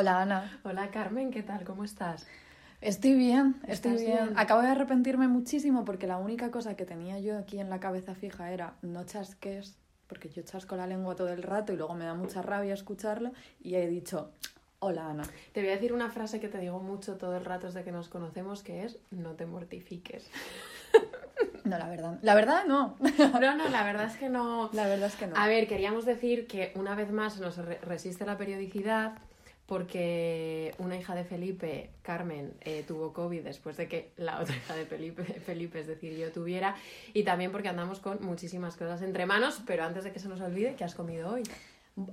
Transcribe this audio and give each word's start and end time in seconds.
Hola 0.00 0.20
Ana. 0.22 0.60
Hola 0.62 0.92
Carmen, 0.92 1.32
¿qué 1.32 1.42
tal? 1.42 1.64
¿Cómo 1.64 1.82
estás? 1.82 2.24
Estoy 2.80 3.14
bien, 3.14 3.56
estoy 3.66 3.94
¿Estás 3.94 4.06
bien. 4.06 4.26
bien? 4.26 4.38
Acabo 4.38 4.62
de 4.62 4.68
arrepentirme 4.68 5.26
muchísimo 5.26 5.84
porque 5.84 6.06
la 6.06 6.18
única 6.18 6.52
cosa 6.52 6.76
que 6.76 6.84
tenía 6.84 7.18
yo 7.18 7.36
aquí 7.36 7.58
en 7.58 7.68
la 7.68 7.80
cabeza 7.80 8.14
fija 8.14 8.52
era 8.52 8.74
no 8.82 9.02
chasques, 9.04 9.76
porque 10.06 10.28
yo 10.28 10.42
chasco 10.42 10.76
la 10.76 10.86
lengua 10.86 11.16
todo 11.16 11.30
el 11.30 11.42
rato 11.42 11.72
y 11.72 11.76
luego 11.76 11.94
me 11.96 12.04
da 12.04 12.14
mucha 12.14 12.42
rabia 12.42 12.74
escucharlo 12.74 13.32
y 13.60 13.74
he 13.74 13.88
dicho, 13.88 14.30
hola 14.78 15.08
Ana. 15.10 15.24
Te 15.52 15.62
voy 15.62 15.70
a 15.70 15.72
decir 15.72 15.92
una 15.92 16.10
frase 16.10 16.38
que 16.38 16.46
te 16.46 16.58
digo 16.58 16.78
mucho 16.78 17.16
todo 17.16 17.36
el 17.36 17.44
rato 17.44 17.66
desde 17.66 17.82
que 17.82 17.90
nos 17.90 18.08
conocemos, 18.08 18.62
que 18.62 18.84
es 18.84 18.98
no 19.10 19.32
te 19.32 19.46
mortifiques. 19.46 20.30
No, 21.64 21.76
la 21.76 21.88
verdad, 21.88 22.18
la 22.22 22.34
verdad 22.36 22.64
no. 22.68 22.94
No, 23.40 23.56
no, 23.56 23.68
la 23.68 23.82
verdad 23.82 24.06
es 24.06 24.16
que 24.16 24.28
no. 24.28 24.70
La 24.74 24.86
verdad 24.86 25.08
es 25.08 25.16
que 25.16 25.26
no. 25.26 25.36
A 25.36 25.48
ver, 25.48 25.66
queríamos 25.66 26.04
decir 26.06 26.46
que 26.46 26.70
una 26.76 26.94
vez 26.94 27.10
más 27.10 27.40
nos 27.40 27.56
re- 27.56 27.80
resiste 27.82 28.24
la 28.24 28.38
periodicidad 28.38 29.14
porque 29.68 30.74
una 30.78 30.96
hija 30.96 31.14
de 31.14 31.24
Felipe, 31.24 31.90
Carmen, 32.00 32.54
eh, 32.62 32.84
tuvo 32.88 33.12
COVID 33.12 33.42
después 33.42 33.76
de 33.76 33.86
que 33.86 34.12
la 34.16 34.40
otra 34.40 34.56
hija 34.56 34.74
de 34.74 34.86
Felipe, 34.86 35.22
Felipe, 35.46 35.78
es 35.78 35.86
decir, 35.86 36.16
yo 36.16 36.32
tuviera, 36.32 36.74
y 37.12 37.22
también 37.22 37.52
porque 37.52 37.68
andamos 37.68 38.00
con 38.00 38.24
muchísimas 38.24 38.76
cosas 38.76 39.02
entre 39.02 39.26
manos, 39.26 39.60
pero 39.66 39.84
antes 39.84 40.04
de 40.04 40.12
que 40.12 40.20
se 40.20 40.28
nos 40.28 40.40
olvide, 40.40 40.74
¿qué 40.74 40.84
has 40.84 40.94
comido 40.94 41.30
hoy? 41.30 41.42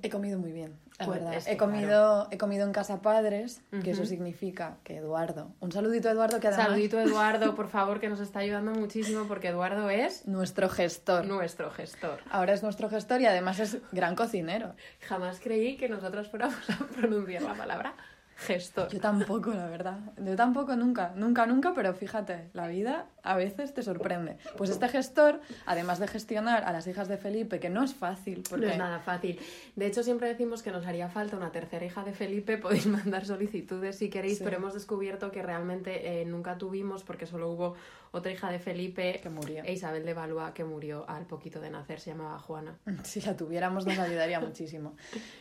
He 0.01 0.09
comido 0.09 0.39
muy 0.39 0.51
bien, 0.51 0.77
la 0.99 1.05
Pues, 1.05 1.19
verdad. 1.23 1.41
he, 1.47 1.57
comido, 1.57 2.27
he 2.31 2.37
comido 2.37 2.65
en 2.65 2.73
casa 2.73 3.01
padres, 3.01 3.61
que 3.83 3.91
eso 3.91 4.05
significa 4.05 4.77
que 4.83 4.97
Eduardo, 4.97 5.51
un 5.59 5.71
saludito 5.71 6.09
a 6.09 6.11
Eduardo 6.11 6.39
que 6.39 6.47
además 6.47 6.67
Saludito 6.67 6.99
Eduardo, 6.99 7.55
por 7.55 7.67
favor, 7.67 7.99
que 7.99 8.09
nos 8.09 8.19
está 8.19 8.39
ayudando 8.39 8.71
muchísimo 8.71 9.25
porque 9.27 9.49
Eduardo 9.49 9.89
es 9.89 10.25
nuestro 10.27 10.69
gestor. 10.69 11.25
nuestro 11.25 11.69
gestor. 11.71 12.19
Ahora 12.31 12.53
es 12.53 12.63
nuestro 12.63 12.89
gestor 12.89 13.21
y 13.21 13.25
además 13.25 13.59
es 13.59 13.77
gran 13.91 14.15
cocinero. 14.15 14.75
Jamás 15.01 15.39
creí 15.39 15.77
que 15.77 15.89
nosotros 15.89 16.27
fuéramos 16.29 16.69
a 16.69 16.77
pronunciar 16.95 17.41
la 17.43 17.53
palabra 17.55 17.93
gestor. 18.35 18.89
Yo 18.89 18.99
tampoco, 18.99 19.51
la 19.53 19.67
verdad. 19.67 19.97
Yo 20.23 20.35
tampoco, 20.35 20.75
nunca. 20.75 21.13
Nunca, 21.15 21.45
nunca, 21.45 21.73
pero 21.73 21.93
fíjate, 21.93 22.49
la 22.53 22.67
vida 22.67 23.07
a 23.23 23.35
veces 23.35 23.73
te 23.73 23.81
sorprende. 23.81 24.37
Pues 24.57 24.69
este 24.69 24.87
gestor, 24.89 25.39
además 25.65 25.99
de 25.99 26.07
gestionar 26.07 26.63
a 26.63 26.71
las 26.71 26.85
hijas 26.87 27.07
de 27.07 27.17
Felipe, 27.17 27.59
que 27.59 27.69
no 27.69 27.83
es 27.83 27.93
fácil, 27.95 28.43
porque 28.49 28.65
No 28.67 28.71
es 28.73 28.77
nada 28.77 28.99
fácil. 28.99 29.39
De 29.75 29.85
hecho, 29.87 30.03
siempre 30.03 30.27
decimos 30.27 30.61
que 30.63 30.71
nos 30.71 30.85
haría 30.85 31.09
falta 31.09 31.37
una 31.37 31.51
tercera 31.51 31.85
hija 31.85 32.03
de 32.03 32.13
Felipe. 32.13 32.57
Podéis 32.65 32.87
mandar 32.87 33.25
solicitudes 33.25 33.97
si 33.97 34.09
queréis, 34.09 34.37
Sí. 34.39 34.43
pero 34.43 34.57
hemos 34.57 34.73
descubierto 34.73 35.31
que 35.31 35.41
realmente 35.41 36.21
eh, 36.21 36.25
nunca 36.25 36.57
tuvimos 36.57 37.03
porque 37.03 37.25
solo 37.25 37.49
hubo 37.51 37.75
otra 38.11 38.31
hija 38.31 38.49
de 38.51 38.59
Felipe, 38.59 39.19
Que 39.21 39.29
murió. 39.29 39.63
e 39.63 39.73
Isabel 39.73 40.05
de 40.05 40.13
Valois, 40.13 40.51
que 40.53 40.63
murió 40.63 41.07
al 41.09 41.25
poquito 41.25 41.59
de 41.59 41.69
nacer, 41.69 41.99
se 41.99 42.11
llamaba 42.11 42.39
Juana. 42.39 42.77
si 43.03 43.21
la 43.21 43.35
tuviéramos 43.35 43.85
nos 43.85 43.97
ayudaría 43.99 44.39
muchísimo. 44.39 44.95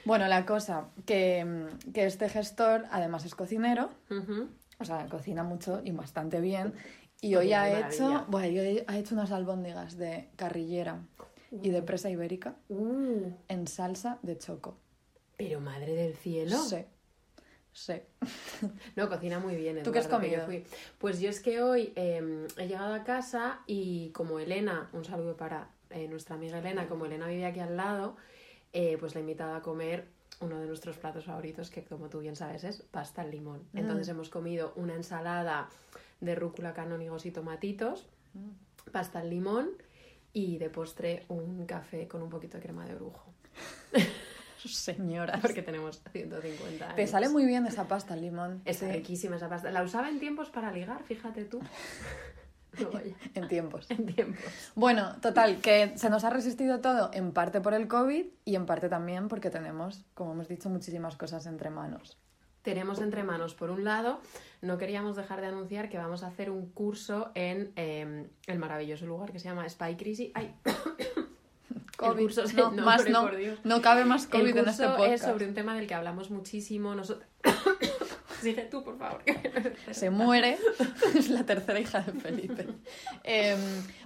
Bueno, 0.05 0.27
la 0.29 0.45
cosa, 0.47 0.89
que, 1.07 1.67
que 1.93 2.07
este 2.07 2.29
gestor 2.29 2.85
además 2.91 3.25
es 3.25 3.35
cocinero, 3.35 3.91
o 4.79 4.85
sea, 4.85 5.07
cocina 5.07 5.43
mucho 5.45 5.81
y 5.85 5.93
bastante 5.93 6.41
bien. 6.41 6.73
Y 7.21 7.37
hoy 7.37 7.49
qué 7.49 7.55
ha 7.55 7.61
maravilla. 7.63 7.89
hecho, 7.89 8.25
bueno, 8.29 8.61
hoy 8.61 8.85
ha 8.87 8.99
hecho 8.99 9.15
unas 9.15 9.31
albóndigas 9.33 9.97
de 9.97 10.29
carrillera 10.37 10.99
y 11.63 11.71
de 11.71 11.81
presa 11.83 12.11
ibérica 12.11 12.57
Uh, 12.69 13.31
en 13.49 13.67
salsa 13.67 14.19
de 14.23 14.37
choco. 14.37 14.77
pero 15.37 15.61
madre 15.61 15.95
del 15.95 16.15
cielo. 16.17 16.59
Sí, 16.59 16.85
sí. 17.75 17.95
No, 18.97 19.09
cocina 19.11 19.39
muy 19.39 19.57
bien. 19.57 19.83
¿Tú 19.83 19.93
qué 19.93 19.99
has 19.99 20.07
yo 20.07 20.11
comido? 20.13 20.47
fui. 20.47 20.65
Pues 20.99 21.21
yo 21.21 21.29
es 21.29 21.41
que 21.41 21.61
hoy 21.61 21.93
eh, 21.97 22.47
he 22.57 22.67
llegado 22.67 22.95
a 22.95 23.05
casa 23.05 23.61
y 23.67 24.09
como 24.11 24.39
Elena, 24.39 24.89
un 24.95 25.05
saludo 25.05 25.37
para 25.37 25.69
eh, 25.91 26.09
nuestra 26.09 26.37
amiga 26.37 26.59
Elena, 26.59 26.89
como 26.89 27.05
Elena 27.05 27.27
vive 27.27 27.45
aquí 27.45 27.61
al 27.61 27.77
lado, 27.77 28.17
eh, 28.73 28.97
pues 28.99 29.15
la 29.15 29.19
he 29.21 29.23
invitado 29.23 29.55
a 29.55 29.61
comer 29.63 30.07
uno 30.41 30.59
de 30.59 30.67
nuestros 30.67 30.97
platos 30.97 31.27
favoritos, 31.27 31.71
que 31.71 31.85
como 31.85 32.09
tú 32.09 32.21
bien 32.21 32.35
sabes 32.37 32.65
es 32.65 32.83
pasta 32.83 33.23
al 33.23 33.31
limón. 33.31 33.61
Mm. 33.73 33.79
Entonces 33.79 34.09
hemos 34.09 34.31
comido 34.31 34.73
una 34.77 34.95
ensalada 34.95 35.69
de 36.21 36.35
rúcula, 36.35 36.73
canónigos 36.73 37.27
y 37.27 37.31
tomatitos, 37.31 38.07
Mm. 38.35 38.91
pasta 38.91 39.21
al 39.21 39.31
limón 39.31 39.71
y 40.33 40.59
de 40.59 40.69
postre 40.71 41.25
un 41.29 41.67
café 41.67 42.09
con 42.09 42.21
un 42.23 42.29
poquito 42.31 42.57
de 42.57 42.63
crema 42.65 42.85
de 42.85 42.95
brujo. 42.97 43.33
Señora. 44.73 45.39
Porque 45.41 45.63
tenemos 45.63 46.03
150 46.13 46.85
años. 46.85 46.97
Te 46.97 47.07
sale 47.07 47.29
muy 47.29 47.47
bien 47.47 47.67
esa 47.67 47.87
pasta 47.89 48.15
al 48.15 48.21
limón. 48.21 48.63
Sí, 48.71 48.87
riquísima 48.87 49.37
esa 49.37 49.49
pasta. 49.49 49.71
La 49.71 49.83
usaba 49.83 50.09
en 50.09 50.19
tiempos 50.19 50.51
para 50.51 50.73
ligar, 50.73 51.03
fíjate 51.05 51.45
tú. 51.45 51.61
En 53.35 53.47
tiempos. 53.47 53.89
en 53.89 54.07
tiempos. 54.07 54.43
Bueno, 54.75 55.15
total, 55.21 55.61
que 55.61 55.97
se 55.97 56.11
nos 56.11 56.25
ha 56.25 56.31
resistido 56.31 56.81
todo 56.81 57.11
en 57.13 57.33
parte 57.33 57.61
por 57.61 57.73
el 57.73 57.87
COVID 57.87 58.27
y 58.45 58.57
en 58.57 58.67
parte 58.67 58.89
también 58.89 59.29
porque 59.29 59.49
tenemos, 59.49 60.05
como 60.15 60.33
hemos 60.33 60.49
dicho, 60.49 60.69
muchísimas 60.69 61.17
cosas 61.17 61.47
entre 61.47 61.71
manos. 61.71 62.19
Tenemos 62.63 63.01
entre 63.01 63.23
manos, 63.23 63.55
por 63.55 63.71
un 63.71 63.85
lado, 63.85 64.21
no 64.63 64.79
queríamos 64.79 65.17
dejar 65.17 65.41
de 65.43 65.49
anunciar 65.49 65.91
que 65.91 65.99
vamos 65.99 66.23
a 66.23 66.29
hacer 66.29 66.51
un 66.51 66.71
curso 66.71 67.31
en 67.35 67.73
eh, 67.77 68.27
el 68.47 68.59
maravilloso 68.59 69.05
lugar 69.05 69.33
que 69.33 69.39
se 69.39 69.49
llama 69.49 69.69
Spy 69.69 69.97
Crisis. 69.97 70.31
¡Ay! 70.35 70.55
COVID, 71.97 72.23
curso 72.23 72.47
se- 72.47 72.55
no, 72.57 72.71
no, 72.71 72.85
más 72.85 73.09
no, 73.09 73.31
no 73.63 73.83
cabe 73.83 74.05
más 74.05 74.25
El 74.25 74.31
COVID 74.31 74.49
en 74.49 74.65
curso 74.65 74.71
este 74.71 74.87
podcast. 74.89 75.13
es 75.13 75.21
sobre 75.23 75.47
un 75.47 75.55
tema 75.55 75.75
del 75.77 75.87
que 75.87 75.95
hablamos 75.95 76.31
muchísimo. 76.31 76.95
Nosotros... 76.95 77.27
Sigue 78.41 78.65
tú, 78.65 78.85
por 78.85 78.99
favor. 78.99 79.23
Se 79.91 80.11
muere, 80.11 80.59
es 81.17 81.31
la 81.31 81.45
tercera 81.47 81.81
hija 81.81 82.01
de 82.01 82.13
Felipe. 82.13 82.67
Eh, 83.23 83.57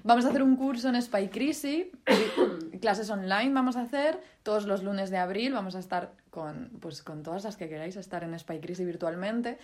vamos 0.04 0.24
a 0.24 0.28
hacer 0.28 0.42
un 0.42 0.54
curso 0.56 0.88
en 0.88 1.00
Spy 1.02 1.28
Crisis, 1.28 1.86
clases 2.80 3.10
online 3.10 3.52
vamos 3.52 3.76
a 3.76 3.82
hacer, 3.82 4.20
todos 4.44 4.66
los 4.66 4.82
lunes 4.84 5.10
de 5.10 5.16
abril 5.16 5.52
vamos 5.52 5.74
a 5.74 5.80
estar 5.80 6.12
con, 6.30 6.70
pues, 6.80 7.02
con 7.02 7.22
todas 7.22 7.42
las 7.44 7.56
que 7.56 7.68
queráis 7.68 7.96
estar 7.96 8.22
en 8.22 8.38
Spy 8.38 8.60
Crisis 8.60 8.86
virtualmente 8.86 9.58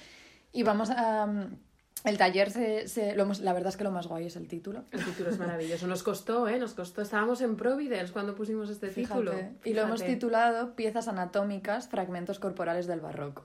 y 0.53 0.63
vamos 0.65 0.91
a... 0.91 1.25
um, 1.25 1.57
el 2.05 2.19
taller, 2.19 2.51
se, 2.51 2.87
se- 2.87 3.17
lo 3.17 3.25
la 3.41 3.53
verdad 3.53 3.71
es 3.71 3.77
que 3.77 3.85
lo 3.85 3.91
más 3.91 4.07
guay 4.07 4.27
es 4.27 4.37
el 4.37 4.47
título. 4.47 4.85
El 4.93 5.05
título 5.05 5.31
es 5.31 5.39
maravilloso. 5.39 5.87
Nos 5.87 6.03
costó, 6.03 6.47
¿eh? 6.49 6.59
Nos 6.59 6.75
costó. 6.75 7.03
Estábamos 7.03 7.41
en 7.41 7.57
Providence 7.57 8.13
cuando 8.13 8.35
pusimos 8.35 8.69
este 8.71 8.89
título. 8.89 9.33
Fíjate. 9.33 9.55
Y 9.71 9.75
lo 9.75 9.83
hemos 9.83 10.03
titulado 10.05 10.77
Piezas 10.77 11.09
anatómicas, 11.09 11.89
fragmentos 11.89 12.39
corporales 12.39 12.87
del 12.87 13.01
barroco. 13.01 13.45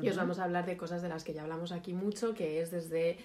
Y 0.00 0.08
os 0.08 0.16
vamos 0.16 0.38
a 0.38 0.44
hablar 0.44 0.66
de 0.66 0.76
cosas 0.76 1.00
de 1.02 1.08
las 1.08 1.24
que 1.24 1.32
ya 1.32 1.42
hablamos 1.42 1.72
aquí 1.72 1.94
mucho, 1.94 2.34
que 2.34 2.60
es 2.60 2.70
desde 2.70 3.16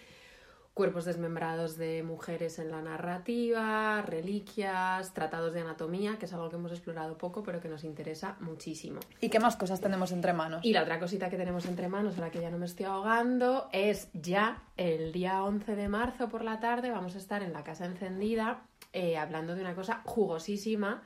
cuerpos 0.73 1.05
desmembrados 1.05 1.77
de 1.77 2.01
mujeres 2.01 2.57
en 2.59 2.71
la 2.71 2.81
narrativa, 2.81 4.01
reliquias, 4.01 5.13
tratados 5.13 5.53
de 5.53 5.61
anatomía, 5.61 6.17
que 6.17 6.25
es 6.25 6.33
algo 6.33 6.49
que 6.49 6.55
hemos 6.55 6.71
explorado 6.71 7.17
poco, 7.17 7.43
pero 7.43 7.59
que 7.59 7.67
nos 7.67 7.83
interesa 7.83 8.37
muchísimo. 8.39 8.99
¿Y 9.19 9.29
qué 9.29 9.39
más 9.39 9.57
cosas 9.57 9.81
tenemos 9.81 10.11
entre 10.11 10.33
manos? 10.33 10.63
Y 10.63 10.73
la 10.73 10.83
otra 10.83 10.99
cosita 10.99 11.29
que 11.29 11.37
tenemos 11.37 11.65
entre 11.65 11.89
manos, 11.89 12.17
a 12.17 12.21
la 12.21 12.31
que 12.31 12.39
ya 12.39 12.49
no 12.49 12.57
me 12.57 12.65
estoy 12.65 12.85
ahogando, 12.85 13.69
es 13.73 14.09
ya 14.13 14.63
el 14.77 15.11
día 15.11 15.43
11 15.43 15.75
de 15.75 15.89
marzo 15.89 16.29
por 16.29 16.43
la 16.43 16.59
tarde 16.59 16.89
vamos 16.89 17.15
a 17.15 17.17
estar 17.17 17.43
en 17.43 17.53
la 17.53 17.63
Casa 17.63 17.85
Encendida 17.85 18.63
eh, 18.93 19.17
hablando 19.17 19.55
de 19.55 19.61
una 19.61 19.75
cosa 19.75 20.01
jugosísima 20.05 21.03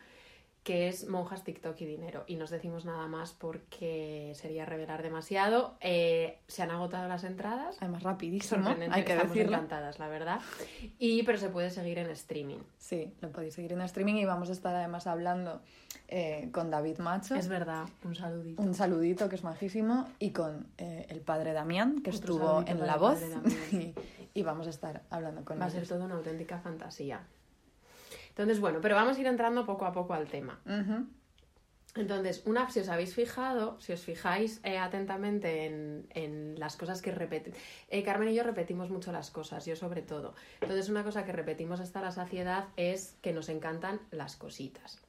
que 0.66 0.88
es 0.88 1.08
monjas, 1.08 1.44
TikTok 1.44 1.80
y 1.82 1.86
dinero. 1.86 2.24
Y 2.26 2.38
no 2.38 2.46
os 2.46 2.50
decimos 2.50 2.86
nada 2.86 3.06
más 3.08 3.34
porque 3.34 4.34
sería 4.34 4.66
revelar 4.66 5.04
demasiado. 5.04 5.76
Eh, 5.80 6.40
se 6.48 6.64
han 6.64 6.72
agotado 6.72 7.08
las 7.08 7.24
entradas. 7.24 7.78
Además, 7.82 8.02
rapidísimo, 8.02 8.64
Sorprendente, 8.64 8.96
hay 8.96 9.06
que 9.06 9.12
estamos 9.14 9.36
decirlo. 9.36 9.58
encantadas, 9.58 10.00
la 10.00 10.08
verdad. 10.08 10.40
Y 10.98 11.22
pero 11.22 11.38
se 11.38 11.50
puede 11.50 11.70
seguir 11.70 12.00
en 12.00 12.10
streaming. 12.10 12.58
Sí, 12.80 13.14
lo 13.22 13.32
podéis 13.32 13.54
seguir 13.54 13.74
en 13.74 13.82
streaming 13.82 14.16
y 14.16 14.26
vamos 14.26 14.50
a 14.50 14.54
estar 14.54 14.76
además 14.76 15.06
hablando 15.06 15.62
eh, 16.08 16.50
con 16.52 16.72
David 16.72 16.98
Macho. 16.98 17.36
Es 17.36 17.48
verdad, 17.48 17.86
un 18.04 18.16
saludito. 18.16 18.64
Un 18.64 18.74
saludito 18.74 19.30
que 19.30 19.36
es 19.36 19.44
majísimo 19.44 20.10
y 20.18 20.32
con 20.32 20.66
eh, 20.80 21.06
el 21.10 21.22
padre 21.22 21.54
Damián 21.54 22.02
que 22.02 22.10
Otro 22.10 22.34
estuvo 22.34 22.64
en 22.66 22.80
La 22.88 22.98
Voz 22.98 23.22
y, 23.72 23.94
y 24.34 24.42
vamos 24.42 24.66
a 24.66 24.72
estar 24.72 25.04
hablando 25.12 25.46
con 25.46 25.62
Va 25.62 25.66
a 25.66 25.70
ser 25.70 25.88
toda 25.88 26.06
una 26.06 26.16
auténtica 26.16 26.58
fantasía. 26.58 27.22
Entonces, 28.36 28.60
bueno, 28.60 28.80
pero 28.82 28.96
vamos 28.96 29.16
a 29.16 29.22
ir 29.22 29.28
entrando 29.28 29.66
poco 29.66 29.86
a 29.86 29.94
poco 29.94 30.14
al 30.14 30.28
tema. 30.28 30.60
Entonces, 31.96 32.44
una, 32.46 32.70
si 32.70 32.82
os 32.82 32.90
habéis 32.90 33.16
fijado, 33.16 33.80
si 33.80 33.94
os 33.94 34.02
fijáis 34.02 34.60
eh, 34.66 34.78
atentamente 34.78 35.66
en, 35.66 36.06
en 36.10 36.60
las 36.60 36.76
cosas 36.76 37.02
que 37.02 37.12
repetimos, 37.12 37.58
Carmen 38.04 38.28
y 38.28 38.36
yo 38.36 38.44
repetimos 38.44 38.90
mucho 38.90 39.14
las 39.14 39.32
cosas, 39.32 39.66
yo 39.66 39.78
sobre 39.78 40.02
todo. 40.02 40.36
Entonces, 40.60 40.90
una 40.90 41.06
cosa 41.06 41.24
que 41.24 41.32
repetimos 41.32 41.80
hasta 41.80 42.02
la 42.02 42.12
saciedad 42.12 42.66
es 42.76 43.16
que 43.22 43.32
nos 43.32 43.48
encantan 43.48 44.02
las 44.12 44.36
cositas. 44.36 45.00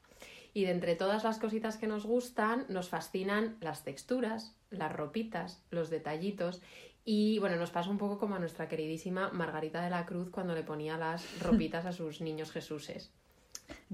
Y 0.55 0.65
de 0.65 0.71
entre 0.71 0.95
todas 0.95 1.25
las 1.25 1.39
cositas 1.39 1.77
que 1.77 1.89
nos 1.89 2.07
gustan, 2.07 2.65
nos 2.69 2.89
fascinan 2.89 3.57
las 3.61 3.83
texturas, 3.83 4.55
las 4.71 4.93
ropitas, 4.93 5.61
los 5.71 5.91
detallitos. 5.91 6.63
Y 7.09 7.39
bueno, 7.39 7.55
nos 7.55 7.71
pasa 7.71 7.89
un 7.89 7.99
poco 7.99 8.19
como 8.19 8.35
a 8.35 8.41
nuestra 8.41 8.67
queridísima 8.67 9.31
Margarita 9.31 9.81
de 9.81 9.91
la 9.91 10.05
Cruz 10.07 10.29
cuando 10.29 10.57
le 10.57 10.65
ponía 10.65 10.99
las 10.99 11.41
ropitas 11.41 11.87
a 11.87 11.93
sus 11.93 12.21
niños 12.21 12.51
Jesuses. 12.51 13.13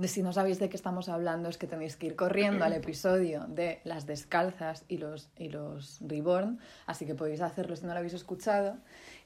Si 0.05 0.23
no 0.23 0.33
sabéis 0.33 0.59
de 0.59 0.69
qué 0.69 0.77
estamos 0.77 1.09
hablando, 1.09 1.49
es 1.49 1.59
que 1.59 1.67
tenéis 1.67 1.97
que 1.97 2.07
ir 2.07 2.17
corriendo 2.17 2.65
al 2.65 2.73
episodio 2.83 3.47
de 3.49 3.81
las 3.85 4.07
descalzas 4.07 4.85
y 4.89 4.99
los, 4.99 5.31
y 5.37 5.49
los 5.49 5.99
reborn, 6.01 6.59
así 6.87 7.07
que 7.07 7.15
podéis 7.15 7.41
hacerlo 7.41 7.77
si 7.77 7.87
no 7.87 7.93
lo 7.93 7.99
habéis 7.99 8.15
escuchado. 8.15 8.77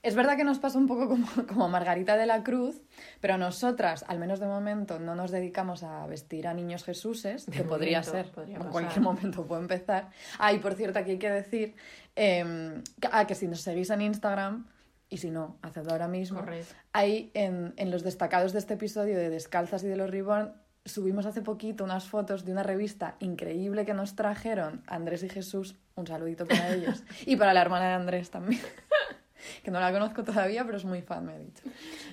Es 0.03 0.15
verdad 0.15 0.37
que 0.37 0.45
nos 0.45 0.59
pasa 0.59 0.79
un 0.79 0.87
poco 0.87 1.09
como, 1.09 1.27
como 1.49 1.69
Margarita 1.69 2.17
de 2.17 2.27
la 2.27 2.43
Cruz, 2.43 2.81
pero 3.21 3.39
nosotras, 3.39 4.05
al 4.09 4.19
menos 4.19 4.41
de 4.41 4.47
momento, 4.47 4.99
no 4.99 5.15
nos 5.15 5.31
dedicamos 5.31 5.83
a 5.83 6.07
vestir 6.07 6.47
a 6.47 6.55
niños 6.55 6.85
Jesuses, 6.85 7.47
que 7.47 7.59
De 7.59 7.65
podría 7.65 8.01
momento, 8.01 8.11
ser, 8.11 8.31
podría 8.33 8.55
en 8.55 8.59
pasar. 8.59 8.73
cualquier 8.73 9.01
momento 9.01 9.47
puede 9.47 9.63
empezar. 9.63 10.11
Ah, 10.39 10.53
y 10.53 10.59
por 10.59 10.75
cierto, 10.75 10.99
aquí 10.99 11.13
hay 11.13 11.19
que 11.19 11.31
decir 11.31 11.75
eh, 12.15 12.83
que, 13.01 13.09
ah, 13.11 13.27
que 13.27 13.35
si 13.35 13.49
nos 13.49 13.61
seguís 13.61 13.91
en 13.91 14.03
Instagram, 14.03 14.67
y 15.09 15.19
si 15.19 15.31
no, 15.31 15.59
hacedlo 15.63 15.93
ahora 15.93 16.09
mismo, 16.09 16.41
Correcto. 16.41 16.75
Ahí 16.93 17.31
en, 17.35 17.75
en 17.77 17.91
los 17.91 18.03
destacados 18.03 18.53
de 18.53 18.59
este 18.59 18.75
episodio 18.75 19.17
de 19.17 19.31
Descalzas 19.31 19.85
y 19.85 19.89
de 19.89 19.97
los 19.97 20.11
Reborn 20.11 20.53
subimos 20.87 21.27
hace 21.27 21.43
poquito 21.43 21.85
unas 21.85 22.05
fotos 22.09 22.45
de 22.45 22.53
una 22.53 22.63
revista 22.63 23.17
increíble 23.21 23.85
que 23.85 23.95
nos 23.95 24.15
trajeron 24.15 24.83
Andrés 24.87 25.23
y 25.23 25.29
Jesús. 25.29 25.77
Un 25.95 26.07
saludito 26.07 26.47
para 26.47 26.71
ellos. 26.75 27.03
Y 27.27 27.37
para 27.37 27.53
la 27.53 27.61
hermana 27.61 27.89
de 27.89 27.95
Andrés 27.95 28.31
también. 28.31 28.61
que 29.63 29.71
no 29.71 29.81
la 29.81 29.93
conozco 29.93 30.25
todavía, 30.25 30.65
pero 30.65 30.77
es 30.77 30.85
muy 30.85 31.03
fan, 31.03 31.27
me 31.27 31.35
ha 31.35 31.39
dicho. 31.39 31.63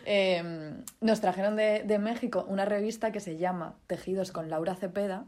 Eh, 0.05 0.73
nos 1.01 1.21
trajeron 1.21 1.55
de, 1.55 1.83
de 1.83 1.99
México 1.99 2.45
una 2.47 2.65
revista 2.65 3.11
que 3.11 3.19
se 3.19 3.37
llama 3.37 3.75
Tejidos 3.87 4.31
con 4.31 4.49
Laura 4.49 4.75
Cepeda, 4.75 5.25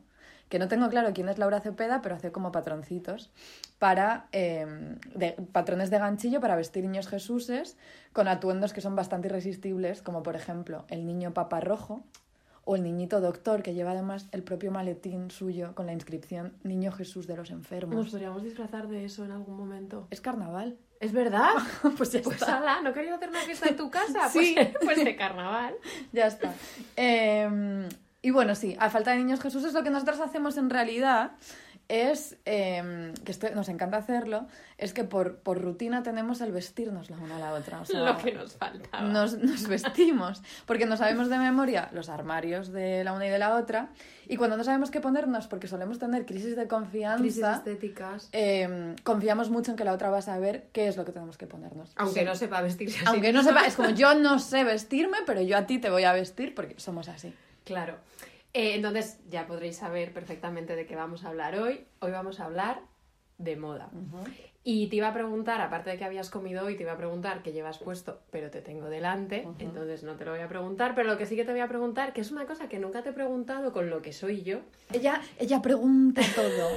que 0.50 0.60
no 0.60 0.68
tengo 0.68 0.90
claro 0.90 1.12
quién 1.14 1.28
es 1.30 1.38
Laura 1.38 1.60
Cepeda, 1.60 2.02
pero 2.02 2.16
hace 2.16 2.32
como 2.32 2.52
patroncitos 2.52 3.32
para 3.80 4.28
eh, 4.32 4.66
de- 5.16 5.34
patrones 5.52 5.90
de 5.90 6.00
ganchillo 6.00 6.40
para 6.42 6.56
vestir 6.56 6.84
niños 6.84 7.08
Jesuses 7.08 7.78
con 8.14 8.28
atuendos 8.28 8.72
que 8.74 8.82
son 8.82 8.96
bastante 8.96 9.28
irresistibles, 9.28 10.02
como 10.02 10.24
por 10.24 10.36
ejemplo 10.36 10.86
el 10.90 11.06
niño 11.06 11.34
papa 11.34 11.60
rojo 11.60 12.04
o 12.64 12.76
el 12.76 12.84
niñito 12.84 13.22
doctor 13.22 13.62
que 13.62 13.74
lleva 13.74 13.92
además 13.92 14.28
el 14.32 14.42
propio 14.44 14.72
maletín 14.72 15.30
suyo 15.30 15.76
con 15.76 15.86
la 15.86 15.94
inscripción 15.94 16.54
Niño 16.64 16.92
Jesús 16.92 17.28
de 17.28 17.36
los 17.36 17.52
Nos 17.52 17.60
enfermos. 17.60 18.10
podríamos 18.10 18.42
disfrazar 18.44 18.88
de 18.88 19.06
eso 19.06 19.24
en 19.26 19.32
algún 19.32 19.56
momento. 19.58 20.08
Es 20.10 20.20
carnaval. 20.22 20.78
¿Es 21.00 21.12
verdad? 21.12 21.50
pues 21.98 22.12
ya 22.12 22.22
Pues 22.24 22.38
está. 22.42 22.58
ala, 22.58 22.82
¿no 22.82 22.92
querías 22.94 23.18
hacer 23.18 23.30
una 23.30 23.42
fiesta 23.42 23.68
en 23.70 23.76
tu 23.78 23.92
casa? 23.92 24.30
Sí. 24.34 24.56
Pues, 24.56 24.70
pues 24.84 25.04
de 25.04 25.16
carnaval. 25.16 25.76
Ya 26.14 26.26
está. 26.28 26.54
Eh, 26.96 27.88
y 28.26 28.32
bueno, 28.32 28.56
sí, 28.56 28.76
a 28.80 28.90
falta 28.90 29.12
de 29.12 29.18
niños 29.18 29.40
Jesús 29.42 29.64
es 29.66 29.74
lo 29.74 29.84
que 29.84 29.90
nosotros 29.92 30.20
hacemos 30.20 30.58
en 30.58 30.70
realidad 30.70 31.32
es, 31.88 32.36
eh, 32.46 33.14
que 33.24 33.32
esto 33.32 33.48
nos 33.54 33.70
encanta 33.70 33.98
hacerlo, 33.98 34.48
es 34.80 34.92
que 34.92 35.04
por, 35.04 35.38
por 35.38 35.62
rutina 35.62 36.02
tenemos 36.02 36.42
el 36.42 36.52
vestirnos 36.52 37.12
la 37.12 37.18
una 37.18 37.36
a 37.36 37.40
la 37.40 37.54
otra. 37.54 37.82
O 37.82 37.86
sea, 37.86 38.00
Lo 38.02 38.18
que 38.18 38.32
nos 38.34 38.54
faltaba. 38.56 39.04
nos, 39.04 39.38
nos 39.38 39.68
vestimos, 39.68 40.42
porque 40.66 40.88
no 40.88 40.98
sabemos 40.98 41.30
de 41.30 41.38
memoria 41.38 41.90
los 41.94 42.10
armarios 42.10 42.72
de 42.72 43.04
la 43.04 43.14
una 43.14 43.28
y 43.28 43.30
de 43.30 43.38
la 43.38 43.56
otra, 43.56 43.90
y 44.28 44.36
cuando 44.38 44.58
no 44.58 44.64
sabemos 44.64 44.90
qué 44.90 45.00
ponernos, 45.00 45.46
porque 45.48 45.68
solemos 45.68 46.00
tener 46.00 46.26
crisis 46.26 46.56
de 46.56 46.68
confianza, 46.68 47.22
Crisis 47.22 47.44
estéticas. 47.44 48.30
eh, 48.32 48.96
confiamos 49.04 49.52
mucho 49.52 49.70
en 49.70 49.78
que 49.78 49.84
la 49.84 49.94
otra 49.94 50.10
va 50.10 50.18
a 50.18 50.22
saber 50.24 50.66
qué 50.74 50.88
es 50.88 50.98
lo 50.98 51.06
que 51.06 51.12
tenemos 51.12 51.38
que 51.38 51.46
ponernos. 51.46 51.92
Aunque 51.98 52.22
Sí. 52.22 52.26
no 52.26 52.34
sepa 52.34 52.62
vestirse 52.64 52.98
así. 52.98 53.06
Aunque 53.08 53.32
no 53.32 53.44
sepa, 53.44 53.64
es 53.68 53.76
como 53.76 53.90
yo 53.92 54.16
no 54.16 54.40
sé 54.40 54.64
vestirme, 54.64 55.18
pero 55.28 55.40
yo 55.44 55.56
a 55.56 55.68
ti 55.68 55.78
te 55.78 55.92
voy 55.92 56.06
a 56.06 56.14
vestir 56.14 56.56
porque 56.56 56.74
somos 56.80 57.10
así. 57.10 57.32
Claro. 57.66 57.98
Eh, 58.54 58.76
entonces 58.76 59.20
ya 59.28 59.48
podréis 59.48 59.76
saber 59.76 60.14
perfectamente 60.14 60.78
de 60.78 60.86
qué 60.86 60.96
vamos 60.96 61.26
a 61.26 61.30
hablar 61.30 61.60
hoy. 61.60 61.86
Hoy 62.00 62.12
vamos 62.12 62.40
a 62.40 62.46
hablar 62.46 62.82
de 63.38 63.58
moda. 63.58 63.90
Y 64.68 64.88
te 64.88 64.96
iba 64.96 65.10
a 65.10 65.14
preguntar, 65.14 65.62
aparte 65.62 65.92
de 65.92 65.98
que 65.98 66.06
habías 66.06 66.32
comido 66.32 66.66
hoy, 66.66 66.76
te 66.76 66.82
iba 66.82 66.94
a 66.94 66.98
preguntar 66.98 67.44
qué 67.44 67.52
llevas 67.52 67.78
puesto, 67.78 68.20
pero 68.32 68.50
te 68.50 68.62
tengo 68.64 68.90
delante, 68.90 69.48
entonces 69.60 70.02
no 70.02 70.16
te 70.16 70.26
lo 70.26 70.32
voy 70.32 70.40
a 70.42 70.48
preguntar, 70.48 70.96
pero 70.96 71.08
lo 71.08 71.20
que 71.20 71.28
sí 71.28 71.36
que 71.36 71.46
te 71.46 71.52
voy 71.52 71.60
a 71.62 71.68
preguntar, 71.68 72.14
que 72.14 72.22
es 72.22 72.32
una 72.32 72.48
cosa 72.48 72.68
que 72.68 72.80
nunca 72.80 73.04
te 73.04 73.10
he 73.10 73.14
preguntado 73.14 73.72
con 73.72 73.92
lo 73.92 74.02
que 74.02 74.12
soy 74.12 74.42
yo, 74.42 74.62
Ella, 74.92 75.22
ella 75.38 75.62
pregunta 75.62 76.24
todo. 76.36 76.68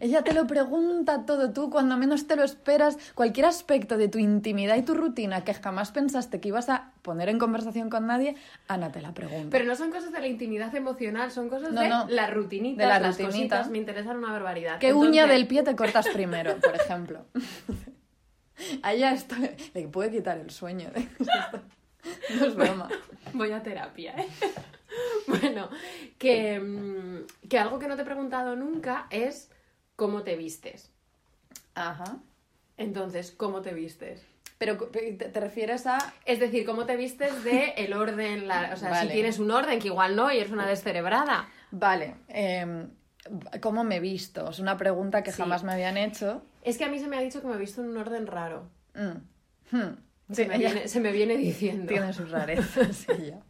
ella 0.00 0.22
te 0.22 0.34
lo 0.34 0.48
pregunta 0.48 1.24
todo. 1.24 1.52
Tú, 1.52 1.70
cuando 1.70 1.96
menos 1.96 2.26
te 2.26 2.34
lo 2.34 2.42
esperas, 2.42 2.98
cualquier 3.14 3.46
aspecto 3.46 3.96
de 3.96 4.08
tu 4.08 4.18
intimidad 4.18 4.74
y 4.76 4.82
tu 4.82 4.94
rutina 4.94 5.44
que 5.44 5.54
jamás 5.54 5.92
pensaste 5.92 6.40
que 6.40 6.48
ibas 6.48 6.68
a 6.68 6.90
poner 7.02 7.28
en 7.28 7.38
conversación 7.38 7.90
con 7.90 8.08
nadie, 8.08 8.34
Ana 8.66 8.90
te 8.90 9.00
la 9.00 9.14
pregunta. 9.14 9.50
pero 9.52 9.64
no 9.66 9.76
son 9.76 9.92
cosas 9.92 10.10
de 10.10 10.18
la 10.18 10.26
intimidad 10.26 10.74
emocional, 10.74 11.30
son 11.30 11.48
cosas 11.48 11.70
No, 11.72 11.80
de 11.80 11.88
no. 11.90 12.08
las 12.08 12.34
rutinitas, 12.34 12.78
De 12.78 12.86
la 12.92 12.98
las 12.98 13.10
rutinita. 13.16 13.58
cositas, 13.58 13.70
me 13.70 13.78
interesan 13.78 14.16
una 14.16 14.32
barbaridad. 14.32 14.80
¿Qué 14.80 14.92
uña 14.92 15.28
del 15.28 15.46
pie 15.46 15.62
te 15.62 15.76
cortas 15.76 16.08
primero, 16.08 16.56
por 16.56 16.74
ejemplo? 16.74 17.24
Allá 18.82 19.12
estoy. 19.12 19.50
Le 19.74 19.88
puede 19.88 20.10
quitar 20.10 20.38
el 20.38 20.50
sueño. 20.50 20.90
No 22.38 22.46
es 22.46 22.54
broma. 22.54 22.88
Voy 23.34 23.52
a 23.52 23.62
terapia, 23.62 24.14
¿eh? 24.16 24.28
bueno, 25.26 25.68
que, 26.18 26.58
mm, 26.58 27.48
que 27.48 27.58
algo 27.58 27.78
que 27.78 27.88
no 27.88 27.96
te 27.96 28.02
he 28.02 28.04
preguntado 28.04 28.56
nunca 28.56 29.06
es 29.10 29.50
cómo 29.96 30.22
te 30.22 30.36
vistes. 30.36 30.90
Ajá. 31.74 32.16
Entonces, 32.78 33.30
¿cómo 33.32 33.60
te 33.62 33.74
vistes? 33.74 34.22
Pero 34.58 34.78
te, 34.78 35.30
refieres 35.34 35.86
a. 35.86 35.98
Es 36.24 36.40
decir, 36.40 36.64
¿cómo 36.64 36.86
te 36.86 36.96
vistes 36.96 37.44
de 37.44 37.74
el 37.76 37.92
orden? 37.92 38.48
La, 38.48 38.70
o 38.72 38.76
sea, 38.76 38.88
Vale. 38.90 39.08
si 39.08 39.14
tienes 39.14 39.38
un 39.38 39.50
orden, 39.50 39.78
que 39.80 39.88
igual 39.88 40.16
no, 40.16 40.32
y 40.32 40.38
eres 40.38 40.50
una 40.52 40.66
descerebrada. 40.66 41.48
Vale. 41.70 42.14
eh, 42.28 42.86
¿Cómo 43.60 43.82
me 43.84 43.96
he 43.96 44.00
visto? 44.00 44.48
Es 44.48 44.60
una 44.60 44.76
pregunta 44.78 45.22
que 45.22 45.32
Sí. 45.32 45.38
jamás 45.42 45.62
me 45.64 45.72
habían 45.72 45.96
hecho. 45.98 46.42
Es 46.66 46.76
que 46.78 46.84
a 46.84 46.88
mí 46.90 46.98
se 46.98 47.06
me 47.08 47.16
ha 47.16 47.20
dicho 47.20 47.40
que 47.40 47.46
me 47.46 47.54
he 47.54 47.58
visto 47.58 47.80
en 47.82 47.88
un 47.90 47.96
orden 47.96 48.26
raro. 48.26 48.68
Mm. 48.94 49.74
Hmm. 49.76 49.96
Se, 50.32 50.42
Sí, 50.42 50.48
me, 50.48 50.56
ella 50.56 50.72
viene, 50.72 50.88
se 50.88 51.00
me 51.00 51.12
viene 51.12 51.36
diciendo. 51.36 51.86
tiene 51.86 52.12
sus 52.12 52.30
rarezas 52.30 53.08
ella. 53.08 53.40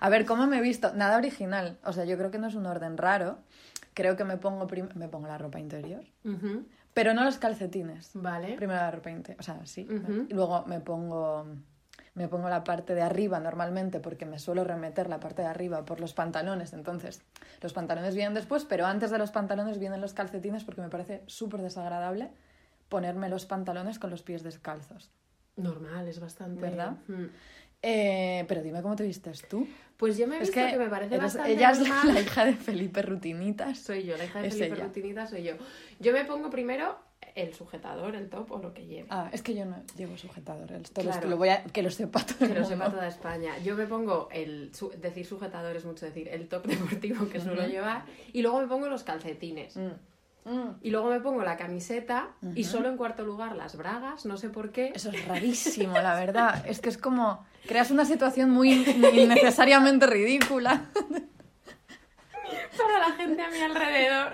A 0.00 0.08
ver, 0.10 0.26
¿cómo 0.26 0.46
me 0.46 0.58
he 0.58 0.60
visto? 0.60 0.92
Nada 0.94 1.16
original. 1.16 1.78
O 1.84 1.92
sea, 1.92 2.04
yo 2.04 2.16
creo 2.18 2.30
que 2.30 2.38
no 2.38 2.48
es 2.48 2.54
un 2.54 2.66
orden 2.66 2.96
raro. 2.98 3.38
Creo 3.94 4.16
que 4.16 4.24
me 4.24 4.36
pongo, 4.36 4.66
prim- 4.66 4.88
me 4.94 5.08
pongo 5.08 5.28
la 5.28 5.38
ropa 5.38 5.58
interior, 5.60 6.02
pero 6.94 7.14
no 7.14 7.24
los 7.24 7.38
calcetines. 7.38 8.10
Vale. 8.14 8.54
Primero 8.56 8.80
la 8.80 8.90
ropa 8.90 9.10
interior, 9.10 9.40
o 9.40 9.42
sea, 9.42 9.64
sí. 9.66 9.86
Y 10.28 10.34
luego 10.34 10.64
me 10.66 10.80
pongo, 10.80 11.46
me 12.14 12.28
pongo 12.28 12.48
la 12.50 12.62
parte 12.62 12.94
de 12.94 13.00
arriba 13.02 13.40
normalmente 13.40 13.98
porque 14.00 14.26
me 14.26 14.38
suelo 14.38 14.64
remeter 14.64 15.08
la 15.08 15.18
parte 15.18 15.42
de 15.42 15.48
arriba 15.48 15.84
por 15.84 16.00
los 16.00 16.12
pantalones. 16.12 16.72
Entonces, 16.74 17.22
los 17.62 17.72
pantalones 17.72 18.14
vienen 18.14 18.34
después, 18.34 18.64
pero 18.64 18.84
antes 18.86 19.10
de 19.10 19.18
los 19.18 19.30
pantalones 19.30 19.78
vienen 19.78 20.00
los 20.00 20.12
calcetines 20.12 20.64
porque 20.64 20.82
me 20.82 20.88
parece 20.90 21.22
súper 21.26 21.62
desagradable 21.62 22.30
ponerme 22.88 23.28
los 23.30 23.46
pantalones 23.46 23.98
con 23.98 24.10
los 24.10 24.22
pies 24.22 24.42
descalzos. 24.42 25.10
Normal, 25.56 26.06
es 26.08 26.20
bastante. 26.20 26.60
¿Verdad? 26.60 26.96
Mm. 27.08 27.24
Eh, 27.84 28.44
pero 28.46 28.62
dime 28.62 28.80
cómo 28.82 28.94
te 28.94 29.02
vistes 29.04 29.42
tú. 29.48 29.66
Pues 29.96 30.16
yo 30.16 30.26
me 30.28 30.36
he 30.36 30.42
Es 30.42 30.48
visto 30.48 30.60
que, 30.64 30.72
que, 30.72 30.78
me 30.78 30.88
parece 30.88 31.14
eres- 31.14 31.24
bastante 31.34 31.52
ella 31.52 31.70
es 31.72 31.80
la, 31.80 31.88
normal. 31.88 32.14
la 32.14 32.20
hija 32.20 32.44
de 32.44 32.52
Felipe 32.54 33.02
Rutinitas. 33.02 33.78
Soy 33.78 34.04
yo, 34.04 34.16
la 34.16 34.24
hija 34.24 34.40
de 34.40 34.48
Es 34.48 34.54
Felipe 34.56 34.76
ella. 34.76 34.84
Rutinita 34.86 35.26
soy 35.26 35.42
yo. 35.44 35.54
Yo 35.98 36.12
me 36.12 36.24
pongo 36.24 36.48
primero 36.50 36.96
el 37.34 37.54
sujetador, 37.54 38.14
el 38.14 38.28
top 38.28 38.50
o 38.52 38.58
lo 38.58 38.74
que 38.74 38.84
lleve. 38.86 39.06
Ah, 39.10 39.28
es 39.32 39.42
que 39.42 39.54
yo 39.54 39.64
no 39.64 39.76
llevo 39.96 40.16
sujetador. 40.16 40.70
Esto 40.72 41.00
Claro. 41.02 41.28
lo 41.28 41.36
voy 41.36 41.48
a, 41.50 41.64
que 41.64 41.82
lo 41.82 41.90
sepa 41.90 42.24
todo 42.24 42.38
Que 42.38 42.44
el 42.52 42.54
lo 42.60 42.64
sepa 42.66 42.90
toda 42.90 43.08
España. 43.08 43.56
Yo 43.58 43.74
me 43.76 43.86
pongo 43.86 44.28
el. 44.32 44.70
su- 44.74 44.90
decir 44.90 45.24
sujetador 45.26 45.76
es 45.76 45.84
mucho 45.84 46.04
decir 46.06 46.28
el 46.28 46.48
top 46.48 46.66
deportivo 46.66 47.28
que 47.28 47.40
suelo 47.40 47.66
llevar. 47.66 48.04
Y 48.32 48.42
luego 48.42 48.60
me 48.60 48.66
pongo 48.66 48.88
los 48.88 49.02
calcetines. 49.04 49.76
Mm. 49.76 49.90
Mm. 50.44 50.78
Y 50.82 50.90
luego 50.90 51.08
me 51.08 51.20
pongo 51.20 51.42
la 51.44 51.56
camiseta. 51.56 52.30
Y 52.54 52.64
solo 52.64 52.88
en 52.88 52.96
cuarto 52.96 53.24
lugar 53.24 53.54
las 53.56 53.76
bragas. 53.76 54.26
No 54.26 54.36
sé 54.36 54.48
por 54.50 54.70
qué. 54.72 54.92
Eso 54.94 55.10
es 55.10 55.24
rarísimo, 55.28 55.94
la 56.00 56.14
verdad. 56.16 56.64
Es 56.68 56.80
que 56.80 56.88
es 56.88 56.98
como. 56.98 57.44
Creas 57.66 57.90
una 57.92 58.04
situación 58.04 58.50
muy 58.50 58.72
innecesariamente 58.72 60.06
ridícula. 60.06 60.86
Para 62.76 62.98
la 63.08 63.12
gente 63.16 63.40
a 63.42 63.50
mi 63.50 63.58
alrededor. 63.60 64.32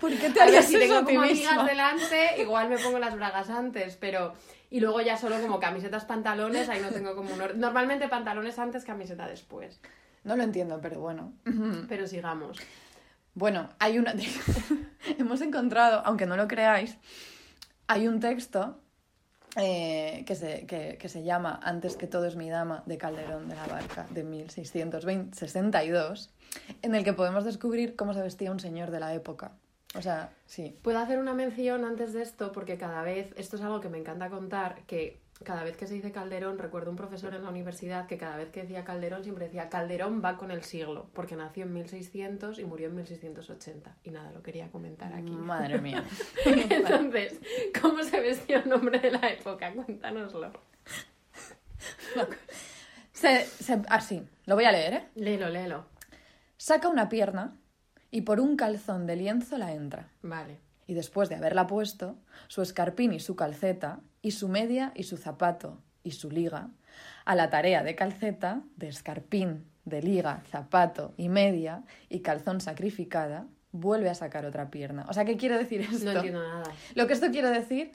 ¿Por 0.00 0.10
qué 0.10 0.30
te 0.30 0.40
A 0.40 0.44
ver, 0.44 0.54
harías 0.54 0.66
si 0.66 0.76
eso 0.76 0.84
tengo 0.84 1.04
como 1.04 1.20
misma? 1.22 1.50
amigas 1.50 1.66
delante, 1.66 2.42
igual 2.42 2.68
me 2.68 2.78
pongo 2.78 2.98
las 2.98 3.14
bragas 3.14 3.50
antes, 3.50 3.96
pero... 3.96 4.34
Y 4.72 4.78
luego 4.78 5.00
ya 5.00 5.16
solo 5.16 5.40
como 5.40 5.58
camisetas, 5.58 6.04
pantalones, 6.04 6.68
ahí 6.68 6.80
no 6.80 6.90
tengo 6.90 7.16
como 7.16 7.34
un. 7.34 7.58
Normalmente 7.58 8.08
pantalones 8.08 8.56
antes, 8.58 8.84
camiseta 8.84 9.26
después. 9.26 9.80
No 10.22 10.36
lo 10.36 10.44
entiendo, 10.44 10.78
pero 10.80 11.00
bueno. 11.00 11.32
Pero 11.88 12.06
sigamos. 12.06 12.56
Bueno, 13.34 13.68
hay 13.80 13.98
una. 13.98 14.14
Hemos 15.18 15.40
encontrado, 15.40 16.02
aunque 16.04 16.26
no 16.26 16.36
lo 16.36 16.46
creáis, 16.46 16.96
hay 17.88 18.06
un 18.06 18.20
texto 18.20 18.78
eh, 19.56 20.22
que, 20.24 20.36
se, 20.36 20.66
que, 20.66 20.98
que 21.00 21.08
se 21.08 21.24
llama 21.24 21.58
Antes 21.64 21.96
que 21.96 22.06
todo 22.06 22.26
es 22.26 22.36
mi 22.36 22.48
dama 22.48 22.84
de 22.86 22.96
Calderón 22.96 23.48
de 23.48 23.56
la 23.56 23.66
Barca 23.66 24.06
de 24.10 24.22
1662, 24.22 26.30
en 26.82 26.94
el 26.94 27.02
que 27.02 27.12
podemos 27.12 27.44
descubrir 27.44 27.96
cómo 27.96 28.14
se 28.14 28.22
vestía 28.22 28.52
un 28.52 28.60
señor 28.60 28.92
de 28.92 29.00
la 29.00 29.14
época. 29.14 29.50
O 29.96 30.02
sea, 30.02 30.32
sí. 30.46 30.78
Puedo 30.82 30.98
hacer 31.00 31.18
una 31.18 31.34
mención 31.34 31.84
antes 31.84 32.12
de 32.12 32.22
esto 32.22 32.52
porque 32.52 32.78
cada 32.78 33.02
vez, 33.02 33.32
esto 33.36 33.56
es 33.56 33.62
algo 33.62 33.80
que 33.80 33.88
me 33.88 33.98
encanta 33.98 34.30
contar, 34.30 34.82
que 34.86 35.20
cada 35.42 35.64
vez 35.64 35.76
que 35.76 35.86
se 35.86 35.94
dice 35.94 36.12
Calderón, 36.12 36.58
recuerdo 36.58 36.90
un 36.90 36.96
profesor 36.96 37.34
en 37.34 37.42
la 37.42 37.48
universidad 37.48 38.06
que 38.06 38.18
cada 38.18 38.36
vez 38.36 38.50
que 38.50 38.60
decía 38.60 38.84
Calderón 38.84 39.24
siempre 39.24 39.46
decía 39.46 39.68
Calderón 39.70 40.22
va 40.22 40.36
con 40.36 40.50
el 40.50 40.62
siglo, 40.62 41.08
porque 41.14 41.34
nació 41.34 41.64
en 41.64 41.72
1600 41.72 42.58
y 42.58 42.64
murió 42.66 42.88
en 42.88 42.96
1680. 42.96 43.96
Y 44.04 44.10
nada, 44.10 44.30
lo 44.32 44.42
quería 44.42 44.70
comentar 44.70 45.12
aquí. 45.14 45.30
Madre 45.32 45.80
mía. 45.80 46.04
Entonces, 46.44 47.40
¿cómo 47.80 48.02
se 48.04 48.20
vestía 48.20 48.62
un 48.64 48.72
hombre 48.74 48.98
de 49.00 49.10
la 49.12 49.28
época? 49.30 49.72
Cuéntanoslo. 49.72 50.52
Se, 53.12 53.44
se- 53.44 53.82
así, 53.88 54.22
lo 54.46 54.54
voy 54.54 54.64
a 54.64 54.72
leer, 54.72 54.94
¿eh? 54.94 55.08
Léelo, 55.14 55.48
léelo. 55.50 55.84
saca 56.56 56.88
una 56.88 57.08
pierna 57.08 57.54
y 58.10 58.22
por 58.22 58.40
un 58.40 58.56
calzón 58.56 59.06
de 59.06 59.16
lienzo 59.16 59.58
la 59.58 59.72
entra. 59.72 60.08
Vale. 60.22 60.58
Y 60.86 60.94
después 60.94 61.28
de 61.28 61.36
haberla 61.36 61.66
puesto, 61.66 62.16
su 62.48 62.62
escarpín 62.62 63.12
y 63.12 63.20
su 63.20 63.36
calceta, 63.36 64.00
y 64.22 64.32
su 64.32 64.48
media 64.48 64.92
y 64.94 65.04
su 65.04 65.16
zapato, 65.16 65.80
y 66.02 66.12
su 66.12 66.30
liga, 66.30 66.70
a 67.24 67.34
la 67.34 67.50
tarea 67.50 67.82
de 67.82 67.94
calceta, 67.94 68.62
de 68.76 68.88
escarpín, 68.88 69.66
de 69.84 70.02
liga, 70.02 70.42
zapato 70.50 71.14
y 71.16 71.28
media, 71.28 71.84
y 72.08 72.20
calzón 72.20 72.60
sacrificada, 72.60 73.46
vuelve 73.72 74.10
a 74.10 74.14
sacar 74.14 74.44
otra 74.46 74.70
pierna. 74.70 75.06
O 75.08 75.12
sea, 75.12 75.24
¿qué 75.24 75.36
quiere 75.36 75.56
decir 75.56 75.80
esto? 75.82 76.04
No 76.04 76.12
entiendo 76.12 76.42
nada. 76.42 76.72
Lo 76.94 77.06
que 77.06 77.12
esto 77.12 77.30
quiere 77.30 77.50
decir 77.50 77.92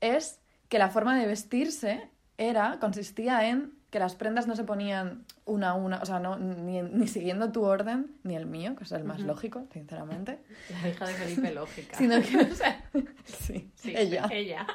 es 0.00 0.40
que 0.68 0.78
la 0.78 0.90
forma 0.90 1.18
de 1.18 1.26
vestirse 1.26 2.10
era, 2.36 2.78
consistía 2.80 3.48
en 3.48 3.72
que 3.94 4.00
las 4.00 4.16
prendas 4.16 4.48
no 4.48 4.56
se 4.56 4.64
ponían 4.64 5.24
una 5.44 5.70
a 5.70 5.74
una, 5.74 5.98
o 6.02 6.04
sea, 6.04 6.18
no, 6.18 6.36
ni, 6.36 6.82
ni 6.82 7.06
siguiendo 7.06 7.52
tu 7.52 7.62
orden, 7.62 8.16
ni 8.24 8.34
el 8.34 8.44
mío, 8.44 8.74
que 8.74 8.82
es 8.82 8.90
el 8.90 9.04
más 9.04 9.20
lógico, 9.20 9.68
sinceramente, 9.72 10.40
La 10.82 10.88
hija 10.88 11.06
de 11.06 11.14
Felipe 11.14 11.54
lógica. 11.54 11.96
sino 11.96 12.20
que, 12.20 12.36
o 12.52 12.54
sea, 12.56 12.84
sí, 13.22 13.70
Sí, 13.76 13.94
ella, 13.96 14.26
Ella. 14.32 14.66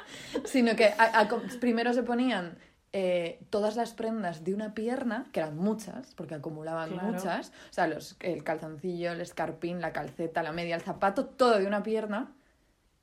sino 0.46 0.74
que 0.74 0.86
a- 0.96 1.20
a- 1.20 1.28
primero 1.60 1.92
se 1.92 2.02
ponían 2.02 2.56
eh, 2.94 3.44
todas 3.50 3.76
las 3.76 3.92
prendas 3.92 4.42
de 4.42 4.54
una 4.54 4.72
pierna, 4.72 5.26
que 5.32 5.40
eran 5.40 5.54
muchas, 5.58 6.14
porque 6.14 6.34
acumulaban 6.36 6.88
Claro. 6.88 7.12
muchas, 7.12 7.50
o 7.68 7.72
sea, 7.74 7.88
los, 7.88 8.16
el 8.20 8.42
calzoncillo, 8.42 9.12
el 9.12 9.20
escarpín, 9.20 9.82
la 9.82 9.92
calceta, 9.92 10.42
la 10.42 10.52
media, 10.52 10.76
el 10.76 10.80
zapato, 10.80 11.26
todo 11.26 11.58
de 11.58 11.66
una 11.66 11.82
pierna, 11.82 12.32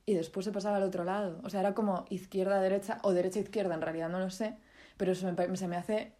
y 0.04 0.14
después 0.14 0.44
se 0.44 0.50
pasaba 0.50 0.78
al 0.78 0.82
otro 0.82 1.04
lado. 1.04 1.40
O 1.44 1.48
sea, 1.48 1.60
era 1.60 1.74
como 1.74 2.06
izquierda-derecha, 2.10 2.98
o 3.02 3.12
derecha-izquierda, 3.12 3.74
en 3.76 3.82
realidad 3.82 4.08
no 4.08 4.18
lo 4.18 4.30
sé, 4.30 4.56
pero 4.98 5.12
eso 5.12 5.32
me 5.32 5.56
se 5.56 5.66
me 5.68 5.76
hace... 5.76 6.12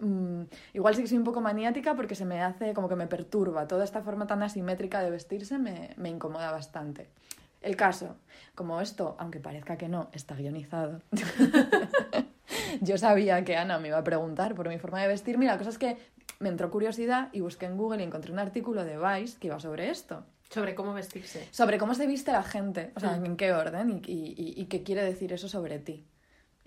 mm, 0.00 0.42
igual 0.72 0.94
sí 0.94 1.02
que 1.02 1.08
soy 1.08 1.18
un 1.18 1.24
poco 1.24 1.42
maniática 1.42 1.94
porque 1.94 2.14
se 2.14 2.24
me 2.24 2.40
hace 2.42 2.72
como 2.72 2.88
que 2.88 2.96
me 2.96 3.06
perturba. 3.06 3.68
Toda 3.68 3.84
esta 3.84 4.00
forma 4.02 4.26
tan 4.26 4.42
asimétrica 4.42 5.02
de 5.02 5.10
vestirse 5.10 5.58
me, 5.58 5.90
me 5.98 6.08
incomoda 6.08 6.50
bastante. 6.50 7.08
El 7.60 7.76
caso, 7.76 8.16
como 8.56 8.80
esto, 8.80 9.14
aunque 9.20 9.38
parezca 9.38 9.76
que 9.76 9.88
no, 9.88 10.08
está 10.12 10.34
guionizado. 10.34 11.00
Yo 12.80 12.98
sabía 12.98 13.44
que 13.44 13.56
Ana 13.56 13.78
me 13.78 13.88
iba 13.88 13.98
a 13.98 14.04
preguntar 14.04 14.54
por 14.54 14.68
mi 14.68 14.78
forma 14.78 15.00
de 15.00 15.08
vestirme 15.08 15.44
y 15.44 15.48
la 15.48 15.58
cosa 15.58 15.70
es 15.70 15.78
que 15.78 15.96
me 16.40 16.48
entró 16.48 16.70
curiosidad 16.70 17.28
y 17.32 17.40
busqué 17.40 17.66
en 17.66 17.76
Google 17.76 18.02
y 18.02 18.06
encontré 18.06 18.32
un 18.32 18.38
artículo 18.38 18.84
de 18.84 18.98
Vice 18.98 19.38
que 19.38 19.46
iba 19.48 19.60
sobre 19.60 19.90
esto. 19.90 20.24
Sobre 20.50 20.74
cómo 20.74 20.92
vestirse. 20.92 21.46
Sobre 21.50 21.78
cómo 21.78 21.94
se 21.94 22.06
viste 22.06 22.32
la 22.32 22.42
gente, 22.42 22.92
o 22.96 23.00
sea, 23.00 23.16
Mm. 23.16 23.26
en 23.26 23.36
qué 23.36 23.52
orden 23.52 23.90
y, 24.04 24.10
y- 24.10 24.34
y- 24.36 24.60
y 24.60 24.66
qué 24.66 24.82
quiere 24.82 25.02
decir 25.04 25.32
eso 25.32 25.48
sobre 25.48 25.78
ti. 25.78 26.04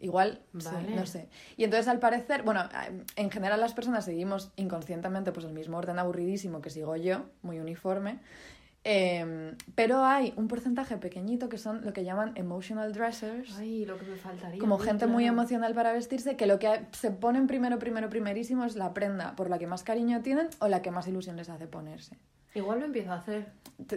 Igual, 0.05 0.39
sí, 0.59 0.69
no 0.95 1.07
sé. 1.07 1.29
Y 1.57 1.63
entonces 1.63 1.88
al 1.88 1.97
parecer, 1.97 2.43
bueno, 2.43 2.69
en 3.15 3.31
general 3.31 3.59
las 3.59 3.74
personas 3.74 4.05
seguimos 4.05 4.51
inconscientemente 4.55 5.31
pues 5.31 5.47
el 5.47 5.53
mismo 5.53 5.77
orden 5.77 5.97
aburridísimo 5.97 6.62
que 6.62 6.69
sigo 6.69 6.95
yo, 6.95 7.25
muy 7.41 7.59
uniforme. 7.59 8.19
Eh, 8.83 9.55
pero 9.74 10.05
hay 10.05 10.31
un 10.38 10.47
porcentaje 10.47 10.97
pequeñito 10.97 11.50
que 11.50 11.57
son 11.57 11.83
lo 11.83 11.91
que 11.91 12.03
llaman 12.03 12.33
emotional 12.35 12.93
dressers 12.93 13.57
Ay, 13.57 13.83
lo 13.83 13.97
que 13.97 14.05
me 14.05 14.15
faltaría. 14.15 14.59
como 14.59 14.77
gente 14.77 15.07
muy 15.07 15.25
emocional 15.25 15.74
para 15.74 15.91
vestirse, 15.91 16.38
que 16.38 16.45
lo 16.45 16.59
que 16.59 16.85
se 16.91 17.09
ponen 17.09 17.47
primero, 17.47 17.79
primero, 17.79 18.12
primerísimo 18.12 18.63
es 18.63 18.75
la 18.75 18.93
prenda 18.93 19.35
por 19.35 19.50
la 19.50 19.57
que 19.57 19.65
más 19.65 19.81
cariño 19.81 20.21
tienen 20.21 20.50
o 20.59 20.67
la 20.67 20.83
que 20.83 20.91
más 20.91 21.07
ilusión 21.07 21.35
les 21.35 21.50
hace 21.50 21.65
ponerse. 21.65 22.19
Igual 22.55 22.79
lo 22.79 22.85
empiezo 22.85 23.12
a 23.12 23.15
hacer. 23.17 23.45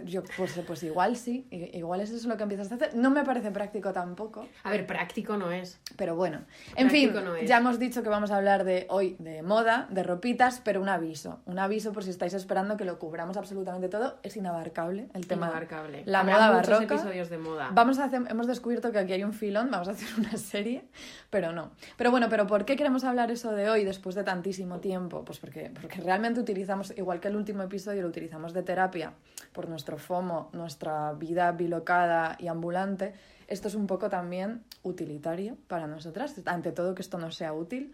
Yo, 0.03 0.23
pues, 0.35 0.59
pues 0.67 0.83
igual 0.83 1.15
sí, 1.15 1.47
igual 1.51 2.01
es 2.01 2.11
eso 2.11 2.27
lo 2.27 2.35
que 2.35 2.43
empiezas 2.43 2.69
a 2.69 2.75
hacer. 2.75 2.95
No 2.95 3.09
me 3.11 3.23
parece 3.23 3.49
práctico 3.49 3.93
tampoco, 3.93 4.45
A 4.63 4.71
ver, 4.71 4.85
práctico 4.85 5.37
no 5.37 5.53
es. 5.53 5.79
pero 5.95 6.17
bueno. 6.17 6.41
En 6.75 6.89
fin, 6.89 7.13
no 7.13 7.33
es. 7.37 7.47
ya 7.47 7.59
hemos 7.59 7.79
dicho 7.79 8.03
que 8.03 8.09
vamos 8.09 8.29
a 8.31 8.35
hablar 8.35 8.65
de 8.65 8.87
hoy 8.89 9.15
de 9.19 9.41
moda, 9.41 9.87
de 9.89 10.03
ropitas, 10.03 10.59
pero 10.65 10.81
un 10.81 10.89
aviso. 10.89 11.39
Un 11.45 11.59
aviso 11.59 11.93
por 11.93 12.03
si 12.03 12.09
estáis 12.09 12.33
esperando 12.33 12.75
que 12.75 12.83
lo 12.83 12.99
cubramos 12.99 13.37
absolutamente 13.37 13.87
todo. 13.87 14.19
Es 14.21 14.35
inabarcable 14.35 15.07
el 15.13 15.27
tema. 15.27 15.45
Inabarcable. 15.47 16.03
La 16.05 16.19
Habrá 16.19 16.33
moda 16.33 16.51
barroca. 16.51 16.95
episodios 16.95 17.29
de 17.29 17.37
moda. 17.37 17.69
Vamos 17.71 17.99
a 17.99 18.03
hacer, 18.03 18.21
hemos 18.27 18.47
descubierto 18.47 18.91
que 18.91 18.99
aquí 18.99 19.13
hay 19.13 19.23
un 19.23 19.31
filón, 19.33 19.71
vamos 19.71 19.87
a 19.87 19.91
hacer 19.91 20.09
una 20.19 20.35
serie, 20.35 20.83
pero 21.29 21.53
no. 21.53 21.71
Pero 21.95 22.11
bueno, 22.11 22.27
pero 22.29 22.47
¿por 22.47 22.65
qué 22.65 22.75
queremos 22.75 23.05
hablar 23.05 23.31
eso 23.31 23.53
de 23.53 23.69
hoy 23.69 23.85
después 23.85 24.13
de 24.15 24.25
tantísimo 24.25 24.81
tiempo? 24.81 25.23
Pues 25.23 25.39
porque, 25.39 25.71
porque 25.79 26.01
realmente 26.01 26.41
utilizamos, 26.41 26.93
igual 26.97 27.21
que 27.21 27.29
el 27.29 27.37
último 27.37 27.63
episodio, 27.63 28.01
lo 28.01 28.09
utilizamos 28.09 28.48
de 28.53 28.63
terapia 28.63 29.13
por 29.53 29.67
nuestro 29.69 29.97
FOMO, 29.97 30.49
nuestra 30.53 31.13
vida 31.13 31.51
bilocada 31.51 32.35
y 32.39 32.47
ambulante. 32.47 33.13
Esto 33.47 33.67
es 33.67 33.75
un 33.75 33.87
poco 33.87 34.09
también 34.09 34.63
utilitario 34.83 35.57
para 35.67 35.87
nosotras, 35.87 36.35
ante 36.45 36.71
todo 36.71 36.93
que 36.95 37.01
esto 37.01 37.17
no 37.17 37.31
sea 37.31 37.53
útil. 37.53 37.93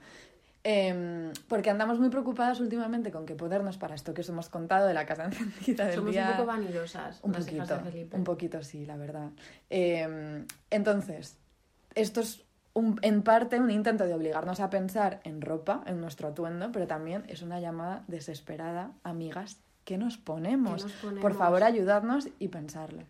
Em, 0.68 1.32
porque 1.48 1.70
andamos 1.70 2.00
muy 2.00 2.10
preocupadas 2.10 2.60
últimamente 2.60 3.12
con 3.12 3.28
que 3.28 3.36
ponernos 3.36 3.78
para 3.78 3.94
esto 3.94 4.16
que 4.16 4.22
os 4.22 4.30
hemos 4.30 4.50
contado 4.50 4.88
de 4.88 4.96
la 4.96 5.06
casa 5.06 5.26
encendida 5.32 5.86
del 5.86 5.96
Somos 5.96 6.12
día. 6.12 6.26
un 6.32 6.32
poco 6.38 6.46
vanidosas. 6.48 7.20
Un 7.22 7.34
las 7.34 7.46
poquito, 7.46 7.78
de 7.78 7.80
Felipe. 7.92 8.18
un 8.18 8.24
poquito 8.24 8.64
sí, 8.64 8.86
la 8.86 8.98
verdad. 8.98 9.30
Eh, 9.70 10.44
entonces, 10.72 11.38
esto 11.94 12.22
es 12.22 12.44
un- 12.74 13.00
en 13.04 13.22
parte 13.22 13.60
un 13.60 13.70
intento 13.70 14.06
de 14.08 14.16
obligarnos 14.16 14.60
a 14.60 14.72
pensar 14.72 15.20
en 15.24 15.42
ropa, 15.42 15.84
en 15.86 16.02
nuestro 16.02 16.30
atuendo, 16.30 16.72
pero 16.72 16.88
también 16.88 17.24
es 17.28 17.44
una 17.44 17.60
llamada 17.60 18.04
desesperada, 18.08 18.92
amigas, 19.04 19.60
¿qué 19.86 19.98
nos 19.98 20.18
ponemos? 20.18 20.84
¿Qué 20.86 21.08
nos 21.08 21.20
Por 21.22 21.34
favor, 21.36 21.64
ayudadnos 21.64 22.28
y 22.40 22.50
pensarlo. 22.50 23.04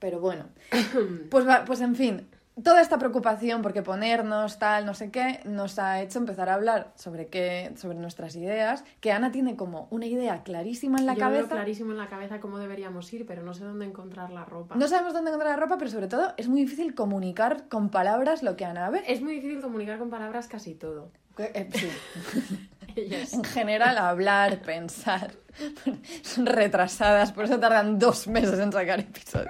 Pero 0.00 0.18
bueno, 0.20 0.44
pues, 1.30 1.46
va- 1.46 1.64
pues 1.64 1.80
en 1.80 1.94
fin, 1.96 2.26
toda 2.62 2.80
esta 2.80 2.98
preocupación 2.98 3.62
porque 3.62 3.82
ponernos 3.82 4.58
tal, 4.58 4.86
no 4.86 4.94
sé 4.94 5.10
qué, 5.10 5.40
nos 5.44 5.78
ha 5.78 6.00
hecho 6.02 6.18
empezar 6.18 6.48
a 6.48 6.54
hablar 6.54 6.92
sobre 6.96 7.26
qué, 7.26 7.72
sobre 7.76 7.98
nuestras 7.98 8.34
ideas, 8.36 8.84
que 9.00 9.10
Ana 9.12 9.30
tiene 9.32 9.56
como 9.56 9.86
una 9.90 10.06
idea 10.06 10.42
clarísima 10.44 10.98
en 10.98 11.06
la 11.06 11.14
Yo 11.14 11.18
veo 11.20 11.28
cabeza. 11.40 11.54
clarísimo 11.56 11.92
en 11.92 11.98
la 11.98 12.08
cabeza 12.08 12.38
cómo 12.40 12.58
deberíamos 12.58 13.12
ir, 13.12 13.26
pero 13.26 13.42
no 13.42 13.54
sé 13.54 13.64
dónde 13.64 13.86
encontrar 13.86 14.30
la 14.30 14.44
ropa. 14.44 14.76
No 14.76 14.86
sabemos 14.88 15.12
dónde 15.14 15.30
encontrar 15.30 15.56
la 15.58 15.62
ropa, 15.64 15.78
pero 15.78 15.90
sobre 15.90 16.06
todo 16.08 16.32
es 16.36 16.48
muy 16.48 16.60
difícil 16.62 16.94
comunicar 16.94 17.68
con 17.68 17.90
palabras 17.90 18.42
lo 18.42 18.56
que 18.56 18.64
Ana 18.64 18.88
ve. 18.90 19.02
Es 19.06 19.20
muy 19.20 19.34
difícil 19.34 19.60
comunicar 19.60 19.98
con 19.98 20.10
palabras 20.10 20.46
casi 20.48 20.74
todo. 20.74 21.10
Eh, 21.38 21.68
sí. 21.72 21.88
Ellas. 22.96 23.32
En 23.32 23.44
general, 23.44 23.96
hablar, 23.98 24.60
pensar. 24.62 25.32
Son 26.22 26.46
retrasadas, 26.46 27.32
por 27.32 27.44
eso 27.44 27.58
tardan 27.58 27.98
dos 27.98 28.26
meses 28.28 28.58
en 28.58 28.72
sacar 28.72 29.00
episodios. 29.00 29.48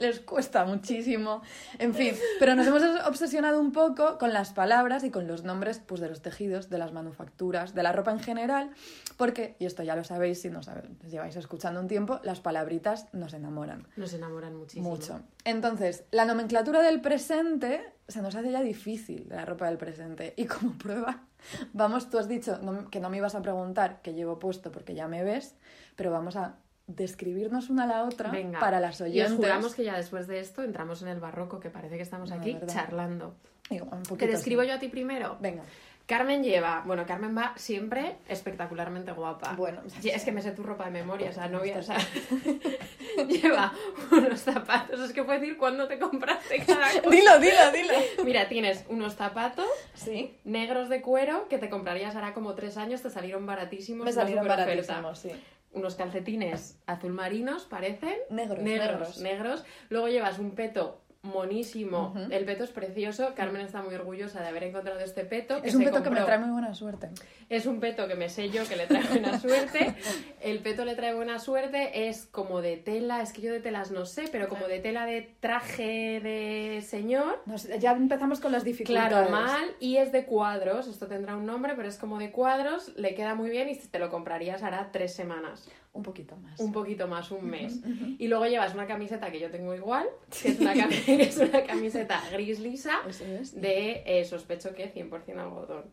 Les 0.00 0.20
cuesta 0.20 0.64
muchísimo. 0.64 1.42
En 1.78 1.94
fin, 1.94 2.14
pero 2.38 2.54
nos 2.54 2.66
hemos 2.66 2.82
obsesionado 3.06 3.60
un 3.60 3.72
poco 3.72 4.18
con 4.18 4.32
las 4.32 4.52
palabras 4.52 5.04
y 5.04 5.10
con 5.10 5.26
los 5.26 5.44
nombres 5.44 5.80
pues, 5.84 6.00
de 6.00 6.08
los 6.08 6.22
tejidos, 6.22 6.70
de 6.70 6.78
las 6.78 6.92
manufacturas, 6.92 7.74
de 7.74 7.82
la 7.82 7.92
ropa 7.92 8.12
en 8.12 8.20
general, 8.20 8.70
porque, 9.16 9.56
y 9.58 9.66
esto 9.66 9.82
ya 9.82 9.96
lo 9.96 10.04
sabéis 10.04 10.40
si 10.40 10.50
nos 10.50 10.68
lleváis 11.08 11.36
escuchando 11.36 11.80
un 11.80 11.88
tiempo, 11.88 12.20
las 12.22 12.40
palabritas 12.40 13.06
nos 13.12 13.34
enamoran. 13.34 13.86
Nos 13.96 14.12
enamoran 14.14 14.56
muchísimo. 14.56 14.88
Mucho. 14.88 15.20
Entonces, 15.44 16.04
la 16.10 16.24
nomenclatura 16.24 16.82
del 16.82 17.00
presente 17.00 17.95
se 18.08 18.22
nos 18.22 18.34
hace 18.36 18.50
ya 18.52 18.62
difícil, 18.62 19.26
la 19.28 19.44
ropa 19.44 19.66
del 19.66 19.78
presente. 19.78 20.32
Y 20.36 20.46
como 20.46 20.72
prueba, 20.78 21.24
vamos, 21.72 22.08
tú 22.10 22.18
has 22.18 22.28
dicho 22.28 22.58
no- 22.62 22.88
que 22.90 23.00
no 23.00 23.10
me 23.10 23.16
ibas 23.18 23.34
a 23.34 23.42
preguntar 23.42 24.00
qué 24.02 24.12
llevo 24.14 24.38
puesto 24.38 24.70
porque 24.72 24.94
ya 24.94 25.08
me 25.08 25.22
ves, 25.24 25.56
pero 25.96 26.10
vamos 26.10 26.36
a 26.36 26.56
describirnos 26.86 27.68
una 27.68 27.82
a 27.82 27.86
la 27.86 28.04
otra 28.04 28.30
Venga. 28.30 28.60
para 28.60 28.78
las 28.78 29.00
Y 29.00 29.02
os 29.02 29.08
oyentes. 29.10 29.36
juramos 29.36 29.74
que 29.74 29.82
ya 29.84 29.96
después 29.96 30.26
de 30.28 30.38
esto 30.38 30.62
entramos 30.62 31.02
en 31.02 31.08
el 31.08 31.18
barroco, 31.18 31.58
que 31.58 31.68
parece 31.70 31.96
que 31.96 32.02
estamos 32.02 32.30
No, 32.30 32.36
aquí 32.36 32.56
charlando. 32.66 33.34
Digo, 33.68 33.88
un 33.90 34.02
¿Te 34.16 34.28
describo 34.28 34.62
sí. 34.62 34.68
yo 34.68 34.74
a 34.74 34.78
ti 34.78 34.86
primero? 34.88 35.36
Venga. 35.40 35.64
Carmen 36.06 36.44
lleva, 36.44 36.84
bueno, 36.86 37.04
Carmen 37.04 37.36
va 37.36 37.52
siempre 37.56 38.16
espectacularmente 38.28 39.10
guapa. 39.10 39.54
Bueno, 39.54 39.82
Sí, 40.00 40.08
es 40.10 40.24
que 40.24 40.30
me 40.30 40.40
sé 40.40 40.52
tu 40.52 40.62
ropa 40.62 40.84
de 40.84 40.92
memoria, 40.92 41.30
o 41.30 41.32
sea, 41.32 41.48
no 41.48 41.58
voy 41.58 41.70
a... 41.72 41.78
o 41.78 41.82
sea, 41.82 41.98
lleva 43.28 43.72
unos 44.12 44.40
zapatos, 44.40 45.00
es 45.00 45.12
que 45.12 45.24
puedo 45.24 45.40
decir 45.40 45.56
cuándo 45.56 45.88
te 45.88 45.98
compraste 45.98 46.58
cada 46.64 46.88
cosa. 47.02 47.10
Dilo, 47.10 47.38
dilo, 47.40 47.72
dilo. 47.72 48.24
Mira, 48.24 48.48
tienes 48.48 48.84
unos 48.88 49.14
zapatos 49.14 49.66
Sí. 49.94 50.36
negros 50.44 50.88
de 50.88 51.02
cuero 51.02 51.48
que 51.48 51.58
te 51.58 51.68
comprarías 51.68 52.14
ahora 52.14 52.34
como 52.34 52.54
tres 52.54 52.76
años, 52.76 53.02
te 53.02 53.10
salieron 53.10 53.46
baratísimos. 53.46 54.04
Me 54.04 54.12
salieron 54.12 54.46
baratísimos, 54.46 55.18
sí. 55.18 55.30
Unos 55.72 55.94
calcetines 55.96 56.78
azul 56.86 57.12
marinos, 57.12 57.64
parecen. 57.64 58.16
Negros, 58.30 58.60
negros, 58.60 58.88
negros. 58.88 59.18
negros. 59.20 59.64
Luego 59.90 60.08
llevas 60.08 60.38
un 60.38 60.52
peto 60.52 61.02
monísimo. 61.26 62.14
El 62.30 62.44
peto 62.44 62.64
es 62.64 62.70
precioso. 62.70 63.32
Carmen 63.34 63.62
está 63.62 63.82
muy 63.82 63.94
orgullosa 63.94 64.40
de 64.40 64.48
haber 64.48 64.64
encontrado 64.64 65.00
este 65.00 65.24
peto. 65.24 65.60
Es 65.62 65.74
un 65.74 65.84
peto 65.84 66.02
que 66.02 66.10
me 66.10 66.20
trae 66.22 66.38
muy 66.38 66.50
buena 66.50 66.74
suerte. 66.74 67.08
Es 67.48 67.66
un 67.66 67.80
peto 67.80 68.08
que 68.08 68.14
me 68.14 68.28
sé 68.28 68.50
yo 68.50 68.66
que 68.68 68.76
le 68.76 68.86
trae 68.86 69.02
buena 69.04 69.38
suerte. 69.40 69.94
El 70.40 70.60
peto 70.60 70.84
le 70.84 70.94
trae 70.94 71.14
buena 71.14 71.38
suerte. 71.38 72.08
Es 72.08 72.26
como 72.26 72.60
de 72.62 72.76
tela, 72.76 73.22
es 73.22 73.32
que 73.32 73.42
yo 73.42 73.52
de 73.52 73.60
telas 73.60 73.90
no 73.90 74.06
sé, 74.06 74.24
pero 74.32 74.48
como 74.48 74.66
de 74.68 74.78
tela 74.80 75.06
de 75.06 75.34
traje 75.40 76.20
de 76.20 76.82
señor. 76.86 77.40
Nos- 77.46 77.68
ya 77.78 77.92
empezamos 77.92 78.40
con 78.40 78.52
las 78.52 78.64
dificultades. 78.64 79.08
Claro, 79.10 79.30
mal. 79.30 79.64
Y 79.80 79.96
es 79.98 80.12
de 80.12 80.24
cuadros. 80.24 80.86
Esto 80.88 81.06
tendrá 81.06 81.36
un 81.36 81.46
nombre, 81.46 81.74
pero 81.76 81.88
es 81.88 81.98
como 81.98 82.18
de 82.18 82.30
cuadros. 82.30 82.92
Le 82.96 83.14
queda 83.14 83.34
muy 83.34 83.50
bien 83.50 83.68
y 83.68 83.76
te 83.76 83.98
lo 83.98 84.10
comprarías 84.10 84.62
hará 84.62 84.90
tres 84.92 85.14
semanas. 85.14 85.68
Un 85.96 86.02
poquito 86.02 86.36
más. 86.36 86.60
Un 86.60 86.72
poquito 86.72 87.08
más, 87.08 87.30
un 87.30 87.46
mes. 87.46 87.80
Y 88.18 88.28
luego 88.28 88.46
llevas 88.46 88.74
una 88.74 88.86
camiseta 88.86 89.30
que 89.30 89.40
yo 89.40 89.50
tengo 89.50 89.74
igual, 89.74 90.06
que 90.42 90.48
es 90.50 90.60
una, 90.60 90.72
es 91.06 91.38
camiseta 91.66 92.22
gris 92.32 92.60
lisa 92.60 93.00
es. 93.08 93.60
de, 93.60 94.02
eh, 94.06 94.24
sospecho 94.24 94.74
que 94.74 94.92
100% 94.92 95.38
algodón. 95.38 95.84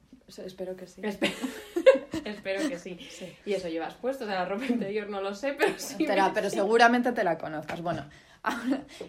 Espero 0.46 0.76
que 0.76 0.88
sí. 0.88 1.02
Espe- 1.02 1.32
Espero 2.26 2.68
que 2.70 2.80
sí. 2.80 2.98
Sí. 3.10 3.34
Y 3.46 3.54
eso 3.54 3.68
llevas 3.68 3.94
puesto, 3.96 4.24
o 4.24 4.28
sea, 4.28 4.36
la 4.36 4.46
ropa 4.46 4.66
interior 4.70 5.10
no 5.10 5.22
lo 5.22 5.34
sé, 5.36 5.54
pero 5.54 5.74
sí. 5.78 6.06
Te 6.06 6.16
la- 6.16 6.32
pero 6.34 6.50
seguramente 6.50 7.12
te 7.12 7.24
la 7.24 7.38
conozcas. 7.38 7.82
Bueno, 7.82 8.06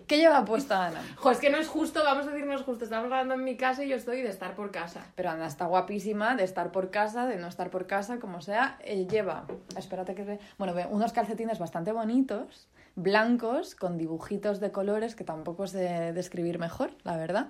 ¿qué 0.07 0.19
lleva 0.19 0.45
puesta 0.45 0.87
Ana? 0.87 1.01
Jo, 1.17 1.31
es 1.31 1.39
que 1.39 1.51
no 1.51 1.59
es 1.59 1.69
justo, 1.69 2.03
vamos 2.05 2.27
a 2.27 2.31
decir 2.31 2.47
no 2.47 2.55
es 2.55 2.63
justo. 2.63 2.85
Estamos 2.85 3.07
hablando 3.07 3.35
en 3.35 3.45
mi 3.45 3.57
casa 3.57 3.85
y 3.85 3.89
yo 3.89 3.97
estoy 3.97 4.23
de 4.23 4.29
estar 4.29 4.55
por 4.55 4.71
casa. 4.71 5.07
Pero 5.15 5.31
Ana 5.31 5.47
está 5.47 5.67
guapísima 5.67 6.37
de 6.37 6.45
estar 6.45 6.71
por 6.73 6.91
casa, 6.91 7.27
de 7.27 7.37
no 7.37 7.49
estar 7.49 7.71
por 7.71 7.87
casa, 7.87 8.19
como 8.19 8.41
sea. 8.41 8.79
Eh, 8.83 9.07
lleva, 9.07 9.47
espérate 9.77 10.15
que 10.15 10.25
ve, 10.25 10.39
bueno, 10.59 10.75
ve 10.75 10.87
unos 10.89 11.13
calcetines 11.13 11.59
bastante 11.59 11.93
bonitos, 11.93 12.69
blancos, 12.95 13.75
con 13.75 13.99
dibujitos 13.99 14.61
de 14.61 14.71
colores 14.71 15.15
que 15.15 15.25
tampoco 15.25 15.67
sé 15.67 16.13
describir 16.13 16.59
mejor, 16.59 16.93
la 17.03 17.17
verdad. 17.17 17.49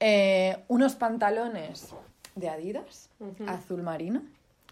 Eh, 0.00 0.64
unos 0.68 0.94
pantalones 0.94 1.94
de 2.34 2.48
Adidas, 2.48 3.10
azul 3.46 3.82
marino, 3.82 4.22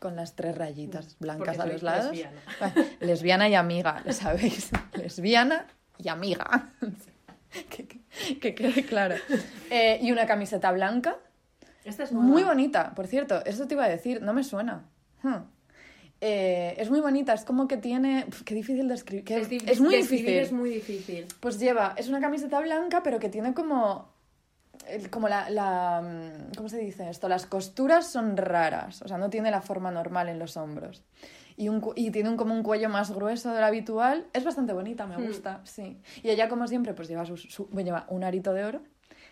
con 0.01 0.17
las 0.17 0.35
tres 0.35 0.57
rayitas 0.57 1.17
blancas 1.19 1.57
Porque 1.57 1.71
a 1.71 1.73
los 1.75 1.83
lados. 1.83 2.11
lesbiana. 2.13 2.41
Bueno, 2.59 2.89
lesbiana 3.01 3.49
y 3.51 3.55
amiga, 3.55 4.01
lo 4.07 4.13
sabéis. 4.15 4.71
lesbiana 4.95 5.67
y 6.03 6.09
amiga. 6.09 6.73
que, 7.71 7.87
que- 7.87 8.01
que 8.41 8.55
quede 8.55 8.85
claro. 8.85 9.15
Eh, 9.71 9.99
y 10.03 10.13
una 10.13 10.27
camiseta 10.27 10.71
blanca. 10.73 11.17
Esta 11.85 12.05
es 12.05 12.13
Muy 12.13 12.43
bonita, 12.43 12.95
por 12.95 13.07
cierto, 13.07 13.45
eso 13.47 13.67
te 13.67 13.75
iba 13.75 13.85
a 13.85 13.89
decir, 13.89 14.21
no 14.23 14.33
me 14.35 14.45
suena. 14.45 14.85
Hmm. 15.23 15.37
Eh, 16.21 16.75
es 16.77 16.91
muy 16.91 17.01
bonita, 17.01 17.33
es 17.33 17.45
como 17.45 17.67
que 17.67 17.79
tiene... 17.79 18.27
Uf, 18.29 18.43
qué 18.43 18.55
difícil 18.55 18.87
de 18.89 18.95
escribir. 18.95 19.25
que- 19.25 19.39
Es, 19.39 19.49
muy 19.81 19.97
describir 19.97 20.01
difícil. 20.03 20.29
Es 20.39 20.53
muy 20.53 20.71
difícil. 20.71 21.27
Pues 21.41 21.59
lleva, 21.59 21.95
es 21.97 22.09
una 22.09 22.21
camiseta 22.21 22.61
blanca, 22.61 23.03
pero 23.03 23.19
que 23.19 23.29
tiene 23.31 23.55
como. 23.55 24.13
Como 25.11 25.29
la, 25.29 25.49
la. 25.51 26.03
mm, 26.03 26.55
¿Cómo 26.57 26.69
se 26.69 26.79
dice 26.79 27.09
esto? 27.09 27.29
Las 27.29 27.47
costuras 27.47 28.11
son 28.11 28.37
raras, 28.37 29.03
o 29.03 29.09
sea, 29.09 29.19
no 29.19 29.31
tiene 29.31 29.51
la 29.51 29.61
forma 29.61 29.91
normal 29.91 30.29
en 30.29 30.39
los 30.39 30.57
hombros. 30.57 31.03
Y, 31.61 31.69
un, 31.69 31.93
y 31.95 32.11
tiene 32.11 32.31
un, 32.31 32.37
como 32.39 32.55
un 32.55 32.63
cuello 32.63 32.89
más 32.89 33.11
grueso 33.11 33.53
del 33.53 33.63
habitual. 33.65 34.27
Es 34.33 34.45
bastante 34.45 34.73
bonita, 34.73 35.07
me 35.07 35.19
Hmm. 35.19 35.27
gusta, 35.27 35.61
sí. 35.65 36.01
Y 36.23 36.31
ella, 36.31 36.49
como 36.49 36.67
siempre, 36.67 36.95
pues 36.95 37.07
lleva, 37.09 37.27
su, 37.27 37.37
su- 37.37 37.69
lleva 37.71 38.07
un 38.09 38.25
arito 38.25 38.55
de 38.55 38.65
oro 38.65 38.81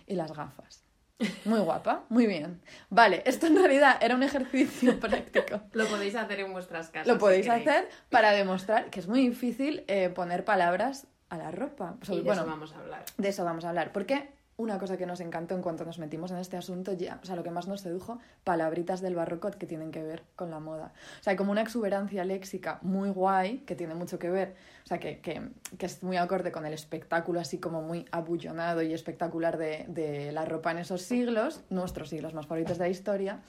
y 0.07 0.15
las 0.15 0.33
gafas. 0.37 0.85
Muy 1.47 1.59
guapa, 1.61 2.05
muy 2.11 2.27
bien. 2.27 2.61
Vale, 2.91 3.23
esto 3.25 3.47
en 3.47 3.57
realidad 3.57 3.97
era 4.01 4.15
un 4.15 4.23
ejercicio 4.23 5.01
práctico. 5.01 5.61
Lo 5.73 5.87
podéis 5.87 6.15
hacer 6.17 6.41
en 6.41 6.53
vuestras 6.53 6.91
casas. 6.91 7.09
Lo 7.09 7.19
podéis 7.19 7.49
hacer 7.49 7.89
para 8.11 8.31
demostrar 8.33 8.91
que 8.91 9.01
es 9.01 9.09
muy 9.09 9.21
difícil 9.27 9.85
eh, 9.89 10.11
poner 10.11 10.45
palabras 10.45 11.07
a 11.31 11.39
la 11.39 11.51
ropa. 11.51 11.97
Y 12.09 12.17
de 12.17 12.23
bueno, 12.23 12.43
eso 12.43 12.51
vamos 12.51 12.73
a 12.75 12.79
hablar. 12.79 13.05
de 13.17 13.29
eso 13.29 13.45
vamos 13.45 13.65
a 13.65 13.71
hablar. 13.71 13.91
Porque 13.93 14.29
una 14.59 14.77
cosa 14.79 14.97
que 14.97 15.07
nos 15.07 15.21
encantó 15.21 15.55
en 15.55 15.62
cuanto 15.62 15.85
nos 15.85 16.00
metimos 16.00 16.33
en 16.33 16.38
este 16.38 16.57
asunto, 16.57 16.93
ya, 16.93 17.21
o 17.23 17.27
sea, 17.27 17.37
lo 17.37 17.45
que 17.45 17.50
más 17.50 17.69
nos 17.69 17.81
sedujo, 17.81 18.19
palabritas 18.43 19.00
del 19.00 19.15
barroco 19.15 19.53
que 19.53 19.67
tienen 19.67 19.93
que 19.93 20.03
ver 20.03 20.25
con 20.35 20.50
la 20.50 20.59
moda. 20.59 20.93
O 21.21 21.23
sea, 21.23 21.37
como 21.37 21.53
una 21.53 21.62
exuberancia 21.62 22.25
léxica 22.25 22.81
muy 22.83 23.09
guay, 23.09 23.59
que 23.61 23.77
tiene 23.77 23.95
mucho 23.95 24.19
que 24.19 24.31
ver, 24.31 24.57
o 24.85 24.87
sea, 24.88 24.99
que, 24.99 25.21
que, 25.21 25.49
que 25.79 25.87
es 25.87 26.03
muy 26.03 26.17
acorde 26.17 26.50
con 26.50 26.67
el 26.67 26.73
espectáculo 26.73 27.38
así 27.38 27.59
como 27.59 27.83
muy 27.83 28.05
abullonado 28.11 28.83
y 28.83 28.93
espectacular 28.93 29.59
de, 29.59 29.85
de 29.88 30.33
la 30.33 30.45
ropa 30.45 30.73
en 30.73 30.79
esos 30.79 31.03
siglos, 31.03 31.62
nuestros 31.71 32.09
siglos 32.09 32.35
más 32.35 32.47
favoritos 32.47 32.79
de 32.79 32.85
la 32.85 32.91
historia. 32.91 33.41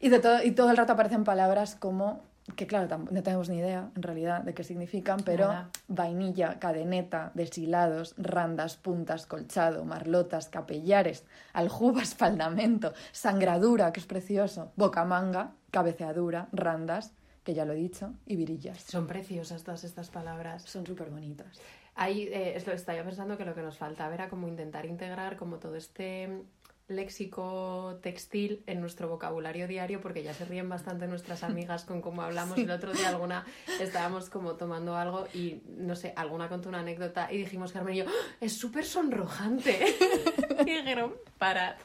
Y, 0.00 0.08
de 0.08 0.20
todo, 0.20 0.42
y 0.42 0.52
todo 0.52 0.70
el 0.70 0.78
rato 0.78 0.94
aparecen 0.94 1.24
palabras 1.24 1.74
como, 1.74 2.22
que 2.56 2.66
claro, 2.66 2.98
no 3.10 3.22
tenemos 3.22 3.48
ni 3.48 3.58
idea 3.58 3.90
en 3.94 4.02
realidad 4.02 4.42
de 4.42 4.54
qué 4.54 4.64
significan, 4.64 5.20
pero 5.24 5.48
Nada. 5.48 5.70
vainilla, 5.88 6.58
cadeneta, 6.58 7.30
deshilados, 7.34 8.14
randas, 8.16 8.76
puntas, 8.76 9.26
colchado, 9.26 9.84
marlotas, 9.84 10.48
capellares, 10.48 11.24
aljubas, 11.52 12.14
faldamento, 12.16 12.92
sangradura, 13.12 13.92
que 13.92 14.00
es 14.00 14.06
precioso, 14.06 14.72
bocamanga, 14.76 15.52
cabeceadura, 15.70 16.48
randas, 16.52 17.12
que 17.44 17.54
ya 17.54 17.64
lo 17.64 17.72
he 17.72 17.76
dicho, 17.76 18.12
y 18.26 18.36
virillas. 18.36 18.82
Son 18.82 19.06
preciosas 19.06 19.62
todas 19.64 19.84
estas 19.84 20.10
palabras. 20.10 20.62
Son 20.64 20.86
súper 20.86 21.08
bonitas. 21.10 21.58
Ahí 21.94 22.28
eh, 22.30 22.54
estaba 22.56 23.02
pensando 23.02 23.36
que 23.36 23.44
lo 23.44 23.54
que 23.54 23.62
nos 23.62 23.76
faltaba 23.76 24.14
era 24.14 24.28
como 24.28 24.46
intentar 24.46 24.86
integrar 24.86 25.36
como 25.36 25.58
todo 25.58 25.74
este 25.74 26.44
léxico 26.88 27.98
textil 28.02 28.62
en 28.66 28.80
nuestro 28.80 29.08
vocabulario 29.08 29.68
diario 29.68 30.00
porque 30.00 30.22
ya 30.22 30.32
se 30.34 30.44
ríen 30.44 30.68
bastante 30.68 31.06
nuestras 31.06 31.42
amigas 31.42 31.84
con 31.84 32.00
cómo 32.00 32.22
hablamos 32.22 32.56
Sí. 32.56 32.62
el 32.62 32.70
otro 32.70 32.92
día 32.92 33.10
alguna 33.10 33.44
estábamos 33.80 34.30
como 34.30 34.54
tomando 34.54 34.96
algo 34.96 35.26
y 35.34 35.60
no 35.76 35.94
sé 35.94 36.12
alguna 36.16 36.48
contó 36.48 36.68
una 36.70 36.80
anécdota 36.80 37.30
y 37.30 37.36
dijimos 37.38 37.72
Carmen 37.72 37.94
y 37.94 37.98
yo 37.98 38.04
"¡Ah! 38.08 38.36
es 38.40 38.54
súper 38.58 38.84
sonrojante 38.84 39.84
y 40.66 40.74
dijeron 40.76 41.14
para 41.38 41.76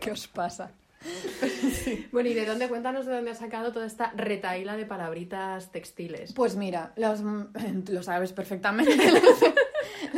¿Qué 0.00 0.10
os 0.10 0.26
pasa? 0.26 0.72
bueno 2.12 2.28
y 2.28 2.34
de 2.34 2.44
dónde 2.44 2.68
cuéntanos 2.68 3.06
de 3.06 3.14
dónde 3.14 3.30
has 3.30 3.38
sacado 3.38 3.72
toda 3.72 3.86
esta 3.86 4.12
retaíla 4.16 4.76
de 4.76 4.84
palabritas 4.84 5.70
textiles 5.72 6.32
Pues 6.34 6.56
mira, 6.56 6.92
los, 6.96 7.20
lo 7.88 8.02
sabes 8.02 8.32
perfectamente. 8.34 8.92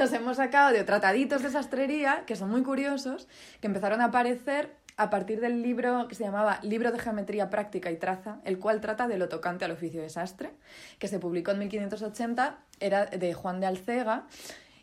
los 0.03 0.13
hemos 0.13 0.39
sacado 0.39 0.73
de 0.73 0.83
trataditos 0.83 1.45
de 1.45 1.51
sastrería, 1.51 2.25
que 2.27 2.35
son 2.35 2.51
muy 2.51 2.65
curiosos, 2.65 3.29
que 3.61 3.69
empezaron 3.69 4.01
a 4.01 4.07
aparecer 4.07 4.75
a 4.97 5.11
partir 5.11 5.41
del 5.41 5.63
libro 5.63 6.09
que 6.09 6.17
se 6.17 6.25
llamaba 6.25 6.59
Libro 6.63 6.91
de 6.91 6.99
Geometría 6.99 7.51
Práctica 7.51 7.89
y 7.93 7.97
Traza, 7.97 8.41
el 8.45 8.59
cual 8.59 8.81
trata 8.81 9.07
de 9.07 9.17
lo 9.17 9.29
tocante 9.29 9.65
al 9.65 9.71
oficio 9.71 10.03
de 10.03 10.11
sastre, 10.11 10.51
que 10.99 11.07
se 11.07 11.21
publicó 11.21 11.53
en 11.53 11.61
1580, 11.61 12.59
era 12.81 13.07
de 13.07 13.33
Juan 13.33 13.61
de 13.61 13.67
Alcega. 13.67 14.27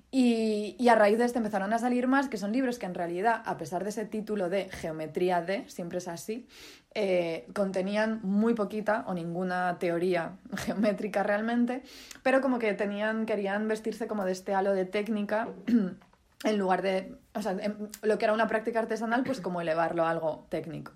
Y, 0.10 0.77
y 0.79 0.88
a 0.88 0.95
raíz 0.95 1.17
de 1.17 1.25
este 1.25 1.38
empezaron 1.39 1.73
a 1.73 1.79
salir 1.79 2.08
más, 2.08 2.29
que 2.29 2.38
son 2.38 2.53
libros 2.53 2.79
que 2.79 2.86
en 2.86 2.95
realidad, 2.95 3.43
a 3.45 3.58
pesar 3.58 3.84
de 3.84 3.89
ese 3.89 4.05
título 4.05 4.49
de 4.49 4.69
Geometría 4.69 5.41
de, 5.41 5.69
siempre 5.69 5.97
es 5.97 6.08
así, 6.08 6.47
eh, 6.95 7.47
contenían 7.54 8.19
muy 8.23 8.56
poquita 8.56 9.04
o 9.08 9.13
ninguna 9.13 9.78
teoría 9.80 10.38
geométrica 10.58 11.23
realmente, 11.23 11.84
pero 12.23 12.41
como 12.41 12.60
que 12.60 12.73
tenían, 12.73 13.25
querían 13.25 13.67
vestirse 13.67 14.08
como 14.08 14.25
de 14.25 14.32
este 14.32 14.54
halo 14.54 14.73
de 14.73 14.86
técnica 14.86 15.47
en 16.43 16.58
lugar 16.58 16.82
de, 16.82 17.15
o 17.36 17.41
sea, 17.41 17.56
lo 18.02 18.17
que 18.17 18.25
era 18.25 18.34
una 18.34 18.47
práctica 18.47 18.80
artesanal, 18.80 19.23
pues 19.23 19.41
como 19.41 19.62
elevarlo 19.62 20.04
a 20.04 20.10
algo 20.10 20.45
técnico. 20.49 20.93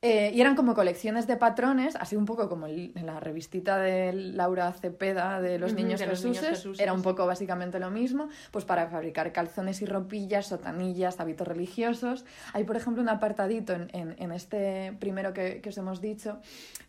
Eh, 0.00 0.30
y 0.32 0.40
eran 0.40 0.54
como 0.54 0.74
colecciones 0.74 1.26
de 1.26 1.36
patrones, 1.36 1.96
así 1.96 2.14
un 2.14 2.24
poco 2.24 2.48
como 2.48 2.66
el- 2.66 2.92
en 2.94 3.06
la 3.06 3.18
revistita 3.18 3.78
de 3.78 4.12
Laura 4.12 4.72
Cepeda 4.72 5.40
de 5.40 5.58
los 5.58 5.74
niños 5.74 5.98
de 5.98 6.06
los 6.06 6.20
Jesuses, 6.20 6.42
niños 6.42 6.56
Jesuses. 6.58 6.80
era 6.80 6.92
un 6.92 7.02
poco 7.02 7.26
básicamente 7.26 7.80
lo 7.80 7.90
mismo, 7.90 8.28
pues 8.52 8.64
para 8.64 8.86
fabricar 8.88 9.32
calzones 9.32 9.82
y 9.82 9.86
ropillas, 9.86 10.46
sotanillas, 10.46 11.18
hábitos 11.18 11.48
religiosos. 11.48 12.24
Hay, 12.52 12.62
por 12.62 12.76
ejemplo, 12.76 13.02
un 13.02 13.08
apartadito 13.08 13.72
en, 13.72 13.90
en- 13.92 14.14
en 14.18 14.30
este 14.30 14.96
primero 15.00 15.32
que, 15.32 15.60
que 15.60 15.70
os 15.70 15.78
hemos 15.78 16.00
dicho, 16.00 16.38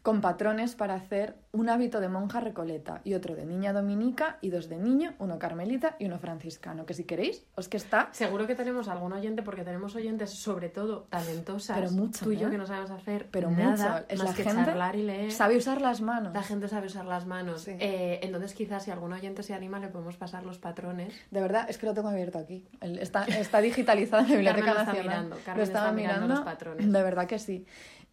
con 0.04 0.22
patrones 0.22 0.76
para 0.76 0.94
hacer 0.94 1.36
un 1.52 1.68
hábito 1.70 2.00
de 2.02 2.10
monja 2.10 2.40
recoleta 2.42 3.02
y 3.04 3.16
otro 3.16 3.36
de 3.36 3.46
niña 3.46 3.74
dominica 3.74 4.38
y 4.40 4.52
dos 4.52 4.70
de 4.70 4.78
niño, 4.78 5.16
uno 5.18 5.40
carmelita 5.40 5.96
y 5.98 6.06
uno 6.06 6.20
franciscano, 6.20 6.86
que 6.86 6.94
si 6.94 7.06
queréis, 7.06 7.44
os 7.56 7.68
que 7.68 7.78
está 7.78 8.10
Seguro 8.12 8.46
que 8.46 8.54
tenemos 8.54 8.88
algún 8.88 9.14
oyente, 9.14 9.42
porque 9.42 9.64
tenemos 9.64 9.96
oyentes, 9.96 10.30
sobre 10.30 10.70
todo 10.70 11.08
talentosas. 11.10 11.76
Pero 11.80 11.92
mucho, 11.92 12.24
Tú 12.24 12.32
y 12.34 12.38
yo 12.38 12.48
¿eh? 12.48 12.52
que 12.52 12.58
no 12.60 12.68
sabemos 12.68 12.92
hacer 12.92 12.99
Pero 13.32 13.50
nada 13.52 13.72
mucho. 13.72 14.06
Es 14.10 14.20
más 14.20 14.30
la 14.30 14.36
que 14.36 14.44
gente 14.44 14.66
charlar 14.66 14.96
y 14.96 15.04
leer. 15.04 15.32
sabe 15.32 15.58
usar 15.58 15.82
las 15.82 16.02
manos. 16.02 16.34
La 16.34 16.44
gente 16.44 16.68
sabe 16.68 16.88
usar 16.88 17.06
las 17.06 17.26
manos. 17.26 17.62
Sí. 17.64 17.76
Eh, 17.80 18.20
entonces, 18.24 18.54
quizás 18.54 18.84
si 18.84 18.92
algún 18.92 19.14
oyente 19.14 19.44
se 19.44 19.54
anima, 19.54 19.80
le 19.80 19.88
podemos 19.88 20.18
pasar 20.18 20.44
los 20.46 20.58
patrones. 20.60 21.14
De 21.32 21.42
verdad, 21.42 21.66
es 21.70 21.78
que 21.78 21.86
lo 21.86 21.94
tengo 21.94 22.10
abierto 22.10 22.38
aquí. 22.40 22.66
Está, 22.82 23.24
está 23.26 23.62
digitalizado 23.62 24.24
en 24.24 24.30
la 24.46 24.54
Biblioteca 24.54 24.74
Carmen 24.76 24.76
lo 24.76 24.82
está 24.82 24.94
Nacional. 24.94 25.24
mirando, 25.26 25.36
Carmen 25.46 25.58
lo 25.58 25.64
estaba 25.64 25.86
está 25.88 25.96
mirando 25.96 26.22
mirando. 26.22 26.36
los 26.36 26.44
patrones. 26.54 26.92
De 26.92 27.04
verdad 27.04 27.26
que 27.28 27.40
sí. 27.40 27.66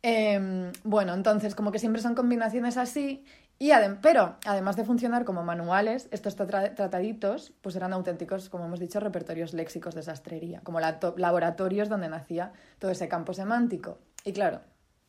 Eh, 0.03 0.71
bueno, 0.85 1.15
entonces, 1.15 1.55
como 1.55 1.73
que 1.73 1.79
siempre 1.79 2.01
son 2.03 2.15
combinaciones 2.15 2.77
así. 2.77 3.25
Y 3.59 3.71
adem- 3.71 4.01
pero 4.03 4.37
además 4.45 4.77
de 4.77 4.85
funcionar 4.85 5.25
como 5.25 5.43
manuales, 5.43 6.09
estos 6.11 6.37
tra- 6.37 6.75
trataditos 6.75 7.55
pues 7.63 7.75
eran 7.75 7.95
auténticos, 7.95 8.51
como 8.51 8.67
hemos 8.67 8.79
dicho, 8.79 9.01
repertorios 9.01 9.55
léxicos 9.55 9.95
de 9.95 10.03
sastrería, 10.03 10.61
como 10.61 10.79
la- 10.79 10.99
laboratorios 11.17 11.89
donde 11.89 12.11
nacía 12.11 12.53
todo 12.79 12.91
ese 12.91 13.09
campo 13.09 13.33
semántico. 13.33 13.99
Y 14.25 14.35
claro, 14.35 14.61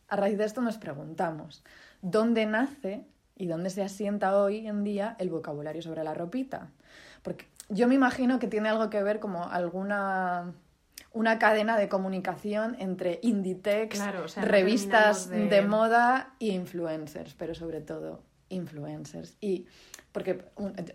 a 0.08 0.16
raíz 0.16 0.38
de 0.38 0.46
esto 0.46 0.62
nos 0.62 0.78
preguntamos, 0.78 1.64
¿dónde 2.02 2.46
nace 2.46 3.06
y 3.36 3.48
dónde 3.48 3.70
se 3.70 3.84
asienta 3.84 4.38
hoy 4.42 4.68
en 4.68 4.84
día 4.84 5.16
el 5.20 5.30
vocabulario 5.30 5.82
sobre 5.82 6.04
la 6.04 6.14
ropita? 6.14 6.70
Porque 7.22 7.46
yo 7.70 7.88
me 7.88 7.96
imagino 7.96 8.40
que 8.40 8.48
tiene 8.48 8.70
algo 8.70 8.90
que 8.90 9.04
ver 9.04 9.20
como 9.20 9.44
alguna 9.46 10.54
una 11.14 11.40
cadena 11.40 11.78
de 11.78 11.90
comunicación 11.90 12.76
entre 12.80 13.20
Inditex, 13.24 13.96
Claro, 13.96 14.26
o 14.26 14.28
sea, 14.28 14.44
no 14.44 14.50
revistas 14.50 15.30
de... 15.30 15.48
de- 15.48 15.62
moda 15.64 16.34
y 16.38 16.52
influencers, 16.52 17.34
pero 17.34 17.56
sobre 17.56 17.82
todo 17.82 18.22
influencers. 18.50 19.36
Y 19.42 19.66
porque, 20.12 20.46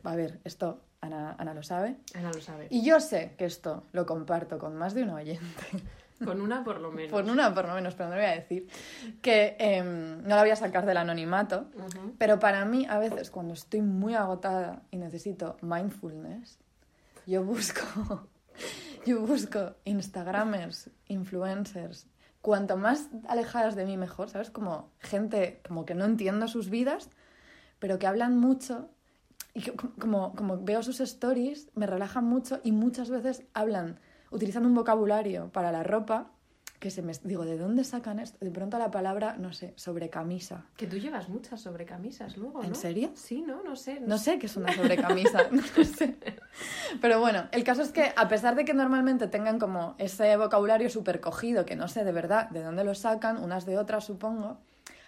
a 0.05 0.15
ver, 0.17 0.39
esto 0.45 0.81
Ana, 1.01 1.35
Ana 1.39 1.55
lo 1.55 1.65
sabe. 1.65 1.97
Ana 2.15 2.31
lo 2.33 2.41
sabe. 2.41 2.69
Y 2.71 2.85
yo 2.85 3.01
sé 3.01 3.35
que 3.37 3.45
esto 3.45 3.85
lo 3.93 4.07
comparto 4.07 4.59
con 4.59 4.77
más 4.77 4.95
de 4.95 5.03
un 5.03 5.11
oyente. 5.11 5.65
Con 6.25 6.41
una 6.41 6.65
por 6.65 6.81
lo 6.81 6.91
menos. 6.91 7.11
Por 7.11 7.25
una, 7.25 7.55
por 7.55 7.67
lo 7.67 7.75
menos, 7.75 7.95
pero 7.95 8.09
no 8.09 8.17
lo 8.17 8.21
voy 8.21 8.31
a 8.31 8.35
decir. 8.35 8.69
Que 9.21 9.57
em, 9.59 10.23
no 10.23 10.37
la 10.37 10.43
voy 10.43 10.51
a 10.51 10.57
sacar 10.57 10.87
del 10.87 10.97
anonimato. 10.97 11.67
Pero 12.19 12.39
para 12.39 12.65
mí, 12.65 12.87
a 12.89 12.99
veces, 12.99 13.31
cuando 13.31 13.55
estoy 13.55 13.83
muy 13.83 14.15
agotada 14.15 14.83
y 14.91 14.97
necesito 14.97 15.57
mindfulness, 15.61 16.59
yo 17.27 17.45
busco, 17.45 18.27
yo 19.07 19.21
busco 19.21 19.75
Instagramers, 19.85 20.91
influencers, 21.09 22.07
cuanto 22.41 22.77
más 22.77 23.09
alejadas 23.29 23.77
de 23.77 23.87
mí 23.87 23.97
mejor, 23.97 24.29
¿sabes? 24.29 24.51
Como 24.51 24.91
gente 24.99 25.61
como 25.67 25.87
que 25.87 25.95
no 25.95 26.05
entiendo 26.05 26.49
sus 26.49 26.69
vidas, 26.69 27.09
pero 27.79 27.99
que 27.99 28.07
hablan 28.07 28.37
mucho 28.39 28.91
y 29.55 29.63
que, 29.63 29.73
como, 29.73 30.35
como 30.35 30.63
veo 30.63 30.83
sus 30.83 31.01
stories, 31.01 31.71
me 31.75 31.87
relajan 31.87 32.25
mucho 32.25 32.61
y 32.65 32.73
muchas 32.73 33.11
veces 33.11 33.45
hablan 33.55 34.01
utilizando 34.33 34.69
un 34.69 34.75
vocabulario 34.75 35.49
para 35.53 35.71
la 35.73 35.83
ropa 35.83 36.31
que 36.79 36.91
se 36.91 37.01
me... 37.01 37.13
Digo, 37.23 37.45
¿de 37.45 37.57
dónde 37.57 37.85
sacan 37.85 38.19
esto? 38.19 38.45
De 38.45 38.51
pronto 38.51 38.77
la 38.77 38.91
palabra, 38.91 39.37
no 39.39 39.53
sé, 39.53 39.73
sobrecamisa. 39.77 40.65
Que 40.77 40.89
tú 40.89 40.97
llevas 40.99 41.29
muchas 41.29 41.61
sobrecamisas 41.61 42.37
luego, 42.37 42.61
¿no? 42.61 42.67
¿En 42.67 42.75
serio? 42.75 43.13
Sí, 43.15 43.41
¿no? 43.47 43.63
No 43.63 43.77
sé. 43.77 44.01
No 44.01 44.19
sé 44.19 44.41
qué 44.41 44.47
es 44.47 44.57
una 44.57 44.75
sobrecamisa, 44.75 45.47
no 45.53 45.63
sé. 45.85 46.17
Pero 47.01 47.21
bueno, 47.21 47.45
el 47.53 47.63
caso 47.63 47.83
es 47.83 47.93
que 47.93 48.13
a 48.17 48.27
pesar 48.29 48.57
de 48.57 48.65
que 48.65 48.75
normalmente 48.75 49.29
tengan 49.29 49.61
como 49.61 49.95
ese 49.99 50.37
vocabulario 50.37 50.91
súper 50.91 51.21
cogido, 51.21 51.65
que 51.65 51.77
no 51.77 51.87
sé 51.87 52.03
de 52.03 52.11
verdad 52.11 52.51
de 52.51 52.65
dónde 52.65 52.83
lo 52.83 52.97
sacan, 52.97 53.37
unas 53.41 53.65
de 53.65 53.79
otras 53.79 54.05
supongo, 54.05 54.59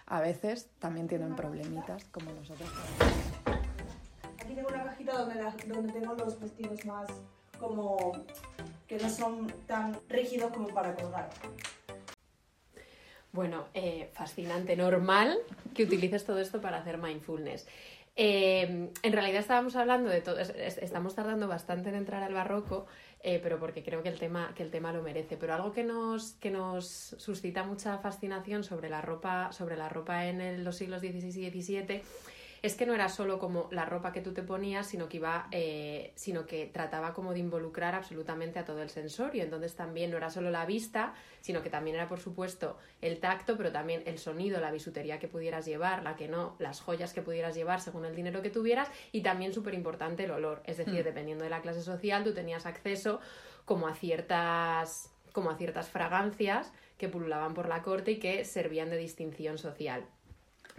a 0.05 0.21
veces 0.21 0.69
también 0.79 1.09
tienen 1.09 1.35
problemitas, 1.35 2.05
como 2.05 2.31
nosotros. 2.31 2.69
Aquí 4.41 4.53
tengo 4.55 4.69
una 4.69 4.83
cajita 4.85 5.17
donde, 5.17 5.35
la- 5.35 5.55
donde 5.67 5.91
tengo 5.91 6.13
los 6.13 6.39
vestidos 6.39 6.85
más 6.85 7.07
como 7.59 8.13
que 8.87 8.97
no 8.97 9.09
son 9.09 9.47
tan 9.67 9.99
rígidos 10.09 10.51
como 10.51 10.67
para 10.69 10.95
colgar. 10.95 11.29
Bueno, 13.31 13.65
eh, 13.73 14.09
fascinante, 14.13 14.75
normal 14.77 15.37
que 15.73 15.83
utilices 15.83 16.23
todo 16.23 16.39
esto 16.39 16.61
para 16.61 16.77
hacer 16.77 16.97
mindfulness. 16.97 17.67
Eh, 18.15 18.91
en 19.01 19.11
realidad 19.13 19.41
estábamos 19.41 19.75
hablando 19.75 20.09
de 20.09 20.21
todo, 20.21 20.39
es- 20.39 20.51
es- 20.55 20.77
estamos 20.77 21.15
tardando 21.15 21.49
bastante 21.49 21.89
en 21.89 21.95
entrar 21.95 22.23
al 22.23 22.33
barroco, 22.33 22.85
eh, 23.21 23.41
pero 23.43 23.59
porque 23.59 23.83
creo 23.83 24.01
que 24.03 24.07
el 24.09 24.19
tema, 24.19 24.53
que 24.55 24.63
el 24.63 24.71
tema 24.71 24.93
lo 24.93 25.01
merece. 25.03 25.35
Pero 25.35 25.53
algo 25.53 25.73
que 25.73 25.83
nos, 25.83 26.33
que 26.33 26.49
nos 26.49 26.85
suscita 26.87 27.63
mucha 27.63 27.97
fascinación 27.97 28.63
sobre 28.63 28.89
la 28.89 29.01
ropa, 29.01 29.51
sobre 29.51 29.75
la 29.75 29.89
ropa 29.89 30.27
en 30.27 30.63
los 30.63 30.77
siglos 30.77 31.01
XVI 31.01 31.45
y 31.47 31.51
XVII 31.61 32.03
es 32.65 32.75
que 32.75 32.87
no 32.87 32.95
era 32.95 33.09
solo 33.09 33.37
como 33.37 33.67
la 33.71 33.85
ropa 33.85 34.11
que 34.11 34.21
tú 34.21 34.33
te 34.33 34.41
ponías, 34.41 34.87
sino 34.87 35.07
que 35.07 35.17
iba, 35.17 35.47
eh, 35.51 36.13
sino 36.15 36.47
que 36.47 36.65
trataba 36.65 37.13
como 37.13 37.31
de 37.31 37.39
involucrar 37.39 37.93
absolutamente 37.93 38.57
a 38.57 38.65
todo 38.65 38.81
el 38.81 38.89
sensorio. 38.89 39.43
Entonces 39.43 39.75
también 39.75 40.09
no 40.09 40.17
era 40.17 40.31
solo 40.31 40.49
la 40.49 40.65
vista, 40.65 41.13
sino 41.41 41.61
que 41.61 41.69
también 41.69 41.95
era, 41.95 42.07
por 42.07 42.19
supuesto, 42.19 42.77
el 43.01 43.19
tacto, 43.19 43.55
pero 43.55 43.71
también 43.71 44.01
el 44.07 44.17
sonido, 44.17 44.59
la 44.59 44.71
bisutería 44.71 45.19
que 45.19 45.27
pudieras 45.27 45.67
llevar, 45.67 46.01
la 46.01 46.15
que 46.15 46.27
no, 46.27 46.55
las 46.57 46.81
joyas 46.81 47.13
que 47.13 47.21
pudieras 47.21 47.53
llevar 47.53 47.81
según 47.81 48.03
el 48.03 48.15
dinero 48.15 48.41
que 48.41 48.49
tuvieras, 48.49 48.89
y 49.11 49.21
también 49.21 49.53
súper 49.53 49.75
importante 49.75 50.23
el 50.23 50.31
olor. 50.31 50.63
Es 50.65 50.77
decir, 50.77 51.03
dependiendo 51.03 51.43
de 51.43 51.51
la 51.51 51.61
clase 51.61 51.83
social, 51.83 52.23
tú 52.23 52.33
tenías 52.33 52.65
acceso 52.65 53.19
como 53.65 53.87
a 53.87 53.93
ciertas 53.93 55.11
como 55.33 55.49
a 55.49 55.57
ciertas 55.57 55.89
fragancias 55.89 56.71
que 56.97 57.09
pululaban 57.09 57.53
por 57.53 57.67
la 57.67 57.81
corte 57.81 58.11
y 58.11 58.19
que 58.19 58.45
servían 58.45 58.89
de 58.89 58.95
distinción 58.95 59.57
social. 59.57 60.07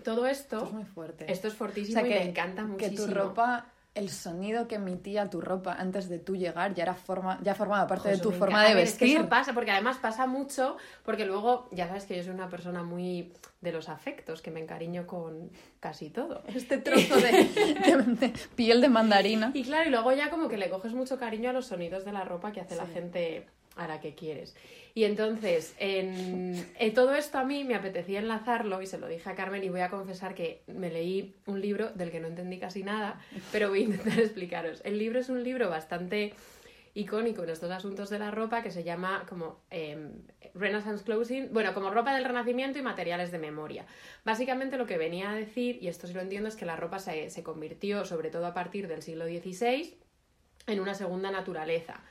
Todo 0.04 0.26
esto, 0.26 0.56
Esto 0.56 0.66
es 0.68 0.72
muy 0.72 0.84
fuerte. 0.84 1.30
esto 1.32 1.48
es 1.48 1.54
o 1.54 1.56
fortísimo 1.56 2.00
sea, 2.00 2.06
y 2.08 2.12
que, 2.12 2.18
me 2.20 2.28
encanta 2.30 2.62
que 2.62 2.68
muchísimo. 2.68 3.06
tu 3.06 3.14
ropa, 3.14 3.66
el 3.94 4.10
sonido 4.10 4.68
que 4.68 4.74
emitía 4.74 5.30
tu 5.30 5.40
ropa 5.40 5.72
antes 5.72 6.08
de 6.10 6.18
tú 6.18 6.36
llegar 6.36 6.74
ya 6.74 6.82
era 6.82 6.94
forma, 6.94 7.38
ya 7.42 7.54
formaba 7.54 7.86
parte 7.86 8.10
de 8.10 8.18
tu 8.18 8.30
forma 8.30 8.58
encanta. 8.60 8.68
de 8.68 8.74
ver, 8.74 8.84
es 8.84 8.94
que 8.94 9.04
vestir. 9.06 9.20
eso 9.20 9.28
pasa, 9.30 9.54
porque 9.54 9.70
además 9.70 9.96
pasa 9.96 10.26
mucho, 10.26 10.76
porque 11.02 11.24
luego, 11.24 11.66
ya 11.72 11.88
sabes 11.88 12.04
que 12.04 12.14
yo 12.16 12.22
soy 12.22 12.34
una 12.34 12.50
persona 12.50 12.82
muy 12.82 13.32
de 13.62 13.72
los 13.72 13.88
afectos, 13.88 14.42
que 14.42 14.50
me 14.50 14.60
encariño 14.60 15.06
con 15.06 15.50
casi 15.80 16.10
todo. 16.10 16.42
Este 16.46 16.76
trozo 16.76 17.16
de, 17.16 17.32
de- 17.32 18.02
de 18.28 18.32
piel 18.54 18.82
de 18.82 18.88
mandarina. 18.90 19.50
Y 19.54 19.64
claro, 19.64 19.88
y 19.88 19.90
luego 19.90 20.12
ya 20.12 20.28
como 20.30 20.48
que 20.48 20.58
le 20.58 20.68
coges 20.68 20.92
mucho 20.92 21.18
cariño 21.18 21.48
a 21.50 21.52
los 21.54 21.66
sonidos 21.66 22.04
de 22.04 22.12
la 22.12 22.22
ropa 22.22 22.52
que 22.52 22.60
hace 22.60 22.76
la 22.76 22.86
gente 22.86 23.46
a 23.76 23.86
la 23.86 24.00
que 24.00 24.14
quieres. 24.14 24.56
Y 24.94 25.04
entonces, 25.04 25.74
en, 25.78 26.72
en 26.78 26.94
todo 26.94 27.14
esto 27.14 27.38
a 27.38 27.44
mí 27.44 27.64
me 27.64 27.74
apetecía 27.74 28.18
enlazarlo 28.18 28.80
y 28.80 28.86
se 28.86 28.98
lo 28.98 29.06
dije 29.06 29.28
a 29.28 29.34
Carmen 29.34 29.62
y 29.62 29.68
voy 29.68 29.80
a 29.80 29.90
confesar 29.90 30.34
que 30.34 30.62
me 30.66 30.90
leí 30.90 31.34
un 31.46 31.60
libro 31.60 31.90
del 31.90 32.10
que 32.10 32.18
no 32.18 32.28
entendí 32.28 32.58
casi 32.58 32.82
nada, 32.82 33.20
pero 33.52 33.68
voy 33.68 33.80
a 33.80 33.84
intentar 33.84 34.18
explicaros. 34.18 34.80
El 34.84 34.98
libro 34.98 35.20
es 35.20 35.28
un 35.28 35.44
libro 35.44 35.68
bastante 35.68 36.32
icónico 36.96 37.44
en 37.44 37.50
estos 37.50 37.70
asuntos 37.70 38.08
de 38.08 38.18
la 38.18 38.30
ropa 38.30 38.62
que 38.62 38.70
se 38.70 38.82
llama 38.82 39.26
como 39.28 39.60
eh, 39.70 40.12
Renaissance 40.54 41.04
Clothing, 41.04 41.50
bueno, 41.52 41.74
como 41.74 41.90
ropa 41.90 42.14
del 42.14 42.24
Renacimiento 42.24 42.78
y 42.78 42.82
materiales 42.82 43.30
de 43.30 43.38
memoria. 43.38 43.84
Básicamente 44.24 44.78
lo 44.78 44.86
que 44.86 44.96
venía 44.96 45.30
a 45.30 45.34
decir, 45.34 45.78
y 45.82 45.88
esto 45.88 46.06
sí 46.06 46.14
lo 46.14 46.22
entiendo, 46.22 46.48
es 46.48 46.56
que 46.56 46.64
la 46.64 46.74
ropa 46.74 46.98
se, 46.98 47.28
se 47.28 47.42
convirtió, 47.42 48.06
sobre 48.06 48.30
todo 48.30 48.46
a 48.46 48.54
partir 48.54 48.88
del 48.88 49.02
siglo 49.02 49.26
XVI, 49.26 49.94
en 50.66 50.80
una 50.80 50.94
segunda 50.94 51.30
naturaleza. 51.30 52.02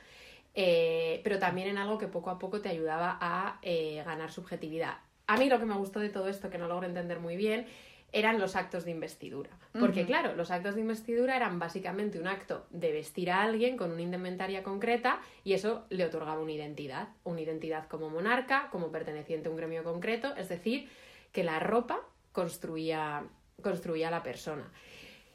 Eh, 0.58 1.20
pero 1.22 1.38
también 1.38 1.68
en 1.68 1.76
algo 1.76 1.98
que 1.98 2.08
poco 2.08 2.30
a 2.30 2.38
poco 2.38 2.62
te 2.62 2.70
ayudaba 2.70 3.18
a 3.20 3.58
eh, 3.60 4.02
ganar 4.06 4.32
subjetividad. 4.32 4.96
A 5.26 5.36
mí 5.36 5.50
lo 5.50 5.58
que 5.58 5.66
me 5.66 5.76
gustó 5.76 6.00
de 6.00 6.08
todo 6.08 6.28
esto, 6.28 6.48
que 6.48 6.56
no 6.56 6.66
logro 6.66 6.86
entender 6.86 7.20
muy 7.20 7.36
bien, 7.36 7.66
eran 8.12 8.38
los 8.38 8.56
actos 8.56 8.86
de 8.86 8.92
investidura. 8.92 9.50
Porque 9.78 10.06
claro, 10.06 10.34
los 10.34 10.50
actos 10.50 10.74
de 10.74 10.80
investidura 10.80 11.36
eran 11.36 11.58
básicamente 11.58 12.18
un 12.18 12.26
acto 12.26 12.66
de 12.70 12.90
vestir 12.92 13.30
a 13.30 13.42
alguien 13.42 13.76
con 13.76 13.90
una 13.90 14.00
indumentaria 14.00 14.62
concreta 14.62 15.20
y 15.44 15.52
eso 15.52 15.84
le 15.90 16.06
otorgaba 16.06 16.40
una 16.40 16.52
identidad. 16.52 17.08
Una 17.24 17.42
identidad 17.42 17.86
como 17.88 18.08
monarca, 18.08 18.68
como 18.70 18.90
perteneciente 18.90 19.48
a 19.48 19.50
un 19.50 19.58
gremio 19.58 19.84
concreto, 19.84 20.34
es 20.36 20.48
decir, 20.48 20.88
que 21.32 21.44
la 21.44 21.58
ropa 21.58 22.00
construía, 22.32 23.24
construía 23.60 24.08
a 24.08 24.12
la 24.12 24.22
persona. 24.22 24.72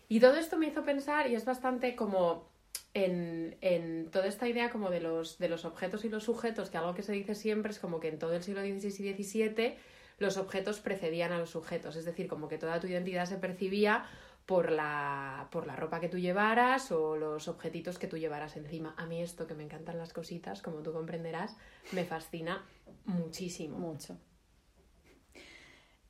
Y 0.10 0.20
todo 0.20 0.36
esto 0.38 0.58
me 0.58 0.68
hizo 0.68 0.84
pensar, 0.84 1.30
y 1.30 1.36
es 1.36 1.46
bastante 1.46 1.96
como 1.96 2.51
en, 2.94 3.58
en 3.62 4.10
toda 4.12 4.28
esta 4.28 4.48
idea 4.48 4.70
como 4.70 4.90
de 4.90 5.00
los, 5.00 5.38
de 5.38 5.50
los 5.50 5.66
objetos 5.66 6.06
y 6.06 6.10
los 6.10 6.24
sujetos, 6.24 6.70
que 6.70 6.78
algo 6.78 6.94
que 6.94 7.04
se 7.04 7.14
dice 7.14 7.36
siempre 7.36 7.72
es 7.72 7.80
como 7.80 8.00
que 8.00 8.10
en 8.10 8.20
todo 8.20 8.34
el 8.34 8.44
siglo 8.44 8.62
XVI 8.62 9.10
y 9.10 9.24
XVII 9.24 9.76
los 10.20 10.38
objetos 10.38 10.80
precedían 10.80 11.32
a 11.32 11.40
los 11.40 11.50
sujetos, 11.50 11.96
es 11.96 12.06
decir, 12.06 12.28
como 12.28 12.48
que 12.48 12.58
toda 12.58 12.80
tu 12.80 12.88
identidad 12.88 13.26
se 13.26 13.38
percibía 13.38 14.06
por 14.46 14.72
la, 14.72 15.48
por 15.52 15.66
la 15.66 15.76
ropa 15.76 16.00
que 16.00 16.10
tú 16.10 16.20
llevaras 16.20 16.92
o 16.92 17.16
los 17.16 17.48
objetitos 17.48 17.98
que 17.98 18.08
tú 18.08 18.18
llevaras 18.18 18.58
encima. 18.58 18.94
A 18.98 19.06
mí 19.06 19.22
esto, 19.22 19.48
que 19.48 19.54
me 19.54 19.64
encantan 19.64 19.98
las 19.98 20.14
cositas, 20.14 20.62
como 20.62 20.82
tú 20.82 20.92
comprenderás, 20.92 21.56
me 21.92 22.04
fascina 22.06 22.66
muchísimo. 23.06 23.78
Mucho. 23.78 24.18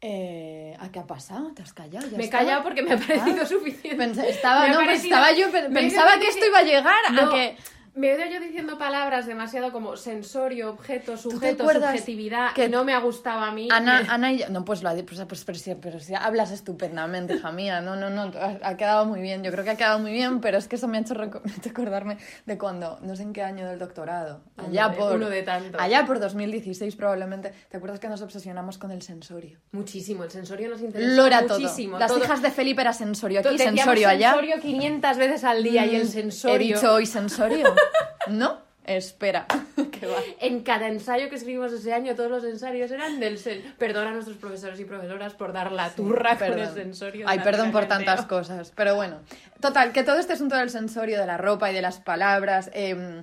Eh, 0.04 0.76
¿A 0.80 0.92
qué 0.92 0.98
ha 1.00 1.06
pasado? 1.06 1.52
¿Te 1.54 1.62
has 1.62 1.74
callado? 1.74 2.08
¿Ya 2.10 2.18
Me 2.18 2.26
he 2.26 2.30
callado 2.30 2.64
porque 2.64 2.82
me 2.82 2.94
ha 2.94 2.98
parecido 2.98 3.44
Ah. 3.44 3.46
suficiente. 3.46 4.30
Estaba, 4.30 4.68
no, 4.68 4.78
parecido- 4.80 5.16
estaba 5.16 5.32
yo, 5.32 5.52
pensaba 5.72 6.20
que 6.20 6.28
esto 6.28 6.44
iba 6.46 6.58
a 6.60 6.64
llegar 6.64 6.96
a 7.08 7.12
que... 7.30 7.56
Me 7.94 8.10
he 8.10 8.16
ido 8.16 8.26
yo 8.34 8.40
diciendo 8.40 8.78
palabras 8.78 9.26
demasiado 9.26 9.72
como 9.74 9.98
sensorio, 9.98 10.70
objeto, 10.70 11.18
sujeto, 11.18 11.68
subjetividad, 11.70 12.54
que 12.54 12.70
no 12.70 12.86
me 12.86 12.94
ha 12.94 13.00
gustado 13.00 13.42
a 13.42 13.52
mí. 13.52 13.68
Ana, 13.70 14.06
Ana 14.10 14.32
y 14.32 14.40
yo, 14.40 14.50
no, 14.50 14.64
pues 14.64 14.82
lo 14.82 14.88
ha 14.90 14.94
di- 14.94 15.04
pues, 15.04 15.20
pues, 15.28 15.44
pero, 15.44 15.60
sí, 15.60 15.76
pero 15.82 16.00
sí, 16.00 16.14
hablas 16.16 16.52
estupendamente, 16.52 17.36
hija 17.36 17.52
mía, 17.52 17.82
no, 17.82 17.98
no, 17.98 18.10
no, 18.10 18.32
ha, 18.40 18.58
ha 18.64 18.78
quedado 18.78 19.06
muy 19.06 19.20
bien, 19.22 19.44
yo 19.44 19.52
creo 19.52 19.66
que 19.66 19.72
ha 19.72 19.76
quedado 19.76 20.00
muy 20.00 20.12
bien, 20.14 20.40
pero 20.40 20.58
es 20.58 20.70
que 20.70 20.78
eso 20.78 20.88
me 20.88 20.98
ha 20.98 21.02
hecho, 21.02 21.16
reco- 21.16 21.42
me 21.46 21.52
ha 21.52 21.56
hecho 21.58 21.70
acordarme 21.70 22.18
de 22.46 22.58
cuando, 22.58 22.98
no 23.02 23.16
sé 23.18 23.24
en 23.24 23.34
qué 23.34 23.44
año 23.44 23.68
del 23.68 23.78
doctorado, 23.78 24.42
allá 24.56 24.92
por, 24.94 25.16
uno 25.18 25.30
de 25.30 25.44
tantos. 25.44 25.82
allá 25.82 26.06
por 26.06 26.20
2016 26.22 26.96
probablemente, 26.96 27.52
¿te 27.70 27.76
acuerdas 27.76 28.00
que 28.00 28.08
nos 28.08 28.22
obsesionamos 28.22 28.78
con 28.78 28.92
el 28.92 29.02
sensorio? 29.02 29.60
Muchísimo, 29.74 30.24
el 30.24 30.32
sensorio 30.32 30.70
nos 30.70 30.82
interesa 30.82 31.14
Lo 31.14 31.26
era 31.28 31.46
todo, 31.46 31.60
muchísimo. 31.60 32.00
las 32.00 32.08
todo. 32.08 32.24
hijas 32.24 32.42
de 32.42 32.52
Felipe 32.52 32.82
era 32.82 32.94
sensorio 32.94 33.42
aquí, 33.42 33.58
sensorio 33.58 34.08
allá. 34.08 34.30
sensorio 34.32 34.60
500 34.62 35.18
veces 35.18 35.44
al 35.44 35.62
día 35.62 35.86
y 35.86 35.96
el 35.98 36.04
Mm, 36.06 36.08
sensorio... 36.08 36.56
He 36.56 36.80
dicho 36.80 36.94
hoy 36.94 37.06
sensorio, 37.06 37.76
¿no? 38.28 38.60
Espera, 38.84 39.46
va. 39.78 40.18
En 40.40 40.64
cada 40.64 40.88
ensayo 40.88 41.30
que 41.30 41.36
escribimos 41.36 41.72
ese 41.72 41.94
año, 41.94 42.16
todos 42.16 42.32
los 42.32 42.44
ensayos 42.44 42.90
eran 42.90 43.20
del 43.20 43.38
sen... 43.38 43.76
Perdona 43.78 44.10
a 44.10 44.14
nuestros 44.14 44.38
profesores 44.38 44.80
y 44.80 44.86
profesoras 44.86 45.34
por 45.36 45.54
dar 45.54 45.72
la 45.72 45.92
turra 45.92 46.36
con 46.38 46.48
el 46.48 46.54
Perdón. 46.56 46.74
sensorio. 46.74 47.26
Ay, 47.30 47.40
perdón 47.40 47.72
por 47.72 47.86
tantas 47.86 48.26
cosas. 48.26 48.74
Pero 48.76 48.96
bueno, 48.96 49.20
total, 49.60 49.92
que 49.92 50.04
todo 50.04 50.18
este 50.18 50.34
asunto 50.34 50.56
del 50.56 50.72
sensorio, 50.72 51.20
de 51.20 51.28
la 51.28 51.38
ropa 51.38 51.70
y 51.72 51.76
de 51.76 51.82
las 51.84 52.00
palabras, 52.00 52.72
eh, 52.74 53.22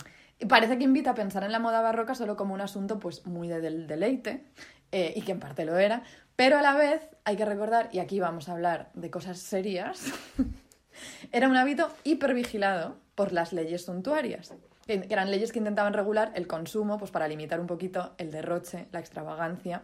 parece 0.49 0.79
que 0.79 0.85
invita 0.85 1.11
a 1.11 1.14
pensar 1.16 1.42
en 1.42 1.51
la 1.51 1.59
moda 1.59 1.81
barroca 1.81 2.14
solo 2.14 2.37
como 2.37 2.55
un 2.55 2.61
asunto 2.61 3.01
pues 3.01 3.27
muy 3.27 3.49
de- 3.49 3.61
del 3.61 3.88
deleite, 3.88 4.44
eh, 4.92 5.12
y 5.16 5.23
que 5.23 5.33
en 5.33 5.40
parte 5.40 5.64
lo 5.64 5.77
era, 5.77 6.05
pero 6.37 6.57
a 6.57 6.62
la 6.62 6.75
vez 6.75 7.03
hay 7.25 7.37
que 7.37 7.44
recordar, 7.44 7.88
y 7.92 7.99
aquí 7.99 8.21
vamos 8.21 8.49
a 8.49 8.53
hablar 8.53 8.90
de 8.94 9.11
cosas 9.11 9.40
serias, 9.40 10.05
era 11.33 11.49
un 11.49 11.57
hábito 11.57 11.90
hipervigilado 12.05 12.97
por 13.18 13.33
las 13.33 13.52
leyes 13.52 13.85
suntuarias, 13.85 14.54
que 14.87 15.04
eran 15.11 15.33
leyes 15.33 15.50
que 15.50 15.59
intentaban 15.59 15.92
regular 15.92 16.31
el 16.37 16.46
consumo 16.46 16.98
pues 16.98 17.11
para 17.11 17.26
limitar 17.26 17.59
un 17.59 17.66
poquito 17.66 18.12
el 18.16 18.31
derroche, 18.31 18.87
la 18.92 19.00
extravagancia, 19.00 19.83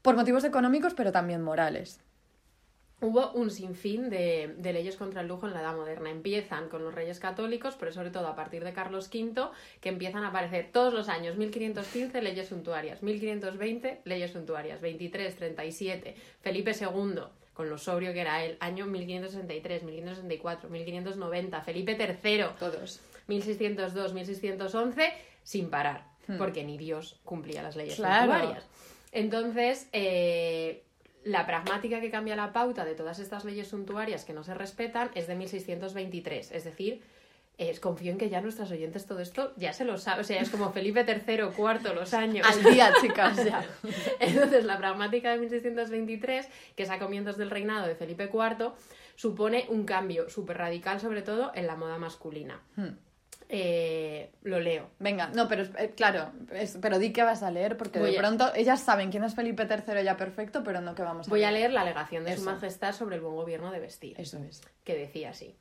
por 0.00 0.16
motivos 0.16 0.44
económicos 0.44 0.94
pero 0.94 1.12
también 1.12 1.42
morales. 1.42 2.00
Hubo 3.02 3.32
un 3.32 3.50
sinfín 3.50 4.08
de, 4.08 4.54
de 4.56 4.72
leyes 4.72 4.96
contra 4.96 5.20
el 5.20 5.28
lujo 5.28 5.46
en 5.46 5.52
la 5.52 5.60
Edad 5.60 5.76
Moderna. 5.76 6.08
Empiezan 6.08 6.70
con 6.70 6.82
los 6.82 6.94
reyes 6.94 7.20
católicos, 7.20 7.76
pero 7.78 7.92
sobre 7.92 8.08
todo 8.08 8.28
a 8.28 8.34
partir 8.34 8.64
de 8.64 8.72
Carlos 8.72 9.10
V, 9.12 9.50
que 9.82 9.90
empiezan 9.90 10.24
a 10.24 10.28
aparecer 10.28 10.70
todos 10.72 10.94
los 10.94 11.10
años. 11.10 11.36
1515, 11.36 12.22
leyes 12.22 12.48
suntuarias. 12.48 13.02
1520, 13.02 14.00
leyes 14.04 14.30
suntuarias. 14.30 14.80
23, 14.80 15.36
37, 15.36 16.16
Felipe 16.40 16.70
II, 16.70 17.24
con 17.54 17.70
lo 17.70 17.78
sobrio 17.78 18.12
que 18.12 18.20
era 18.20 18.44
él. 18.44 18.56
Año 18.60 18.86
1563, 18.86 19.82
1564, 19.84 20.68
1590, 20.68 21.60
Felipe 21.62 21.92
III, 22.22 22.44
Todos. 22.58 23.00
1602, 23.28 24.12
1611, 24.12 25.12
sin 25.42 25.70
parar, 25.70 26.04
porque 26.38 26.62
ni 26.64 26.76
Dios 26.76 27.18
cumplía 27.24 27.62
las 27.62 27.76
leyes 27.76 27.96
Claro. 27.96 28.32
suntuarias. 28.32 28.64
Entonces, 29.12 29.88
eh, 29.92 30.82
la 31.24 31.46
pragmática 31.46 32.00
que 32.00 32.10
cambia 32.10 32.36
la 32.36 32.52
pauta 32.52 32.84
de 32.84 32.94
todas 32.94 33.18
estas 33.18 33.44
leyes 33.44 33.68
suntuarias 33.68 34.24
que 34.24 34.34
no 34.34 34.44
se 34.44 34.52
respetan 34.52 35.10
es 35.14 35.26
de 35.26 35.34
1623, 35.36 36.52
es 36.52 36.64
decir, 36.64 37.02
es, 37.58 37.78
confío 37.80 38.10
en 38.12 38.18
que 38.18 38.28
ya 38.28 38.40
nuestras 38.40 38.70
oyentes 38.70 39.06
todo 39.06 39.20
esto 39.20 39.52
ya 39.56 39.72
se 39.72 39.84
lo 39.84 39.96
saben, 39.98 40.20
o 40.22 40.24
sea, 40.24 40.40
es 40.40 40.50
como 40.50 40.72
Felipe 40.72 41.04
III, 41.06 41.44
cuarto, 41.56 41.94
los 41.94 42.12
años. 42.14 42.46
Al 42.46 42.62
día, 42.74 42.92
chicas, 43.00 43.44
ya. 43.44 43.64
Entonces, 44.20 44.64
la 44.64 44.76
pragmática 44.78 45.30
de 45.30 45.38
1623, 45.38 46.48
que 46.76 46.82
es 46.82 46.90
a 46.90 46.98
comienzos 46.98 47.36
del 47.36 47.50
reinado 47.50 47.86
de 47.86 47.94
Felipe 47.94 48.28
IV, 48.32 48.72
supone 49.16 49.66
un 49.68 49.84
cambio 49.84 50.28
súper 50.28 50.58
radical, 50.58 50.98
sobre 51.00 51.22
todo 51.22 51.52
en 51.54 51.66
la 51.68 51.76
moda 51.76 51.98
masculina. 51.98 52.60
Hmm. 52.76 52.88
Eh, 53.50 54.30
lo 54.42 54.58
leo. 54.58 54.88
Venga, 54.98 55.28
no, 55.28 55.46
pero 55.48 55.64
eh, 55.78 55.92
claro, 55.94 56.32
es- 56.52 56.78
pero 56.80 56.98
di 56.98 57.12
que 57.12 57.22
vas 57.22 57.42
a 57.42 57.50
leer, 57.50 57.76
porque 57.76 57.98
Voy 58.00 58.12
de 58.12 58.18
a- 58.18 58.20
pronto 58.20 58.52
ellas 58.54 58.80
saben 58.80 59.10
quién 59.10 59.22
es 59.22 59.34
Felipe 59.34 59.68
III 59.70 60.02
ya 60.02 60.16
perfecto, 60.16 60.64
pero 60.64 60.80
no 60.80 60.94
que 60.94 61.02
vamos 61.02 61.28
a 61.28 61.30
Voy 61.30 61.44
a 61.44 61.50
leer 61.52 61.70
la 61.72 61.82
alegación 61.82 62.24
de 62.24 62.32
Eso. 62.32 62.40
su 62.42 62.46
majestad 62.50 62.92
sobre 62.94 63.16
el 63.16 63.20
buen 63.22 63.36
gobierno 63.36 63.70
de 63.70 63.80
vestir. 63.80 64.18
Eso 64.18 64.38
es. 64.38 64.62
que 64.82 64.96
decía 64.96 65.30
así. 65.30 65.54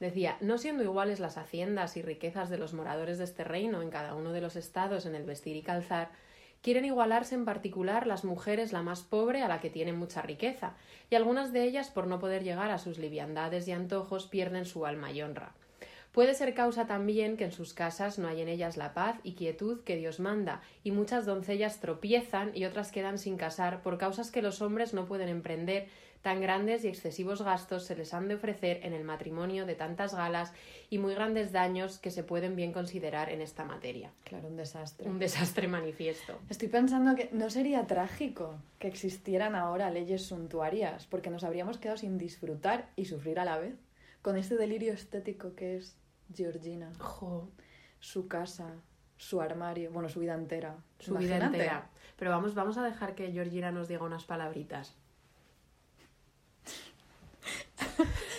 Decía, 0.00 0.36
no 0.40 0.58
siendo 0.58 0.84
iguales 0.84 1.18
las 1.18 1.38
haciendas 1.38 1.96
y 1.96 2.02
riquezas 2.02 2.50
de 2.50 2.58
los 2.58 2.72
moradores 2.72 3.18
de 3.18 3.24
este 3.24 3.42
reino 3.42 3.82
en 3.82 3.90
cada 3.90 4.14
uno 4.14 4.32
de 4.32 4.40
los 4.40 4.54
estados 4.54 5.06
en 5.06 5.14
el 5.14 5.24
vestir 5.24 5.56
y 5.56 5.62
calzar, 5.62 6.10
quieren 6.62 6.84
igualarse 6.84 7.34
en 7.34 7.44
particular 7.44 8.06
las 8.06 8.24
mujeres 8.24 8.72
la 8.72 8.82
más 8.82 9.02
pobre 9.02 9.42
a 9.42 9.48
la 9.48 9.60
que 9.60 9.70
tienen 9.70 9.98
mucha 9.98 10.22
riqueza, 10.22 10.74
y 11.10 11.16
algunas 11.16 11.52
de 11.52 11.64
ellas, 11.64 11.90
por 11.90 12.06
no 12.06 12.18
poder 12.20 12.44
llegar 12.44 12.70
a 12.70 12.78
sus 12.78 12.98
liviandades 12.98 13.66
y 13.66 13.72
antojos, 13.72 14.26
pierden 14.26 14.66
su 14.66 14.86
alma 14.86 15.10
y 15.10 15.22
honra. 15.22 15.54
Puede 16.12 16.34
ser 16.34 16.54
causa 16.54 16.86
también 16.86 17.36
que 17.36 17.44
en 17.44 17.52
sus 17.52 17.74
casas 17.74 18.18
no 18.18 18.28
hay 18.28 18.40
en 18.40 18.48
ellas 18.48 18.76
la 18.76 18.94
paz 18.94 19.16
y 19.22 19.34
quietud 19.34 19.84
que 19.84 19.96
Dios 19.96 20.20
manda, 20.20 20.62
y 20.82 20.90
muchas 20.90 21.26
doncellas 21.26 21.80
tropiezan 21.80 22.50
y 22.54 22.64
otras 22.64 22.90
quedan 22.92 23.18
sin 23.18 23.36
casar 23.36 23.82
por 23.82 23.98
causas 23.98 24.30
que 24.30 24.42
los 24.42 24.62
hombres 24.62 24.94
no 24.94 25.06
pueden 25.06 25.28
emprender, 25.28 25.88
tan 26.28 26.42
grandes 26.42 26.84
y 26.84 26.88
excesivos 26.88 27.40
gastos 27.40 27.84
se 27.86 27.96
les 27.96 28.12
han 28.12 28.28
de 28.28 28.34
ofrecer 28.34 28.80
en 28.82 28.92
el 28.92 29.02
matrimonio 29.02 29.64
de 29.64 29.74
tantas 29.74 30.14
galas 30.14 30.52
y 30.90 30.98
muy 30.98 31.14
grandes 31.14 31.52
daños 31.52 31.98
que 31.98 32.10
se 32.10 32.22
pueden 32.22 32.54
bien 32.54 32.70
considerar 32.70 33.30
en 33.30 33.40
esta 33.40 33.64
materia. 33.64 34.12
Claro, 34.24 34.48
un 34.48 34.56
desastre. 34.56 35.08
Un 35.08 35.18
desastre 35.18 35.68
manifiesto. 35.68 36.38
Estoy 36.50 36.68
pensando 36.68 37.16
que 37.16 37.30
no 37.32 37.48
sería 37.48 37.86
trágico 37.86 38.56
que 38.78 38.88
existieran 38.88 39.54
ahora 39.54 39.90
leyes 39.90 40.26
suntuarias, 40.26 41.06
porque 41.06 41.30
nos 41.30 41.44
habríamos 41.44 41.78
quedado 41.78 41.96
sin 41.96 42.18
disfrutar 42.18 42.90
y 42.94 43.06
sufrir 43.06 43.40
a 43.40 43.46
la 43.46 43.56
vez 43.56 43.76
con 44.20 44.36
este 44.36 44.58
delirio 44.58 44.92
estético 44.92 45.54
que 45.54 45.78
es 45.78 45.96
Georgina, 46.34 46.92
Jo, 46.98 47.48
su 48.00 48.28
casa, 48.28 48.74
su 49.16 49.40
armario, 49.40 49.90
bueno, 49.92 50.10
su 50.10 50.20
vida 50.20 50.34
entera. 50.34 50.76
su 50.98 51.14
vida 51.14 51.38
entera. 51.38 51.88
Pero 52.18 52.30
vamos, 52.30 52.54
vamos 52.54 52.76
a 52.76 52.84
dejar 52.84 53.14
que 53.14 53.32
Georgina 53.32 53.72
nos 53.72 53.88
diga 53.88 54.04
unas 54.04 54.24
palabritas. 54.24 54.94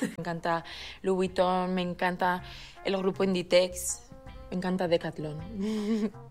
Me 0.02 0.14
encanta 0.18 0.64
Louis 1.02 1.16
Vuitton, 1.16 1.74
me 1.74 1.82
encanta 1.82 2.44
el 2.84 2.98
grupo 2.98 3.24
Inditex, 3.24 4.02
me 4.50 4.58
encanta 4.58 4.88
Decathlon. 4.88 6.12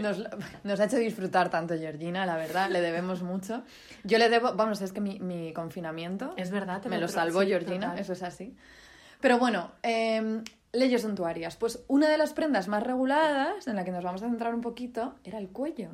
Nos, 0.00 0.24
nos 0.64 0.80
ha 0.80 0.84
hecho 0.84 0.96
disfrutar 0.96 1.50
tanto 1.50 1.76
Georgina, 1.76 2.24
la 2.24 2.36
verdad, 2.36 2.70
le 2.70 2.80
debemos 2.80 3.22
mucho. 3.22 3.62
Yo 4.04 4.16
le 4.16 4.30
debo, 4.30 4.54
vamos, 4.54 4.80
es 4.80 4.90
que 4.90 5.02
mi, 5.02 5.18
mi 5.20 5.52
confinamiento 5.52 6.32
Es 6.38 6.50
verdad, 6.50 6.80
te 6.80 6.88
me 6.88 6.98
lo 6.98 7.08
salvó 7.08 7.42
Georgina, 7.42 7.88
total. 7.88 7.98
eso 7.98 8.14
es 8.14 8.22
así. 8.22 8.56
Pero 9.20 9.38
bueno, 9.38 9.72
eh, 9.82 10.42
leyes 10.76 11.02
suntuarias. 11.02 11.56
Pues 11.56 11.84
una 11.88 12.08
de 12.08 12.18
las 12.18 12.32
prendas 12.32 12.68
más 12.68 12.82
reguladas, 12.82 13.66
en 13.66 13.76
la 13.76 13.84
que 13.84 13.90
nos 13.90 14.04
vamos 14.04 14.22
a 14.22 14.28
centrar 14.28 14.54
un 14.54 14.60
poquito, 14.60 15.14
era 15.24 15.38
el 15.38 15.48
cuello. 15.48 15.90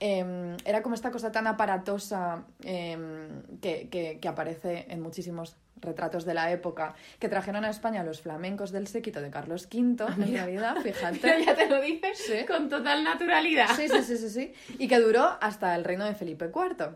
Eh, 0.00 0.56
era 0.64 0.82
como 0.82 0.94
esta 0.94 1.10
cosa 1.10 1.32
tan 1.32 1.46
aparatosa 1.46 2.44
eh, 2.64 3.28
que, 3.60 3.88
que- 3.88 4.18
que 4.20 4.28
aparece 4.28 4.86
en 4.88 5.00
muchísimos 5.00 5.56
retratos 5.82 6.26
de 6.26 6.34
la 6.34 6.50
época 6.52 6.94
que 7.18 7.30
trajeron 7.30 7.64
a 7.64 7.70
España 7.70 8.04
los 8.04 8.20
flamencos 8.20 8.70
del 8.70 8.86
séquito 8.86 9.22
de 9.22 9.30
Carlos 9.30 9.66
V, 9.72 10.04
en 10.22 10.32
realidad, 10.34 10.74
Pero 10.82 10.94
fíjate. 10.94 11.44
ya 11.44 11.54
te 11.56 11.68
lo 11.70 11.80
dices 11.80 12.18
Sí. 12.18 12.44
con 12.46 12.68
total 12.68 13.02
naturalidad. 13.02 13.68
Sí, 13.76 13.88
sí, 13.88 14.02
sí, 14.02 14.18
sí, 14.18 14.28
sí. 14.28 14.52
Y 14.78 14.88
que 14.88 14.98
duró 15.00 15.26
hasta 15.40 15.74
el 15.74 15.84
reino 15.84 16.04
de 16.04 16.14
Felipe 16.14 16.50
IV. 16.54 16.90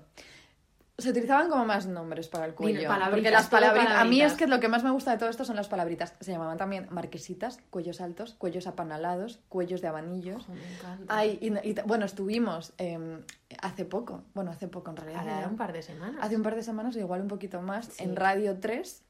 Se 0.96 1.10
utilizaban 1.10 1.50
como 1.50 1.64
más 1.64 1.86
nombres 1.86 2.28
para 2.28 2.46
el 2.46 2.54
cuello. 2.54 2.88
porque 3.10 3.30
las 3.30 3.48
palabritas. 3.48 3.96
A 3.96 4.04
mí 4.04 4.20
es 4.20 4.34
que 4.34 4.46
lo 4.46 4.60
que 4.60 4.68
más 4.68 4.84
me 4.84 4.90
gusta 4.92 5.10
de 5.10 5.18
todo 5.18 5.28
esto 5.28 5.44
son 5.44 5.56
las 5.56 5.66
palabritas. 5.68 6.14
Se 6.20 6.30
llamaban 6.30 6.56
también 6.56 6.86
marquesitas, 6.90 7.58
cuellos 7.70 8.00
altos, 8.00 8.34
cuellos 8.34 8.68
apanalados, 8.68 9.40
cuellos 9.48 9.80
de 9.80 9.88
abanillos. 9.88 10.48
Me 10.48 10.74
encanta. 10.74 11.04
Ay, 11.16 11.38
y, 11.40 11.68
y- 11.68 11.74
bueno, 11.84 12.04
estuvimos 12.04 12.72
eh, 12.78 13.24
hace 13.60 13.84
poco, 13.84 14.22
bueno, 14.34 14.52
hace 14.52 14.68
poco 14.68 14.90
en 14.90 14.96
realidad. 14.96 15.24
Ya. 15.42 15.48
un 15.48 15.56
par 15.56 15.72
de 15.72 15.82
semanas. 15.82 16.16
Hace 16.22 16.36
un 16.36 16.42
par 16.44 16.54
de 16.54 16.62
semanas, 16.62 16.94
o 16.94 16.98
igual 17.00 17.22
un 17.22 17.28
poquito 17.28 17.60
más, 17.60 17.86
Sí. 17.86 18.04
en 18.04 18.14
Radio 18.14 18.60
3, 18.60 19.03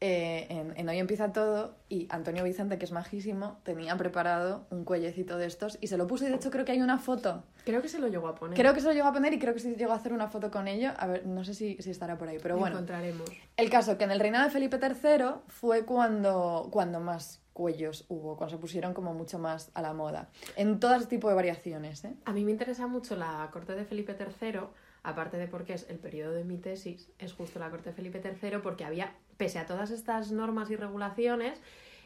eh, 0.00 0.46
en, 0.48 0.72
en 0.76 0.88
Hoy 0.88 0.98
Empieza 0.98 1.32
Todo, 1.32 1.76
y 1.88 2.06
Antonio 2.10 2.44
Vicente, 2.44 2.78
que 2.78 2.84
es 2.84 2.92
majísimo, 2.92 3.58
tenía 3.64 3.96
preparado 3.96 4.66
un 4.70 4.84
cuellecito 4.84 5.36
de 5.36 5.46
estos 5.46 5.76
y 5.80 5.88
se 5.88 5.98
lo 5.98 6.06
puso. 6.06 6.24
Y 6.24 6.28
de 6.28 6.36
hecho, 6.36 6.50
creo 6.50 6.64
que 6.64 6.72
hay 6.72 6.80
una 6.80 6.98
foto. 6.98 7.42
Creo 7.64 7.82
que 7.82 7.88
se 7.88 7.98
lo 7.98 8.08
llegó 8.08 8.28
a 8.28 8.34
poner. 8.34 8.56
Creo 8.56 8.72
que 8.74 8.80
se 8.80 8.86
lo 8.86 8.92
llegó 8.92 9.08
a 9.08 9.12
poner 9.12 9.32
y 9.34 9.38
creo 9.38 9.52
que 9.52 9.60
sí 9.60 9.74
llegó 9.74 9.92
a 9.92 9.96
hacer 9.96 10.12
una 10.12 10.28
foto 10.28 10.50
con 10.50 10.68
ello. 10.68 10.92
A 10.96 11.06
ver, 11.06 11.26
no 11.26 11.44
sé 11.44 11.52
si, 11.54 11.76
si 11.80 11.90
estará 11.90 12.16
por 12.16 12.28
ahí, 12.28 12.38
pero 12.40 12.56
bueno. 12.56 12.76
encontraremos. 12.76 13.28
El 13.56 13.70
caso 13.70 13.98
que 13.98 14.04
en 14.04 14.12
el 14.12 14.20
reinado 14.20 14.44
de 14.46 14.50
Felipe 14.50 14.78
III 14.80 15.24
fue 15.48 15.84
cuando, 15.84 16.68
cuando 16.70 17.00
más 17.00 17.42
cuellos 17.52 18.06
hubo, 18.08 18.36
cuando 18.36 18.56
se 18.56 18.60
pusieron 18.60 18.94
como 18.94 19.12
mucho 19.12 19.38
más 19.38 19.70
a 19.74 19.82
la 19.82 19.92
moda. 19.92 20.30
En 20.56 20.80
todo 20.80 20.98
tipo 21.06 21.28
de 21.28 21.34
variaciones, 21.34 22.04
¿eh? 22.04 22.14
A 22.24 22.32
mí 22.32 22.44
me 22.44 22.52
interesa 22.52 22.86
mucho 22.86 23.16
la 23.16 23.48
corte 23.52 23.74
de 23.74 23.84
Felipe 23.84 24.16
III, 24.18 24.60
aparte 25.02 25.36
de 25.36 25.46
porque 25.46 25.74
es 25.74 25.86
el 25.90 25.98
periodo 25.98 26.32
de 26.32 26.44
mi 26.44 26.56
tesis, 26.56 27.10
es 27.18 27.32
justo 27.32 27.58
la 27.58 27.68
corte 27.68 27.90
de 27.90 27.96
Felipe 27.96 28.22
III, 28.24 28.58
porque 28.62 28.84
había, 28.84 29.12
pese 29.40 29.58
a 29.58 29.64
todas 29.64 29.90
estas 29.90 30.32
normas 30.32 30.70
y 30.70 30.76
regulaciones, 30.76 31.58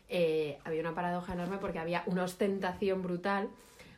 eh, 0.08 0.56
había 0.62 0.82
una 0.82 0.94
paradoja 0.94 1.32
enorme 1.32 1.58
porque 1.58 1.80
había 1.80 2.04
una 2.06 2.22
ostentación 2.22 3.02
brutal, 3.02 3.48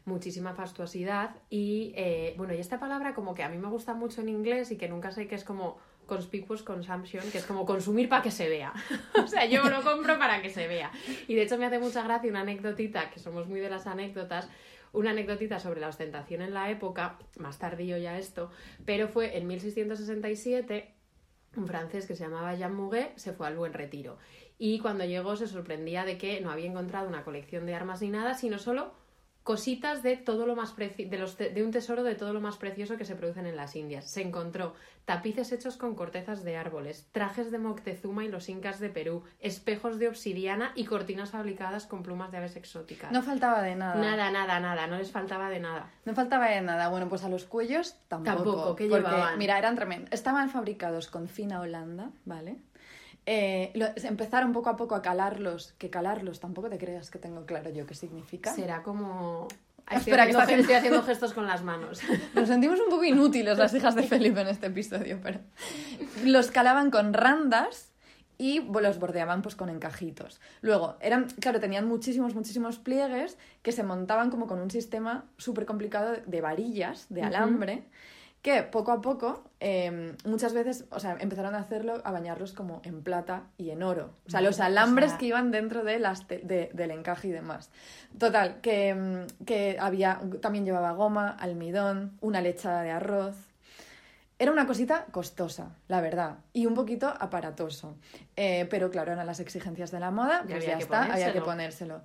muchísima 0.06 0.54
fastuosidad 0.54 1.36
y, 1.50 1.92
eh, 1.96 2.32
bueno, 2.38 2.54
y 2.54 2.60
esta 2.60 2.80
palabra 2.80 3.12
como 3.12 3.34
que 3.34 3.42
a 3.42 3.50
mí 3.50 3.58
me 3.58 3.68
gusta 3.68 3.92
mucho 3.92 4.22
en 4.22 4.30
inglés 4.30 4.70
y 4.70 4.78
que 4.78 4.88
nunca 4.88 5.10
sé 5.10 5.28
que 5.28 5.34
es 5.34 5.44
como 5.44 5.76
conspicuous 6.06 6.62
consumption, 6.62 7.30
que 7.30 7.36
es 7.36 7.44
como 7.44 7.66
consumir 7.66 8.08
para 8.08 8.22
que 8.22 8.30
se 8.30 8.48
vea. 8.48 8.72
o 9.22 9.26
sea, 9.26 9.44
yo 9.44 9.62
lo 9.68 9.82
compro 9.82 10.18
para 10.18 10.40
que 10.40 10.48
se 10.48 10.66
vea. 10.66 10.90
Y 11.28 11.34
de 11.34 11.42
hecho 11.42 11.58
me 11.58 11.66
hace 11.66 11.78
mucha 11.78 12.02
gracia 12.04 12.30
una 12.30 12.40
anécdotita, 12.40 13.10
que 13.10 13.20
somos 13.20 13.48
muy 13.48 13.60
de 13.60 13.68
las 13.68 13.86
anécdotas, 13.86 14.48
una 14.94 15.10
anécdotita 15.10 15.60
sobre 15.60 15.82
la 15.82 15.88
ostentación 15.88 16.40
en 16.40 16.54
la 16.54 16.70
época, 16.70 17.18
más 17.38 17.58
tardío 17.58 17.98
ya 17.98 18.16
esto, 18.16 18.50
pero 18.86 19.08
fue 19.08 19.36
en 19.36 19.46
1667 19.46 20.95
un 21.56 21.66
francés 21.66 22.06
que 22.06 22.14
se 22.14 22.24
llamaba 22.24 22.54
Jean 22.54 22.74
Mouguet 22.74 23.16
se 23.16 23.32
fue 23.32 23.46
al 23.46 23.56
buen 23.56 23.72
retiro. 23.72 24.18
Y 24.58 24.78
cuando 24.78 25.04
llegó 25.04 25.36
se 25.36 25.46
sorprendía 25.46 26.04
de 26.04 26.18
que 26.18 26.40
no 26.40 26.50
había 26.50 26.66
encontrado 26.66 27.08
una 27.08 27.24
colección 27.24 27.66
de 27.66 27.74
armas 27.74 28.00
ni 28.02 28.08
nada, 28.08 28.34
sino 28.34 28.58
solo 28.58 28.92
cositas 29.46 30.02
de 30.02 30.16
todo 30.16 30.44
lo 30.44 30.56
más 30.56 30.76
preci- 30.76 31.08
de, 31.08 31.18
los 31.18 31.38
de 31.38 31.62
un 31.62 31.70
tesoro 31.70 32.02
de 32.02 32.16
todo 32.16 32.32
lo 32.32 32.40
más 32.40 32.56
precioso 32.56 32.96
que 32.96 33.04
se 33.04 33.14
producen 33.14 33.46
en 33.46 33.54
las 33.54 33.76
Indias. 33.76 34.10
Se 34.10 34.20
encontró 34.20 34.74
tapices 35.04 35.52
hechos 35.52 35.76
con 35.76 35.94
cortezas 35.94 36.42
de 36.42 36.56
árboles, 36.56 37.06
trajes 37.12 37.52
de 37.52 37.58
Moctezuma 37.58 38.24
y 38.24 38.28
los 38.28 38.48
incas 38.48 38.80
de 38.80 38.88
Perú, 38.88 39.22
espejos 39.38 40.00
de 40.00 40.08
obsidiana 40.08 40.72
y 40.74 40.84
cortinas 40.84 41.30
fabricadas 41.30 41.86
con 41.86 42.02
plumas 42.02 42.32
de 42.32 42.38
aves 42.38 42.56
exóticas. 42.56 43.12
No 43.12 43.22
faltaba 43.22 43.62
de 43.62 43.76
nada. 43.76 43.94
Nada, 43.94 44.32
nada, 44.32 44.58
nada, 44.58 44.88
no 44.88 44.98
les 44.98 45.12
faltaba 45.12 45.48
de 45.48 45.60
nada. 45.60 45.92
No 46.04 46.12
faltaba 46.16 46.48
de 46.48 46.60
nada. 46.60 46.88
Bueno, 46.88 47.08
pues 47.08 47.22
a 47.22 47.28
los 47.28 47.44
cuellos 47.44 47.94
tampoco. 48.08 48.34
Tampoco, 48.34 48.74
¿qué 48.74 48.88
porque, 48.88 49.06
llevaban? 49.08 49.38
Mira, 49.38 49.58
eran 49.58 49.76
tremendos. 49.76 50.10
Estaban 50.12 50.50
fabricados 50.50 51.06
con 51.06 51.28
fina 51.28 51.60
Holanda, 51.60 52.10
¿vale? 52.24 52.56
Eh, 53.26 53.72
lo- 53.74 53.88
empezaron 54.04 54.52
poco 54.52 54.70
a 54.70 54.76
poco 54.76 54.94
a 54.94 55.02
calarlos, 55.02 55.74
que 55.78 55.90
calarlos 55.90 56.38
tampoco 56.40 56.70
te 56.70 56.78
creas 56.78 57.10
que 57.10 57.18
tengo 57.18 57.44
claro 57.44 57.70
yo 57.70 57.84
qué 57.86 57.94
significa. 57.94 58.54
Será 58.54 58.82
como... 58.82 59.48
Espera, 59.90 60.24
Estoy 60.24 60.36
que 60.36 60.42
haciendo, 60.42 60.60
estoy 60.62 60.74
haciendo 60.76 61.02
gestos 61.02 61.32
con 61.32 61.46
las 61.46 61.62
manos. 61.62 62.00
Nos 62.34 62.48
sentimos 62.48 62.80
un 62.80 62.88
poco 62.88 63.04
inútiles 63.04 63.56
las 63.58 63.72
hijas 63.74 63.94
de 63.94 64.02
Felipe 64.02 64.40
en 64.40 64.48
este 64.48 64.66
episodio, 64.66 65.20
pero 65.22 65.40
los 66.24 66.50
calaban 66.50 66.90
con 66.90 67.12
randas 67.12 67.92
y 68.38 68.60
los 68.60 68.98
bordeaban 68.98 69.42
pues 69.42 69.54
con 69.54 69.68
encajitos. 69.70 70.40
Luego, 70.60 70.96
eran, 71.00 71.26
claro, 71.40 71.60
tenían 71.60 71.86
muchísimos, 71.86 72.34
muchísimos 72.34 72.78
pliegues 72.78 73.38
que 73.62 73.72
se 73.72 73.82
montaban 73.84 74.30
como 74.30 74.46
con 74.46 74.60
un 74.60 74.70
sistema 74.70 75.24
súper 75.36 75.66
complicado 75.66 76.16
de 76.26 76.40
varillas, 76.40 77.06
de 77.08 77.22
alambre, 77.22 77.84
que 78.46 78.62
poco 78.62 78.92
a 78.92 79.00
poco, 79.00 79.42
eh, 79.58 80.14
muchas 80.24 80.52
veces, 80.54 80.84
o 80.90 81.00
sea, 81.00 81.16
empezaron 81.18 81.56
a 81.56 81.58
hacerlo, 81.58 82.00
a 82.04 82.12
bañarlos 82.12 82.52
como 82.52 82.80
en 82.84 83.02
plata 83.02 83.42
y 83.58 83.70
en 83.70 83.82
oro. 83.82 84.12
O 84.24 84.30
sea, 84.30 84.40
los 84.40 84.60
o 84.60 84.62
alambres 84.62 85.10
sea- 85.10 85.18
que 85.18 85.26
iban 85.26 85.50
dentro 85.50 85.82
de 85.82 85.98
las 85.98 86.28
de- 86.28 86.70
del 86.72 86.90
encaje 86.92 87.26
y 87.26 87.30
demás. 87.32 87.70
Total, 88.16 88.60
que, 88.60 88.94
mm, 88.94 89.44
que 89.44 89.78
había, 89.80 90.20
también 90.40 90.64
llevaba 90.64 90.92
goma, 90.92 91.30
almidón, 91.30 92.16
una 92.20 92.40
lechada 92.40 92.82
de 92.82 92.92
arroz. 92.92 93.34
Era 94.38 94.52
una 94.52 94.66
cosita 94.68 95.06
costosa, 95.10 95.70
la 95.88 96.00
verdad, 96.00 96.36
y 96.52 96.66
un 96.66 96.74
poquito 96.74 97.08
aparatoso. 97.08 97.96
Eh, 98.36 98.68
pero 98.70 98.92
claro, 98.92 99.10
eran 99.12 99.26
las 99.26 99.40
exigencias 99.40 99.90
de 99.90 99.98
la 99.98 100.12
moda, 100.12 100.42
pues 100.42 100.54
había 100.54 100.68
ya 100.68 100.76
que 100.76 100.82
está, 100.84 101.02
había 101.02 101.32
que 101.32 101.40
ponérselo. 101.40 102.02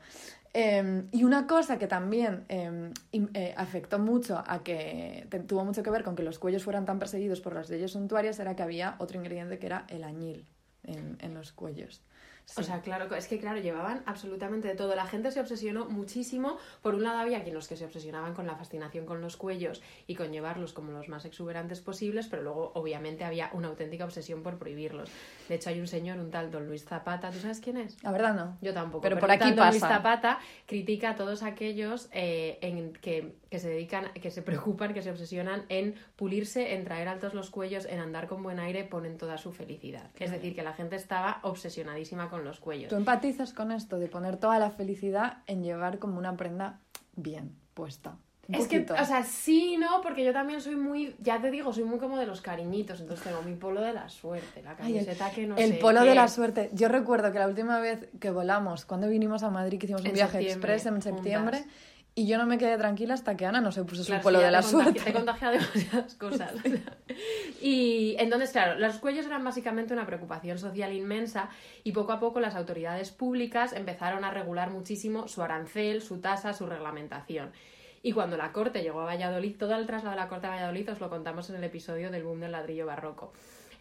Eh, 0.54 1.04
y 1.12 1.24
una 1.24 1.48
cosa 1.48 1.80
que 1.80 1.88
también 1.88 2.44
im- 2.50 3.30
eh, 3.34 3.54
afectó 3.56 4.00
mucho 4.00 4.44
a 4.46 4.64
que 4.64 5.26
tuvo 5.48 5.64
mucho 5.64 5.82
que 5.82 5.90
ver 5.90 6.04
con 6.04 6.16
que 6.16 6.24
los 6.24 6.40
cuellos 6.40 6.64
fueran 6.64 6.86
tan 6.86 7.00
perseguidos 7.00 7.40
por 7.40 7.54
las 7.54 7.70
leyes 7.70 7.92
suntuarias 7.92 8.38
era 8.40 8.56
que 8.56 8.64
había 8.64 8.96
otro 9.00 9.18
ingrediente 9.18 9.60
que 9.60 9.68
era 9.68 9.86
el 9.88 10.04
añil 10.04 10.46
en, 10.84 11.18
en 11.22 11.34
los 11.34 11.54
cuellos. 11.54 12.02
O 12.58 12.62
Sí. 12.62 12.66
sea, 12.66 12.82
claro, 12.82 13.14
es 13.16 13.28
que 13.28 13.40
claro, 13.40 13.60
llevaban 13.60 14.04
absolutamente 14.06 14.68
de 14.68 14.76
todo. 14.76 14.96
La 14.96 15.06
gente 15.06 15.32
se 15.32 15.40
obsesionó 15.40 15.86
muchísimo. 15.86 16.58
Por 16.82 16.96
un 16.96 17.04
lado 17.04 17.20
había 17.20 17.44
quien 17.44 17.56
los 17.56 17.68
que 17.68 17.76
se 17.78 17.86
obsesionaban 17.86 18.34
con 18.34 18.48
la 18.48 18.56
fascinación 18.56 19.06
con 19.06 19.22
los 19.22 19.38
cuellos 19.38 19.82
y 20.08 20.16
con 20.16 20.32
llevarlos 20.32 20.74
como 20.74 20.92
los 20.92 21.08
más 21.10 21.26
exuberantes 21.26 21.82
posibles, 21.82 22.28
pero 22.28 22.42
luego 22.44 22.72
obviamente 22.76 23.24
había 23.24 23.50
una 23.54 23.68
auténtica 23.70 24.06
obsesión 24.06 24.44
por 24.44 24.58
prohibirlos. 24.58 25.10
De 25.50 25.56
hecho 25.56 25.70
hay 25.70 25.80
un 25.80 25.88
señor, 25.88 26.20
un 26.20 26.32
tal 26.32 26.52
Don 26.52 26.68
Luis 26.68 26.86
Zapata, 26.86 27.32
¿tú 27.32 27.40
sabes 27.40 27.60
quién 27.60 27.78
es? 27.78 28.02
La 28.04 28.12
verdad 28.12 28.34
no. 28.34 28.58
Yo 28.62 28.74
tampoco. 28.74 29.02
Pero 29.02 29.18
por 29.18 29.26
un 29.30 29.32
aquí 29.32 29.40
tal 29.46 29.56
Don 29.56 29.70
Luis 29.70 29.82
pasa. 29.82 29.96
Zapata 29.96 30.40
critica 30.66 31.12
a 31.12 31.16
todos 31.16 31.44
aquellos 31.44 32.10
eh, 32.12 32.58
en 32.62 32.94
que, 32.94 33.36
que 33.50 33.60
se 33.60 33.70
dedican, 33.70 34.12
que 34.14 34.32
se 34.32 34.42
preocupan, 34.42 34.94
que 34.94 35.02
se 35.02 35.12
obsesionan 35.12 35.66
en 35.70 35.96
pulirse, 36.16 36.74
en 36.76 36.84
traer 36.84 37.08
altos 37.08 37.34
los 37.34 37.50
cuellos, 37.50 37.86
en 37.86 38.00
andar 38.00 38.28
con 38.28 38.44
buen 38.44 38.60
aire, 38.60 38.84
ponen 38.84 39.18
toda 39.18 39.38
su 39.38 39.52
felicidad. 39.52 40.10
Es 40.20 40.32
decir, 40.32 40.56
que 40.56 40.64
la 40.64 40.74
gente 40.74 40.96
estaba 40.96 41.40
obsesionadísima 41.44 42.30
con 42.30 42.41
los 42.46 42.60
cuellos. 42.60 42.90
¿Tú 42.90 42.96
empatizas 42.96 43.54
con 43.54 43.72
esto 43.72 44.00
de 44.00 44.08
poner 44.08 44.38
toda 44.38 44.60
la 44.60 44.70
felicidad 44.72 45.40
en 45.48 45.64
llevar 45.64 46.00
como 46.00 46.18
una 46.18 46.36
prenda 46.38 46.80
bien 47.16 47.56
puesta? 47.74 48.18
Un 48.48 48.56
Es 48.56 48.68
que, 48.68 48.86
o 48.92 49.06
sea, 49.06 49.24
sí, 49.24 49.78
no, 49.78 50.02
porque 50.02 50.26
yo 50.26 50.34
también 50.34 50.60
soy 50.62 50.76
muy, 50.76 51.16
ya 51.20 51.40
te 51.40 51.52
digo, 51.52 51.72
soy 51.72 51.84
muy 51.86 52.00
como 52.00 52.18
de 52.18 52.26
los 52.26 52.42
cariñitos, 52.42 53.00
entonces 53.00 53.24
tengo 53.26 53.42
mi 53.44 53.54
polo 53.56 53.80
de 53.82 53.94
la 53.94 54.10
suerte, 54.10 54.62
la 54.64 54.72
Ay, 54.72 54.98
el- 54.98 55.06
camiseta 55.06 55.32
que 55.32 55.48
no 55.48 55.56
el 55.56 55.70
sé 55.74 55.76
polo 55.76 56.02
qué. 56.02 56.10
de 56.10 56.16
la 56.16 56.28
suerte. 56.28 56.70
Yo 56.74 56.90
recuerdo 56.90 57.32
que 57.32 57.40
la 57.40 57.48
última 57.48 57.80
vez 57.80 58.10
que 58.20 58.30
volamos, 58.32 58.86
cuando 58.86 59.08
vinimos 59.08 59.44
a 59.44 59.52
Madrid, 59.52 59.80
que 59.80 59.86
hicimos 59.86 60.02
un 60.02 60.08
En 60.08 60.14
viaje 60.16 60.42
express 60.42 60.86
en 60.88 61.02
septiembre, 61.02 61.60
juntas. 61.60 61.76
Y 62.14 62.28
yo 62.28 62.38
no 62.38 62.46
me 62.46 62.58
quedé 62.58 62.78
tranquila 62.78 63.14
hasta 63.14 63.38
que 63.38 63.46
Ana 63.46 63.62
no 63.62 63.72
se 63.72 63.84
puso 63.84 64.04
Claro, 64.04 64.22
su 64.22 64.24
polo 64.24 64.40
de 64.40 64.52
la 64.52 64.62
suerte. 64.62 65.00
Te 65.00 65.14
contagia 65.14 65.50
demasiadas 65.52 66.16
cosas. 66.16 66.52
y 67.62 68.16
entonces, 68.20 68.52
claro, 68.52 68.78
los 68.80 68.98
cuellos 68.98 69.26
eran 69.26 69.44
básicamente 69.46 69.94
una 69.94 70.06
preocupación 70.06 70.58
social 70.58 70.92
inmensa 70.94 71.50
y 71.84 71.94
poco 71.94 72.12
a 72.12 72.20
poco 72.20 72.42
las 72.42 72.56
autoridades 72.56 73.12
públicas 73.12 73.72
empezaron 73.72 74.26
a 74.26 74.32
regular 74.32 74.72
muchísimo 74.72 75.30
su 75.30 75.42
arancel, 75.42 76.02
su 76.02 76.20
tasa, 76.20 76.54
su 76.54 76.66
reglamentación. 76.66 77.52
Y 78.04 78.12
cuando 78.12 78.36
la 78.36 78.52
corte 78.52 78.82
llegó 78.82 79.02
a 79.02 79.06
Valladolid, 79.06 79.56
todo 79.58 79.76
el 79.76 79.86
traslado 79.86 80.16
de 80.16 80.22
la 80.22 80.28
corte 80.28 80.48
a 80.48 80.50
Valladolid 80.50 80.92
os 80.92 81.00
lo 81.00 81.10
contamos 81.10 81.50
en 81.50 81.58
el 81.58 81.64
episodio 81.64 82.12
del 82.12 82.24
boom 82.24 82.42
del 82.42 82.52
ladrillo 82.52 82.88
barroco. 82.88 83.32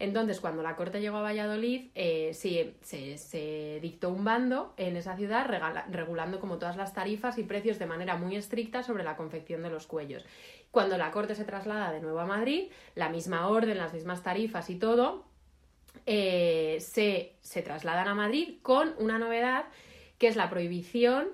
Entonces, 0.00 0.40
cuando 0.40 0.62
la 0.62 0.76
corte 0.76 1.02
llegó 1.02 1.18
a 1.18 1.22
Valladolid, 1.22 1.90
eh, 1.94 2.30
sí, 2.32 2.74
se, 2.80 3.78
dictó 3.82 4.08
un 4.08 4.24
bando 4.24 4.72
en 4.78 4.96
esa 4.96 5.14
ciudad 5.14 5.46
regulando 5.90 6.40
como 6.40 6.56
todas 6.56 6.78
las 6.78 6.94
tarifas 6.94 7.36
y 7.36 7.42
precios 7.42 7.78
de 7.78 7.84
manera 7.84 8.16
muy 8.16 8.34
estricta 8.34 8.82
sobre 8.82 9.04
la 9.04 9.16
confección 9.16 9.62
de 9.62 9.68
los 9.68 9.86
cuellos. 9.86 10.24
Cuando 10.70 10.96
la 10.96 11.10
corte 11.10 11.34
se 11.34 11.44
traslada 11.44 11.92
de 11.92 12.00
nuevo 12.00 12.18
a 12.18 12.24
Madrid, 12.24 12.70
la 12.94 13.10
misma 13.10 13.46
orden, 13.48 13.76
las 13.76 13.92
mismas 13.92 14.22
tarifas 14.22 14.70
y 14.70 14.76
todo, 14.76 15.26
eh, 16.06 16.78
se, 16.80 17.34
se 17.42 17.60
trasladan 17.60 18.08
a 18.08 18.14
Madrid 18.14 18.54
con 18.62 18.94
una 18.98 19.18
novedad 19.18 19.66
que 20.16 20.28
es 20.28 20.36
la 20.36 20.48
prohibición 20.48 21.28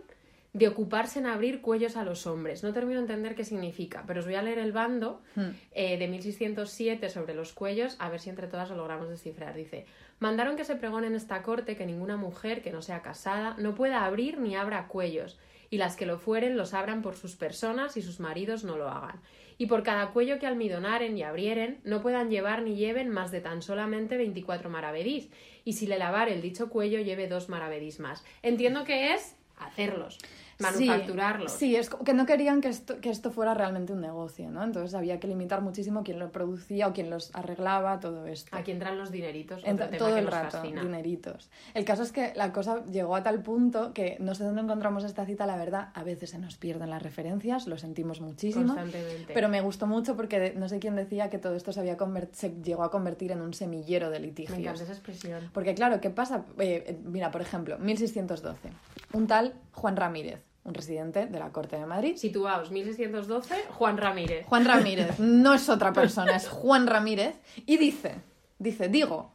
de 0.57 0.69
ocuparse 0.69 1.19
en 1.19 1.27
abrir 1.27 1.61
cuellos 1.61 1.97
a 1.99 2.05
los 2.05 2.27
hombres. 2.27 2.63
No 2.63 2.73
termino 2.73 2.99
de 3.01 3.05
entender 3.05 3.35
qué 3.35 3.45
significa, 3.45 4.05
pero 4.07 4.21
os 4.21 4.27
voy 4.27 4.37
a 4.37 4.43
leer 4.43 4.59
el 4.59 4.73
bando 4.73 5.21
Hmm. 5.35 5.51
eh, 5.73 5.99
de 5.99 6.09
1607 6.09 7.11
sobre 7.11 7.35
los 7.35 7.53
cuellos, 7.53 7.97
a 7.99 8.09
ver 8.09 8.21
si 8.21 8.31
entre 8.31 8.47
todas 8.47 8.71
lo 8.71 8.77
logramos 8.77 9.11
descifrar. 9.11 9.55
Dice, 9.55 9.85
mandaron 10.19 10.57
que 10.57 10.65
se 10.65 10.77
pregone 10.77 11.09
en 11.09 11.15
esta 11.15 11.43
corte 11.43 11.77
que 11.77 11.85
ninguna 11.85 12.17
mujer 12.17 12.63
que 12.63 12.73
no 12.73 12.81
sea 12.81 13.03
casada 13.03 13.55
no 13.59 13.75
pueda 13.75 14.07
abrir 14.07 14.39
ni 14.39 14.57
abra 14.57 14.89
cuellos, 14.89 15.39
y 15.69 15.77
las 15.77 15.95
que 15.95 16.07
lo 16.07 16.17
fueren 16.19 16.57
los 16.57 16.73
abran 16.73 17.03
por 17.03 17.17
sus 17.17 17.37
personas 17.37 17.99
y 17.99 18.03
sus 18.03 18.19
maridos 18.19 18.65
no 18.65 18.79
lo 18.79 18.89
hagan. 18.89 19.21
Y 19.59 19.67
por 19.67 19.83
cada 19.83 20.13
cuello 20.13 20.39
que 20.39 20.47
almidonaren 20.47 21.19
y 21.19 21.23
abrieren, 21.23 21.81
no 21.85 22.01
puedan 22.01 22.31
llevar 22.31 22.63
ni 22.63 22.77
lleven 22.77 23.11
más 23.11 23.31
de 23.31 23.43
tan 23.43 23.61
solamente 23.61 24.17
24 24.17 24.71
maravedís, 24.71 25.29
y 25.67 25.75
si 25.75 25.87
le 25.87 25.99
lavar 25.99 26.31
el 26.31 26.41
dicho 26.41 26.71
cuello 26.71 27.01
lleve 27.01 27.29
dos 27.29 27.51
maravedís 27.51 28.01
más. 28.01 28.25
Entiendo 28.43 28.85
que 28.85 29.13
es 29.13 29.37
hacerlos, 29.59 30.19
manufacturarlos. 30.59 31.53
Sí, 31.53 31.59
sí, 31.59 31.77
es 31.77 31.91
que 31.91 32.15
no 32.15 32.27
querían 32.27 32.61
que 32.61 32.69
esto, 32.69 33.01
que 33.01 33.11
esto 33.11 33.31
fuera 33.31 33.55
realmente 33.55 33.93
un 33.93 34.01
negocio, 34.01 34.51
¿no? 34.51 34.63
Entonces 34.65 34.95
había 34.95 35.21
que 35.21 35.27
limitar 35.29 35.61
muchísimo 35.63 36.03
quién 36.03 36.19
lo 36.19 36.31
producía 36.33 36.89
o 36.89 36.93
quién 36.93 37.11
los 37.11 37.35
arreglaba, 37.35 38.01
todo 38.01 38.27
esto. 38.27 38.57
Aquí 38.57 38.71
entran 38.71 38.99
los 38.99 39.11
dineritos, 39.11 39.59
otro 39.59 39.71
Entra- 39.71 39.87
tema 39.87 39.99
todo 39.99 40.13
que 40.15 40.19
el 40.21 40.25
nos 40.25 40.35
rato, 40.35 40.51
fascina. 40.59 40.83
dineritos. 40.83 41.51
El 41.75 41.85
caso 41.85 42.03
es 42.03 42.13
que 42.13 42.33
la 42.35 42.53
cosa 42.53 42.85
llegó 42.87 43.17
a 43.17 43.23
tal 43.23 43.43
punto 43.43 43.93
que 43.93 44.17
no 44.21 44.35
sé 44.35 44.45
dónde 44.45 44.63
encontramos 44.63 45.05
esta 45.05 45.25
cita, 45.27 45.47
la 45.47 45.57
verdad, 45.57 45.89
a 45.95 46.03
veces 46.03 46.31
se 46.31 46.39
nos 46.39 46.57
pierden 46.57 46.91
las 46.91 47.03
referencias, 47.03 47.67
lo 47.67 47.79
sentimos 47.79 48.21
muchísimo. 48.21 48.67
Constantemente. 48.75 49.33
Pero 49.35 49.49
me 49.49 49.61
gustó 49.61 49.87
mucho 49.87 50.17
porque 50.17 50.55
no 50.57 50.69
sé 50.69 50.79
quién 50.79 50.97
decía 50.97 51.31
que 51.31 51.39
todo 51.39 51.55
esto 51.55 51.73
se, 51.73 51.81
había 51.81 51.97
se 52.33 52.51
llegó 52.63 52.83
a 52.83 52.91
convertir 52.91 53.33
en 53.33 53.41
un 53.41 53.55
semillero 53.55 54.11
de 54.11 54.21
Me 54.21 54.27
litigios. 54.27 54.59
encanta 54.59 54.83
esa 54.83 54.93
expresión. 54.93 55.51
Porque 55.53 55.75
claro, 55.75 56.01
¿qué 56.01 56.11
pasa? 56.11 56.45
Eh, 56.59 56.99
mira, 57.05 57.31
por 57.31 57.41
ejemplo, 57.43 57.79
1612. 57.79 58.71
Un 59.13 59.27
tal 59.27 59.55
Juan 59.73 59.97
Ramírez, 59.97 60.41
un 60.67 60.75
residente 60.75 61.27
de 61.27 61.39
la 61.39 61.51
Corte 61.53 61.77
de 61.77 61.87
Madrid. 61.87 62.17
Situaos, 62.17 62.71
1612, 62.71 63.55
Juan 63.71 63.97
Ramírez. 63.97 64.47
Juan 64.47 64.65
Ramírez, 64.65 65.19
no 65.21 65.55
es 65.55 65.69
otra 65.69 65.93
persona, 65.93 66.37
es 66.37 66.49
Juan 66.49 66.87
Ramírez. 66.87 67.37
Y 67.67 67.77
dice, 67.79 68.17
dice, 68.59 68.89
digo, 68.89 69.33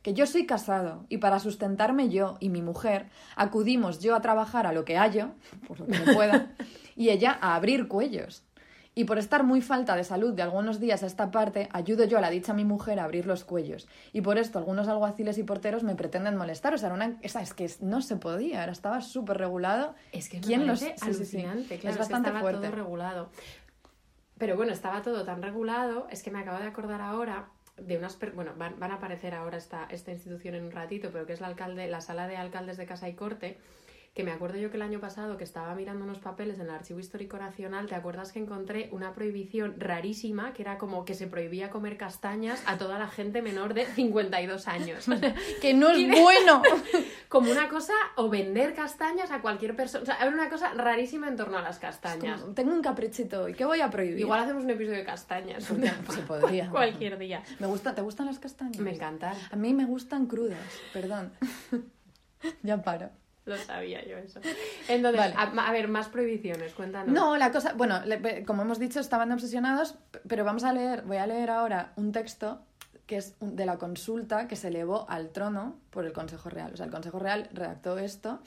que 0.00 0.14
yo 0.14 0.26
soy 0.26 0.46
casado 0.46 1.04
y 1.08 1.18
para 1.18 1.38
sustentarme 1.38 2.08
yo 2.08 2.36
y 2.40 2.48
mi 2.48 2.62
mujer 2.62 3.10
acudimos 3.36 4.00
yo 4.00 4.16
a 4.16 4.22
trabajar 4.22 4.66
a 4.66 4.72
lo 4.72 4.84
que 4.84 4.96
hallo, 4.96 5.30
por 5.68 5.78
lo 5.78 5.86
que 5.86 5.98
me 5.98 6.14
pueda, 6.14 6.52
y 6.96 7.10
ella 7.10 7.38
a 7.40 7.54
abrir 7.54 7.86
cuellos. 7.86 8.42
Y 8.94 9.04
por 9.04 9.16
estar 9.18 9.42
muy 9.42 9.62
falta 9.62 9.96
de 9.96 10.04
salud 10.04 10.34
de 10.34 10.42
algunos 10.42 10.78
días 10.78 11.02
a 11.02 11.06
esta 11.06 11.30
parte, 11.30 11.68
ayudo 11.72 12.04
yo 12.04 12.18
a 12.18 12.20
la 12.20 12.28
dicha 12.28 12.52
mi 12.52 12.64
mujer 12.66 13.00
a 13.00 13.04
abrir 13.04 13.24
los 13.24 13.42
cuellos. 13.42 13.88
Y 14.12 14.20
por 14.20 14.36
esto 14.36 14.58
algunos 14.58 14.86
alguaciles 14.86 15.38
y 15.38 15.44
porteros 15.44 15.82
me 15.82 15.94
pretenden 15.94 16.36
molestar. 16.36 16.74
O 16.74 16.78
sea, 16.78 16.88
era 16.88 16.96
una, 16.96 17.16
esa- 17.22 17.40
es 17.40 17.54
que 17.54 17.70
no 17.80 18.02
se 18.02 18.16
podía, 18.16 18.62
era, 18.62 18.72
estaba 18.72 19.00
súper 19.00 19.38
regulado. 19.38 19.94
Es 20.12 20.28
que 20.28 20.40
¿Quién 20.40 20.60
me 20.60 20.66
los- 20.66 20.80
parece 20.80 20.98
sí, 20.98 21.14
sí, 21.14 21.24
sí. 21.24 21.36
alucinante, 21.38 21.74
Es 21.76 21.80
claro, 21.80 21.94
es, 21.94 21.98
bastante 22.00 22.32
que 22.32 22.38
fuerte. 22.40 22.66
todo 22.68 22.76
regulado. 22.76 23.30
Pero 24.36 24.56
bueno, 24.56 24.72
estaba 24.72 25.00
todo 25.02 25.24
tan 25.24 25.40
regulado, 25.42 26.06
es 26.10 26.22
que 26.22 26.30
me 26.30 26.40
acabo 26.40 26.58
de 26.58 26.66
acordar 26.66 27.00
ahora 27.00 27.48
de 27.78 27.96
unas 27.96 28.16
per- 28.16 28.32
bueno, 28.32 28.52
van, 28.58 28.78
van 28.78 28.90
a 28.90 28.96
aparecer 28.96 29.34
ahora 29.34 29.56
esta, 29.56 29.86
esta 29.88 30.10
institución 30.10 30.54
en 30.54 30.64
un 30.64 30.70
ratito, 30.72 31.08
pero 31.10 31.24
que 31.24 31.32
es 31.32 31.40
la 31.40 31.46
alcalde, 31.46 31.86
la 31.88 32.02
sala 32.02 32.28
de 32.28 32.36
alcaldes 32.36 32.76
de 32.76 32.84
Casa 32.84 33.08
y 33.08 33.14
Corte, 33.14 33.56
que 34.14 34.24
me 34.24 34.32
acuerdo 34.32 34.58
yo 34.58 34.70
que 34.70 34.76
el 34.76 34.82
año 34.82 35.00
pasado 35.00 35.38
que 35.38 35.44
estaba 35.44 35.74
mirando 35.74 36.04
unos 36.04 36.18
papeles 36.18 36.58
en 36.58 36.66
el 36.66 36.70
Archivo 36.70 37.00
Histórico 37.00 37.38
Nacional, 37.38 37.86
¿te 37.86 37.94
acuerdas 37.94 38.30
que 38.30 38.40
encontré 38.40 38.90
una 38.92 39.14
prohibición 39.14 39.76
rarísima 39.78 40.52
que 40.52 40.60
era 40.60 40.76
como 40.76 41.06
que 41.06 41.14
se 41.14 41.26
prohibía 41.26 41.70
comer 41.70 41.96
castañas 41.96 42.62
a 42.66 42.76
toda 42.76 42.98
la 42.98 43.08
gente 43.08 43.40
menor 43.40 43.72
de 43.72 43.86
52 43.86 44.68
años? 44.68 45.06
¡Que 45.62 45.72
no 45.72 45.96
Y 45.96 46.10
es 46.10 46.20
bueno! 46.20 46.60
como 47.28 47.50
una 47.50 47.70
cosa 47.70 47.94
o 48.16 48.28
vender 48.28 48.74
castañas 48.74 49.30
a 49.30 49.40
cualquier 49.40 49.74
persona. 49.74 50.02
O 50.02 50.06
sea, 50.06 50.16
era 50.16 50.30
una 50.30 50.50
cosa 50.50 50.74
rarísima 50.74 51.28
en 51.28 51.36
torno 51.36 51.56
a 51.56 51.62
las 51.62 51.78
castañas. 51.78 52.42
Como, 52.42 52.52
Tengo 52.52 52.74
un 52.74 52.82
caprichito 52.82 53.44
hoy, 53.44 53.54
¿qué 53.54 53.64
voy 53.64 53.80
a 53.80 53.88
prohibir? 53.88 54.20
Igual 54.20 54.40
hacemos 54.40 54.64
un 54.64 54.70
episodio 54.70 54.98
de 54.98 55.04
castañas. 55.04 55.64
se 56.10 56.20
podría. 56.22 56.68
Cualquier 56.68 57.16
día. 57.16 57.42
Me 57.60 57.66
gusta, 57.66 57.94
¿Te 57.94 58.02
gustan 58.02 58.26
las 58.26 58.38
castañas? 58.38 58.76
Me 58.78 58.92
encantan. 58.92 59.34
A 59.50 59.56
mí 59.56 59.72
me 59.72 59.86
gustan 59.86 60.26
crudas, 60.26 60.58
perdón. 60.92 61.32
ya 62.62 62.82
paro. 62.82 63.21
Lo 63.44 63.56
sabía 63.56 64.04
yo 64.06 64.16
eso. 64.18 64.40
Entonces, 64.88 65.20
Vale. 65.20 65.34
a, 65.36 65.68
a 65.68 65.72
ver, 65.72 65.88
más 65.88 66.08
prohibiciones, 66.08 66.72
cuéntanos. 66.74 67.12
No, 67.12 67.36
la 67.36 67.50
cosa, 67.50 67.72
bueno, 67.72 68.00
le- 68.04 68.44
como 68.44 68.62
hemos 68.62 68.78
dicho, 68.78 69.00
estaban 69.00 69.32
obsesionados, 69.32 69.96
pero 70.28 70.44
vamos 70.44 70.62
a 70.64 70.72
leer, 70.72 71.02
voy 71.02 71.16
a 71.16 71.26
leer 71.26 71.50
ahora 71.50 71.92
un 71.96 72.12
texto 72.12 72.60
que 73.06 73.16
es 73.16 73.34
de 73.40 73.66
la 73.66 73.78
consulta 73.78 74.46
que 74.46 74.54
se 74.54 74.68
elevó 74.68 75.06
al 75.10 75.30
trono 75.30 75.76
por 75.90 76.06
el 76.06 76.12
Consejo 76.12 76.48
Real. 76.50 76.72
O 76.72 76.76
sea, 76.76 76.86
el 76.86 76.92
Consejo 76.92 77.18
Real 77.18 77.48
redactó 77.52 77.98
esto, 77.98 78.40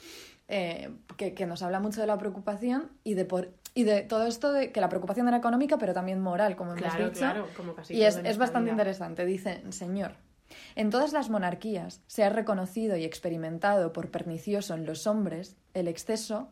eh, 0.48 0.90
que, 1.18 1.34
que 1.34 1.44
nos 1.44 1.62
habla 1.62 1.78
mucho 1.78 2.00
de 2.00 2.06
la 2.06 2.16
preocupación 2.16 2.90
y 3.04 3.14
de, 3.14 3.26
por, 3.26 3.50
y 3.74 3.84
de 3.84 4.00
todo 4.00 4.26
esto 4.26 4.52
de 4.52 4.72
que 4.72 4.80
la 4.80 4.88
preocupación 4.88 5.28
era 5.28 5.36
económica, 5.36 5.76
pero 5.76 5.92
también 5.92 6.20
moral, 6.20 6.56
como 6.56 6.72
hemos 6.72 6.82
Claro, 6.82 7.04
dicho. 7.10 7.18
claro, 7.20 7.46
como 7.54 7.74
casi 7.74 7.94
Y 7.94 8.02
es, 8.02 8.16
es 8.16 8.38
bastante 8.38 8.70
vida. 8.70 8.72
interesante. 8.72 9.26
Dice, 9.26 9.62
señor, 9.70 10.12
en 10.74 10.90
todas 10.90 11.12
las 11.12 11.30
monarquías 11.30 12.00
se 12.06 12.24
ha 12.24 12.28
reconocido 12.28 12.96
y 12.96 13.04
experimentado 13.04 13.92
por 13.92 14.10
pernicioso 14.10 14.74
en 14.74 14.86
los 14.86 15.06
hombres 15.06 15.56
el 15.74 15.88
exceso, 15.88 16.50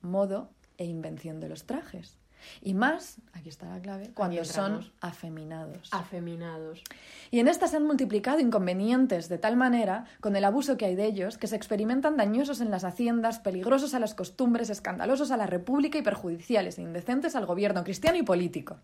modo 0.00 0.50
e 0.78 0.84
invención 0.84 1.40
de 1.40 1.48
los 1.48 1.64
trajes. 1.64 2.18
Y 2.60 2.74
más, 2.74 3.18
aquí 3.32 3.48
está 3.48 3.68
la 3.68 3.80
clave, 3.80 4.10
cuando 4.14 4.44
son 4.44 4.90
afeminados. 5.00 5.88
Afeminados. 5.92 6.82
Y 7.30 7.38
en 7.38 7.48
estas 7.48 7.70
se 7.70 7.76
han 7.76 7.86
multiplicado 7.86 8.40
inconvenientes 8.40 9.28
de 9.28 9.38
tal 9.38 9.56
manera, 9.56 10.06
con 10.20 10.36
el 10.36 10.44
abuso 10.44 10.76
que 10.76 10.86
hay 10.86 10.96
de 10.96 11.06
ellos, 11.06 11.38
que 11.38 11.46
se 11.46 11.56
experimentan 11.56 12.16
dañosos 12.16 12.60
en 12.60 12.70
las 12.70 12.84
haciendas, 12.84 13.38
peligrosos 13.38 13.94
a 13.94 14.00
las 14.00 14.14
costumbres, 14.14 14.70
escandalosos 14.70 15.30
a 15.30 15.36
la 15.36 15.46
república 15.46 15.98
y 15.98 16.02
perjudiciales 16.02 16.78
e 16.78 16.82
indecentes 16.82 17.36
al 17.36 17.46
gobierno 17.46 17.84
cristiano 17.84 18.18
y 18.18 18.22
político. 18.22 18.78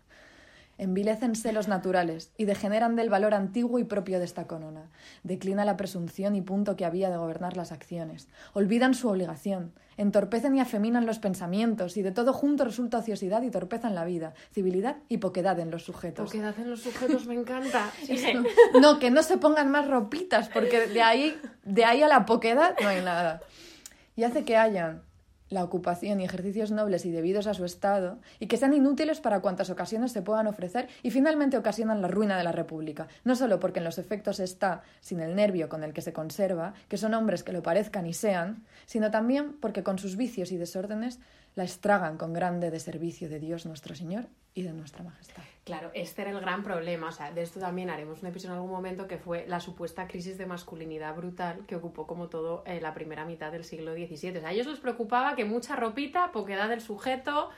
Envilécense 0.79 1.51
los 1.51 1.67
naturales 1.67 2.31
y 2.37 2.45
degeneran 2.45 2.95
del 2.95 3.09
valor 3.09 3.33
antiguo 3.33 3.79
y 3.79 3.83
propio 3.83 4.17
de 4.17 4.23
esta 4.23 4.47
corona. 4.47 4.89
Declina 5.23 5.65
la 5.65 5.75
presunción 5.75 6.37
y 6.37 6.41
punto 6.41 6.77
que 6.77 6.85
había 6.85 7.09
de 7.09 7.17
gobernar 7.17 7.57
las 7.57 7.73
acciones. 7.73 8.29
Olvidan 8.53 8.93
su 8.93 9.09
obligación. 9.09 9.73
Entorpecen 9.97 10.55
y 10.55 10.61
afeminan 10.61 11.05
los 11.05 11.19
pensamientos 11.19 11.97
y 11.97 12.01
de 12.01 12.13
todo 12.13 12.31
junto 12.31 12.63
resulta 12.63 12.99
ociosidad 12.99 13.41
y 13.41 13.51
torpeza 13.51 13.89
en 13.89 13.95
la 13.95 14.05
vida, 14.05 14.33
civilidad 14.53 14.99
y 15.09 15.17
poquedad 15.17 15.59
en 15.59 15.69
los 15.69 15.83
sujetos. 15.83 16.27
Poquedad 16.27 16.57
en 16.57 16.69
los 16.69 16.81
sujetos 16.81 17.27
me 17.27 17.35
encanta. 17.35 17.91
No, 18.79 18.99
que 18.99 19.11
no 19.11 19.21
se 19.21 19.37
pongan 19.37 19.69
más 19.69 19.87
ropitas, 19.89 20.47
porque 20.47 20.87
de 20.87 21.01
ahí, 21.01 21.37
de 21.65 21.83
ahí 21.83 22.01
a 22.01 22.07
la 22.07 22.25
poquedad 22.25 22.75
no 22.81 22.87
hay 22.87 23.03
nada. 23.03 23.41
Y 24.15 24.23
hace 24.23 24.45
que 24.45 24.55
hayan 24.55 25.01
la 25.49 25.63
ocupación 25.63 26.19
y 26.19 26.25
ejercicios 26.25 26.71
nobles 26.71 27.05
y 27.05 27.11
debidos 27.11 27.47
a 27.47 27.53
su 27.53 27.65
estado, 27.65 28.19
y 28.39 28.47
que 28.47 28.57
sean 28.57 28.73
inútiles 28.73 29.19
para 29.19 29.41
cuantas 29.41 29.69
ocasiones 29.69 30.11
se 30.11 30.21
puedan 30.21 30.47
ofrecer, 30.47 30.87
y 31.03 31.11
finalmente 31.11 31.57
ocasionan 31.57 32.01
la 32.01 32.07
ruina 32.07 32.37
de 32.37 32.43
la 32.43 32.51
República, 32.51 33.07
no 33.23 33.35
solo 33.35 33.59
porque 33.59 33.79
en 33.79 33.85
los 33.85 33.97
efectos 33.97 34.39
está, 34.39 34.83
sin 35.01 35.19
el 35.19 35.35
nervio 35.35 35.69
con 35.69 35.83
el 35.83 35.93
que 35.93 36.01
se 36.01 36.13
conserva, 36.13 36.73
que 36.87 36.97
son 36.97 37.13
hombres 37.13 37.43
que 37.43 37.53
lo 37.53 37.63
parezcan 37.63 38.05
y 38.05 38.13
sean, 38.13 38.63
sino 38.85 39.11
también 39.11 39.53
porque 39.59 39.83
con 39.83 39.99
sus 39.99 40.15
vicios 40.15 40.51
y 40.51 40.57
desórdenes 40.57 41.19
la 41.55 41.63
estragan 41.63 42.17
con 42.17 42.33
grande 42.33 42.71
deservicio 42.71 43.29
de 43.29 43.39
Dios 43.39 43.65
nuestro 43.65 43.95
Señor 43.95 44.27
y 44.59 44.63
de 44.63 44.73
nuestra 44.73 45.03
Majestad. 45.03 45.43
Claro, 45.63 45.91
este 45.93 46.23
era 46.23 46.31
el 46.31 46.39
gran 46.39 46.63
problema. 46.63 47.09
O 47.09 47.11
sea, 47.11 47.31
de 47.31 47.41
esto 47.41 47.59
también 47.59 47.89
haremos 47.89 48.21
un 48.21 48.27
episodio 48.27 48.53
en 48.53 48.57
algún 48.57 48.71
momento 48.71 49.07
que 49.07 49.17
fue 49.17 49.45
la 49.47 49.59
supuesta 49.59 50.07
crisis 50.07 50.37
de 50.37 50.45
masculinidad 50.45 51.15
brutal 51.15 51.65
que 51.67 51.75
ocupó 51.75 52.07
como 52.07 52.27
todo 52.27 52.63
eh, 52.65 52.81
la 52.81 52.93
primera 52.93 53.25
mitad 53.25 53.51
del 53.51 53.63
siglo 53.63 53.93
XVII. 53.93 54.37
O 54.37 54.39
sea, 54.41 54.49
a 54.49 54.51
ellos 54.51 54.67
les 54.67 54.79
preocupaba 54.79 55.35
que 55.35 55.45
mucha 55.45 55.75
ropita, 55.75 56.31
poquedad 56.31 56.69
del 56.69 56.81
sujeto, 56.81 57.49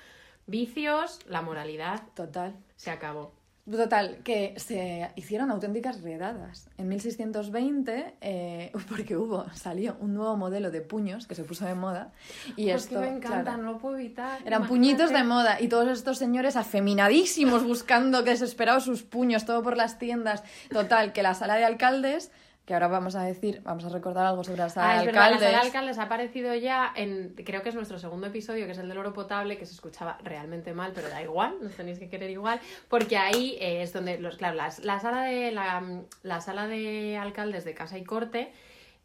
vicios, 0.46 1.20
la 1.26 1.42
moralidad. 1.42 2.02
Total. 2.14 2.56
Se 2.76 2.92
acabó. 2.92 3.41
Total, 3.72 4.18
que 4.24 4.54
se 4.58 5.10
hicieron 5.16 5.50
auténticas 5.52 6.02
redadas. 6.02 6.68
En 6.78 6.90
1620, 6.90 8.16
eh, 8.22 8.72
porque 8.90 9.16
hubo, 9.16 9.46
salió 9.54 9.96
un 10.00 10.14
nuevo 10.14 10.36
modelo 10.36 10.72
de 10.72 10.82
puños 10.82 11.28
que 11.28 11.36
se 11.36 11.44
puso 11.44 11.66
de 11.66 11.76
moda. 11.76 12.12
Y 12.58 12.70
Es 12.70 12.84
esto, 12.84 12.96
que 12.96 13.08
me 13.08 13.18
encanta, 13.18 13.44
claro, 13.44 13.64
no 13.64 13.72
lo 13.74 13.78
puedo 13.78 13.96
evitar. 13.98 14.42
eran 14.46 14.62
Imagínate. 14.62 14.68
puñitos 14.68 15.10
de 15.12 15.24
moda 15.24 15.62
y 15.62 15.68
todos 15.68 15.88
estos 15.90 16.18
señores 16.18 16.56
afeminadísimos 16.56 17.64
buscando 17.64 18.24
desesperados 18.24 18.84
sus 18.84 19.04
puños, 19.04 19.46
todo 19.46 19.64
por 19.64 19.78
las 19.78 19.98
tiendas. 19.98 20.44
Total, 20.70 21.14
que 21.14 21.24
la 21.24 21.34
sala 21.34 21.56
de 21.56 21.66
alcaldes, 21.66 22.32
que 22.72 22.76
ahora 22.76 22.88
vamos 22.88 23.16
a 23.18 23.24
decir, 23.24 23.60
vamos 23.66 23.84
a 23.84 23.90
recordar 23.90 24.26
algo 24.26 24.46
sobre 24.46 24.60
la 24.60 24.70
sala 24.70 24.92
Ah, 24.92 24.94
es 24.96 25.00
de 25.02 25.06
verdad, 25.08 25.20
la 25.20 25.26
alcaldes. 25.26 25.50
sala 25.50 25.60
de 25.62 25.68
alcaldes 25.68 25.98
ha 25.98 26.04
aparecido 26.04 26.56
ya 26.56 26.94
en, 26.96 27.34
creo 27.46 27.62
que 27.64 27.68
es 27.68 27.76
nuestro 27.76 28.00
segundo 28.00 28.28
episodio, 28.28 28.66
que 28.66 28.72
es 28.72 28.78
el 28.78 28.88
del 28.88 28.98
oro 28.98 29.12
potable, 29.12 29.58
que 29.58 29.66
se 29.66 29.74
escuchaba 29.74 30.18
realmente 30.24 30.74
mal, 30.74 30.94
pero 30.96 31.10
da 31.10 31.22
igual, 31.22 31.56
nos 31.62 31.74
tenéis 31.76 32.00
que 32.00 32.08
querer 32.08 32.30
igual, 32.30 32.62
porque 32.88 33.18
ahí 33.18 33.58
eh, 33.60 33.82
es 33.82 33.92
donde, 33.92 34.20
los, 34.20 34.38
claro, 34.38 34.56
las- 34.56 34.80
la, 34.86 35.02
sala 35.02 35.24
de, 35.24 35.52
la, 35.52 35.84
la 36.24 36.40
sala 36.40 36.68
de 36.68 37.18
alcaldes 37.18 37.66
de 37.66 37.74
Casa 37.74 37.98
y 37.98 38.06
Corte 38.06 38.54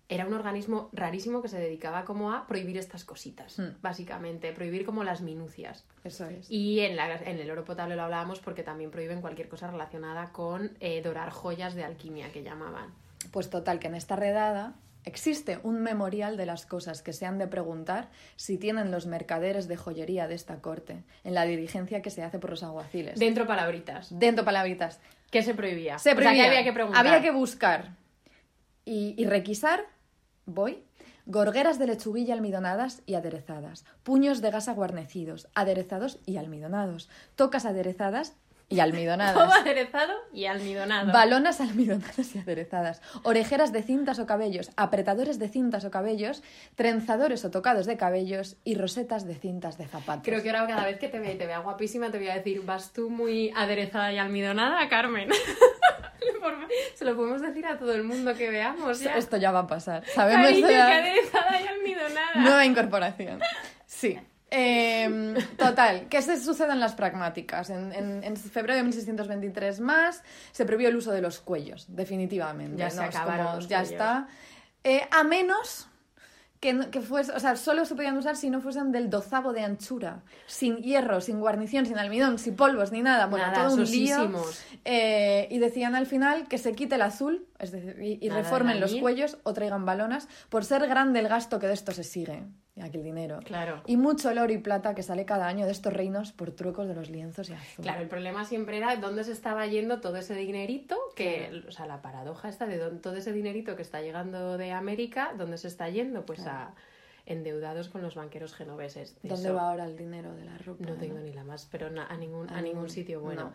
era 0.09 0.25
un 0.29 0.35
organismo 0.35 0.89
rarísimo 0.93 1.43
que 1.43 1.49
se 1.49 1.59
dedicaba 1.59 2.05
como 2.05 2.33
a 2.33 2.47
prohibir 2.47 2.79
estas 2.79 3.05
cositas, 3.05 3.59
Hmm. 3.59 3.71
básicamente, 3.83 4.53
prohibir 4.53 4.87
como 4.87 5.03
las 5.03 5.23
minucias. 5.23 5.85
Eso 6.05 6.27
es. 6.27 6.49
Y 6.49 6.79
en, 6.79 6.95
la- 6.95 7.17
en 7.17 7.41
el 7.41 7.51
oro 7.51 7.65
potable 7.65 7.97
lo 7.97 8.03
hablábamos 8.05 8.39
porque 8.39 8.63
también 8.63 8.93
prohíben 8.93 9.21
cualquier 9.21 9.49
cosa 9.49 9.69
relacionada 9.69 10.31
con 10.31 10.71
eh, 10.79 11.03
dorar 11.03 11.31
joyas 11.31 11.75
de 11.75 11.83
alquimia, 11.83 12.31
que 12.31 12.45
llamaban. 12.45 12.95
Pues 13.31 13.51
total, 13.51 13.79
que 13.79 13.89
en 13.89 13.95
esta 13.95 14.17
redada 14.17 14.75
existe 15.05 15.61
un 15.63 15.83
memorial 15.83 16.37
de 16.37 16.47
las 16.47 16.67
cosas 16.67 17.01
que 17.03 17.13
se 17.13 17.27
han 17.27 17.39
de 17.39 17.47
preguntar 17.47 18.11
si 18.35 18.59
tienen 18.59 18.91
los 18.91 19.07
mercaderes 19.07 19.69
de 19.69 19.77
joyería 19.77 20.27
de 20.27 20.35
esta 20.35 20.61
corte, 20.61 21.05
en 21.23 21.35
la 21.35 21.45
dirigencia 21.45 22.03
que 22.03 22.11
se 22.11 22.23
hace 22.23 22.39
por 22.39 22.51
los 22.51 22.63
alguaciles. 22.63 23.19
Dentro 23.19 23.47
palabritas. 23.47 24.09
Dentro 24.19 24.45
palabritas. 24.45 25.01
¿Qué 25.31 25.43
se 25.43 25.55
prohibía? 25.55 25.99
Se 25.99 26.11
O 26.11 26.13
sea, 26.13 26.15
prohibía. 26.17 26.43
¿qué 26.43 26.49
había 26.49 26.65
que 26.65 26.73
preguntar? 26.73 27.07
Había 27.07 27.23
que 27.23 27.31
buscar 27.31 27.97
y, 28.85 29.15
y 29.17 29.27
requisar, 29.27 29.85
voy, 30.45 30.83
gorgueras 31.25 31.79
de 31.79 31.87
lechuguilla 31.87 32.35
almidonadas 32.35 33.03
y 33.07 33.15
aderezadas, 33.15 33.85
puños 34.03 34.41
de 34.41 34.51
gasa 34.51 34.73
guarnecidos, 34.73 35.49
aderezados 35.55 36.21
y 36.27 36.37
almidonados, 36.37 37.09
tocas 37.35 37.65
aderezadas 37.65 38.35
y 38.69 38.77
Todo 38.77 38.85
almidonadas. 38.85 39.55
aderezado 39.61 40.13
y 40.33 40.47
almidonado. 40.47 41.13
Balonas 41.13 41.61
almidonadas 41.61 42.35
y 42.35 42.39
aderezadas, 42.39 43.01
orejeras 43.23 43.73
de 43.73 43.83
cintas 43.83 44.19
o 44.19 44.27
cabellos, 44.27 44.71
apretadores 44.77 45.39
de 45.39 45.49
cintas 45.49 45.85
o 45.85 45.91
cabellos, 45.91 46.43
trenzadores 46.75 47.45
o 47.45 47.51
tocados 47.51 47.87
de 47.87 47.97
cabellos 47.97 48.57
y 48.65 48.75
rosetas 48.75 49.25
de 49.27 49.37
cintas 49.37 49.79
de 49.79 49.87
zapatos. 49.87 50.23
Creo 50.25 50.43
que 50.43 50.51
ahora 50.51 50.67
cada 50.67 50.85
vez 50.87 50.99
que 50.99 51.09
te 51.09 51.21
vea 51.21 51.33
y 51.33 51.39
te 51.39 51.47
vea 51.47 51.59
guapísima 51.61 52.11
te 52.11 52.19
voy 52.19 52.29
a 52.29 52.35
decir, 52.35 52.63
vas 52.65 52.93
tú 52.93 53.09
muy 53.09 53.53
aderezada 53.57 54.13
y 54.13 54.19
almidonada, 54.19 54.89
Carmen. 54.89 55.29
Se 56.95 57.05
lo 57.05 57.15
podemos 57.17 57.41
decir 57.43 57.67
a 57.67 57.79
todo 57.79 57.93
el 57.93 58.03
mundo 58.05 58.35
que 58.35 58.51
veamos. 58.51 59.01
Ya. 59.01 59.17
Esto 59.17 59.37
ya 59.37 59.51
va 59.53 59.61
a 59.61 59.67
pasar. 59.67 60.05
Sabemos 60.07 60.47
Cariño, 60.47 60.71
ya- 60.71 60.87
que 60.87 60.93
aderezada 60.93 61.61
y 61.61 61.67
almidonada. 61.67 62.33
Nueva 62.37 62.65
incorporación. 62.65 63.41
Sí. 63.87 64.19
Eh, 64.51 65.35
total, 65.59 66.07
¿qué 66.09 66.23
se 66.23 66.41
sucede 66.41 66.73
en 66.73 66.81
las 66.81 66.95
pragmáticas? 66.95 67.71
En, 67.71 67.93
en- 67.93 68.23
en 68.25 68.37
febrero 68.37 68.77
de 68.77 68.83
1623 68.85 69.81
más 69.81 70.23
se 70.53 70.65
prohibió 70.65 70.89
el 70.89 70.97
uso 70.97 71.11
de 71.13 71.21
los 71.21 71.41
cuellos, 71.41 71.87
definitivamente. 71.89 72.77
Ya 72.79 72.91
se 72.91 73.03
acabaron 73.03 73.47
como, 73.47 73.57
los 73.57 73.69
Ya 73.69 73.79
cuellos. 73.79 73.93
está. 73.93 74.29
Eh, 74.85 75.03
a 75.11 75.25
menos 75.25 75.89
que, 76.61 76.89
que 76.91 77.01
fuese, 77.01 77.33
o 77.33 77.41
sea, 77.41 77.57
solo 77.57 77.85
se 77.85 77.95
podían 77.97 78.17
usar 78.17 78.37
si 78.37 78.49
no 78.49 78.61
fuesen 78.61 78.93
del 78.93 79.11
dozavo 79.11 79.53
de 79.53 79.63
anchura, 79.63 80.21
sin 80.47 80.77
hierro, 80.79 81.21
sin 81.21 81.41
guarnición, 81.41 81.85
sin 81.85 81.99
almidón, 81.99 82.39
sin 82.39 82.55
polvos, 82.57 82.93
ni 82.93 83.03
nada. 83.03 83.27
Bueno, 83.27 83.47
Nada, 83.49 83.65
todo 83.67 83.75
un 83.75 83.85
lío. 83.85 84.31
Eh, 84.85 85.49
y 85.51 85.59
decían 85.59 85.95
al 85.97 86.07
final 86.07 86.47
que 86.49 86.59
se 86.59 86.73
quite 86.73 86.95
el 86.95 87.03
azul, 87.03 87.45
es 87.59 87.73
decir, 87.73 87.97
y, 88.01 88.29
reformen 88.29 88.81
los 88.81 88.95
cuellos 88.97 89.39
o 89.45 89.53
traigan 89.53 89.85
balonas, 89.85 90.29
por 90.49 90.65
ser 90.65 90.87
grande 90.87 91.21
el 91.21 91.29
gasto 91.29 91.59
que 91.59 91.67
de 91.67 91.73
esto 91.75 91.93
se 91.93 92.05
sigue, 92.05 92.45
y 92.75 92.83
aquí 92.83 92.99
el 92.99 93.05
dinero. 93.05 93.41
Claro. 93.45 93.83
Y 93.87 93.97
mucho 93.97 94.31
el 94.31 94.39
oro 94.39 94.53
y 94.53 94.59
plata 94.59 94.95
que 94.95 95.03
sale 95.03 95.25
cada 95.25 95.47
año 95.47 95.65
de 95.67 95.73
estos 95.73 95.93
reinos 95.93 96.33
por 96.33 96.51
trucos 96.51 96.87
de 96.89 96.95
los 96.95 97.09
lienzos 97.11 97.49
y 97.49 97.55
azul. 97.55 97.83
Claro, 97.85 98.03
el 98.03 98.09
problema 98.09 98.45
siempre 98.45 98.77
era 98.77 98.95
dónde 98.97 99.25
se 99.25 99.33
estaba 99.33 99.67
yendo 99.67 100.01
todo 100.01 100.17
ese 100.17 100.35
dinerito, 100.35 100.97
que, 101.15 101.63
o 101.67 101.71
sea, 101.73 101.87
la 101.87 102.03
paradoja 102.03 102.49
está 102.49 102.67
de 102.67 102.79
dónde- 102.79 103.01
todo 103.01 103.17
ese 103.17 103.33
dinerito 103.33 103.77
que 103.77 103.83
está 103.83 104.01
llegando 104.03 104.59
de 104.59 104.73
América, 104.73 105.33
¿dónde 105.39 105.57
se 105.59 105.69
está 105.69 105.89
yendo? 105.89 106.27
Pues 106.27 106.47
a 106.47 106.75
endeudados 107.25 107.89
con 107.89 108.03
los 108.03 108.15
banqueros 108.15 108.55
genoveses. 108.55 109.21
De 109.23 109.29
¿Dónde 109.31 109.49
eso 109.49 109.57
va 109.57 109.69
ahora 109.71 109.85
el 109.85 109.97
dinero 109.97 110.33
de 110.37 110.45
la 110.45 110.57
ropa? 110.59 110.85
No 110.87 110.95
tengo 110.95 111.19
ni 111.19 111.33
la 111.33 111.43
más, 111.43 111.67
pero 111.71 111.91
na- 111.91 112.07
a 112.07 112.17
ningún, 112.17 112.49
a 112.51 112.53
A 112.53 112.57
ningún 112.63 112.83
ningún- 112.83 112.89
sitio 112.91 113.21
bueno. 113.21 113.45
no. 113.47 113.53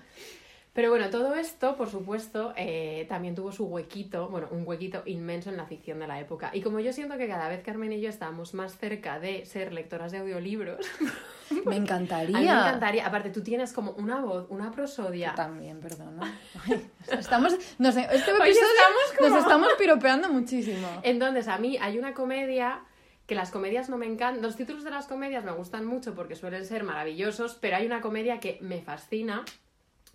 Pero 0.73 0.89
bueno, 0.89 1.09
todo 1.09 1.35
esto, 1.35 1.75
por 1.75 1.89
supuesto, 1.89 2.53
eh, 2.55 3.05
también 3.09 3.35
tuvo 3.35 3.51
su 3.51 3.65
huequito, 3.65 4.29
bueno, 4.29 4.47
un 4.51 4.65
huequito 4.65 5.03
inmenso 5.05 5.49
en 5.49 5.57
la 5.57 5.65
ficción 5.65 5.99
de 5.99 6.07
la 6.07 6.17
época. 6.21 6.49
Y 6.53 6.61
como 6.61 6.79
yo 6.79 6.93
siento 6.93 7.17
que 7.17 7.27
cada 7.27 7.49
vez 7.49 7.61
Carmen 7.61 7.91
y 7.91 7.99
yo 7.99 8.07
estábamos 8.07 8.53
más 8.53 8.77
cerca 8.77 9.19
de 9.19 9.45
ser 9.45 9.73
lectoras 9.73 10.13
de 10.13 10.19
audiolibros, 10.19 10.85
Me 11.65 11.75
encantaría. 11.75 12.37
a 12.37 12.39
mí 12.39 12.45
me 12.45 12.51
encantaría. 12.53 13.05
Aparte, 13.05 13.29
tú 13.31 13.43
tienes 13.43 13.73
como 13.73 13.91
una 13.91 14.21
voz, 14.21 14.45
una 14.49 14.67
Yo 14.67 14.71
prosodia. 14.71 15.33
también, 15.35 15.81
perdona. 15.81 16.39
Ay, 16.65 16.89
estamos, 17.19 17.53
no 17.77 17.91
sé, 17.91 18.07
este 18.09 18.31
episodio 18.31 18.47
estamos 18.53 19.17
como- 19.17 19.29
nos 19.29 19.39
estamos 19.43 19.69
piropeando 19.77 20.29
muchísimo. 20.29 20.87
Entonces, 21.03 21.49
a 21.49 21.57
mí 21.57 21.77
hay 21.81 21.97
una 21.99 22.13
comedia 22.13 22.83
que 23.27 23.35
las 23.35 23.51
comedias 23.51 23.89
no 23.89 23.97
me 23.97 24.05
encantan. 24.05 24.41
Los 24.41 24.55
títulos 24.55 24.85
de 24.85 24.91
las 24.91 25.07
comedias 25.07 25.43
me 25.43 25.51
gustan 25.51 25.85
mucho 25.85 26.15
porque 26.15 26.37
suelen 26.37 26.65
ser 26.65 26.85
maravillosos, 26.85 27.55
pero 27.55 27.75
hay 27.75 27.85
una 27.85 27.99
comedia 27.99 28.39
que 28.39 28.57
me 28.61 28.81
fascina, 28.81 29.43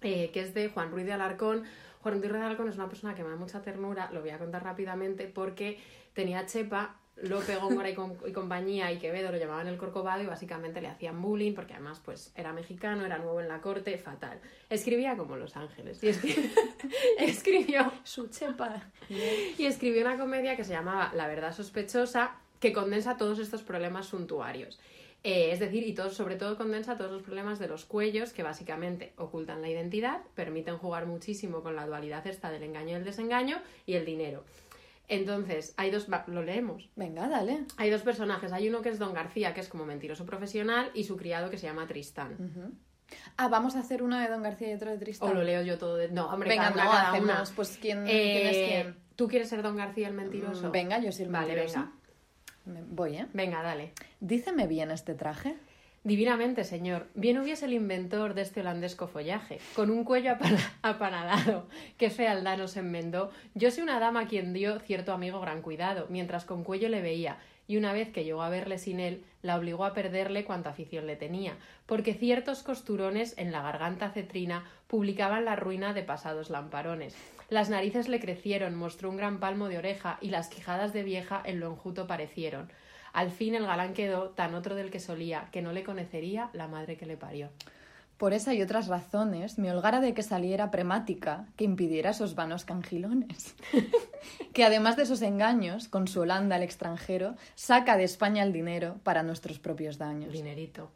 eh, 0.03 0.31
que 0.33 0.41
es 0.41 0.55
de 0.55 0.69
Juan 0.69 0.91
Ruiz 0.91 1.07
de 1.07 1.13
Alarcón. 1.13 1.65
Juan 2.03 2.21
Ruiz 2.21 2.31
de 2.33 2.39
Alarcón 2.39 2.69
es 2.69 2.77
una 2.77 2.89
persona 2.89 3.15
que 3.15 3.23
me 3.25 3.31
da 3.31 3.37
mucha 3.37 3.63
ternura, 3.63 4.11
lo 4.13 4.21
voy 4.21 4.31
a 4.31 4.39
contar 4.39 4.63
rápidamente, 4.65 5.27
porque 5.27 5.79
tenía 6.13 6.47
chepa, 6.47 6.97
Lope, 7.23 7.57
Góngora 7.57 7.89
y, 7.89 7.95
com- 7.95 8.15
y 8.27 8.33
compañía 8.33 8.93
y 8.93 8.99
Quevedo 8.99 9.33
lo 9.33 9.39
llamaban 9.39 9.67
el 9.69 9.79
Corcovado 9.79 10.23
y 10.23 10.27
básicamente 10.27 10.83
le 10.83 10.89
hacían 10.89 11.23
bullying 11.23 11.55
porque 11.55 11.73
además 11.73 11.99
pues 12.05 12.31
era 12.37 12.53
mexicano, 12.53 13.07
era 13.07 13.17
nuevo 13.17 13.41
en 13.41 13.49
la 13.49 13.63
corte, 13.63 13.97
fatal. 13.97 14.39
Escribía 14.69 15.17
como 15.17 15.37
Los 15.37 15.57
Ángeles 15.57 16.03
y 16.05 16.09
escri- 16.09 16.51
escribió 17.19 17.91
Su 18.05 18.29
chepa. 18.29 18.83
y 19.09 19.65
escribió 19.65 20.03
una 20.03 20.19
comedia 20.19 20.57
que 20.57 20.65
se 20.65 20.73
llamaba 20.73 21.11
La 21.15 21.27
verdad 21.27 21.53
sospechosa, 21.55 22.37
que 22.61 22.73
condensa 22.73 23.17
todos 23.17 23.39
estos 23.39 23.63
problemas 23.63 24.07
suntuarios. 24.07 24.79
Eh, 25.25 25.51
es 25.51 25.59
decir, 25.59 25.83
y 25.87 25.93
todo, 25.93 26.11
sobre 26.11 26.37
todo 26.37 26.57
condensa 26.57 26.97
todos 26.97 27.11
los 27.11 27.23
problemas 27.23 27.59
de 27.59 27.67
los 27.67 27.85
cuellos, 27.85 28.33
que 28.33 28.43
básicamente 28.45 29.13
ocultan 29.17 29.61
la 29.61 29.69
identidad, 29.69 30.21
permiten 30.35 30.79
jugar 30.79 31.07
muchísimo 31.07 31.63
con 31.63 31.75
la 31.75 31.85
dualidad 31.87 32.25
esta 32.29 32.51
del 32.51 32.63
engaño 32.63 32.91
y 32.91 32.95
el 32.95 33.05
desengaño, 33.05 33.61
y 33.87 33.95
el 33.95 34.05
dinero. 34.05 34.45
Entonces, 35.09 35.73
hay 35.77 35.91
dos, 35.91 36.09
lo 36.27 36.43
leemos. 36.43 36.89
Venga, 36.97 37.29
dale. 37.29 37.65
Hay 37.77 37.91
dos 37.91 38.03
personajes. 38.03 38.53
Hay 38.53 38.69
uno 38.69 38.83
que 38.83 38.89
es 38.89 38.99
Don 38.99 39.15
García, 39.15 39.55
que 39.55 39.61
es 39.61 39.69
como 39.69 39.85
mentiroso 39.87 40.27
profesional, 40.27 40.91
y 40.95 41.05
su 41.05 41.17
criado 41.17 41.49
que 41.51 41.59
se 41.59 41.67
llama 41.67 41.87
Tristán. 41.87 42.33
Ujú. 42.39 42.73
Ah, 43.37 43.47
vamos 43.49 43.77
a 43.77 43.81
hacer 43.81 44.03
uno 44.03 44.19
de 44.19 44.29
Don 44.29 44.43
García 44.43 44.71
y 44.71 44.75
otro 44.75 44.91
de 44.91 44.99
Tristán. 44.99 45.31
O 45.31 45.35
lo 45.35 45.43
leo 45.45 45.63
yo 45.63 45.79
todo 45.79 45.97
de... 45.97 46.09
No, 46.09 46.29
hombre, 46.29 46.49
Venga, 46.51 46.73
cada 46.73 46.85
no, 46.85 46.91
cada 46.91 47.11
hacemos, 47.11 47.31
una. 47.49 47.57
pues, 47.57 47.79
¿quién, 47.81 48.05
Eh, 48.07 48.33
quién 48.33 48.47
es 48.49 48.69
quién? 48.69 48.97
¿Tú 49.15 49.29
quieres 49.29 49.49
ser 49.49 49.63
Don 49.63 49.77
García 49.77 50.09
el 50.09 50.15
mentiroso? 50.15 50.71
Venga, 50.73 50.99
yo 50.99 51.13
soy 51.13 51.27
el 51.27 51.31
Vale, 51.31 51.55
mentiroso. 51.55 51.79
venga. 51.81 51.93
Me- 52.67 52.83
Voy, 52.83 53.17
¿eh? 53.17 53.27
Venga, 53.33 53.63
dale. 53.63 53.93
Díceme 54.21 54.67
bien 54.67 54.91
este 54.91 55.15
traje. 55.15 55.55
Divinamente, 56.05 56.63
señor. 56.63 57.09
Bien 57.15 57.39
hubiese 57.39 57.65
el 57.67 57.73
inventor 57.73 58.35
de 58.35 58.43
este 58.43 58.61
holandesco 58.61 59.09
follaje, 59.09 59.59
con 59.75 59.91
un 59.91 60.05
cuello 60.05 60.31
apana- 60.33 60.73
apanadado, 60.83 61.67
que 61.99 62.11
fealdad 62.11 62.59
nos 62.59 62.77
enmendó. 62.77 63.33
Yo 63.55 63.73
soy 63.73 63.83
una 63.83 63.99
dama 63.99 64.21
a 64.21 64.27
quien 64.29 64.53
dio 64.53 64.79
cierto 64.79 65.13
amigo 65.13 65.41
gran 65.41 65.63
cuidado, 65.63 66.07
mientras 66.09 66.45
con 66.45 66.63
cuello 66.63 66.89
le 66.89 67.01
veía, 67.03 67.39
y 67.67 67.77
una 67.77 67.93
vez 67.93 68.11
que 68.13 68.23
llegó 68.23 68.43
a 68.43 68.49
verle 68.51 68.79
sin 68.79 69.01
él, 69.01 69.25
la 69.43 69.57
obligó 69.57 69.85
a 69.85 69.95
perderle 69.95 70.45
cuanta 70.45 70.71
afición 70.71 71.09
le 71.09 71.17
tenía, 71.17 71.57
porque 71.87 72.15
ciertos 72.15 72.63
costurones 72.63 73.35
en 73.37 73.51
la 73.51 73.63
garganta 73.63 74.11
cetrina 74.11 74.65
publicaban 74.87 75.45
la 75.45 75.57
ruina 75.57 75.93
de 75.93 76.05
pasados 76.05 76.51
lamparones. 76.51 77.17
Las 77.49 77.71
narices 77.71 78.09
le 78.09 78.21
crecieron, 78.21 78.75
mostró 78.75 79.09
un 79.09 79.17
gran 79.17 79.39
palmo 79.39 79.69
de 79.69 79.79
oreja, 79.79 80.19
y 80.21 80.31
las 80.31 80.49
quijadas 80.49 80.93
de 80.93 81.05
vieja 81.05 81.41
en 81.45 81.61
lo 81.61 81.71
enjuto 81.71 82.07
parecieron. 82.07 82.71
Al 83.13 83.31
fin 83.31 83.55
el 83.55 83.67
galán 83.67 83.95
quedó 83.95 84.31
tan 84.31 84.55
otro 84.55 84.75
del 84.75 84.91
que 84.91 85.01
solía, 85.01 85.49
que 85.53 85.63
no 85.63 85.73
le 85.73 85.85
conocería 85.85 86.51
la 86.53 86.69
madre 86.69 86.97
que 86.97 87.07
le 87.07 87.17
parió. 87.17 87.51
Por 88.19 88.33
esa 88.33 88.55
y 88.55 88.63
otras 88.63 88.89
razones 88.89 89.59
me 89.59 89.71
holgara 89.71 90.01
de 90.01 90.15
que 90.15 90.23
saliera 90.23 90.71
premática 90.71 91.47
que 91.57 91.65
impidiera 91.65 92.11
esos 92.11 92.35
vanos 92.35 92.65
cangilones. 92.65 93.55
que 94.55 94.65
además 94.65 94.97
de 94.97 95.03
esos 95.03 95.21
engaños, 95.21 95.89
con 95.89 96.09
su 96.09 96.21
Holanda 96.21 96.57
al 96.57 96.63
extranjero, 96.63 97.37
saca 97.55 97.99
de 97.99 98.05
España 98.05 98.43
el 98.43 98.55
dinero 98.55 98.97
para 99.03 99.23
nuestros 99.23 99.59
propios 99.59 99.99
daños. 99.99 100.33
Dinerito. 100.33 100.91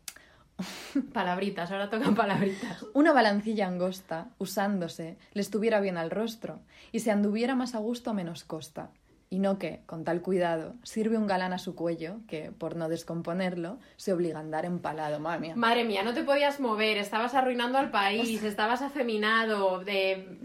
Palabritas, 1.12 1.70
ahora 1.70 1.90
tocan 1.90 2.14
palabritas. 2.16 2.84
Una 2.94 3.12
balancilla 3.12 3.66
angosta, 3.66 4.28
usándose, 4.38 5.16
le 5.32 5.40
estuviera 5.40 5.80
bien 5.80 5.96
al 5.96 6.11
rostro, 6.11 6.61
y 6.92 7.00
se 7.00 7.11
anduviera 7.11 7.54
más 7.54 7.74
a 7.74 7.78
gusto 7.78 8.11
a 8.11 8.14
menos 8.14 8.44
costa. 8.44 8.90
Y 9.32 9.38
no 9.38 9.60
que, 9.60 9.82
con 9.86 10.02
tal 10.02 10.22
cuidado, 10.22 10.74
sirve 10.82 11.16
un 11.16 11.28
galán 11.28 11.52
a 11.52 11.58
su 11.58 11.76
cuello, 11.76 12.16
que, 12.26 12.50
por 12.50 12.74
no 12.74 12.88
descomponerlo, 12.88 13.78
se 13.96 14.12
obliga 14.12 14.38
a 14.38 14.40
andar 14.40 14.64
empalado, 14.64 15.20
madre 15.20 15.38
mía. 15.40 15.52
Madre 15.54 15.84
mía, 15.84 16.02
no 16.02 16.12
te 16.12 16.24
podías 16.24 16.58
mover, 16.58 16.96
estabas 16.98 17.34
arruinando 17.34 17.78
al 17.78 17.92
país, 17.92 18.42
estabas 18.42 18.82
afeminado, 18.82 19.84
de... 19.84 20.36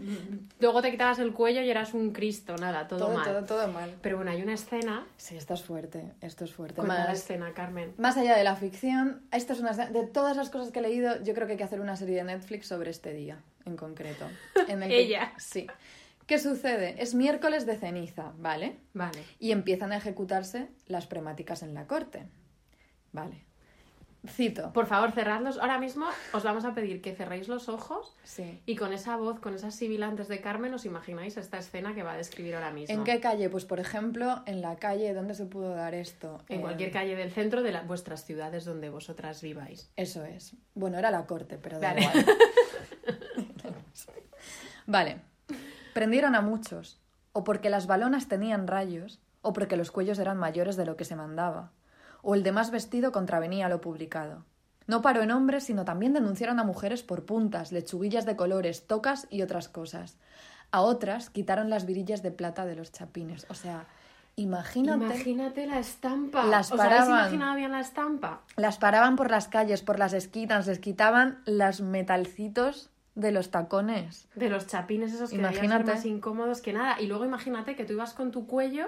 luego 0.60 0.82
te 0.82 0.92
quitabas 0.92 1.18
el 1.18 1.32
cuello 1.32 1.62
y 1.62 1.68
eras 1.68 1.94
un 1.94 2.12
Cristo, 2.12 2.54
nada, 2.58 2.86
todo, 2.86 3.08
mal. 3.12 3.24
todo, 3.24 3.44
todo 3.44 3.66
mal. 3.72 3.92
Pero 4.02 4.18
bueno, 4.18 4.30
hay 4.30 4.40
una 4.42 4.54
escena. 4.54 5.04
Sí, 5.16 5.36
esto 5.36 5.54
es 5.54 5.64
fuerte, 5.64 6.12
esto 6.20 6.44
es 6.44 6.52
fuerte. 6.52 6.76
Cuenta 6.76 6.94
la 6.94 7.08
Más, 7.08 7.18
escena, 7.18 7.52
Carmen. 7.54 7.92
más 7.98 8.16
allá 8.16 8.36
de 8.36 8.44
la 8.44 8.54
ficción, 8.54 9.22
esta 9.32 9.52
es 9.54 9.58
una 9.58 9.72
escena- 9.72 9.90
de 9.90 10.06
todas 10.06 10.36
las 10.36 10.48
cosas 10.48 10.70
que 10.70 10.78
he 10.78 10.82
leído, 10.82 11.20
yo 11.24 11.34
creo 11.34 11.48
que 11.48 11.54
hay 11.54 11.58
que 11.58 11.64
hacer 11.64 11.80
una 11.80 11.96
serie 11.96 12.18
de 12.18 12.22
Netflix 12.24 12.68
sobre 12.68 12.90
este 12.92 13.12
día, 13.12 13.40
en 13.64 13.76
concreto. 13.76 14.26
En 14.68 14.84
el 14.84 14.90
que- 14.90 15.00
Ella. 15.06 15.32
Sí. 15.38 15.66
¿Qué 16.26 16.38
sucede? 16.38 16.96
Es 17.02 17.14
miércoles 17.14 17.66
de 17.66 17.76
ceniza, 17.76 18.32
¿vale? 18.38 18.78
Vale. 18.94 19.22
y 19.38 19.52
empiezan 19.52 19.92
a 19.92 19.96
ejecutarse 19.96 20.68
las 20.86 21.06
premáticas 21.06 21.62
en 21.62 21.72
la 21.74 21.86
corte. 21.86 22.26
Vale. 23.12 23.44
Cito. 24.28 24.72
Por 24.72 24.86
favor, 24.86 25.12
cerradlos. 25.12 25.56
Ahora 25.58 25.78
mismo 25.78 26.06
os 26.32 26.42
vamos 26.42 26.64
a 26.64 26.74
pedir 26.74 27.00
que 27.00 27.14
cerréis 27.14 27.46
los 27.46 27.68
ojos 27.68 28.16
Sí. 28.24 28.60
y 28.66 28.74
con 28.74 28.92
esa 28.92 29.16
voz, 29.16 29.38
con 29.38 29.54
esas 29.54 29.76
sibilantes 29.76 30.26
de 30.26 30.40
Carmen, 30.40 30.74
os 30.74 30.84
imagináis 30.84 31.36
esta 31.36 31.58
escena 31.58 31.94
que 31.94 32.02
va 32.02 32.14
a 32.14 32.16
describir 32.16 32.56
ahora 32.56 32.72
mismo. 32.72 32.92
¿En 32.92 33.04
qué 33.04 33.20
calle? 33.20 33.48
Pues 33.50 33.64
por 33.64 33.78
ejemplo, 33.78 34.42
en 34.46 34.62
la 34.62 34.74
calle, 34.76 35.14
¿dónde 35.14 35.34
se 35.34 35.44
pudo 35.46 35.76
dar 35.76 35.94
esto? 35.94 36.42
En 36.48 36.58
Eh, 36.58 36.60
cualquier 36.62 36.90
calle 36.90 37.14
del 37.14 37.30
centro 37.30 37.62
de 37.62 37.70
la- 37.70 37.82
vuestras 37.82 38.24
ciudades 38.24 38.64
donde 38.64 38.90
vosotras 38.90 39.40
viváis. 39.42 39.92
Eso 39.94 40.24
es. 40.24 40.56
Bueno, 40.74 40.98
era 40.98 41.12
la 41.12 41.24
corte, 41.24 41.56
pero 41.56 41.78
da 41.78 41.94
Vale. 41.94 42.00
igual. 42.06 42.26
vale. 44.86 45.20
Prendieron 45.96 46.34
a 46.34 46.42
muchos, 46.42 47.00
o 47.32 47.42
porque 47.42 47.70
las 47.70 47.86
balonas 47.86 48.28
tenían 48.28 48.66
rayos, 48.66 49.18
o 49.40 49.54
porque 49.54 49.78
los 49.78 49.90
cuellos 49.90 50.18
eran 50.18 50.36
mayores 50.36 50.76
de 50.76 50.84
lo 50.84 50.94
que 50.94 51.06
se 51.06 51.16
mandaba, 51.16 51.70
o 52.20 52.34
el 52.34 52.42
de 52.42 52.52
más 52.52 52.70
vestido 52.70 53.12
contravenía 53.12 53.70
lo 53.70 53.80
publicado. 53.80 54.44
No 54.86 55.00
paró 55.00 55.22
en 55.22 55.30
hombres, 55.30 55.64
sino 55.64 55.86
también 55.86 56.12
denunciaron 56.12 56.60
a 56.60 56.64
mujeres 56.64 57.02
por 57.02 57.24
puntas, 57.24 57.72
lechuguillas 57.72 58.26
de 58.26 58.36
colores, 58.36 58.86
tocas 58.86 59.26
y 59.30 59.40
otras 59.40 59.70
cosas. 59.70 60.18
A 60.70 60.82
otras 60.82 61.30
quitaron 61.30 61.70
las 61.70 61.86
virillas 61.86 62.22
de 62.22 62.30
plata 62.30 62.66
de 62.66 62.76
los 62.76 62.92
chapines. 62.92 63.46
O 63.48 63.54
sea, 63.54 63.86
imagínate. 64.34 65.02
Imagínate 65.02 65.66
la 65.66 65.78
estampa. 65.78 66.44
Las 66.44 66.72
¿Os 66.72 66.78
habéis 66.78 67.04
paraban. 67.04 67.20
imaginado 67.20 67.56
bien 67.56 67.72
la 67.72 67.80
estampa? 67.80 68.42
Las 68.56 68.76
paraban 68.76 69.16
por 69.16 69.30
las 69.30 69.48
calles, 69.48 69.80
por 69.80 69.98
las 69.98 70.12
esquinas, 70.12 70.66
les 70.66 70.78
quitaban 70.78 71.40
los 71.46 71.80
metalcitos 71.80 72.90
de 73.16 73.32
los 73.32 73.50
tacones. 73.50 74.28
De 74.36 74.48
los 74.48 74.68
chapines 74.68 75.12
esos 75.12 75.30
que 75.30 75.36
ser 75.36 75.40
Imagínate. 75.40 75.90
más 75.90 76.04
incómodos 76.04 76.60
que 76.60 76.72
nada. 76.72 77.00
Y 77.00 77.06
luego 77.08 77.24
imagínate 77.24 77.74
que 77.74 77.84
tú 77.84 77.94
ibas 77.94 78.14
con 78.14 78.30
tu 78.30 78.46
cuello 78.46 78.86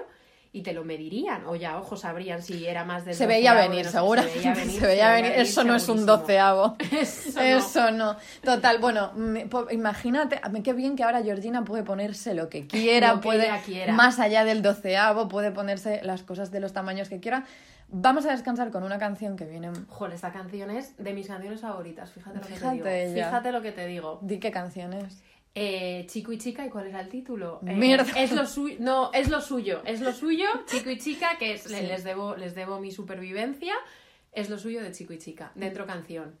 y 0.51 0.61
te 0.63 0.73
lo 0.73 0.83
medirían. 0.83 1.45
O 1.45 1.55
ya, 1.55 1.77
ojos 1.77 2.01
sabrían 2.01 2.41
si 2.41 2.65
era 2.65 2.85
más 2.85 3.05
del 3.05 3.13
Se 3.15 3.27
veía 3.27 3.53
venir, 3.53 3.85
no 3.85 3.91
seguro. 3.91 4.21
Se 4.23 4.29
veía 4.37 4.53
venir. 4.53 4.79
Se 4.79 4.85
veía 4.87 5.11
venir. 5.11 5.31
Eso 5.35 5.63
no 5.63 5.75
es 5.75 5.89
un 5.89 6.05
doceavo. 6.05 6.75
Eso 6.91 7.31
no. 7.35 7.41
Eso 7.41 7.91
no. 7.91 8.15
Total, 8.43 8.77
bueno, 8.77 9.11
me- 9.15 9.47
po- 9.47 9.67
imagínate, 9.71 10.39
a 10.41 10.49
mí 10.49 10.61
qué 10.63 10.73
bien 10.73 10.95
que 10.95 11.03
ahora 11.03 11.21
Georgina 11.23 11.65
puede 11.65 11.83
ponerse 11.83 12.33
lo 12.35 12.49
que 12.49 12.65
quiera, 12.67 13.09
Lo 13.13 13.21
que 13.21 13.27
puede, 13.27 13.49
quiera. 13.65 13.93
más 13.93 14.19
allá 14.19 14.43
del 14.45 14.61
doceavo, 14.61 15.27
puede 15.27 15.51
ponerse 15.51 16.01
las 16.03 16.23
cosas 16.23 16.51
de 16.51 16.59
los 16.59 16.71
tamaños 16.73 17.09
que 17.09 17.19
quiera. 17.19 17.45
Vamos 17.91 18.25
a 18.25 18.31
descansar 18.31 18.69
con 18.71 18.83
una 18.83 18.99
canción 18.99 19.35
que 19.35 19.45
viene. 19.45 19.71
Joder, 19.87 20.13
esta 20.13 20.31
canción 20.31 20.69
es 20.69 20.95
de 20.97 21.13
mis 21.13 21.27
canciones 21.27 21.61
favoritas. 21.61 22.11
Fíjate 22.11 22.37
lo 22.37 22.41
que 22.41 22.53
Fíjate 22.53 22.77
te 22.77 22.89
digo. 22.99 23.13
ella. 23.13 23.25
Fíjate 23.25 23.51
lo 23.51 23.61
que 23.61 23.71
te 23.71 23.87
digo. 23.87 24.19
Di 24.21 24.39
qué 24.39 24.51
canción 24.51 24.93
es. 24.93 25.23
Eh, 25.55 26.05
chico 26.07 26.31
y 26.31 26.37
chica, 26.37 26.63
¿y 26.65 26.69
cuál 26.69 26.87
era 26.87 27.01
el 27.01 27.09
título? 27.09 27.59
Eh, 27.65 27.73
Mierda. 27.75 28.05
Es 28.15 28.31
lo 28.31 28.45
suyo. 28.45 28.77
No, 28.79 29.11
es 29.13 29.29
lo 29.29 29.41
suyo. 29.41 29.81
Es 29.85 30.01
lo 30.01 30.11
suyo, 30.13 30.45
chico 30.67 30.91
y 30.91 30.99
chica, 30.99 31.37
que 31.39 31.53
es, 31.53 31.63
Sí. 31.63 31.73
les, 31.81 32.03
debo, 32.03 32.35
les 32.35 32.53
debo 32.53 32.79
mi 32.79 32.91
supervivencia. 32.91 33.73
Es 34.31 34.49
lo 34.51 34.59
suyo 34.59 34.83
de 34.83 34.91
chico 34.91 35.11
y 35.13 35.17
chica. 35.17 35.51
Dentro 35.55 35.87
canción. 35.87 36.35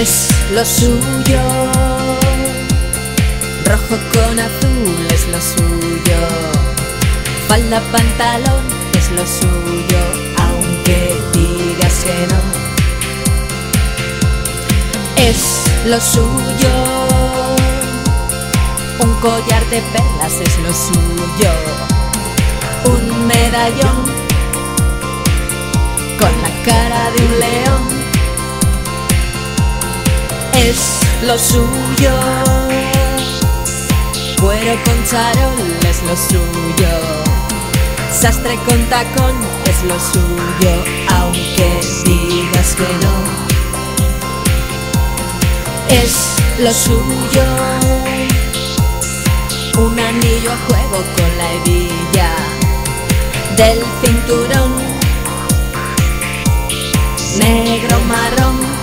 Es 0.00 0.28
lo 0.50 0.64
suyo. 0.64 1.40
Rojo 3.64 3.96
con 4.12 4.40
azul 4.40 5.06
es 5.10 5.28
lo 5.28 5.40
suyo. 5.40 6.18
Falda, 7.48 7.80
pantalón 7.92 8.64
es 8.98 9.10
lo 9.12 9.24
suyo, 9.24 10.02
aunque 10.38 11.16
digas 11.32 11.94
que 12.06 12.26
no. 12.32 12.40
Es 15.16 15.62
lo 15.86 16.00
suyo. 16.00 16.74
Un 18.98 19.14
collar 19.20 19.64
de 19.70 19.80
perlas 19.92 20.34
es 20.40 20.58
lo 20.58 20.72
suyo. 20.74 21.52
Un 22.86 23.26
medallón 23.28 24.04
con 26.18 26.32
la 26.42 26.50
cara 26.64 27.10
de 27.12 27.24
un 27.26 27.40
león 27.40 27.93
es 30.68 31.00
lo 31.22 31.38
suyo. 31.38 32.12
Cuero 34.40 34.74
con 34.84 35.04
charol 35.04 35.58
es 35.88 36.02
lo 36.02 36.16
suyo. 36.16 36.92
Sastre 38.10 38.56
con 38.66 38.80
tacón 38.88 39.36
es 39.66 39.82
lo 39.84 39.98
suyo, 40.00 40.72
aunque 41.08 41.80
digas 42.04 42.74
que 42.76 42.90
no. 43.04 43.14
Es 45.88 46.14
lo 46.58 46.72
suyo. 46.72 47.44
Un 49.76 49.98
anillo 49.98 50.52
a 50.52 50.58
juego 50.66 51.04
con 51.16 51.38
la 51.38 51.52
hebilla 51.52 52.30
del 53.56 53.82
cinturón. 54.02 54.72
Negro 57.38 58.00
marrón. 58.08 58.73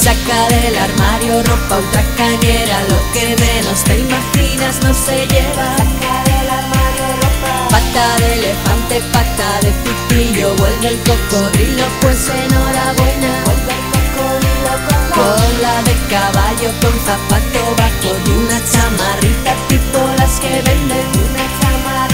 Saca 0.00 0.48
del 0.48 0.78
armario 0.78 1.42
ropa 1.42 1.76
ultra 1.76 2.02
cañera, 2.16 2.76
lo 2.88 2.98
que 3.12 3.36
menos 3.36 3.84
te 3.84 3.98
imaginas 3.98 4.80
no 4.82 4.94
se 4.94 5.26
lleva. 5.26 5.76
Saca 5.76 6.14
del 6.24 6.48
armario 6.48 7.06
ropa. 7.20 7.68
Pata 7.68 8.16
de 8.16 8.32
elefante, 8.32 9.02
pata 9.12 9.60
de 9.60 9.70
pipillo, 9.84 10.54
vuelve 10.56 10.88
el 10.88 10.98
cocodrilo, 11.00 11.84
pues 12.00 12.28
enhorabuena. 12.28 13.44
Vuelve 13.44 13.72
el 13.76 13.84
cocodrilo 13.92 14.72
con 14.88 15.10
la 15.10 15.16
cola 15.16 15.82
de 15.84 15.94
caballo, 16.08 16.70
con 16.80 16.96
zapato 17.04 17.62
bajo 17.76 18.10
y 18.24 18.30
una 18.30 18.58
chamarrita 18.72 19.54
tipo 19.68 19.98
las 20.16 20.40
que 20.40 20.62
venden. 20.62 21.06
Una 21.28 21.44
chamarrita 21.60 22.10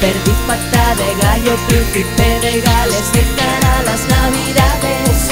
Perdí 0.00 0.32
pata 0.46 0.94
de 0.96 1.14
gallo, 1.22 1.56
príncipe 1.68 2.40
de 2.40 2.60
Gales, 2.60 3.12
de 3.12 3.22
cara 3.36 3.78
a 3.78 3.82
las 3.84 4.00
navidades. 4.08 5.28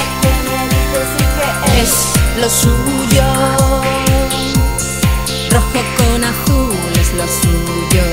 Es 1.81 1.93
lo 2.39 2.49
suyo. 2.49 3.23
Rojo 5.51 5.81
con 5.97 6.23
azul 6.23 6.75
es 6.99 7.13
lo 7.13 7.27
suyo. 7.27 8.03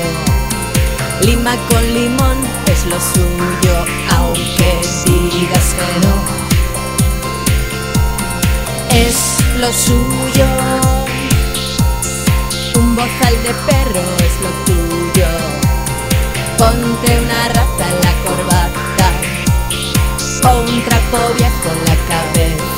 Lima 1.21 1.55
con 1.69 1.83
limón 1.93 2.37
es 2.65 2.85
lo 2.85 2.99
suyo, 2.99 3.85
aunque 4.17 4.81
digas 5.05 5.75
que 5.77 5.89
no. 6.05 6.15
Es 8.89 9.17
lo 9.59 9.71
suyo. 9.71 10.47
Un 12.75 12.95
bozal 12.95 13.35
de 13.43 13.53
perro 13.67 14.03
es 14.27 14.35
lo 14.45 14.51
tuyo. 14.65 15.27
Ponte 16.57 17.19
una 17.19 17.47
rata 17.47 17.85
en 17.89 17.97
la 18.05 18.13
corbata 18.25 19.07
o 20.43 20.61
un 20.61 20.83
trapo 20.83 21.33
viejo 21.35 21.69
en 21.71 21.85
la 21.85 21.95
cabeza. 22.09 22.70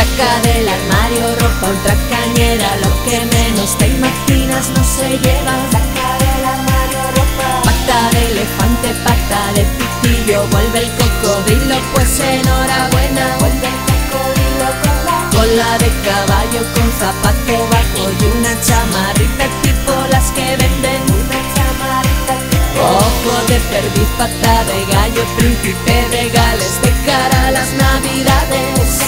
Saca 0.00 0.40
del 0.40 0.66
armario 0.66 1.26
ropa 1.40 1.68
ultra 1.68 1.94
cañera, 2.08 2.74
lo 2.82 3.04
que 3.04 3.20
menos 3.36 3.76
te 3.76 3.86
imaginas 3.86 4.70
no 4.70 4.82
se 4.82 5.10
lleva. 5.18 5.54
Saca 5.70 6.08
del 6.24 6.44
armario 6.54 7.02
ropa. 7.16 7.60
Pata 7.64 8.08
de 8.12 8.30
elefante, 8.30 8.88
pata 9.04 9.52
de 9.52 9.66
pitillo, 9.76 10.46
vuelve 10.52 10.78
el 10.84 10.90
cocodrilo, 10.96 11.76
pues 11.92 12.18
enhorabuena. 12.18 13.36
Vuelve 13.40 13.68
el 13.74 13.80
cocodrilo 13.90 14.68
con 14.82 14.96
la 15.04 15.18
cola 15.36 15.78
de 15.84 15.90
caballo, 16.08 16.60
con 16.72 16.90
zapato 16.98 17.68
bajo 17.70 18.02
y 18.20 18.24
una 18.38 18.58
chamarrita 18.62 19.44
tipo 19.60 19.92
las 20.10 20.32
que 20.32 20.56
venden. 20.56 21.39
Ojo 22.78 23.46
de 23.48 23.58
perdiz, 23.70 24.08
pata 24.16 24.64
de 24.64 24.84
gallo, 24.92 25.24
príncipe 25.36 26.08
de 26.10 26.30
Gales, 26.30 26.80
de 26.82 26.92
cara 27.04 27.48
a 27.48 27.50
las 27.50 27.72
navidades. 27.72 29.00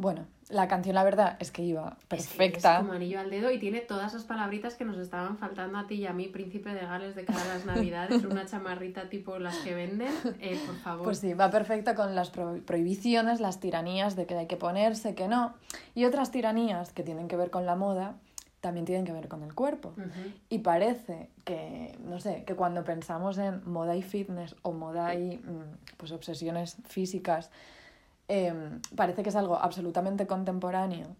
Bueno, 0.00 0.24
la 0.48 0.66
canción 0.66 0.94
la 0.94 1.04
verdad 1.04 1.36
es 1.40 1.50
que 1.50 1.60
iba 1.62 1.90
Es 1.90 1.98
que 1.98 2.06
perfecta. 2.38 2.72
Es 2.72 2.78
como 2.80 2.94
anillo 2.94 3.20
al 3.20 3.28
dedo 3.28 3.50
y 3.50 3.58
tiene 3.58 3.80
todas 3.80 4.14
esas 4.14 4.24
palabritas 4.24 4.74
que 4.74 4.86
nos 4.86 4.96
estaban 4.96 5.36
faltando 5.36 5.76
a 5.76 5.86
ti 5.86 5.96
y 5.96 6.06
a 6.06 6.14
mí, 6.14 6.26
príncipe 6.28 6.70
de 6.70 6.80
Gales, 6.80 7.14
de 7.14 7.26
cara 7.26 7.42
a 7.42 7.48
las 7.48 7.66
navidades, 7.66 8.24
una 8.24 8.46
chamarrita 8.46 9.10
tipo 9.10 9.38
las 9.38 9.58
que 9.58 9.74
venden. 9.74 10.08
Eh, 10.40 10.58
por 10.66 10.74
favor. 10.76 11.04
Pues 11.04 11.18
sí, 11.18 11.34
va 11.34 11.50
perfecta 11.50 11.94
con 11.94 12.14
las 12.14 12.30
pro- 12.30 12.60
prohibiciones, 12.64 13.40
las 13.40 13.60
tiranías 13.60 14.16
de 14.16 14.24
que 14.24 14.34
hay 14.38 14.46
que 14.46 14.56
ponerse, 14.56 15.14
que 15.14 15.28
no. 15.28 15.52
Y 15.94 16.06
otras 16.06 16.30
tiranías 16.30 16.94
que 16.94 17.02
tienen 17.02 17.28
que 17.28 17.36
ver 17.36 17.50
con 17.50 17.66
la 17.66 17.76
moda, 17.76 18.14
también 18.62 18.86
tienen 18.86 19.04
que 19.04 19.12
ver 19.12 19.28
con 19.28 19.42
el 19.42 19.54
cuerpo. 19.54 19.92
Y 20.48 20.60
parece 20.60 21.28
que, 21.44 21.94
no 22.06 22.20
sé, 22.20 22.44
que 22.46 22.54
cuando 22.54 22.84
pensamos 22.84 23.36
en 23.36 23.60
moda 23.70 23.94
y 23.96 24.02
fitness 24.02 24.56
o 24.62 24.72
moda 24.72 25.14
y 25.14 25.36
mm, 25.36 25.96
pues 25.98 26.10
obsesiones 26.12 26.76
físicas, 26.88 27.50
em, 28.30 28.80
parece 28.94 29.22
que 29.22 29.28
es 29.28 29.36
algo 29.36 29.56
absolutamente 29.56 30.26
contemporáneo 30.26 31.16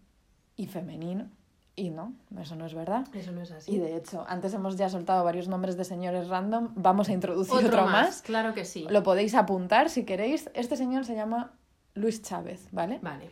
y 0.55 0.67
femenino. 0.67 1.29
Y 1.75 1.89
no, 1.89 2.13
eso 2.39 2.55
no 2.55 2.65
es 2.65 2.73
verdad. 2.73 3.05
Eso 3.13 3.31
no 3.31 3.41
es 3.41 3.51
así. 3.51 3.71
Y 3.73 3.79
de 3.79 3.95
hecho, 3.95 4.25
antes 4.27 4.53
hemos 4.53 4.77
ya 4.77 4.89
soltado 4.89 5.23
varios 5.23 5.47
nombres 5.47 5.77
de 5.77 5.83
señores 5.83 6.27
random, 6.27 6.69
vamos 6.75 7.09
a 7.09 7.13
introducir 7.13 7.53
otro, 7.53 7.67
otro, 7.67 7.85
más, 7.85 8.07
más. 8.07 8.21
claro 8.21 8.53
que 8.53 8.65
sí. 8.65 8.85
Lo 8.89 9.03
podéis 9.03 9.35
apuntar 9.35 9.89
si 9.89 10.05
queréis. 10.05 10.49
Este 10.53 10.75
señor 10.77 11.05
se 11.05 11.15
llama 11.15 11.53
Luis 11.93 12.21
Chávez, 12.21 12.67
¿vale? 12.71 12.99
Vale. 13.01 13.29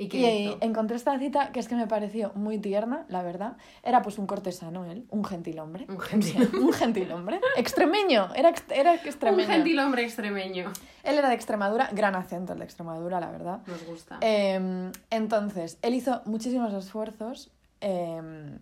¿Y 0.00 0.08
qué 0.08 0.16
Y 0.18 0.24
ahí 0.24 0.46
hizo? 0.48 0.58
encontré 0.62 0.96
esta 0.96 1.18
cita 1.18 1.52
que 1.52 1.60
es 1.60 1.68
que 1.68 1.74
me 1.74 1.86
pareció 1.86 2.32
muy 2.34 2.56
tierna, 2.58 3.04
la 3.08 3.22
verdad. 3.22 3.58
Era 3.82 4.00
pues 4.00 4.16
un 4.18 4.26
cortesano 4.26 4.86
él, 4.86 5.04
un 5.10 5.24
gentilhombre. 5.24 5.84
Un 5.90 6.00
gentilhombre. 6.00 6.58
un 6.58 6.72
gentilhombre. 6.72 7.40
Extremeño, 7.56 8.34
era, 8.34 8.52
era 8.70 8.94
extremeño. 8.94 9.46
Un 9.46 9.52
gentil 9.54 9.78
hombre 9.78 10.02
extremeño. 10.04 10.72
Él 11.04 11.18
era 11.18 11.28
de 11.28 11.34
Extremadura, 11.34 11.90
gran 11.92 12.14
acento 12.14 12.54
el 12.54 12.60
de 12.60 12.64
Extremadura, 12.64 13.20
la 13.20 13.30
verdad. 13.30 13.60
Nos 13.66 13.84
gusta. 13.84 14.16
Eh, 14.22 14.90
entonces, 15.10 15.78
él 15.82 15.94
hizo 15.94 16.22
muchísimos 16.24 16.72
esfuerzos. 16.72 17.50
eh, 17.82 18.58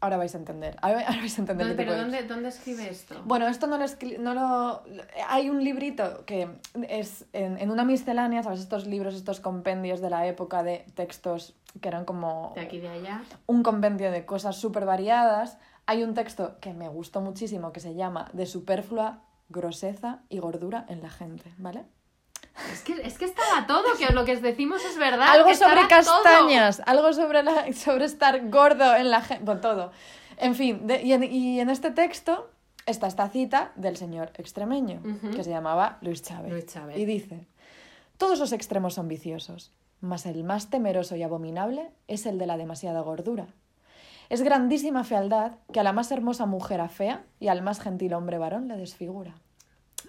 ahora 0.00 0.16
vais 0.18 0.34
a 0.34 0.38
entender. 0.38 0.76
Ahora, 0.82 1.04
vais 1.08 1.36
a 1.38 1.40
entender 1.40 1.66
¿Dónde- 1.66 1.76
qué 1.76 1.82
tipo 1.82 1.94
¿Pero 1.96 2.10
de- 2.10 2.18
dónde, 2.18 2.34
dónde 2.34 2.48
escribe 2.50 2.88
esto? 2.88 3.14
Bueno, 3.24 3.48
esto 3.48 3.66
no 3.66 3.78
lo, 3.78 3.84
escri- 3.84 4.18
no 4.18 4.34
lo... 4.34 4.82
Hay 5.28 5.48
un 5.50 5.62
librito 5.64 6.24
que 6.26 6.48
es 6.88 7.24
en, 7.32 7.58
en 7.58 7.70
una 7.70 7.84
miscelánea, 7.84 8.42
¿sabes? 8.42 8.60
Estos 8.60 8.86
libros, 8.86 9.14
estos 9.14 9.40
compendios 9.40 10.00
de 10.00 10.10
la 10.10 10.26
época 10.26 10.62
de 10.62 10.84
textos 10.94 11.54
que 11.80 11.88
eran 11.88 12.04
como 12.04 12.52
De 12.54 12.60
aquí 12.62 12.78
de 12.78 12.88
allá. 12.88 13.22
un 13.46 13.62
compendio 13.62 14.10
de 14.10 14.24
cosas 14.26 14.56
súper 14.56 14.84
variadas. 14.84 15.58
Hay 15.86 16.02
un 16.02 16.14
texto 16.14 16.56
que 16.60 16.72
me 16.74 16.88
gustó 16.88 17.20
muchísimo 17.20 17.72
que 17.72 17.80
se 17.80 17.94
llama 17.94 18.28
De 18.32 18.46
superflua 18.46 19.20
groseza 19.48 20.20
y 20.28 20.38
gordura 20.40 20.84
en 20.88 21.02
la 21.02 21.10
gente, 21.10 21.52
¿vale? 21.58 21.84
Es 22.72 22.82
que, 22.82 22.92
es 23.02 23.18
que 23.18 23.24
estaba 23.26 23.66
todo, 23.66 23.84
que 23.98 24.12
lo 24.12 24.24
que 24.24 24.32
os 24.32 24.42
decimos 24.42 24.84
es 24.84 24.96
verdad. 24.98 25.28
algo 25.28 25.48
que 25.48 25.54
sobre 25.56 25.80
todo. 25.80 25.88
castañas, 26.22 26.82
algo 26.86 27.12
sobre, 27.12 27.42
la- 27.42 27.72
sobre 27.74 28.04
estar 28.06 28.48
gordo 28.50 28.96
en 28.96 29.10
la 29.10 29.20
gente, 29.20 29.44
bueno, 29.44 29.60
todo. 29.60 29.92
En 30.38 30.54
fin, 30.54 30.86
de- 30.86 31.02
y, 31.02 31.12
en, 31.12 31.22
y 31.24 31.60
en 31.60 31.70
este 31.70 31.90
texto 31.90 32.50
está 32.86 33.06
esta 33.08 33.28
cita 33.28 33.72
del 33.76 33.96
señor 33.96 34.30
extremeño, 34.36 35.02
que 35.34 35.42
se 35.44 35.50
llamaba 35.50 35.98
Luis 36.00 36.22
Chávez. 36.22 36.52
Luis 36.52 36.66
Chávez. 36.66 36.96
Y 36.98 37.04
dice, 37.04 37.46
todos 38.16 38.38
los 38.38 38.52
extremos 38.52 38.94
son 38.94 39.08
viciosos, 39.08 39.72
mas 40.00 40.24
el 40.26 40.44
más 40.44 40.70
temeroso 40.70 41.16
y 41.16 41.22
abominable 41.22 41.90
es 42.08 42.26
el 42.26 42.38
de 42.38 42.46
la 42.46 42.56
demasiada 42.56 43.00
gordura. 43.00 43.46
Es 44.28 44.42
grandísima 44.42 45.04
fealdad 45.04 45.52
que 45.72 45.80
a 45.80 45.82
la 45.84 45.92
más 45.92 46.10
hermosa 46.10 46.46
mujer 46.46 46.80
afea 46.80 47.24
y 47.38 47.48
al 47.48 47.62
más 47.62 47.80
gentil 47.80 48.12
hombre 48.14 48.38
varón 48.38 48.66
le 48.68 48.76
desfigura. 48.76 49.34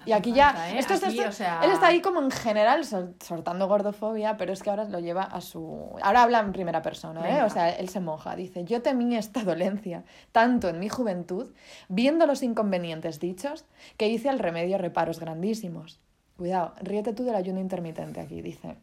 Y 0.08 0.14
aquí 0.14 0.32
ya, 0.34 0.70
¿eh? 0.72 0.80
esto, 0.80 0.94
es- 0.94 1.04
Aquí, 1.04 1.18
esto- 1.18 1.30
o 1.30 1.32
sea- 1.34 1.62
él 1.64 1.72
está 1.72 1.88
ahí 1.88 2.02
como 2.02 2.22
en 2.22 2.32
general 2.32 2.86
sol- 2.86 3.16
soltando 3.24 3.68
gordofobia, 3.68 4.38
pero 4.38 4.54
es 4.54 4.64
que 4.64 4.70
ahora 4.70 4.86
lo 4.86 5.00
lleva 5.00 5.24
a 5.24 5.42
su... 5.42 5.96
Ahora 6.02 6.24
habla 6.24 6.40
en 6.40 6.52
primera 6.54 6.82
persona, 6.82 7.22
¿eh? 7.30 7.44
O 7.44 7.50
sea, 7.50 7.70
él 7.70 7.90
se 7.90 8.00
moja, 8.00 8.36
dice, 8.36 8.64
yo 8.64 8.82
temí 8.82 9.16
esta 9.16 9.44
dolencia, 9.44 10.04
tanto 10.32 10.70
en 10.70 10.80
mi 10.80 10.90
juventud, 10.90 11.52
viendo 11.90 12.26
los 12.26 12.42
inconvenientes 12.44 13.20
dichos, 13.20 13.66
que 13.98 14.08
hice 14.08 14.30
al 14.30 14.40
remedio 14.40 14.78
reparos 14.78 15.20
grandísimos. 15.20 16.00
Cuidado, 16.38 16.74
ríete 16.82 17.14
tú 17.14 17.24
del 17.24 17.36
ayuno 17.36 17.60
intermitente 17.60 18.20
aquí, 18.22 18.42
dice. 18.42 18.76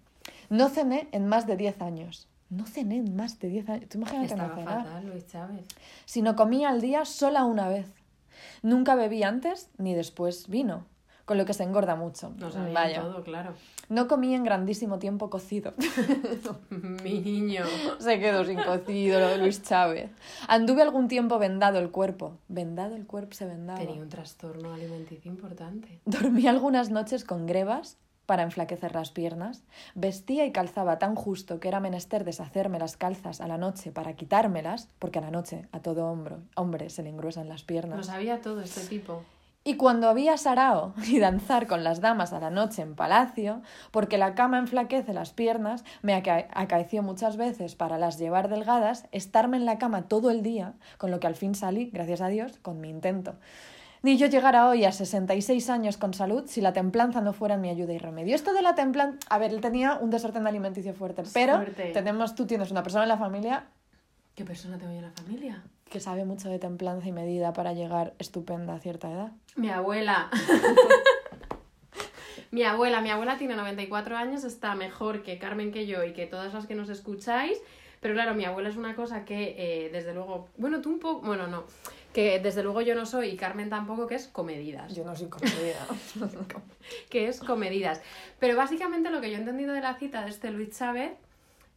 No 0.50 0.68
cené 0.68 1.08
en 1.12 1.26
más 1.26 1.46
de 1.46 1.56
10 1.56 1.80
años. 1.82 2.28
No 2.50 2.66
cené 2.66 2.96
en 2.96 3.16
más 3.16 3.38
de 3.38 3.48
10 3.48 3.68
años. 3.68 3.88
Tú 3.88 3.98
imagínate 3.98 4.36
no 4.36 4.42
cenar 4.48 4.64
fatal, 4.64 5.06
Luis 5.06 5.26
Chávez. 5.26 5.64
sino 6.04 6.36
comía 6.36 6.68
al 6.68 6.80
día 6.80 7.04
sola 7.04 7.44
una 7.44 7.68
vez. 7.68 7.86
Nunca 8.62 8.94
bebí 8.94 9.22
antes 9.22 9.70
ni 9.78 9.94
después 9.94 10.48
vino, 10.48 10.84
con 11.24 11.38
lo 11.38 11.44
que 11.46 11.54
se 11.54 11.62
engorda 11.62 11.96
mucho. 11.96 12.32
Nos 12.38 12.54
Vaya. 12.72 13.02
todo, 13.02 13.22
claro. 13.22 13.54
No 13.88 14.08
comí 14.08 14.34
en 14.34 14.44
grandísimo 14.44 14.98
tiempo 14.98 15.30
cocido. 15.30 15.74
Mi 16.70 17.20
niño. 17.20 17.64
se 17.98 18.18
quedó 18.18 18.44
sin 18.44 18.62
cocido 18.62 19.20
lo 19.20 19.28
de 19.28 19.38
Luis 19.38 19.62
Chávez. 19.62 20.10
Anduve 20.48 20.82
algún 20.82 21.08
tiempo 21.08 21.38
vendado 21.38 21.78
el 21.78 21.90
cuerpo. 21.90 22.38
Vendado 22.48 22.96
el 22.96 23.06
cuerpo 23.06 23.34
se 23.34 23.46
vendaba. 23.46 23.78
Tenía 23.78 24.00
un 24.00 24.08
trastorno 24.08 24.72
alimenticio 24.72 25.30
importante. 25.30 26.00
Dormí 26.04 26.46
algunas 26.46 26.90
noches 26.90 27.24
con 27.24 27.46
grebas 27.46 27.98
para 28.26 28.42
enflaquecer 28.42 28.94
las 28.94 29.10
piernas. 29.10 29.62
Vestía 29.94 30.46
y 30.46 30.52
calzaba 30.52 30.98
tan 30.98 31.14
justo 31.14 31.60
que 31.60 31.68
era 31.68 31.80
menester 31.80 32.24
deshacerme 32.24 32.78
las 32.78 32.96
calzas 32.96 33.40
a 33.40 33.48
la 33.48 33.58
noche 33.58 33.92
para 33.92 34.14
quitármelas, 34.14 34.88
porque 34.98 35.18
a 35.18 35.22
la 35.22 35.30
noche 35.30 35.68
a 35.72 35.80
todo 35.80 36.06
hombre, 36.06 36.36
hombre 36.54 36.90
se 36.90 37.02
le 37.02 37.10
engruesan 37.10 37.48
las 37.48 37.64
piernas. 37.64 37.98
Lo 37.98 38.02
sabía 38.02 38.40
todo 38.40 38.60
este 38.60 38.80
tipo. 38.82 39.22
Y 39.66 39.76
cuando 39.76 40.08
había 40.10 40.36
sarao 40.36 40.92
y 41.08 41.18
danzar 41.18 41.66
con 41.66 41.84
las 41.84 42.00
damas 42.02 42.32
a 42.34 42.40
la 42.40 42.50
noche 42.50 42.82
en 42.82 42.94
palacio, 42.94 43.62
porque 43.90 44.18
la 44.18 44.34
cama 44.34 44.58
enflaquece 44.58 45.14
las 45.14 45.32
piernas, 45.32 45.84
me 46.02 46.14
aca- 46.14 46.48
acaeció 46.52 47.02
muchas 47.02 47.36
veces 47.38 47.74
para 47.74 47.96
las 47.96 48.18
llevar 48.18 48.48
delgadas, 48.48 49.06
estarme 49.10 49.56
en 49.56 49.64
la 49.64 49.78
cama 49.78 50.02
todo 50.02 50.30
el 50.30 50.42
día, 50.42 50.74
con 50.98 51.10
lo 51.10 51.18
que 51.18 51.26
al 51.26 51.34
fin 51.34 51.54
salí, 51.54 51.90
gracias 51.92 52.20
a 52.20 52.28
Dios, 52.28 52.58
con 52.60 52.80
mi 52.80 52.90
intento. 52.90 53.34
Ni 54.02 54.18
yo 54.18 54.26
llegara 54.26 54.68
hoy 54.68 54.84
a 54.84 54.92
66 54.92 55.70
años 55.70 55.96
con 55.96 56.12
salud 56.12 56.44
si 56.46 56.60
la 56.60 56.74
templanza 56.74 57.22
no 57.22 57.32
fuera 57.32 57.56
mi 57.56 57.70
ayuda 57.70 57.94
y 57.94 57.98
remedio. 57.98 58.34
Esto 58.34 58.52
de 58.52 58.60
la 58.60 58.74
templanza, 58.74 59.18
a 59.30 59.38
ver, 59.38 59.50
él 59.54 59.62
tenía 59.62 59.94
un 59.94 60.10
desorden 60.10 60.46
alimenticio 60.46 60.92
fuerte, 60.92 61.22
pero 61.32 61.56
tenemos, 61.94 62.34
tú 62.34 62.44
tienes 62.46 62.70
una 62.70 62.82
persona 62.82 63.04
en 63.04 63.08
la 63.08 63.16
familia 63.16 63.64
¿Qué 64.34 64.44
persona 64.44 64.76
tengo 64.76 64.92
yo 64.92 64.98
en 64.98 65.04
la 65.04 65.10
familia? 65.12 65.62
Que 65.94 66.00
sabe 66.00 66.24
mucho 66.24 66.48
de 66.48 66.58
templanza 66.58 67.06
y 67.06 67.12
medida 67.12 67.52
para 67.52 67.72
llegar 67.72 68.14
estupenda 68.18 68.74
a 68.74 68.80
cierta 68.80 69.12
edad. 69.12 69.30
Mi 69.54 69.70
abuela. 69.70 70.28
Mi 72.50 72.64
abuela, 72.64 73.00
mi 73.00 73.10
abuela 73.10 73.36
tiene 73.36 73.56
94 73.56 74.16
años, 74.16 74.44
está 74.44 74.76
mejor 74.76 75.22
que 75.22 75.38
Carmen 75.38 75.72
que 75.72 75.86
yo 75.86 76.04
y 76.04 76.12
que 76.12 76.26
todas 76.26 76.54
las 76.54 76.66
que 76.66 76.76
nos 76.76 76.88
escucháis. 76.88 77.58
Pero 78.00 78.14
claro, 78.14 78.34
mi 78.34 78.44
abuela 78.44 78.68
es 78.68 78.76
una 78.76 78.94
cosa 78.94 79.24
que, 79.24 79.56
eh, 79.58 79.90
desde 79.90 80.14
luego, 80.14 80.48
bueno, 80.56 80.80
tú 80.80 80.90
un 80.90 81.00
poco, 81.00 81.26
bueno, 81.26 81.48
no, 81.48 81.64
que 82.12 82.38
desde 82.38 82.62
luego 82.62 82.80
yo 82.80 82.94
no 82.94 83.06
soy 83.06 83.30
y 83.30 83.36
Carmen 83.36 83.70
tampoco, 83.70 84.06
que 84.06 84.14
es 84.14 84.28
comedidas. 84.28 84.94
Yo 84.94 85.04
no 85.04 85.16
soy 85.16 85.28
comedida. 85.28 85.84
que 87.10 87.26
es 87.26 87.40
comedidas. 87.40 88.00
Pero 88.38 88.56
básicamente 88.56 89.10
lo 89.10 89.20
que 89.20 89.30
yo 89.30 89.36
he 89.36 89.40
entendido 89.40 89.74
de 89.74 89.80
la 89.80 89.94
cita 89.94 90.24
de 90.24 90.30
este 90.30 90.52
Luis 90.52 90.76
Chávez, 90.76 91.10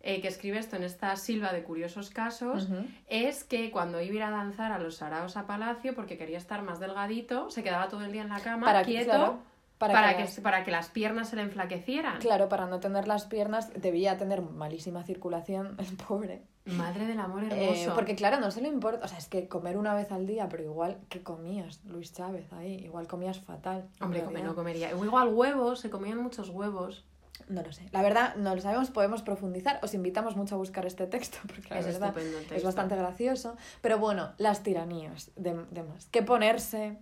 eh, 0.02 0.22
que 0.22 0.28
escribe 0.28 0.58
esto 0.60 0.76
en 0.76 0.84
esta 0.84 1.16
silva 1.16 1.52
de 1.54 1.64
curiosos 1.64 2.10
casos, 2.10 2.68
es 3.08 3.44
que 3.44 3.72
cuando 3.72 4.00
iba 4.02 4.14
a 4.14 4.16
ir 4.18 4.24
a 4.24 4.30
danzar 4.32 4.72
a 4.72 4.80
los 4.80 4.98
saraos 4.98 5.38
a 5.38 5.46
Palacio, 5.48 5.96
porque 5.96 6.18
quería 6.18 6.38
estar 6.38 6.62
más 6.62 6.80
delgadito, 6.80 7.50
se 7.50 7.64
quedaba 7.64 7.88
todo 7.88 8.04
el 8.06 8.12
día 8.12 8.22
en 8.22 8.30
la 8.30 8.40
cama, 8.40 8.66
Para 8.66 8.84
que- 8.84 8.92
quieto, 8.92 9.10
claro, 9.12 9.40
para 9.78 9.94
para, 9.94 10.18
que 10.18 10.42
para 10.42 10.64
que 10.64 10.72
las 10.72 10.90
piernas 10.90 11.30
se 11.30 11.36
le 11.36 11.44
enflaquecieran. 11.44 12.20
Claro, 12.20 12.50
para 12.50 12.66
no 12.66 12.80
tener 12.80 13.08
las 13.08 13.26
piernas 13.26 13.72
debía 13.80 14.18
tener 14.18 14.42
malísima 14.42 15.04
circulación, 15.04 15.76
el 15.80 15.96
pobre. 15.98 16.42
Madre 16.66 17.06
del 17.06 17.20
amor 17.20 17.44
Eh, 17.46 17.48
hermoso. 17.52 17.96
porque 17.96 18.14
claro, 18.16 18.40
no 18.42 18.52
se 18.52 18.60
le 18.62 18.68
importa, 18.68 19.06
o 19.06 19.08
sea, 19.08 19.18
es 19.18 19.28
que 19.30 19.48
comer 19.48 19.78
una 19.78 19.94
vez 19.94 20.12
al 20.12 20.28
día, 20.28 20.50
pero 20.50 20.64
igual 20.64 20.98
que 21.08 21.24
comías, 21.24 21.80
Luis 21.86 22.12
Chávez, 22.14 22.52
ahí, 22.52 22.74
igual 22.84 23.08
comías 23.08 23.40
fatal. 23.40 23.88
Hombre, 24.02 24.22
come, 24.24 24.42
no 24.42 24.54
comería. 24.54 24.92
Igual 24.92 25.30
huevos, 25.30 25.80
se 25.80 25.90
comían 25.90 26.18
muchos 26.22 26.50
huevos. 26.50 27.06
No 27.48 27.62
lo 27.64 27.72
sé. 27.72 27.84
La 27.92 28.02
verdad, 28.02 28.36
no 28.36 28.56
lo 28.56 28.62
sabemos, 28.62 28.90
podemos 28.92 29.22
profundizar. 29.22 29.80
Os 29.84 29.94
invitamos 29.94 30.36
mucho 30.36 30.56
a 30.56 30.58
buscar 30.58 30.86
este 30.86 31.08
texto, 31.08 31.38
porque 31.48 31.70
la 31.70 31.80
Es 31.80 31.86
verdad 31.86 32.14
es 32.52 32.64
bastante 32.64 32.96
gracioso. 32.96 33.56
Pero 33.82 33.98
bueno, 34.00 34.34
las 34.38 34.64
tiranías 34.64 35.32
de, 35.36 35.54
de 35.72 35.84
más. 35.84 36.08
¿Qué 36.12 36.22
ponerse? 36.24 36.98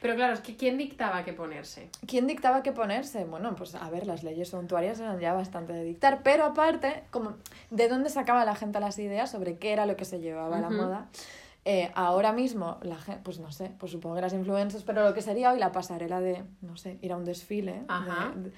Pero 0.00 0.14
claro, 0.14 0.32
es 0.32 0.40
que 0.40 0.56
¿quién 0.56 0.78
dictaba 0.78 1.22
qué 1.24 1.34
ponerse? 1.34 1.90
¿Quién 2.06 2.26
dictaba 2.26 2.62
qué 2.62 2.72
ponerse? 2.72 3.24
Bueno, 3.24 3.54
pues 3.56 3.74
a 3.74 3.90
ver, 3.90 4.06
las 4.06 4.22
leyes 4.22 4.48
suntuarias 4.48 4.98
eran 5.00 5.20
ya 5.20 5.34
bastante 5.34 5.74
de 5.74 5.84
dictar, 5.84 6.22
pero 6.22 6.44
aparte, 6.46 7.04
como 7.10 7.34
¿de 7.70 7.88
dónde 7.88 8.08
sacaba 8.08 8.46
la 8.46 8.54
gente 8.54 8.80
las 8.80 8.98
ideas 8.98 9.30
sobre 9.30 9.58
qué 9.58 9.72
era 9.74 9.84
lo 9.84 9.96
que 9.96 10.06
se 10.06 10.18
llevaba 10.20 10.56
a 10.56 10.60
la 10.62 10.70
moda? 10.70 11.08
Eh, 11.66 11.90
ahora 11.94 12.32
mismo, 12.32 12.78
la 12.82 12.96
gente, 12.96 13.20
pues 13.24 13.38
no 13.40 13.50
sé, 13.52 13.70
pues 13.78 13.92
supongo 13.92 14.14
que 14.14 14.22
las 14.22 14.32
influencers, 14.32 14.82
pero 14.84 15.02
lo 15.04 15.12
que 15.12 15.20
sería 15.20 15.50
hoy 15.52 15.58
la 15.58 15.72
pasarela 15.72 16.20
de, 16.20 16.44
no 16.62 16.76
sé, 16.76 16.96
ir 17.02 17.12
a 17.12 17.16
un 17.16 17.24
desfile. 17.26 17.72
de- 17.72 17.84
Ajá. 17.88 18.32
de- 18.34 18.52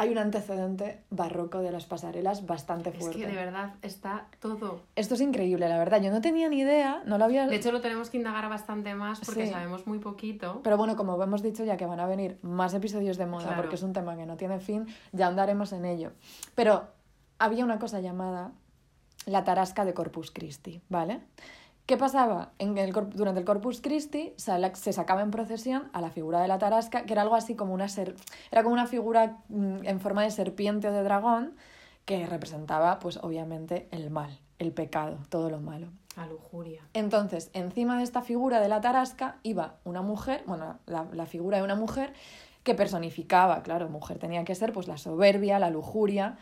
hay 0.00 0.08
un 0.12 0.16
antecedente 0.16 1.02
barroco 1.10 1.58
de 1.58 1.70
las 1.70 1.84
pasarelas 1.84 2.46
bastante 2.46 2.88
Es 2.88 2.96
fuerte. 2.96 3.18
que 3.18 3.26
de 3.26 3.34
verdad 3.34 3.74
está 3.82 4.28
todo. 4.40 4.80
Esto 4.96 5.12
es 5.12 5.20
increíble, 5.20 5.68
la 5.68 5.76
verdad. 5.76 6.00
Yo 6.00 6.10
no 6.10 6.22
tenía 6.22 6.48
ni 6.48 6.60
idea, 6.60 7.02
no 7.04 7.18
lo 7.18 7.26
había... 7.26 7.46
De 7.46 7.56
hecho, 7.56 7.70
lo 7.70 7.82
tenemos 7.82 8.08
que 8.08 8.16
indagar 8.16 8.48
bastante 8.48 8.94
más 8.94 9.20
porque 9.20 9.44
Sí. 9.46 9.52
sabemos 9.52 9.86
muy 9.86 9.98
poquito. 9.98 10.60
Pero 10.64 10.78
bueno, 10.78 10.96
como 10.96 11.22
hemos 11.22 11.42
dicho 11.42 11.64
ya 11.64 11.76
que 11.76 11.84
van 11.84 12.00
a 12.00 12.06
venir 12.06 12.38
más 12.40 12.72
episodios 12.72 13.18
de 13.18 13.26
moda, 13.26 13.48
Claro. 13.48 13.60
porque 13.60 13.74
es 13.74 13.82
un 13.82 13.92
tema 13.92 14.16
que 14.16 14.24
no 14.24 14.38
tiene 14.38 14.58
fin, 14.58 14.86
ya 15.12 15.26
andaremos 15.26 15.72
en 15.74 15.84
ello. 15.84 16.12
Pero 16.54 16.88
había 17.38 17.62
una 17.62 17.78
cosa 17.78 18.00
llamada 18.00 18.52
la 19.26 19.44
tarasca 19.44 19.84
de 19.84 19.92
Corpus 19.92 20.30
Christi, 20.30 20.80
¿vale? 20.88 21.20
¿Qué 21.90 21.96
pasaba? 21.96 22.52
En 22.60 22.78
el, 22.78 22.92
cor- 22.92 23.10
durante 23.10 23.40
el 23.40 23.44
Corpus 23.44 23.80
Christi 23.80 24.32
se, 24.36 24.92
sacaba 24.92 25.22
en 25.22 25.32
procesión 25.32 25.90
a 25.92 26.00
la 26.00 26.12
figura 26.12 26.40
de 26.40 26.46
la 26.46 26.56
tarasca, 26.56 27.02
que 27.04 27.14
era 27.14 27.22
algo 27.22 27.34
así 27.34 27.56
como 27.56 27.74
una 27.74 27.88
ser, 27.88 28.14
era 28.52 28.62
como 28.62 28.74
una 28.74 28.86
figura 28.86 29.38
mm, 29.48 29.78
en 29.82 29.98
forma 29.98 30.22
de 30.22 30.30
serpiente 30.30 30.86
o 30.86 30.92
de 30.92 31.02
dragón 31.02 31.56
que 32.04 32.24
representaba, 32.26 33.00
pues 33.00 33.16
obviamente, 33.16 33.88
el 33.90 34.08
mal, 34.08 34.38
el 34.60 34.70
pecado, 34.70 35.18
todo 35.30 35.50
lo 35.50 35.58
malo. 35.58 35.88
La 36.16 36.26
lujuria. 36.26 36.86
Entonces, 36.92 37.50
encima 37.54 37.98
de 37.98 38.04
esta 38.04 38.22
figura 38.22 38.60
de 38.60 38.68
la 38.68 38.80
tarasca 38.80 39.38
iba 39.42 39.74
una 39.82 40.00
mujer, 40.00 40.44
bueno, 40.46 40.78
la, 40.86 41.08
la 41.12 41.26
figura 41.26 41.56
de 41.56 41.64
una 41.64 41.74
mujer 41.74 42.12
que 42.62 42.76
personificaba, 42.76 43.64
claro, 43.64 43.88
mujer 43.88 44.20
tenía 44.20 44.44
que 44.44 44.54
ser 44.54 44.72
pues 44.72 44.86
la 44.86 44.96
soberbia, 44.96 45.58
la 45.58 45.70
lujuria. 45.70 46.38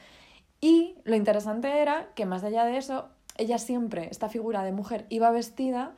Y 0.61 0.97
lo 1.05 1.17
interesante 1.17 1.81
era 1.81 2.09
que 2.15 2.27
más 2.27 2.45
allá 2.45 2.67
de 2.67 2.77
eso, 2.77 3.09
ella 3.39 3.59
siempre, 3.59 4.09
esta 4.11 4.29
figura 4.29 4.63
de 4.63 4.73
mujer, 4.73 5.07
iba 5.09 5.31
vestida 5.31 5.93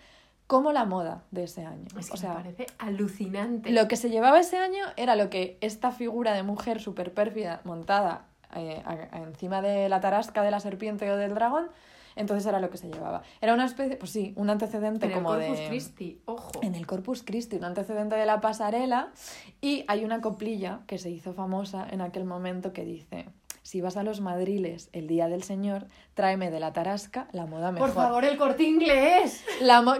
como 0.46 0.72
la 0.72 0.84
moda 0.84 1.22
de 1.30 1.44
ese 1.44 1.64
año. 1.64 1.86
Es 1.98 2.08
que 2.08 2.14
o 2.14 2.16
sea, 2.16 2.30
me 2.30 2.34
parece 2.36 2.66
alucinante. 2.78 3.70
lo 3.70 3.88
que 3.88 3.96
se 3.96 4.10
llevaba 4.10 4.40
ese 4.40 4.58
año 4.58 4.84
era 4.96 5.16
lo 5.16 5.30
que 5.30 5.58
esta 5.60 5.90
figura 5.92 6.34
de 6.34 6.42
mujer 6.42 6.80
súper 6.80 7.12
pérfida 7.14 7.60
montada 7.64 8.26
eh, 8.56 8.82
a- 8.84 9.16
a- 9.16 9.22
encima 9.22 9.62
de 9.62 9.88
la 9.88 10.00
tarasca 10.00 10.42
de 10.42 10.50
la 10.50 10.58
serpiente 10.60 11.08
o 11.10 11.16
del 11.16 11.34
dragón, 11.34 11.68
entonces 12.16 12.44
era 12.46 12.58
lo 12.58 12.68
que 12.68 12.78
se 12.78 12.88
llevaba. 12.88 13.22
Era 13.40 13.54
una 13.54 13.64
especie, 13.64 13.96
pues 13.96 14.10
sí, 14.10 14.32
un 14.36 14.50
antecedente 14.50 15.06
en 15.06 15.12
el 15.12 15.18
como 15.18 15.28
Corpus 15.28 15.56
de... 15.58 15.68
Christi, 15.68 16.20
ojo. 16.24 16.50
En 16.62 16.74
el 16.74 16.84
Corpus 16.84 17.22
Christi, 17.22 17.54
un 17.56 17.64
antecedente 17.64 18.16
de 18.16 18.26
la 18.26 18.40
pasarela, 18.40 19.12
y 19.60 19.84
hay 19.86 20.04
una 20.04 20.20
coplilla 20.20 20.80
que 20.88 20.98
se 20.98 21.10
hizo 21.10 21.32
famosa 21.32 21.86
en 21.88 22.00
aquel 22.00 22.24
momento 22.24 22.72
que 22.72 22.84
dice, 22.84 23.26
si 23.62 23.80
vas 23.80 23.96
a 23.96 24.02
los 24.02 24.20
madriles 24.20 24.88
el 24.92 25.06
día 25.06 25.28
del 25.28 25.42
Señor, 25.42 25.86
tráeme 26.14 26.50
de 26.50 26.60
la 26.60 26.72
tarasca 26.72 27.28
la 27.32 27.46
moda 27.46 27.72
mejor. 27.72 27.88
Por 27.88 27.96
favor, 27.96 28.24
el 28.24 28.36
corte 28.36 28.64
inglés. 28.64 29.44
La 29.60 29.82
me 29.82 29.98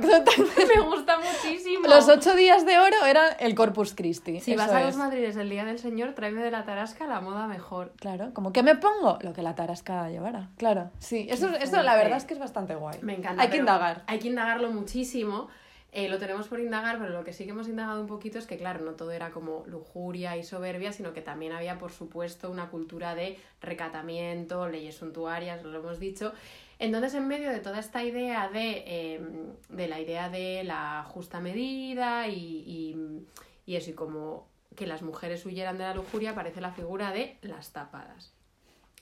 gusta 0.83 1.19
muchísimo. 1.19 1.87
Los 1.87 2.09
ocho 2.09 2.35
días 2.35 2.65
de 2.67 2.79
oro 2.79 3.05
eran 3.07 3.37
el 3.39 3.55
Corpus 3.55 3.95
Christi. 3.95 4.41
Si 4.41 4.57
vas 4.57 4.71
a 4.71 4.81
los 4.81 4.91
es. 4.91 4.97
Madrides 4.97 5.37
el 5.37 5.51
día 5.51 5.65
del 5.65 5.79
Señor, 5.79 6.15
tráeme 6.15 6.43
de 6.43 6.51
la 6.51 6.65
tarasca 6.65 7.07
la 7.07 7.21
moda 7.21 7.47
mejor. 7.47 7.93
Claro, 7.97 8.33
como 8.33 8.53
que 8.53 8.63
me 8.63 8.77
pongo 8.77 9.19
lo 9.21 9.33
que 9.33 9.43
la 9.43 9.55
tarasca 9.55 10.09
llevara. 10.09 10.51
Claro, 10.57 10.91
sí, 10.99 11.27
eso, 11.31 11.49
eso 11.55 11.83
la 11.83 11.97
verdad 11.97 12.17
es 12.17 12.25
que 12.25 12.35
es 12.35 12.41
bastante 12.41 12.75
guay. 12.75 12.99
Me 13.03 13.15
encanta. 13.15 13.43
Hay 13.43 13.51
que 13.51 13.59
indagar. 13.59 14.05
Hay 14.07 14.19
que 14.19 14.29
indagarlo 14.29 14.71
muchísimo. 14.71 15.49
Eh, 15.93 16.09
lo 16.09 16.19
tenemos 16.19 16.47
por 16.47 16.61
indagar, 16.61 16.99
pero 17.01 17.11
lo 17.13 17.25
que 17.25 17.33
sí 17.33 17.45
que 17.45 17.51
hemos 17.51 17.67
indagado 17.67 18.01
un 18.01 18.07
poquito 18.07 18.39
es 18.39 18.47
que, 18.47 18.57
claro, 18.57 18.85
no 18.85 18.93
todo 18.93 19.11
era 19.11 19.31
como 19.33 19.65
lujuria 19.67 20.37
y 20.37 20.45
soberbia, 20.45 20.93
sino 20.93 21.13
que 21.13 21.21
también 21.21 21.53
había, 21.53 21.79
por 21.79 21.91
supuesto, 21.91 22.49
una 22.51 22.71
cultura 22.71 23.17
de 23.17 23.39
recatamiento, 23.61 24.69
leyes 24.69 24.95
suntuarias, 24.97 25.65
lo 25.65 25.77
hemos 25.79 25.99
dicho. 25.99 26.33
Entonces, 26.79 27.15
en 27.15 27.27
medio 27.27 27.51
de 27.51 27.59
toda 27.59 27.81
esta 27.81 28.05
idea 28.05 28.49
de, 28.49 28.85
eh, 28.87 29.21
de 29.69 29.89
la 29.89 30.01
idea 30.01 30.29
de 30.31 30.63
la 30.65 31.05
justa 31.09 31.41
medida 31.41 32.29
y, 32.29 32.37
y, 32.37 33.27
y 33.67 33.77
eso, 33.77 33.91
y 33.91 33.95
como 33.95 34.49
que 34.77 34.87
las 34.87 35.03
mujeres 35.03 35.45
huyeran 35.45 35.77
de 35.77 35.85
la 35.85 35.95
lujuria, 35.95 36.31
aparece 36.31 36.61
la 36.61 36.71
figura 36.73 37.11
de 37.13 37.37
las 37.43 37.73
tapadas. 37.73 38.33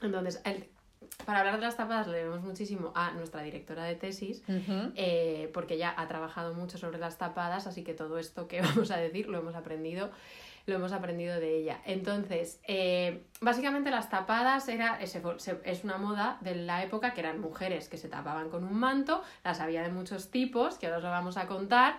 Entonces, 0.00 0.40
el- 0.44 0.68
para 1.24 1.40
hablar 1.40 1.56
de 1.56 1.62
las 1.62 1.76
tapadas 1.76 2.06
le 2.08 2.18
debemos 2.18 2.42
muchísimo 2.42 2.92
a 2.94 3.10
nuestra 3.12 3.42
directora 3.42 3.84
de 3.84 3.94
tesis, 3.96 4.42
eh, 4.96 5.50
porque 5.54 5.74
ella 5.74 5.94
ha 5.96 6.06
trabajado 6.08 6.54
mucho 6.54 6.78
sobre 6.78 6.98
las 6.98 7.18
tapadas, 7.18 7.66
así 7.66 7.84
que 7.84 7.94
todo 7.94 8.18
esto 8.18 8.48
que 8.48 8.60
vamos 8.62 8.90
a 8.90 8.96
decir 8.96 9.28
lo 9.28 9.38
hemos 9.38 9.54
aprendido, 9.54 10.10
lo 10.66 10.74
hemos 10.74 10.92
aprendido 10.92 11.40
de 11.40 11.56
ella. 11.58 11.80
Entonces, 11.86 12.60
eh, 12.68 13.22
básicamente 13.40 13.90
las 13.90 14.10
tapadas 14.10 14.68
era, 14.68 14.98
se- 15.06 15.60
es 15.64 15.84
una 15.84 15.96
moda 15.96 16.36
de 16.42 16.54
la 16.54 16.82
época 16.82 17.14
que 17.14 17.20
eran 17.20 17.40
mujeres 17.40 17.88
que 17.88 17.96
se 17.96 18.08
tapaban 18.08 18.50
con 18.50 18.64
un 18.64 18.74
manto, 18.78 19.22
las 19.44 19.60
había 19.60 19.82
de 19.82 19.88
muchos 19.90 20.30
tipos, 20.30 20.76
que 20.78 20.86
ahora 20.86 20.98
os 20.98 21.04
lo 21.04 21.10
vamos 21.10 21.36
a 21.38 21.46
contar, 21.46 21.96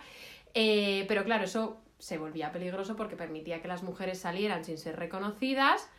eh, 0.53 1.05
pero 1.07 1.23
claro, 1.23 1.45
eso 1.45 1.77
se 1.97 2.17
volvía 2.17 2.51
peligroso 2.51 2.95
porque 2.95 3.15
permitía 3.17 3.61
que 3.61 3.67
las 3.67 3.83
mujeres 3.83 4.19
salieran 4.19 4.63
sin 4.63 4.77
ser 4.77 4.95
reconocidas 4.97 5.89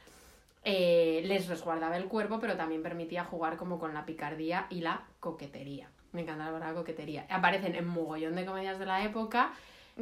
eh, 0.64 1.22
les 1.24 1.48
resguardaba 1.48 1.96
el 1.96 2.04
cuerpo, 2.06 2.38
pero 2.40 2.56
también 2.56 2.82
permitía 2.82 3.24
jugar 3.24 3.56
como 3.56 3.78
con 3.78 3.94
la 3.94 4.04
picardía 4.04 4.66
y 4.70 4.80
la 4.80 5.04
coquetería. 5.20 5.90
Me 6.12 6.22
encanta 6.22 6.46
la 6.46 6.52
palabra 6.52 6.74
coquetería. 6.74 7.26
Aparecen 7.30 7.74
en 7.76 7.86
mogollón 7.86 8.34
de 8.34 8.44
comedias 8.44 8.78
de 8.78 8.86
la 8.86 9.04
época. 9.04 9.52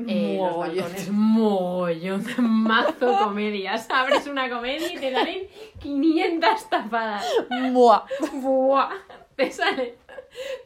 Eh, 0.06 0.36
los 0.38 0.50
Mogollón. 0.52 0.76
balcones, 0.76 1.10
mogollón 1.10 2.24
mazo 2.38 3.18
comedias. 3.24 3.88
Abres 3.90 4.26
una 4.26 4.48
comedia 4.48 4.92
y 4.92 4.96
te 4.96 5.12
salen 5.12 5.48
500 5.80 6.70
tapadas. 6.70 7.26
Buah. 7.72 8.04
¡Buah! 8.34 8.90
Te 9.36 9.50
sale. 9.50 9.96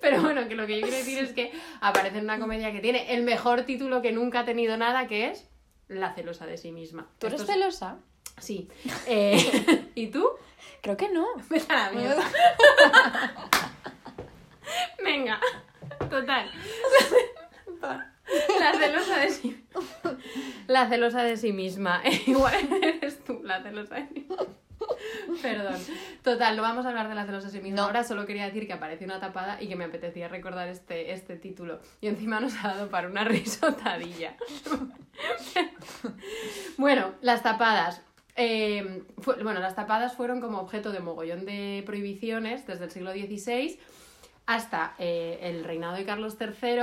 Pero 0.00 0.22
bueno, 0.22 0.48
que 0.48 0.54
lo 0.54 0.66
que 0.66 0.76
yo 0.76 0.82
quiero 0.82 0.96
decir 0.98 1.18
es 1.18 1.32
que 1.32 1.52
aparece 1.80 2.18
en 2.18 2.24
una 2.24 2.38
comedia 2.38 2.72
que 2.72 2.80
tiene 2.80 3.14
el 3.14 3.22
mejor 3.22 3.62
título 3.62 4.02
que 4.02 4.12
nunca 4.12 4.40
ha 4.40 4.44
tenido 4.44 4.76
nada, 4.76 5.06
que 5.06 5.28
es 5.30 5.48
La 5.88 6.12
celosa 6.14 6.46
de 6.46 6.56
sí 6.58 6.72
misma. 6.72 7.08
¿Tú 7.18 7.28
eres 7.28 7.46
celosa? 7.46 7.98
Sí. 8.38 8.68
Eh, 9.06 9.38
¿Y 9.94 10.08
tú? 10.08 10.28
Creo 10.80 10.96
que 10.96 11.08
no. 11.08 11.26
Vete 11.50 11.72
a 11.72 11.76
la 11.76 11.90
mierda. 11.92 12.22
Venga, 15.04 15.38
total. 16.10 16.50
La 18.60 18.72
celosa 18.72 19.18
de 19.18 19.30
sí 19.30 19.64
La 20.66 20.88
celosa 20.88 21.22
de 21.22 21.36
sí 21.36 21.52
misma. 21.52 22.02
Igual 22.26 22.54
eres 22.82 23.22
tú 23.24 23.40
la 23.42 23.62
celosa 23.62 23.96
de 23.96 24.08
sí 24.08 24.14
misma. 24.20 24.36
Perdón. 25.42 25.78
Total, 26.22 26.56
no 26.56 26.62
vamos 26.62 26.86
a 26.86 26.90
hablar 26.90 27.08
de 27.08 27.14
la 27.14 27.26
celosa 27.26 27.48
de 27.48 27.52
sí 27.52 27.60
misma. 27.60 27.76
No. 27.76 27.82
Ahora 27.84 28.04
solo 28.04 28.24
quería 28.24 28.46
decir 28.46 28.66
que 28.66 28.72
apareció 28.72 29.06
una 29.06 29.20
tapada 29.20 29.60
y 29.60 29.68
que 29.68 29.76
me 29.76 29.84
apetecía 29.84 30.28
recordar 30.28 30.68
este, 30.68 31.12
este 31.12 31.36
título. 31.36 31.80
Y 32.00 32.06
encima 32.06 32.40
nos 32.40 32.54
ha 32.64 32.68
dado 32.68 32.88
para 32.88 33.08
una 33.08 33.24
risotadilla. 33.24 34.36
bueno, 36.78 37.12
las 37.20 37.42
tapadas. 37.42 38.00
Fue- 39.18 39.42
bueno, 39.42 39.60
las 39.60 39.74
tapadas 39.74 40.14
fueron 40.14 40.40
como 40.40 40.58
objeto 40.58 40.90
de 40.92 41.00
mogollón 41.00 41.44
de 41.44 41.82
prohibiciones 41.86 42.66
desde 42.66 42.84
el 42.86 42.90
siglo 42.90 43.12
XVI 43.12 43.78
hasta 44.46 44.94
eh, 44.98 45.38
el 45.42 45.64
reinado 45.64 45.94
de 45.96 46.04
Carlos 46.04 46.36
III, 46.40 46.80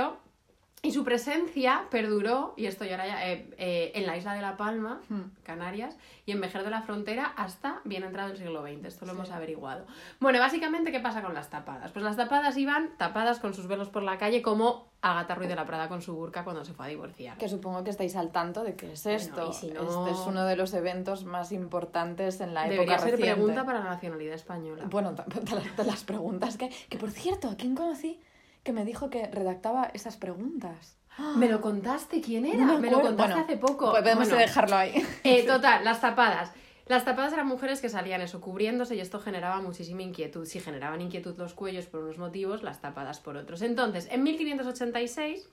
Y 0.82 0.92
su 0.92 1.04
presencia 1.04 1.84
perduró, 1.90 2.54
y 2.56 2.64
esto 2.64 2.86
ya 2.86 2.94
era 2.94 3.06
ya, 3.06 3.28
eh, 3.30 3.50
eh, 3.58 3.92
en 3.94 4.06
la 4.06 4.16
isla 4.16 4.32
de 4.32 4.40
La 4.40 4.56
Palma, 4.56 5.02
Hmm. 5.10 5.24
Canarias, 5.42 5.98
y 6.24 6.32
en 6.32 6.40
Vejer 6.40 6.64
de 6.64 6.70
la 6.70 6.80
Frontera 6.80 7.26
hasta 7.36 7.80
bien 7.84 8.02
entrado 8.02 8.30
el 8.30 8.38
siglo 8.38 8.62
XX. 8.62 8.86
Esto 8.86 9.04
lo 9.04 9.12
Sí. 9.12 9.18
hemos 9.18 9.30
averiguado. 9.30 9.84
Bueno, 10.20 10.38
básicamente, 10.38 10.90
¿qué 10.90 11.00
pasa 11.00 11.20
con 11.20 11.34
las 11.34 11.50
tapadas? 11.50 11.92
Pues 11.92 12.02
las 12.02 12.16
tapadas 12.16 12.56
iban 12.56 12.96
tapadas 12.96 13.40
con 13.40 13.52
sus 13.52 13.66
velos 13.66 13.90
por 13.90 14.02
la 14.02 14.16
calle, 14.16 14.40
como 14.40 14.88
Agatha 15.02 15.34
Ruiz 15.34 15.48
de 15.50 15.56
la 15.56 15.66
Prada 15.66 15.88
con 15.88 16.00
su 16.00 16.14
burka 16.14 16.44
cuando 16.44 16.64
se 16.64 16.72
fue 16.72 16.86
a 16.86 16.88
divorciar. 16.88 17.36
Que 17.36 17.48
supongo 17.50 17.84
que 17.84 17.90
estáis 17.90 18.16
al 18.16 18.30
tanto 18.32 18.64
de 18.64 18.74
qué 18.74 18.92
es 18.92 19.04
Bueno, 19.04 19.18
esto. 19.18 19.50
y 19.50 19.52
si 19.52 19.70
no- 19.70 19.82
Este 20.06 20.12
es 20.12 20.26
uno 20.26 20.44
de 20.46 20.56
los 20.56 20.72
eventos 20.72 21.24
más 21.24 21.52
importantes 21.52 22.40
en 22.40 22.54
la 22.54 22.62
Debería 22.62 22.82
época 22.84 22.98
ser 23.00 23.10
reciente. 23.12 23.34
pregunta 23.34 23.64
para 23.66 23.80
la 23.80 23.90
nacionalidad 23.90 24.34
española. 24.34 24.84
Bueno, 24.88 25.12
de 25.76 25.84
las 25.84 26.04
preguntas 26.04 26.56
que... 26.56 26.70
Que 26.88 26.96
por 26.96 27.10
cierto, 27.10 27.48
¿a 27.50 27.56
quién 27.56 27.74
conocí 27.74 28.18
que 28.62 28.72
me 28.72 28.84
dijo 28.84 29.10
que 29.10 29.26
redactaba 29.26 29.90
esas 29.94 30.16
preguntas? 30.16 30.96
¿Me 31.36 31.48
lo 31.48 31.60
contaste? 31.60 32.20
¿Quién 32.20 32.46
era? 32.46 32.64
No 32.64 32.74
me 32.74 32.80
me 32.80 32.90
lo 32.90 33.00
contaste 33.00 33.32
Bueno, 33.34 33.44
hace 33.44 33.56
poco. 33.56 33.90
Pues 33.90 34.02
podemos 34.02 34.28
Bueno, 34.28 34.42
dejarlo 34.42 34.76
ahí. 34.76 35.06
Eh, 35.24 35.44
total, 35.46 35.84
las 35.84 36.00
tapadas. 36.00 36.52
Las 36.86 37.04
tapadas 37.04 37.32
eran 37.32 37.46
mujeres 37.46 37.80
que 37.80 37.88
salían 37.88 38.20
eso 38.20 38.40
cubriéndose 38.40 38.96
y 38.96 39.00
esto 39.00 39.20
generaba 39.20 39.60
muchísima 39.60 40.02
inquietud. 40.02 40.44
Si 40.44 40.58
generaban 40.58 41.00
inquietud 41.00 41.36
los 41.38 41.54
cuellos 41.54 41.86
por 41.86 42.02
unos 42.02 42.18
motivos, 42.18 42.64
las 42.64 42.80
tapadas 42.80 43.20
por 43.20 43.36
otros. 43.36 43.62
Entonces, 43.62 44.08
en 44.10 44.24
1586, 44.24 45.48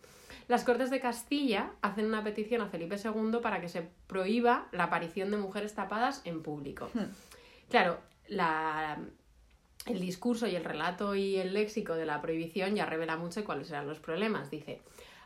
las 0.47 0.63
Cortes 0.63 0.89
de 0.89 0.99
Castilla 0.99 1.73
hacen 1.83 2.05
una 2.05 2.23
petición 2.23 2.61
a 2.61 2.69
Felipe 2.69 2.95
II 2.95 3.37
para 3.41 3.61
que 3.61 3.69
se 3.69 3.87
prohíba 4.07 4.67
la 4.71 4.85
aparición 4.85 5.29
de 5.29 5.37
mujeres 5.37 5.75
tapadas 5.75 6.21
en 6.25 6.41
público. 6.41 6.89
Hmm. 6.95 7.11
Claro, 7.69 7.99
la, 8.27 8.97
el 9.87 9.99
discurso 9.99 10.47
y 10.47 10.55
el 10.55 10.63
relato 10.63 11.15
y 11.15 11.37
el 11.37 11.53
léxico 11.53 11.95
de 11.95 12.05
la 12.05 12.21
prohibición 12.21 12.75
ya 12.75 12.85
revela 12.85 13.17
mucho 13.17 13.43
cuáles 13.45 13.69
eran 13.69 13.87
los 13.87 13.99
problemas. 13.99 14.49
Dice, 14.49 14.81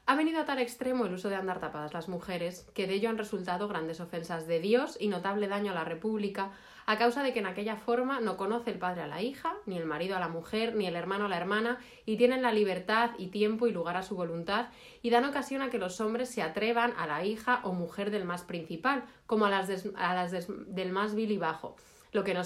ha 0.05 0.15
venido 0.15 0.41
a 0.41 0.45
tal 0.45 0.59
extremo 0.59 1.05
el 1.05 1.13
uso 1.13 1.29
de 1.29 1.35
andar 1.35 1.59
tapadas 1.59 1.93
las 1.93 2.09
mujeres 2.09 2.67
que 2.73 2.87
de 2.87 2.95
ello 2.95 3.09
han 3.09 3.17
resultado 3.17 3.67
grandes 3.67 3.99
ofensas 3.99 4.47
de 4.47 4.59
Dios 4.59 4.97
y 4.99 5.07
notable 5.07 5.47
daño 5.47 5.71
a 5.71 5.75
la 5.75 5.83
República 5.83 6.51
a 6.87 6.97
causa 6.97 7.21
de 7.21 7.31
que 7.31 7.39
en 7.39 7.45
aquella 7.45 7.75
forma 7.75 8.19
no 8.19 8.35
conoce 8.37 8.71
el 8.71 8.79
padre 8.79 9.03
a 9.03 9.07
la 9.07 9.21
hija, 9.21 9.53
ni 9.67 9.77
el 9.77 9.85
marido 9.85 10.17
a 10.17 10.19
la 10.19 10.27
mujer, 10.27 10.75
ni 10.75 10.87
el 10.87 10.95
hermano 10.95 11.25
a 11.25 11.29
la 11.29 11.37
hermana, 11.37 11.77
y 12.07 12.17
tienen 12.17 12.41
la 12.41 12.51
libertad 12.51 13.11
y 13.19 13.27
tiempo 13.27 13.67
y 13.67 13.71
lugar 13.71 13.95
a 13.97 14.01
su 14.03 14.15
voluntad, 14.15 14.69
y 15.03 15.11
dan 15.11 15.23
ocasión 15.25 15.61
a 15.61 15.69
que 15.69 15.77
los 15.77 16.01
hombres 16.01 16.29
se 16.29 16.41
atrevan 16.41 16.93
a 16.97 17.05
la 17.05 17.23
hija 17.23 17.59
o 17.63 17.71
mujer 17.73 18.09
del 18.09 18.25
más 18.25 18.41
principal, 18.41 19.03
como 19.27 19.45
a 19.45 19.51
las, 19.51 19.67
des- 19.67 19.91
a 19.95 20.15
las 20.15 20.31
des- 20.31 20.47
del 20.65 20.91
más 20.91 21.13
vil 21.13 21.31
y 21.31 21.37
bajo, 21.37 21.75
lo 22.11 22.23
que, 22.23 22.33
no 22.33 22.41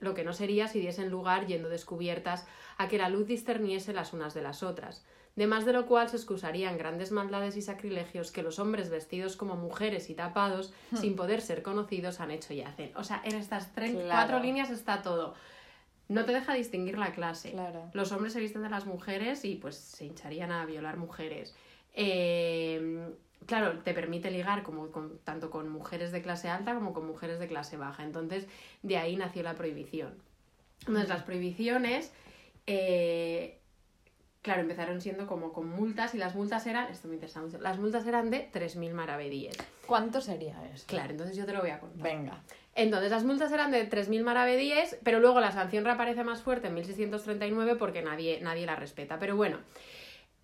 lo 0.00 0.14
que 0.14 0.24
no 0.24 0.32
sería 0.32 0.68
si 0.68 0.80
diesen 0.80 1.10
lugar, 1.10 1.46
yendo 1.46 1.68
descubiertas, 1.68 2.46
a 2.78 2.88
que 2.88 2.98
la 2.98 3.08
luz 3.08 3.26
discerniese 3.26 3.92
las 3.92 4.12
unas 4.12 4.34
de 4.34 4.42
las 4.42 4.62
otras. 4.62 5.04
De 5.36 5.48
más 5.48 5.64
de 5.64 5.72
lo 5.72 5.86
cual 5.86 6.08
se 6.08 6.16
excusarían 6.16 6.78
grandes 6.78 7.10
maldades 7.10 7.56
y 7.56 7.62
sacrilegios 7.62 8.30
que 8.30 8.42
los 8.44 8.60
hombres 8.60 8.88
vestidos 8.88 9.36
como 9.36 9.56
mujeres 9.56 10.08
y 10.10 10.14
tapados, 10.14 10.72
sin 10.94 11.16
poder 11.16 11.40
ser 11.40 11.62
conocidos, 11.62 12.20
han 12.20 12.30
hecho 12.30 12.54
y 12.54 12.62
hacen. 12.62 12.92
O 12.96 13.02
sea, 13.02 13.20
en 13.24 13.34
estas 13.34 13.72
tres, 13.72 13.92
Claro. 13.92 14.08
cuatro 14.10 14.38
líneas 14.40 14.70
está 14.70 15.02
todo. 15.02 15.34
No 16.08 16.24
te 16.24 16.32
deja 16.32 16.54
distinguir 16.54 16.98
la 16.98 17.12
clase. 17.12 17.50
Claro. 17.52 17.90
Los 17.94 18.12
hombres 18.12 18.32
se 18.32 18.38
visten 18.40 18.62
de 18.62 18.68
las 18.68 18.86
mujeres 18.86 19.44
y 19.44 19.56
pues 19.56 19.74
se 19.76 20.04
hincharían 20.04 20.52
a 20.52 20.66
violar 20.66 20.98
mujeres. 20.98 21.54
Eh, 21.94 23.08
claro, 23.46 23.78
te 23.80 23.94
permite 23.94 24.30
ligar 24.30 24.62
como 24.62 24.90
con- 24.90 25.18
tanto 25.24 25.50
con 25.50 25.68
mujeres 25.68 26.12
de 26.12 26.22
clase 26.22 26.48
alta 26.48 26.74
como 26.74 26.92
con 26.92 27.06
mujeres 27.06 27.38
de 27.38 27.46
clase 27.48 27.76
baja. 27.76 28.02
Entonces, 28.04 28.46
de 28.82 28.96
ahí 28.98 29.16
nació 29.16 29.42
la 29.42 29.54
prohibición. 29.54 30.14
Entonces, 30.80 31.08
las 31.08 31.22
prohibiciones, 31.22 32.12
eh, 32.66 33.58
claro, 34.42 34.60
empezaron 34.62 35.00
siendo 35.00 35.26
como 35.26 35.52
con 35.52 35.68
multas 35.68 36.14
y 36.14 36.18
las 36.18 36.34
multas 36.34 36.66
eran, 36.66 36.90
esto 36.90 37.08
me 37.08 37.14
interesa 37.14 37.40
mucho, 37.40 37.58
las 37.58 37.78
multas 37.78 38.06
eran 38.06 38.30
de 38.30 38.40
3.000 38.52 38.92
maravedíes. 38.92 39.56
¿Cuánto 39.86 40.20
sería 40.20 40.56
eso? 40.74 40.84
Claro, 40.86 41.10
entonces 41.12 41.36
yo 41.36 41.46
te 41.46 41.52
lo 41.52 41.60
voy 41.60 41.70
a 41.70 41.80
contar. 41.80 42.02
Venga. 42.02 42.42
Entonces, 42.74 43.10
las 43.10 43.24
multas 43.24 43.52
eran 43.52 43.70
de 43.70 43.84
3.000 43.84 44.22
maravedíes, 44.24 44.98
pero 45.04 45.20
luego 45.20 45.40
la 45.40 45.52
sanción 45.52 45.84
reaparece 45.84 46.24
más 46.24 46.42
fuerte 46.42 46.66
en 46.66 46.74
1639 46.74 47.76
porque 47.76 48.02
nadie, 48.02 48.40
nadie 48.40 48.66
la 48.66 48.76
respeta. 48.76 49.18
Pero 49.18 49.36
bueno, 49.36 49.58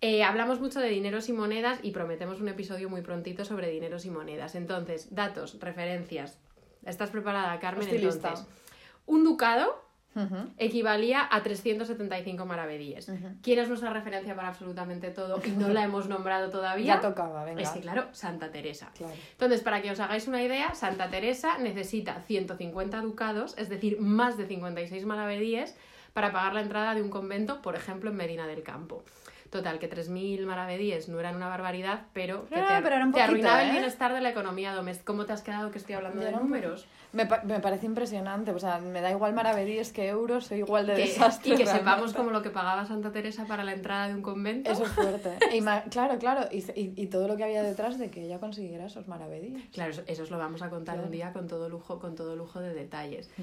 eh, 0.01 0.23
hablamos 0.23 0.59
mucho 0.59 0.79
de 0.79 0.89
dineros 0.89 1.29
y 1.29 1.33
monedas 1.33 1.79
y 1.83 1.91
prometemos 1.91 2.41
un 2.41 2.49
episodio 2.49 2.89
muy 2.89 3.01
prontito 3.01 3.45
sobre 3.45 3.69
dineros 3.69 4.05
y 4.05 4.09
monedas. 4.09 4.55
Entonces, 4.55 5.13
datos, 5.13 5.59
referencias. 5.59 6.39
¿Estás 6.83 7.11
preparada, 7.11 7.59
Carmen? 7.59 7.83
Estoy 7.83 7.99
lista. 7.99 8.29
Entonces, 8.29 8.53
un 9.05 9.23
ducado 9.23 9.91
equivalía 10.57 11.27
a 11.31 11.41
375 11.41 12.45
maravedíes. 12.45 13.07
Ujú. 13.07 13.27
¿Quién 13.41 13.59
es 13.59 13.69
nuestra 13.69 13.93
referencia 13.93 14.35
para 14.35 14.49
absolutamente 14.49 15.11
todo 15.11 15.39
y 15.45 15.51
no 15.51 15.69
la 15.73 15.83
hemos 15.83 16.09
nombrado 16.09 16.49
todavía? 16.49 16.95
Ya 16.95 16.99
tocaba, 16.99 17.43
venga. 17.45 17.61
Es 17.61 17.69
que, 17.69 17.79
claro, 17.79 18.07
Santa 18.11 18.51
Teresa. 18.51 18.91
Claro. 18.97 19.13
Entonces, 19.33 19.61
para 19.61 19.81
que 19.81 19.91
os 19.91 19.99
hagáis 19.99 20.27
una 20.27 20.43
idea, 20.43 20.73
Santa 20.73 21.09
Teresa 21.09 21.59
necesita 21.59 22.19
150 22.21 23.01
ducados, 23.01 23.55
es 23.57 23.69
decir, 23.69 24.01
más 24.01 24.35
de 24.37 24.47
56 24.47 25.05
maravedíes, 25.05 25.75
para 26.13 26.31
pagar 26.31 26.53
la 26.53 26.61
entrada 26.61 26.93
de 26.93 27.01
un 27.01 27.09
convento, 27.09 27.61
por 27.61 27.75
ejemplo, 27.75 28.09
en 28.09 28.17
Medina 28.17 28.47
del 28.47 28.63
Campo. 28.63 29.03
Total, 29.51 29.79
que 29.79 29.89
3.000 29.89 30.45
maravedíes 30.45 31.09
no 31.09 31.19
eran 31.19 31.35
una 31.35 31.49
barbaridad, 31.49 32.03
pero, 32.13 32.47
que 32.47 32.55
No, 32.55 32.67
te, 32.67 32.81
pero 32.81 32.95
arruinaba 32.95 33.61
el 33.63 33.69
¿eh? 33.69 33.71
bienestar 33.73 34.13
de 34.13 34.21
la 34.21 34.29
economía 34.29 34.73
doméstica. 34.73 35.05
¿Cómo 35.07 35.25
te 35.25 35.33
has 35.33 35.41
quedado 35.41 35.71
que 35.71 35.77
estoy 35.77 35.93
hablando 35.95 36.21
de 36.21 36.31
números? 36.31 36.87
Me, 37.11 37.25
pa- 37.25 37.41
me 37.43 37.59
parece 37.59 37.85
impresionante. 37.85 38.51
O 38.51 38.59
sea, 38.59 38.77
me 38.79 39.01
da 39.01 39.11
igual 39.11 39.33
maravedíes 39.33 39.91
que 39.91 40.07
euros, 40.07 40.45
soy 40.47 40.59
igual 40.59 40.87
de 40.87 40.95
Que- 40.95 41.01
desastre. 41.01 41.53
y 41.53 41.57
que 41.57 41.65
realmente. 41.65 41.89
sepamos 41.91 42.13
como 42.13 42.31
lo 42.31 42.41
que 42.41 42.49
pagaba 42.49 42.85
Santa 42.85 43.11
Teresa 43.11 43.43
para 43.45 43.65
la 43.65 43.73
entrada 43.73 44.07
de 44.07 44.15
un 44.15 44.21
convento. 44.21 44.71
Eso 44.71 44.85
es 44.85 44.91
fuerte. 44.93 45.37
Y 45.53 45.59
claro, 45.91 46.17
claro. 46.17 46.47
Y, 46.49 46.59
y- 46.79 46.93
y 46.95 47.07
todo 47.07 47.27
lo 47.27 47.35
que 47.35 47.43
había 47.43 47.61
detrás 47.61 47.99
de 47.99 48.09
que 48.09 48.23
ella 48.23 48.39
consiguiera 48.39 48.85
esos 48.85 49.09
maravedíes. 49.09 49.63
Claro, 49.73 49.91
eso, 49.91 50.03
eso 50.07 50.23
os 50.23 50.31
lo 50.31 50.37
vamos 50.37 50.61
a 50.61 50.69
contar 50.69 50.95
Claro. 50.95 51.07
un 51.07 51.11
día 51.11 51.33
con 51.33 51.49
todo 51.49 51.67
lujo, 51.67 51.99
con 51.99 52.15
todo 52.15 52.37
lujo 52.37 52.61
de 52.61 52.73
detalles. 52.73 53.29
Mm. 53.37 53.41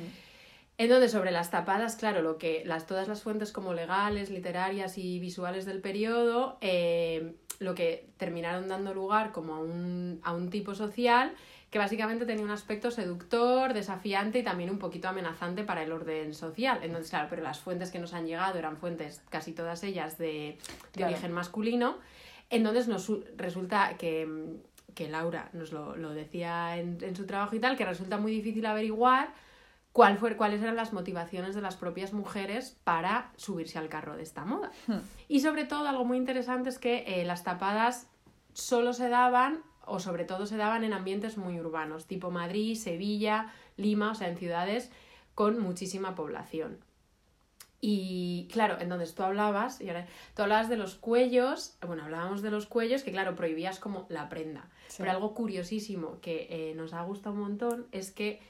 Entonces, 0.78 1.10
sobre 1.10 1.32
las 1.32 1.50
tapadas, 1.50 1.96
claro, 1.96 2.22
lo 2.22 2.38
que 2.38 2.62
las, 2.64 2.86
todas 2.86 3.08
las 3.08 3.22
fuentes 3.22 3.52
como 3.52 3.74
legales, 3.74 4.30
literarias 4.30 4.96
y 4.96 5.18
visuales 5.18 5.66
del 5.66 5.80
periodo, 5.80 6.56
eh, 6.60 7.34
lo 7.58 7.74
que 7.74 8.08
terminaron 8.16 8.68
dando 8.68 8.94
lugar 8.94 9.32
como 9.32 9.54
a 9.56 9.58
un, 9.58 10.20
a 10.22 10.32
un 10.32 10.48
tipo 10.50 10.76
social 10.76 11.32
que 11.70 11.78
básicamente 11.78 12.24
tenía 12.24 12.44
un 12.44 12.50
aspecto 12.52 12.90
seductor, 12.92 13.74
desafiante 13.74 14.38
y 14.38 14.42
también 14.42 14.70
un 14.70 14.78
poquito 14.78 15.08
amenazante 15.08 15.64
para 15.64 15.82
el 15.82 15.92
orden 15.92 16.32
social. 16.32 16.78
Entonces, 16.82 17.10
claro, 17.10 17.26
pero 17.28 17.42
las 17.42 17.58
fuentes 17.58 17.90
que 17.90 17.98
nos 17.98 18.14
han 18.14 18.26
llegado 18.26 18.56
eran 18.58 18.76
fuentes, 18.78 19.20
casi 19.28 19.52
todas 19.52 19.82
ellas, 19.82 20.16
de, 20.16 20.26
de 20.26 20.58
Claro. 20.92 21.12
origen 21.12 21.32
masculino. 21.32 21.98
Entonces 22.50 22.88
nos 22.88 23.02
su- 23.02 23.22
resulta 23.36 23.96
que, 23.98 24.26
que 24.94 25.08
Laura 25.10 25.50
nos 25.52 25.72
lo, 25.72 25.96
lo 25.96 26.10
decía 26.14 26.78
en, 26.78 26.96
en 27.02 27.14
su 27.16 27.26
trabajo 27.26 27.54
y 27.56 27.60
tal, 27.60 27.76
que 27.76 27.84
resulta 27.84 28.16
muy 28.16 28.30
difícil 28.32 28.64
averiguar 28.64 29.34
cuál 29.98 30.16
fue, 30.16 30.36
cuáles 30.36 30.62
eran 30.62 30.76
las 30.76 30.92
motivaciones 30.92 31.56
de 31.56 31.60
las 31.60 31.74
propias 31.74 32.12
mujeres 32.12 32.78
para 32.84 33.32
subirse 33.34 33.80
al 33.80 33.88
carro 33.88 34.16
de 34.16 34.22
esta 34.22 34.44
moda. 34.44 34.70
Hmm. 34.86 34.98
Y 35.26 35.40
sobre 35.40 35.64
todo, 35.64 35.88
algo 35.88 36.04
muy 36.04 36.18
interesante 36.18 36.68
es 36.68 36.78
que 36.78 37.02
eh, 37.20 37.24
las 37.24 37.42
tapadas 37.42 38.06
solo 38.52 38.92
se 38.92 39.08
daban, 39.08 39.64
o 39.84 39.98
sobre 39.98 40.22
todo 40.22 40.46
se 40.46 40.56
daban 40.56 40.84
en 40.84 40.92
ambientes 40.92 41.36
muy 41.36 41.58
urbanos, 41.58 42.06
tipo 42.06 42.30
Madrid, 42.30 42.76
Sevilla, 42.76 43.52
Lima, 43.76 44.12
o 44.12 44.14
sea, 44.14 44.28
en 44.28 44.36
ciudades 44.36 44.92
con 45.34 45.58
muchísima 45.58 46.14
población. 46.14 46.78
Y 47.80 48.46
claro, 48.52 48.76
entonces 48.78 49.16
tú 49.16 49.24
hablabas, 49.24 49.80
y 49.80 49.88
ahora, 49.88 50.06
tú 50.36 50.42
hablabas 50.42 50.68
de 50.68 50.76
los 50.76 50.94
cuellos, 50.94 51.76
bueno, 51.84 52.04
hablábamos 52.04 52.40
de 52.40 52.52
los 52.52 52.66
cuellos, 52.66 53.02
que 53.02 53.10
claro, 53.10 53.34
prohibías 53.34 53.80
como 53.80 54.06
la 54.10 54.28
prenda. 54.28 54.68
Sí. 54.86 54.98
Pero 54.98 55.10
algo 55.10 55.34
curiosísimo 55.34 56.20
que 56.20 56.46
eh, 56.50 56.74
nos 56.76 56.92
ha 56.92 57.02
gustado 57.02 57.34
un 57.34 57.40
montón 57.40 57.88
es 57.90 58.12
que 58.12 58.40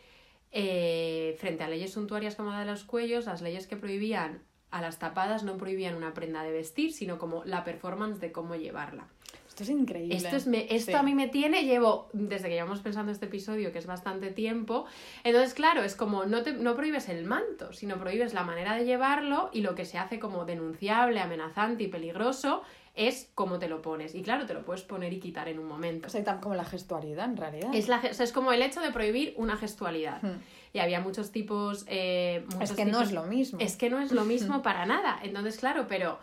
eh, 0.53 1.37
frente 1.39 1.65
a 1.65 1.69
leyes 1.69 1.93
suntuarias 1.93 2.35
como 2.37 2.51
la 2.51 2.61
de 2.61 2.67
los 2.67 2.85
cuellos, 2.85 3.27
las 3.27 3.43
leyes 3.43 3.67
que 3.67 3.77
prohibían 3.77 4.43
a 4.71 4.81
las 4.83 4.99
tapadas 4.99 5.45
no 5.45 5.57
prohibían 5.57 5.95
una 5.95 6.13
prenda 6.15 6.43
de 6.43 6.53
vestir, 6.53 6.93
sino 6.93 7.19
como 7.19 7.45
la 7.45 7.65
performance 7.65 8.21
de 8.21 8.33
cómo 8.33 8.55
llevarla. 8.55 9.07
Esto 9.49 9.63
es 9.65 9.71
increíble. 9.71 10.15
Esto, 10.15 10.37
es 10.37 10.47
me- 10.47 10.73
esto 10.73 10.93
Sí. 10.93 10.97
a 10.97 11.03
mí 11.03 11.15
me 11.15 11.27
tiene, 11.27 11.65
llevo, 11.65 12.09
desde 12.13 12.49
que 12.49 12.55
llevamos 12.55 12.81
pensando 12.81 13.11
este 13.11 13.27
episodio, 13.27 13.73
que 13.73 13.79
es 13.79 13.87
bastante 13.87 14.31
tiempo, 14.31 14.85
entonces 15.25 15.53
claro, 15.55 15.83
es 15.83 15.97
como 15.97 16.27
no, 16.27 16.43
te, 16.45 16.53
no 16.53 16.77
prohíbes 16.77 17.09
el 17.09 17.25
manto, 17.25 17.73
sino 17.73 17.99
prohíbes 17.99 18.35
la 18.35 18.45
manera 18.45 18.77
de 18.77 18.85
llevarlo 18.85 19.51
y 19.53 19.63
lo 19.63 19.75
que 19.75 19.85
se 19.85 19.99
hace 19.99 20.19
como 20.21 20.45
denunciable, 20.45 21.19
amenazante 21.21 21.83
y 21.85 21.89
peligroso 21.89 22.63
es 22.99 23.31
cómo 23.35 23.59
te 23.59 23.69
lo 23.69 23.81
pones. 23.81 24.15
Y 24.15 24.23
claro, 24.23 24.45
te 24.45 24.53
lo 24.55 24.65
puedes 24.65 24.83
poner 24.83 25.13
y 25.13 25.21
quitar 25.21 25.49
en 25.49 25.59
un 25.59 25.67
momento. 25.67 26.09
O 26.09 26.11
sea, 26.11 26.23
tan 26.25 26.41
como 26.41 26.55
la 26.57 26.65
gestualidad, 26.65 27.25
en 27.27 27.37
realidad. 27.37 27.71
Es, 27.73 27.89
la, 27.89 27.99
o 27.99 28.13
sea, 28.15 28.25
es 28.25 28.33
como 28.33 28.53
el 28.53 28.61
hecho 28.61 28.81
de 28.81 28.91
prohibir 28.91 29.33
una 29.37 29.57
gestualidad. 29.57 30.21
Hmm. 30.23 30.41
Y 30.73 30.81
había 30.81 31.01
muchos 31.01 31.31
tipos... 31.31 31.85
eh, 31.89 32.45
Es 32.61 32.73
que 32.73 32.85
no 32.85 33.01
es 33.01 33.13
lo 33.13 33.23
mismo. 33.23 33.59
Es 33.61 33.77
que 33.77 33.89
no 33.89 34.01
es 34.01 34.13
lo 34.13 34.25
mismo 34.25 34.63
para 34.63 34.85
nada. 34.85 35.19
Entonces, 35.23 35.57
claro, 35.59 35.87
pero 35.89 36.19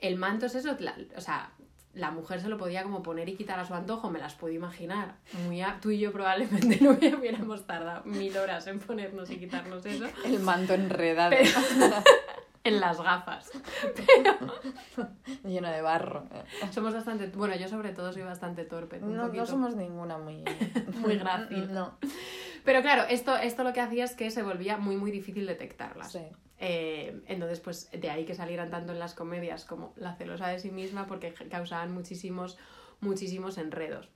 el 0.00 0.16
manto 0.16 0.46
es 0.46 0.54
eso, 0.56 0.76
la- 0.80 0.96
o 1.16 1.20
sea, 1.20 1.52
la 1.94 2.10
mujer 2.10 2.40
se 2.40 2.48
lo 2.48 2.56
podía 2.58 2.82
como 2.82 3.02
poner 3.02 3.28
y 3.28 3.34
quitar 3.36 3.58
a 3.58 3.64
su 3.64 3.74
antojo, 3.74 4.10
me 4.10 4.18
las 4.18 4.34
puedo 4.34 4.52
imaginar. 4.54 5.14
Muy 5.46 5.60
a- 5.62 5.78
tú 5.80 5.90
y 5.90 5.98
yo 5.98 6.12
probablemente 6.12 6.78
no 6.84 6.90
hubiéramos 6.90 7.66
tardado 7.66 8.04
mil 8.04 8.36
horas 8.36 8.66
en 8.66 8.80
ponernos 8.80 9.30
y 9.30 9.38
quitarnos 9.38 9.84
eso. 9.86 10.06
El 10.24 10.40
manto 10.40 10.74
enredado. 10.74 11.30
Pero- 11.30 11.50
en 12.64 12.80
las 12.80 13.00
gafas. 13.00 13.50
Lleno 15.44 15.70
de 15.70 15.82
barro. 15.82 16.24
Somos 16.70 16.94
bastante, 16.94 17.28
bueno, 17.28 17.56
yo 17.56 17.68
sobre 17.68 17.92
todo 17.92 18.12
soy 18.12 18.22
bastante 18.22 18.64
torpe. 18.64 18.98
un 18.98 19.16
No, 19.16 19.46
somos 19.46 19.76
ninguna 19.76 20.18
muy... 20.18 20.44
Muy 21.00 21.16
grácil. 21.16 21.72
No. 21.72 21.98
Pero 22.64 22.82
claro, 22.82 23.04
esto, 23.08 23.36
esto 23.36 23.64
lo 23.64 23.72
que 23.72 23.80
hacía 23.80 24.04
es 24.04 24.14
que 24.14 24.30
se 24.30 24.42
volvía 24.42 24.76
muy, 24.76 24.96
muy 24.96 25.10
difícil 25.10 25.46
detectarlas. 25.46 26.12
Sí. 26.12 26.20
Eh, 26.58 27.22
entonces, 27.26 27.58
pues 27.60 27.90
de 27.90 28.10
ahí 28.10 28.26
que 28.26 28.34
salieran 28.34 28.70
tanto 28.70 28.92
en 28.92 28.98
las 28.98 29.14
comedias 29.14 29.64
como 29.64 29.94
la 29.96 30.14
celosa 30.16 30.48
de 30.48 30.58
sí 30.58 30.70
misma, 30.70 31.06
porque 31.06 31.32
causaban 31.32 31.92
muchísimos, 31.94 32.58
muchísimos 33.00 33.56
enredos. 33.56 34.10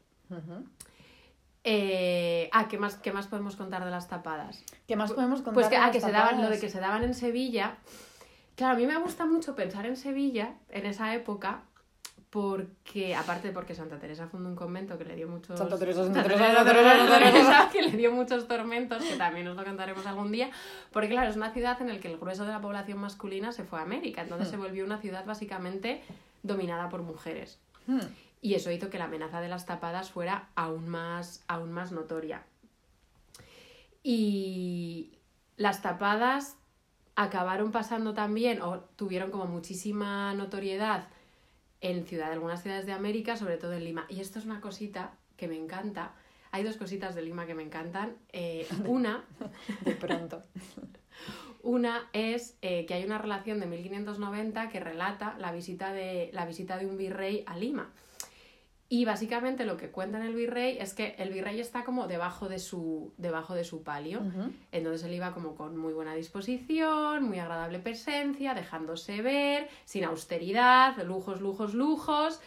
Eh, 1.65 2.51
ah, 2.53 2.69
¿qué 2.69 2.77
más, 2.77 2.97
¿qué 2.97 3.13
más 3.13 3.27
podemos 3.29 3.57
contar 3.57 3.83
de 3.85 3.91
las 3.91 4.09
tapadas? 4.09 4.63
¿Qué 4.87 4.97
más 4.97 5.13
podemos 5.13 5.41
contar? 5.41 5.55
Pues 5.55 5.69
que, 5.69 5.77
de 5.77 5.81
ah, 5.81 5.87
las 5.87 5.97
que 5.97 6.01
se 6.03 6.13
daban, 6.13 6.37
lo 6.37 6.43
de 6.43 6.43
tapadas? 6.43 6.61
que 6.61 6.69
se 6.69 6.81
daban 6.81 7.05
en 7.05 7.15
Sevilla. 7.15 7.79
Claro, 8.57 8.75
a 8.75 8.77
mí 8.77 8.87
me 8.87 8.99
gusta 8.99 9.27
mucho 9.27 9.55
pensar 9.55 9.87
en 9.87 9.97
Sevilla 9.97 10.55
en 10.69 10.87
esa 10.87 11.15
época, 11.15 11.65
porque, 12.31 13.15
aparte 13.15 13.53
porque 13.53 13.75
Santa 13.75 13.99
Teresa 13.99 14.27
fundó 14.27 14.49
un 14.49 14.57
convento 14.57 14.99
que 14.99 15.05
le 15.05 15.15
dio 15.15 15.29
muchos. 15.29 15.59
Santa 15.59 15.79
Teresa, 15.79 16.05
Santa 16.05 16.23
Teresa, 16.23 16.55
Santa 16.55 16.65
Teresa, 16.65 16.99
Santa 16.99 17.19
Teresa. 17.19 17.71
Que 17.73 17.83
le 17.83 17.97
dio 17.97 18.13
muchos 18.13 18.49
tormentos, 18.49 19.05
que 19.05 19.17
también 19.17 19.47
os 19.49 19.57
lo 19.57 19.65
contaremos 19.65 20.05
algún 20.07 20.33
día, 20.33 20.51
porque 20.93 21.09
claro, 21.11 21.31
es 21.31 21.37
una 21.37 21.53
ciudad 21.53 21.81
en 21.81 21.89
la 21.89 21.99
que 21.99 22.11
el 22.11 22.19
grueso 22.19 22.45
de 22.45 22.51
la 22.51 22.61
población 22.61 22.99
masculina 22.99 23.53
se 23.53 23.65
fue 23.65 23.79
a 23.79 23.83
América, 23.83 24.23
entonces 24.23 24.49
se 24.49 24.57
volvió 24.57 24.85
una 24.85 24.99
ciudad 24.99 25.25
básicamente 25.25 26.03
dominada 26.43 26.89
por 26.89 27.03
mujeres. 27.03 27.61
Hmm. 27.87 28.01
Y 28.41 28.55
eso 28.55 28.71
hizo 28.71 28.91
que 28.91 28.99
la 28.99 29.05
amenaza 29.05 29.41
de 29.41 29.49
las 29.49 29.65
tapadas 29.65 30.11
fuera 30.11 30.49
aún 30.55 30.89
más, 30.89 31.45
aún 31.47 31.73
más 31.73 31.93
notoria. 31.93 32.43
Y 34.03 35.13
las 35.57 35.83
tapadas 35.83 36.57
acabaron 37.17 37.73
pasando 37.73 38.15
también, 38.15 38.61
o 38.63 38.81
tuvieron 38.97 39.31
como 39.31 39.47
muchísima 39.47 40.35
notoriedad 40.35 41.09
en 41.81 42.07
ciudad, 42.07 42.33
algunas 42.33 42.63
ciudades 42.63 42.87
de 42.87 42.93
América, 42.93 43.37
sobre 43.37 43.57
todo 43.57 43.73
en 43.75 43.85
Lima. 43.85 44.07
Y 44.09 44.21
esto 44.21 44.39
es 44.39 44.47
una 44.47 44.61
cosita 44.61 45.13
que 45.37 45.49
me 45.49 45.57
encanta. 45.57 46.13
Hay 46.51 46.65
dos 46.65 46.77
cositas 46.77 47.15
de 47.15 47.23
Lima 47.23 47.47
que 47.47 47.55
me 47.55 47.63
encantan. 47.63 48.17
Eh, 48.33 48.67
una 48.87 49.25
De 49.85 49.93
pronto. 49.93 50.43
una 51.63 52.09
es 52.13 52.57
eh, 52.63 52.87
que 52.87 52.95
hay 52.95 53.05
una 53.05 53.19
relación 53.19 53.61
de 53.61 53.67
1590 53.67 54.69
que 54.69 54.81
relata 54.81 55.37
la 55.39 55.53
visita, 55.53 55.93
de, 55.93 56.31
la 56.33 56.47
visita 56.47 56.79
de 56.79 56.87
un 56.87 56.97
virrey 56.97 57.45
a 57.47 57.57
Lima. 57.57 57.91
Y 58.95 59.05
básicamente 59.05 59.67
lo 59.67 59.77
que 59.77 59.91
cuenta 59.91 60.19
en 60.19 60.25
el 60.25 60.37
virrey 60.37 60.79
es 60.79 60.95
que 60.95 61.17
el 61.19 61.33
virrey 61.33 61.59
está 61.59 61.83
como 61.83 62.07
debajo 62.07 62.49
de 62.49 62.61
su, 62.61 63.13
debajo 63.17 63.57
de 63.57 63.65
su 63.65 63.83
palio. 63.83 64.23
Entonces 64.71 65.05
él 65.05 65.15
iba 65.15 65.33
como 65.33 65.57
con 65.57 65.77
muy 65.77 65.93
buena 65.93 66.15
disposición, 66.15 67.25
muy 67.25 67.41
agradable 67.41 67.81
presencia, 67.81 68.55
dejándose 68.55 69.21
ver, 69.21 69.69
sin 69.85 70.05
austeridad, 70.05 70.97
lujos, 71.03 71.41
lujos, 71.41 71.75
lujos. 71.75 72.41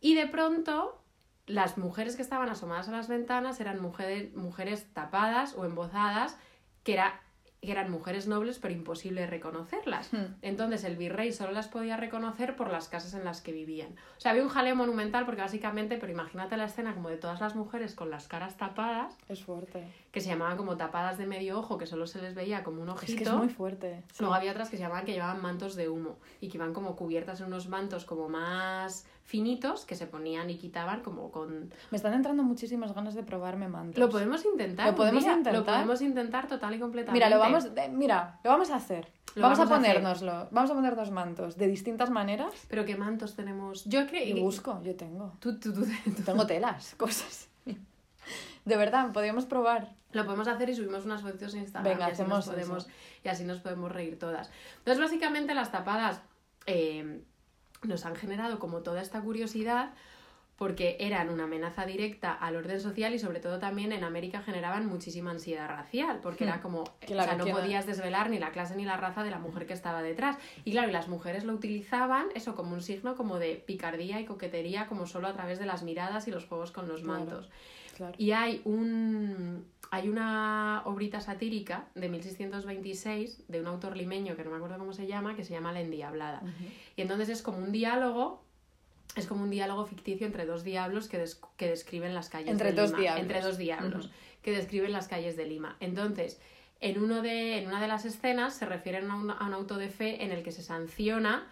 Y 0.00 0.14
de 0.14 0.28
pronto 0.28 1.02
las 1.46 1.76
mujeres 1.76 2.14
que 2.14 2.22
estaban 2.22 2.50
asomadas 2.50 2.88
a 2.88 2.92
las 2.92 3.08
ventanas 3.08 3.58
eran 3.58 3.82
mujeres, 3.82 4.32
mujeres 4.36 4.86
tapadas 4.92 5.56
o 5.56 5.64
embozadas, 5.64 6.38
que, 6.84 6.92
era, 6.92 7.20
eran 7.62 7.90
mujeres 7.90 8.26
nobles 8.26 8.58
pero 8.58 8.74
imposible 8.74 9.26
reconocerlas. 9.26 10.12
Hmm. 10.12 10.34
Entonces 10.42 10.84
el 10.84 10.96
virrey 10.96 11.32
solo 11.32 11.52
las 11.52 11.68
podía 11.68 11.96
reconocer 11.96 12.56
por 12.56 12.70
las 12.70 12.88
casas 12.88 13.14
en 13.14 13.24
las 13.24 13.40
que 13.40 13.52
vivían. 13.52 13.92
O 14.16 14.20
sea, 14.20 14.32
había 14.32 14.42
un 14.42 14.48
jaleo 14.48 14.76
monumental 14.76 15.24
porque 15.24 15.42
básicamente, 15.42 15.98
pero 15.98 16.12
imagínate 16.12 16.56
la 16.56 16.64
escena 16.64 16.94
como 16.94 17.08
de 17.08 17.16
todas 17.16 17.40
las 17.40 17.54
mujeres 17.54 17.94
con 17.94 18.10
las 18.10 18.28
caras 18.28 18.56
tapadas 18.56 19.16
Es 19.28 19.44
fuerte. 19.44 19.84
Que 20.10 20.20
se 20.20 20.28
llamaban 20.28 20.56
como 20.56 20.76
tapadas 20.76 21.18
de 21.18 21.26
medio 21.26 21.58
ojo, 21.58 21.78
que 21.78 21.86
solo 21.86 22.06
se 22.06 22.20
les 22.20 22.34
veía 22.34 22.64
como 22.64 22.82
un 22.82 22.88
ojito. 22.88 23.12
Es 23.12 23.18
que 23.18 23.24
es 23.24 23.32
muy 23.32 23.48
fuerte. 23.48 24.02
Sí. 24.12 24.16
Luego 24.20 24.34
había 24.34 24.50
otras 24.50 24.68
que 24.68 24.76
se 24.76 24.82
llamaban 24.82 25.04
que 25.04 25.12
llevaban 25.12 25.40
mantos 25.40 25.76
de 25.76 25.88
humo 25.88 26.18
y 26.40 26.48
que 26.48 26.56
iban 26.56 26.72
como 26.72 26.96
cubiertas 26.96 27.40
en 27.40 27.46
unos 27.46 27.68
mantos 27.68 28.04
como 28.04 28.28
más 28.28 29.06
finitos 29.24 29.84
que 29.84 29.94
se 29.94 30.08
ponían 30.08 30.50
y 30.50 30.56
quitaban 30.56 31.02
como 31.02 31.30
con... 31.30 31.72
Me 31.92 31.96
están 31.96 32.14
entrando 32.14 32.42
muchísimas 32.42 32.92
ganas 32.92 33.14
de 33.14 33.22
probarme 33.22 33.68
mantos. 33.68 33.98
Lo 34.00 34.08
podemos 34.10 34.44
intentar. 34.44 34.88
¿Lo 34.88 34.96
podemos 34.96 35.22
intentar? 35.22 35.54
Lo 35.54 35.64
podemos 35.64 36.00
intentar 36.02 36.48
total 36.48 36.74
y 36.74 36.80
completamente. 36.80 37.12
Mira, 37.24 37.30
lo 37.30 37.38
vamos, 37.40 37.66
eh, 37.76 37.88
mira, 37.92 38.40
lo 38.42 38.50
vamos 38.50 38.70
a 38.70 38.76
hacer. 38.76 39.12
Lo 39.36 39.42
vamos, 39.42 39.58
vamos 39.58 39.70
a 39.70 39.74
a 39.74 39.78
ponérnoslo. 39.78 40.48
Vamos 40.50 40.70
a 40.72 40.74
ponernos 40.74 41.10
mantos 41.12 41.56
de 41.56 41.68
distintas 41.68 42.10
maneras. 42.10 42.52
Pero 42.68 42.84
qué 42.84 42.96
mantos 42.96 43.36
tenemos. 43.36 43.84
Yo 43.84 44.08
creo 44.08 44.36
Y 44.36 44.40
busco, 44.42 44.80
yo 44.82 44.96
tengo. 44.96 45.34
Tú, 45.38 45.56
tú, 45.60 45.72
tú- 45.72 45.84
tú- 45.86 46.22
Tengo 46.24 46.44
telas, 46.48 46.94
cosas. 46.98 47.46
De 48.64 48.76
verdad, 48.76 49.12
podríamos 49.12 49.46
probar. 49.46 49.94
Lo 50.12 50.24
podemos 50.24 50.48
hacer 50.48 50.68
y 50.70 50.74
subimos 50.74 51.04
unas 51.04 51.22
fotos 51.22 51.54
en 51.54 51.60
Instagram. 51.60 51.92
Venga, 51.92 52.08
y 52.08 52.12
así 52.12 52.22
nos 52.24 52.46
podemos, 52.48 52.84
eso. 52.86 52.92
Y 53.24 53.28
así 53.28 53.44
nos 53.44 53.60
podemos 53.60 53.92
reír 53.92 54.18
todas. 54.18 54.50
Entonces, 54.78 55.00
básicamente, 55.02 55.54
las 55.54 55.70
tapadas 55.70 56.20
eh, 56.66 57.20
nos 57.82 58.04
han 58.06 58.16
generado 58.16 58.58
como 58.58 58.80
toda 58.80 59.00
esta 59.02 59.20
curiosidad 59.20 59.90
porque 60.56 60.98
eran 61.00 61.30
una 61.30 61.44
amenaza 61.44 61.86
directa 61.86 62.34
al 62.34 62.54
orden 62.54 62.80
social 62.82 63.14
y 63.14 63.18
sobre 63.18 63.40
todo 63.40 63.58
también 63.58 63.92
en 63.92 64.04
América 64.04 64.42
generaban 64.42 64.84
muchísima 64.84 65.30
ansiedad 65.30 65.66
racial, 65.66 66.18
porque 66.22 66.44
era 66.44 66.58
Hmm. 66.58 66.60
como, 66.60 66.80
o 66.82 66.90
sea, 67.06 67.34
no 67.36 67.46
podías 67.46 67.86
desvelar 67.86 68.28
ni 68.28 68.38
la 68.38 68.50
clase 68.50 68.76
ni 68.76 68.84
la 68.84 68.98
raza 68.98 69.22
de 69.24 69.30
la 69.30 69.38
mujer 69.38 69.66
que 69.66 69.72
estaba 69.72 70.02
detrás. 70.02 70.36
Y 70.66 70.72
claro, 70.72 70.90
y 70.90 70.92
las 70.92 71.08
mujeres 71.08 71.44
lo 71.44 71.54
utilizaban 71.54 72.26
eso 72.34 72.56
como 72.56 72.74
un 72.74 72.82
signo 72.82 73.14
como 73.16 73.38
de 73.38 73.54
picardía 73.54 74.20
y 74.20 74.26
coquetería, 74.26 74.86
como 74.86 75.06
solo 75.06 75.28
a 75.28 75.32
través 75.32 75.58
de 75.58 75.64
las 75.64 75.82
miradas 75.82 76.28
y 76.28 76.30
los 76.30 76.44
juegos 76.44 76.72
con 76.72 76.88
los 76.88 77.00
Claro. 77.00 77.20
mantos. 77.20 77.50
Claro. 77.96 78.14
Y 78.18 78.32
hay 78.32 78.60
un 78.66 79.64
hay 80.00 80.08
una 80.08 80.82
obrita 80.86 81.20
satírica 81.20 81.86
de 81.94 82.08
1626 82.08 83.44
de 83.48 83.60
un 83.60 83.66
autor 83.66 83.96
limeño 83.96 84.36
que 84.36 84.44
no 84.44 84.50
me 84.50 84.56
acuerdo 84.56 84.78
cómo 84.78 84.92
se 84.92 85.06
llama, 85.06 85.36
que 85.36 85.44
se 85.44 85.52
llama 85.52 85.72
La 85.72 85.80
Endiablada. 85.80 86.42
Y 86.96 87.02
entonces 87.02 87.28
es 87.28 87.42
como 87.42 87.58
un 87.58 87.72
diálogo, 87.72 88.42
es 89.16 89.26
como 89.26 89.42
un 89.44 89.50
diálogo 89.50 89.84
ficticio 89.86 90.26
entre 90.26 90.46
dos 90.46 90.64
diablos 90.64 91.08
que, 91.08 91.18
des- 91.18 91.40
que 91.56 91.68
describen 91.68 92.14
las 92.14 92.28
calles 92.28 92.50
Entre 92.50 92.72
de 92.72 92.80
dos 92.80 92.90
Lima. 92.90 93.00
diablos. 93.00 93.22
Entre 93.22 93.40
dos 93.40 93.58
diablos 93.58 94.10
que 94.42 94.52
describen 94.52 94.92
las 94.92 95.08
calles 95.08 95.36
de 95.36 95.44
Lima. 95.46 95.76
Entonces, 95.80 96.40
en, 96.80 97.02
uno 97.02 97.20
de, 97.22 97.58
en 97.58 97.66
una 97.68 97.80
de 97.80 97.88
las 97.88 98.04
escenas 98.04 98.54
se 98.54 98.64
refieren 98.66 99.10
a 99.10 99.16
un, 99.16 99.30
a 99.30 99.44
un 99.46 99.52
auto 99.52 99.76
de 99.76 99.90
fe 99.90 100.24
en 100.24 100.30
el 100.32 100.42
que 100.42 100.50
se 100.52 100.62
sanciona 100.62 101.46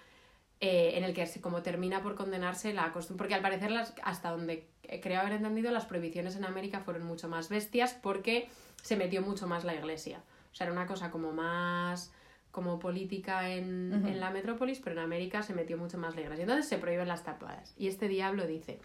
eh, 0.60 0.92
en 0.94 1.04
el 1.04 1.14
que 1.14 1.26
se, 1.26 1.40
como 1.40 1.62
termina 1.62 2.02
por 2.02 2.14
condenarse 2.14 2.72
la 2.72 2.92
costumbre. 2.92 3.18
Porque 3.18 3.34
al 3.34 3.42
parecer, 3.42 3.70
las, 3.70 3.94
hasta 4.02 4.30
donde 4.30 4.66
creo 5.02 5.20
haber 5.20 5.32
entendido, 5.32 5.70
las 5.70 5.86
prohibiciones 5.86 6.36
en 6.36 6.44
América 6.44 6.80
fueron 6.80 7.04
mucho 7.04 7.28
más 7.28 7.48
bestias 7.48 7.94
porque 7.94 8.48
se 8.82 8.96
metió 8.96 9.22
mucho 9.22 9.46
más 9.46 9.64
la 9.64 9.74
iglesia. 9.74 10.22
O 10.52 10.54
sea, 10.54 10.66
era 10.66 10.72
una 10.72 10.86
cosa 10.86 11.10
como 11.10 11.32
más 11.32 12.12
como 12.50 12.78
política 12.80 13.50
en, 13.50 13.92
en 14.06 14.18
la 14.18 14.30
metrópolis, 14.30 14.80
pero 14.80 14.96
en 14.96 15.04
América 15.04 15.42
se 15.42 15.54
metió 15.54 15.76
mucho 15.76 15.98
más 15.98 16.16
la 16.16 16.22
iglesia. 16.22 16.42
Entonces 16.42 16.66
se 16.66 16.78
prohíben 16.78 17.06
las 17.06 17.22
tapadas. 17.22 17.74
Y 17.76 17.86
este 17.86 18.08
diablo 18.08 18.46
dice, 18.46 18.80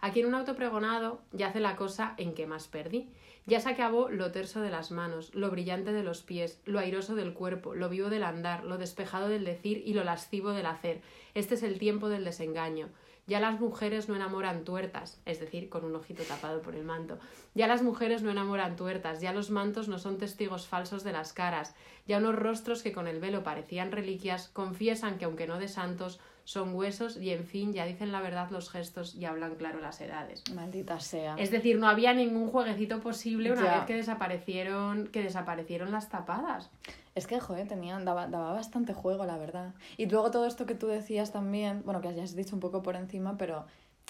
aquí 0.00 0.20
en 0.20 0.26
un 0.26 0.34
auto 0.34 0.54
pregonado 0.56 1.20
yace 1.32 1.60
la 1.60 1.76
cosa 1.76 2.14
en 2.16 2.32
que 2.32 2.46
más 2.46 2.68
perdí. 2.68 3.10
Ya 3.48 3.60
se 3.60 3.70
acabó 3.70 4.10
lo 4.10 4.30
terso 4.30 4.60
de 4.60 4.68
las 4.68 4.90
manos, 4.90 5.34
lo 5.34 5.50
brillante 5.50 5.94
de 5.94 6.02
los 6.02 6.20
pies, 6.22 6.60
lo 6.66 6.78
airoso 6.78 7.14
del 7.14 7.32
cuerpo, 7.32 7.74
lo 7.74 7.88
vivo 7.88 8.10
del 8.10 8.22
andar, 8.22 8.64
lo 8.64 8.76
despejado 8.76 9.30
del 9.30 9.46
decir 9.46 9.82
y 9.86 9.94
lo 9.94 10.04
lascivo 10.04 10.50
del 10.50 10.66
hacer. 10.66 11.00
Este 11.32 11.54
es 11.54 11.62
el 11.62 11.78
tiempo 11.78 12.10
del 12.10 12.26
desengaño. 12.26 12.90
Ya 13.26 13.40
las 13.40 13.58
mujeres 13.58 14.06
no 14.06 14.16
enamoran 14.16 14.64
tuertas, 14.64 15.22
es 15.24 15.40
decir, 15.40 15.70
con 15.70 15.86
un 15.86 15.96
ojito 15.96 16.24
tapado 16.24 16.60
por 16.60 16.74
el 16.74 16.84
manto. 16.84 17.18
Ya 17.54 17.66
las 17.66 17.82
mujeres 17.82 18.22
no 18.22 18.30
enamoran 18.30 18.76
tuertas, 18.76 19.22
ya 19.22 19.32
los 19.32 19.48
mantos 19.48 19.88
no 19.88 19.98
son 19.98 20.18
testigos 20.18 20.66
falsos 20.66 21.02
de 21.02 21.12
las 21.12 21.32
caras, 21.32 21.74
ya 22.06 22.18
unos 22.18 22.36
rostros 22.36 22.82
que 22.82 22.92
con 22.92 23.08
el 23.08 23.18
velo 23.18 23.44
parecían 23.44 23.92
reliquias 23.92 24.50
confiesan 24.50 25.16
que 25.16 25.24
aunque 25.24 25.46
no 25.46 25.58
de 25.58 25.68
santos, 25.68 26.20
son 26.48 26.74
huesos 26.74 27.18
y 27.18 27.28
en 27.28 27.44
fin 27.44 27.74
ya 27.74 27.84
dicen 27.84 28.10
la 28.10 28.22
verdad 28.22 28.48
los 28.50 28.70
gestos 28.70 29.14
y 29.14 29.26
hablan 29.26 29.56
claro 29.56 29.80
las 29.80 30.00
edades. 30.00 30.42
Maldita 30.54 30.98
sea. 30.98 31.34
Es 31.36 31.50
decir, 31.50 31.78
no 31.78 31.86
había 31.86 32.14
ningún 32.14 32.48
jueguecito 32.48 33.00
posible 33.00 33.52
una 33.52 33.64
Ya. 33.66 33.74
vez 33.76 33.84
que 33.84 33.94
desaparecieron, 33.94 35.08
que 35.08 35.22
desaparecieron 35.22 35.92
las 35.92 36.08
tapadas. 36.08 36.70
Es 37.14 37.26
que, 37.26 37.38
joder, 37.38 37.68
tenían, 37.68 38.06
daba, 38.06 38.28
daba 38.28 38.54
bastante 38.54 38.94
juego, 38.94 39.26
la 39.26 39.36
verdad. 39.36 39.74
Y 39.98 40.06
luego 40.06 40.30
todo 40.30 40.46
esto 40.46 40.64
que 40.64 40.74
tú 40.74 40.86
decías 40.86 41.32
también, 41.32 41.82
bueno, 41.84 42.00
que 42.00 42.14
ya 42.14 42.22
has 42.22 42.34
dicho 42.34 42.54
un 42.56 42.60
poco 42.60 42.82
por 42.82 42.96
encima, 42.96 43.36
pero 43.36 43.66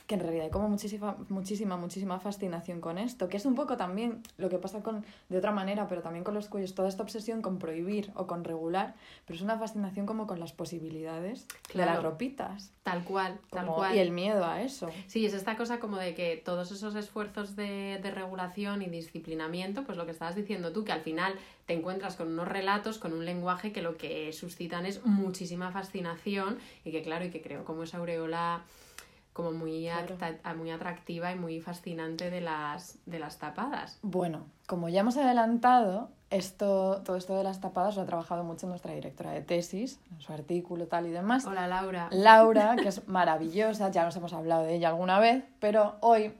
que 0.08 0.14
en 0.14 0.20
realidad 0.22 0.46
hay 0.46 0.50
como 0.50 0.70
muchísima, 0.70 1.16
muchísima, 1.28 1.76
muchísima 1.76 2.18
fascinación 2.18 2.80
con 2.80 2.96
esto, 2.96 3.28
que 3.28 3.36
es 3.36 3.44
un 3.44 3.54
poco 3.54 3.76
también 3.76 4.22
lo 4.38 4.48
que 4.48 4.56
pasa 4.56 4.82
con, 4.82 5.04
de 5.28 5.36
otra 5.36 5.52
manera, 5.52 5.86
pero 5.86 6.00
también 6.00 6.24
con 6.24 6.32
los 6.32 6.48
cuellos, 6.48 6.74
toda 6.74 6.88
esta 6.88 7.02
obsesión 7.02 7.42
con 7.42 7.58
prohibir 7.58 8.10
o 8.14 8.26
con 8.26 8.42
regular, 8.42 8.94
pero 9.26 9.36
es 9.36 9.42
una 9.42 9.58
fascinación 9.58 10.06
como 10.06 10.26
con 10.26 10.40
las 10.40 10.54
posibilidades 10.54 11.46
de 11.74 11.84
las 11.84 12.02
ropitas. 12.02 12.72
Tal 12.84 13.04
cual, 13.04 13.38
tal 13.50 13.66
como- 13.66 13.76
cual. 13.76 13.94
y 13.96 13.98
el 13.98 14.10
miedo 14.10 14.46
a 14.46 14.62
eso. 14.62 14.88
Sí, 15.08 15.26
es 15.26 15.34
esta 15.34 15.58
cosa 15.58 15.78
como 15.78 15.98
de 15.98 16.14
que 16.14 16.40
todos 16.42 16.72
esos 16.72 16.94
esfuerzos 16.94 17.54
de, 17.54 18.00
de 18.02 18.10
regulación 18.10 18.80
y 18.80 18.86
disciplinamiento, 18.86 19.84
pues 19.84 19.98
lo 19.98 20.06
que 20.06 20.12
estabas 20.12 20.34
diciendo 20.36 20.72
tú, 20.72 20.84
que 20.84 20.92
al 20.92 21.02
final 21.02 21.34
te 21.66 21.74
encuentras 21.74 22.16
con 22.16 22.28
unos 22.28 22.48
relatos, 22.48 22.96
con 22.96 23.12
un 23.12 23.26
lenguaje 23.26 23.72
que 23.72 23.82
lo 23.82 23.98
que 23.98 24.32
suscitan 24.32 24.86
es 24.86 25.04
muchísima 25.04 25.70
fascinación 25.70 26.56
y 26.82 26.92
que 26.92 27.02
claro, 27.02 27.26
y 27.26 27.30
que 27.30 27.42
creo 27.42 27.66
como 27.66 27.82
esa 27.82 27.98
aureola 27.98 28.62
como 29.38 29.52
muy, 29.52 29.84
Claro. 29.84 30.16
acta- 30.20 30.54
muy 30.54 30.72
atractiva 30.72 31.30
y 31.30 31.36
muy 31.36 31.60
fascinante 31.60 32.28
de 32.28 32.40
las, 32.40 32.98
de 33.06 33.20
las 33.20 33.38
tapadas. 33.38 34.00
Bueno, 34.02 34.46
como 34.66 34.88
ya 34.88 35.02
hemos 35.02 35.16
adelantado, 35.16 36.08
esto, 36.30 37.02
todo 37.04 37.14
esto 37.16 37.36
de 37.36 37.44
las 37.44 37.60
tapadas 37.60 37.94
lo 37.94 38.02
ha 38.02 38.04
trabajado 38.06 38.42
mucho 38.42 38.66
nuestra 38.66 38.92
directora 38.94 39.30
de 39.30 39.40
tesis, 39.42 40.00
en 40.10 40.20
su 40.20 40.32
artículo 40.32 40.88
tal 40.88 41.06
y 41.06 41.10
demás. 41.10 41.46
Hola 41.46 41.68
Laura. 41.68 42.08
Laura, 42.10 42.74
que 42.74 42.88
es 42.88 43.06
maravillosa, 43.06 43.92
ya 43.92 44.04
nos 44.04 44.16
hemos 44.16 44.32
hablado 44.32 44.64
de 44.64 44.74
ella 44.74 44.88
alguna 44.88 45.20
vez, 45.20 45.44
pero 45.60 45.94
hoy 46.00 46.34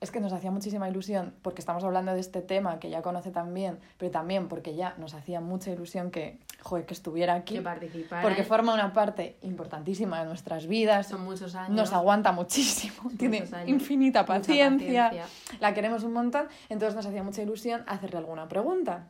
es 0.00 0.10
que 0.10 0.20
nos 0.20 0.32
hacía 0.32 0.50
muchísima 0.50 0.88
ilusión 0.88 1.34
porque 1.42 1.60
estamos 1.60 1.82
hablando 1.82 2.12
de 2.12 2.20
este 2.20 2.42
tema 2.42 2.78
que 2.78 2.90
ya 2.90 3.00
conoce 3.02 3.30
también, 3.30 3.78
pero 3.96 4.10
también 4.10 4.48
porque 4.48 4.74
ya 4.74 4.94
nos 4.98 5.14
hacía 5.14 5.40
mucha 5.40 5.70
ilusión 5.70 6.10
que, 6.10 6.38
joder, 6.60 6.84
que 6.84 6.92
estuviera 6.92 7.34
aquí. 7.34 7.54
Que 7.54 7.62
participara. 7.62 8.22
Porque 8.22 8.44
forma 8.44 8.74
una 8.74 8.92
parte 8.92 9.38
importantísima 9.42 10.20
de 10.20 10.26
nuestras 10.26 10.66
vidas. 10.66 11.08
Son 11.08 11.24
muchos 11.24 11.54
años. 11.54 11.74
Nos 11.74 11.92
aguanta 11.92 12.32
muchísimo, 12.32 13.10
tiene 13.18 13.44
infinita 13.66 14.26
paciencia, 14.26 15.04
paciencia. 15.04 15.58
la 15.60 15.72
queremos 15.72 16.02
un 16.02 16.12
montón, 16.12 16.48
entonces 16.68 16.94
nos 16.94 17.06
hacía 17.06 17.22
mucha 17.22 17.42
ilusión 17.42 17.82
hacerle 17.86 18.18
alguna 18.18 18.48
pregunta. 18.48 19.08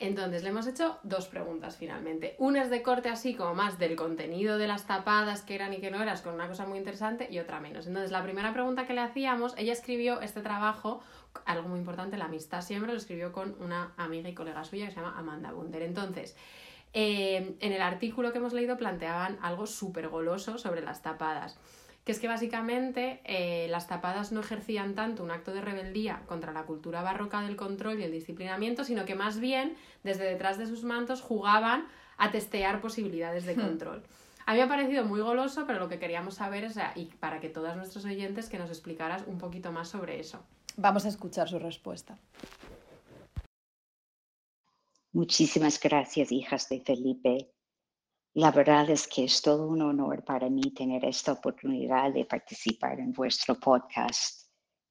Entonces, 0.00 0.42
le 0.42 0.48
hemos 0.48 0.66
hecho 0.66 0.98
dos 1.04 1.28
preguntas 1.28 1.76
finalmente. 1.76 2.34
Una 2.38 2.62
es 2.62 2.70
de 2.70 2.82
corte 2.82 3.08
así, 3.08 3.34
como 3.34 3.54
más 3.54 3.78
del 3.78 3.94
contenido 3.94 4.58
de 4.58 4.66
las 4.66 4.86
tapadas, 4.86 5.42
que 5.42 5.54
eran 5.54 5.72
y 5.72 5.80
que 5.80 5.90
no 5.90 6.02
eras, 6.02 6.20
con 6.20 6.34
una 6.34 6.48
cosa 6.48 6.66
muy 6.66 6.78
interesante, 6.78 7.28
y 7.30 7.38
otra 7.38 7.60
menos. 7.60 7.86
Entonces, 7.86 8.10
la 8.10 8.22
primera 8.22 8.52
pregunta 8.52 8.86
que 8.86 8.92
le 8.92 9.00
hacíamos, 9.00 9.54
ella 9.56 9.72
escribió 9.72 10.20
este 10.20 10.40
trabajo, 10.40 11.00
algo 11.44 11.68
muy 11.68 11.78
importante, 11.78 12.16
la 12.16 12.24
amistad 12.24 12.60
siempre, 12.60 12.90
lo 12.90 12.98
escribió 12.98 13.32
con 13.32 13.54
una 13.60 13.92
amiga 13.96 14.28
y 14.28 14.34
colega 14.34 14.64
suya 14.64 14.86
que 14.86 14.90
se 14.90 14.96
llama 15.00 15.14
Amanda 15.16 15.52
Bunder. 15.52 15.82
Entonces, 15.82 16.36
eh, 16.92 17.56
en 17.60 17.72
el 17.72 17.82
artículo 17.82 18.32
que 18.32 18.38
hemos 18.38 18.52
leído 18.52 18.76
planteaban 18.76 19.38
algo 19.42 19.66
súper 19.66 20.08
goloso 20.08 20.58
sobre 20.58 20.80
las 20.80 21.02
tapadas 21.02 21.58
que 22.04 22.12
es 22.12 22.20
que 22.20 22.28
básicamente 22.28 23.20
eh, 23.24 23.66
las 23.70 23.88
tapadas 23.88 24.30
no 24.30 24.40
ejercían 24.40 24.94
tanto 24.94 25.24
un 25.24 25.30
acto 25.30 25.52
de 25.52 25.62
rebeldía 25.62 26.22
contra 26.26 26.52
la 26.52 26.64
cultura 26.64 27.02
barroca 27.02 27.40
del 27.40 27.56
control 27.56 28.00
y 28.00 28.04
el 28.04 28.12
disciplinamiento, 28.12 28.84
sino 28.84 29.06
que 29.06 29.14
más 29.14 29.40
bien 29.40 29.74
desde 30.02 30.24
detrás 30.24 30.58
de 30.58 30.66
sus 30.66 30.84
mantos 30.84 31.22
jugaban 31.22 31.86
a 32.18 32.30
testear 32.30 32.80
posibilidades 32.80 33.46
de 33.46 33.54
control. 33.54 34.02
A 34.46 34.52
mí 34.52 34.58
me 34.58 34.64
ha 34.64 34.68
parecido 34.68 35.04
muy 35.04 35.20
goloso, 35.20 35.64
pero 35.66 35.78
lo 35.78 35.88
que 35.88 35.98
queríamos 35.98 36.34
saber 36.34 36.64
es, 36.64 36.78
y 36.96 37.06
para 37.06 37.40
que 37.40 37.48
todos 37.48 37.74
nuestros 37.76 38.04
oyentes, 38.04 38.50
que 38.50 38.58
nos 38.58 38.68
explicaras 38.68 39.24
un 39.26 39.38
poquito 39.38 39.72
más 39.72 39.88
sobre 39.88 40.20
eso. 40.20 40.44
Vamos 40.76 41.06
a 41.06 41.08
escuchar 41.08 41.48
su 41.48 41.58
respuesta. 41.58 42.18
Muchísimas 45.12 45.80
gracias, 45.80 46.30
hijas 46.30 46.68
de 46.68 46.80
Felipe. 46.80 47.53
La 48.34 48.50
verdad 48.50 48.90
es 48.90 49.06
que 49.06 49.24
es 49.24 49.40
todo 49.42 49.68
un 49.68 49.80
honor 49.80 50.24
para 50.24 50.50
mí 50.50 50.72
tener 50.74 51.04
esta 51.04 51.32
oportunidad 51.32 52.12
de 52.12 52.24
participar 52.24 52.98
en 52.98 53.12
vuestro 53.12 53.54
podcast, 53.54 54.48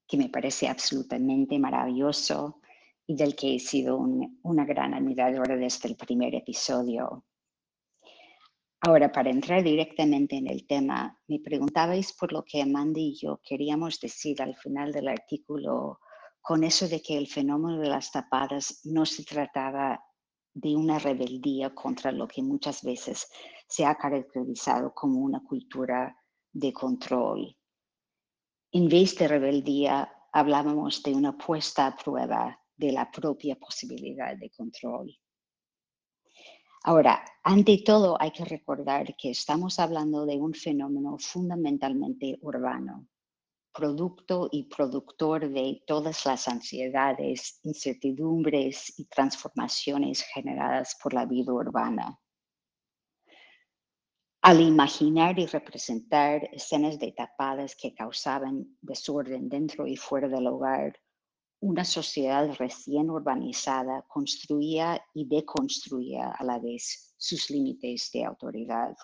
que 0.08 0.16
me 0.18 0.30
parece 0.30 0.68
absolutamente 0.68 1.60
maravilloso 1.60 2.62
y 3.06 3.16
del 3.16 3.36
que 3.36 3.56
he 3.56 3.60
sido 3.60 3.98
un- 3.98 4.40
una 4.44 4.64
gran 4.64 4.94
admiradora 4.94 5.58
desde 5.58 5.90
el 5.90 5.98
primer 5.98 6.34
episodio. 6.36 7.26
Ahora, 8.80 9.12
para 9.12 9.30
entrar 9.30 9.62
directamente 9.62 10.38
en 10.38 10.48
el 10.48 10.66
tema, 10.66 11.18
me 11.28 11.40
preguntabais 11.40 12.14
por 12.14 12.32
lo 12.32 12.44
que 12.44 12.62
Amanda 12.62 13.00
y 13.00 13.16
yo 13.16 13.42
queríamos 13.44 14.00
decir 14.00 14.42
al 14.42 14.56
final 14.56 14.92
del 14.94 15.08
artículo 15.10 16.00
con 16.42 16.64
eso 16.64 16.88
de 16.88 17.02
que 17.02 17.18
el 17.18 17.28
fenómeno 17.28 17.80
de 17.80 17.90
las 17.90 18.12
tapadas 18.12 18.82
no 18.86 19.06
se 19.06 19.24
trataba 19.24 20.02
de 20.54 20.76
una 20.76 21.00
rebeldía 21.00 21.74
contra 21.74 22.12
lo 22.12 22.28
que 22.28 22.42
muchas 22.42 22.84
veces 22.84 23.28
se 23.68 23.86
ha 23.86 23.96
caracterizado 23.96 24.94
como 24.94 25.20
una 25.20 25.42
cultura 25.44 26.16
de 26.52 26.72
control. 26.72 27.58
En 28.72 28.88
vez 28.88 29.16
de 29.16 29.28
rebeldía, 29.28 30.12
hablábamos 30.32 31.02
de 31.04 31.14
una 31.14 31.38
puesta 31.38 31.88
a 31.88 31.96
prueba 31.96 32.60
de 32.76 32.92
la 32.92 33.10
propia 33.12 33.56
posibilidad 33.56 34.36
de 34.38 34.50
control. 34.50 35.16
Ahora, 36.86 37.24
ante 37.44 37.82
todo, 37.86 38.18
hay 38.20 38.32
que 38.32 38.44
recordar 38.44 39.16
que 39.16 39.32
estamos 39.32 39.80
hablando 39.80 40.26
de 40.26 40.36
un 40.36 40.54
fenómeno 40.54 41.18
fundamentalmente 41.18 42.38
urbano, 42.42 43.08
producto 43.74 44.50
y 44.52 44.64
productor 44.64 45.50
de 45.50 45.84
todas 45.88 46.26
las 46.26 46.48
ansiedades, 46.48 47.60
incertidumbres 47.64 48.98
y 48.98 49.06
transformaciones 49.06 50.24
generadas 50.34 50.96
por 51.02 51.14
la 51.14 51.26
vida 51.26 51.52
urbana. 51.52 52.20
Al 54.42 54.60
imaginar 54.60 55.40
y 55.40 55.46
representar 55.46 56.50
escenas 56.52 57.00
de 57.00 57.14
tapadas 57.14 57.76
que 57.76 57.96
causaban 57.96 58.78
desorden 58.82 59.48
dentro 59.48 59.88
y 59.88 59.96
fuera 59.96 60.28
del 60.28 60.48
hogar, 60.48 61.00
una 61.62 61.86
sociedad 61.86 62.54
recién 62.60 63.10
urbanizada 63.10 64.02
construía 64.10 65.02
y 65.14 65.26
deconstruía 65.26 66.30
a 66.38 66.44
la 66.44 66.60
vez 66.60 67.14
sus 67.18 67.50
límites 67.50 68.12
de 68.12 68.26
autoridad. 68.26 68.98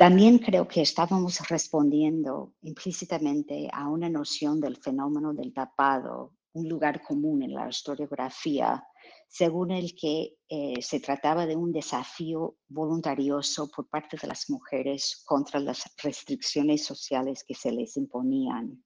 También 0.00 0.38
creo 0.38 0.66
que 0.66 0.80
estábamos 0.80 1.46
respondiendo 1.50 2.54
implícitamente 2.62 3.68
a 3.70 3.86
una 3.86 4.08
noción 4.08 4.58
del 4.58 4.78
fenómeno 4.78 5.34
del 5.34 5.52
tapado, 5.52 6.36
un 6.54 6.66
lugar 6.70 7.02
común 7.02 7.42
en 7.42 7.52
la 7.52 7.68
historiografía, 7.68 8.82
según 9.28 9.72
el 9.72 9.94
que 9.94 10.38
eh, 10.48 10.80
se 10.80 11.00
trataba 11.00 11.44
de 11.44 11.54
un 11.54 11.70
desafío 11.70 12.56
voluntarioso 12.66 13.68
por 13.68 13.90
parte 13.90 14.16
de 14.16 14.26
las 14.26 14.48
mujeres 14.48 15.22
contra 15.26 15.60
las 15.60 15.84
restricciones 16.02 16.82
sociales 16.82 17.44
que 17.46 17.54
se 17.54 17.70
les 17.70 17.94
imponían. 17.98 18.82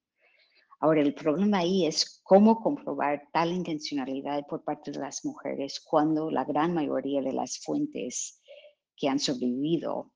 Ahora, 0.81 1.01
el 1.01 1.15
problema 1.15 1.59
ahí 1.59 1.85
es 1.85 2.19
cómo 2.25 2.59
comprobar 2.59 3.29
tal 3.31 3.53
intencionalidad 3.53 4.45
por 4.47 4.65
parte 4.65 4.91
de 4.91 4.99
las 4.99 5.23
mujeres 5.23 5.79
cuando 5.79 6.29
la 6.29 6.43
gran 6.43 6.73
mayoría 6.73 7.21
de 7.21 7.31
las 7.31 7.57
fuentes 7.59 8.41
que 8.97 9.07
han 9.07 9.19
sobrevivido 9.19 10.11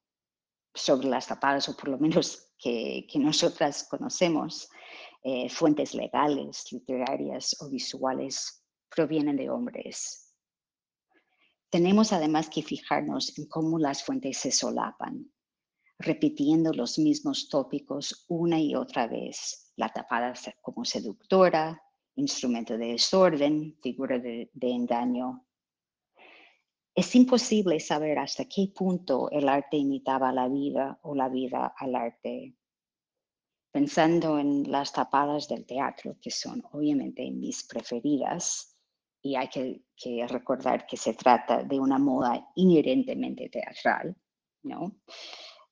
sobre 0.74 1.08
las 1.08 1.28
tapadas, 1.28 1.68
o 1.70 1.76
por 1.76 1.90
lo 1.90 1.98
menos 1.98 2.52
que, 2.58 3.08
que 3.12 3.20
nosotras 3.20 3.88
conocemos, 3.90 4.70
eh, 5.24 5.50
fuentes 5.50 5.94
legales, 5.94 6.72
literarias 6.72 7.56
o 7.60 7.70
visuales, 7.70 8.64
provienen 8.90 9.36
de 9.36 9.50
hombres. 9.50 10.34
Tenemos 11.70 12.14
además 12.14 12.50
que 12.50 12.64
fijarnos 12.64 13.38
en 13.38 13.48
cómo 13.48 13.78
las 13.78 14.04
fuentes 14.04 14.38
se 14.38 14.52
solapan, 14.52 15.32
repitiendo 16.00 16.72
los 16.74 16.98
mismos 16.98 17.50
tópicos 17.50 18.26
una 18.30 18.60
y 18.60 18.76
otra 18.76 19.08
vez. 19.08 19.74
La 19.76 19.90
tapada 19.90 20.34
como 20.62 20.86
seductora, 20.86 21.82
instrumento 22.16 22.78
de 22.78 22.94
desorden, 22.94 23.78
figura 23.82 24.20
de, 24.20 24.50
de 24.54 24.72
engaño, 24.72 25.46
es 26.96 27.16
imposible 27.16 27.80
saber 27.80 28.20
hasta 28.20 28.46
qué 28.46 28.72
punto 28.76 29.30
el 29.32 29.48
arte 29.48 29.78
imitaba 29.78 30.32
la 30.32 30.48
vida 30.48 31.00
o 31.04 31.16
la 31.16 31.30
vida 31.30 31.74
al 31.78 31.96
arte. 31.96 32.56
Pensando 33.72 34.40
en 34.40 34.70
las 34.72 34.92
tapadas 34.92 35.48
del 35.48 35.66
teatro, 35.66 36.18
que 36.20 36.32
son 36.32 36.64
obviamente 36.72 37.30
mis 37.32 37.64
preferidas, 37.64 38.76
y 39.22 39.36
hay 39.36 39.50
que, 39.50 40.28
recordar 40.28 40.86
que 40.88 40.98
se 40.98 41.14
trata 41.14 41.64
de 41.64 41.80
una 41.80 42.00
moda 42.00 42.52
inherentemente 42.56 43.50
teatral, 43.50 44.16
¿no? 44.64 45.02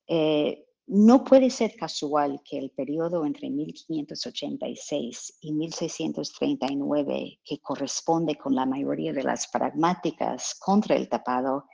Eh, 0.06 0.67
no 0.90 1.26
puede 1.26 1.50
ser 1.50 1.76
casual 1.76 2.42
que 2.46 2.58
el 2.58 2.72
periodo 2.72 3.26
entre 3.26 3.50
1586 3.50 5.38
y 5.42 5.52
1639, 5.52 7.42
que 7.44 7.60
corresponde 7.60 8.38
con 8.38 8.56
la 8.56 8.66
mayoría 8.66 9.12
de 9.12 9.24
las 9.24 9.50
pragmáticas 9.50 10.56
contra 10.58 10.96
el 10.96 11.10
tapado, 11.10 11.66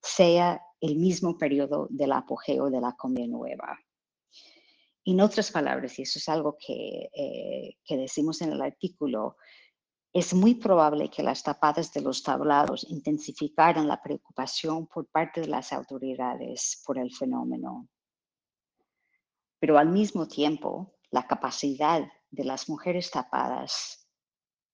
sea 0.00 0.62
el 0.80 0.96
mismo 0.96 1.36
periodo 1.36 1.88
del 1.90 2.12
apogeo 2.12 2.70
de 2.70 2.80
la 2.80 2.92
Comedia 2.92 3.26
Nueva. 3.26 3.76
En 5.04 5.20
otras 5.20 5.50
palabras, 5.50 5.98
y 5.98 6.02
eso 6.02 6.20
es 6.20 6.28
algo 6.28 6.56
eh, 6.68 7.74
que 7.84 7.96
decimos 7.96 8.40
en 8.40 8.52
el 8.52 8.62
artículo, 8.62 9.36
es 10.12 10.32
muy 10.32 10.54
probable 10.54 11.10
que 11.10 11.24
las 11.24 11.42
tapadas 11.42 11.92
de 11.92 12.02
los 12.02 12.22
tablados 12.22 12.86
intensificaran 12.88 13.88
la 13.88 14.00
preocupación 14.00 14.86
por 14.86 15.08
parte 15.08 15.40
de 15.40 15.48
las 15.48 15.72
autoridades 15.72 16.80
por 16.86 16.96
el 16.98 17.12
fenómeno 17.12 17.88
pero 19.60 19.78
al 19.78 19.90
mismo 19.90 20.26
tiempo 20.26 20.96
la 21.10 21.26
capacidad 21.26 22.02
de 22.30 22.44
las 22.44 22.68
mujeres 22.68 23.10
tapadas 23.10 24.08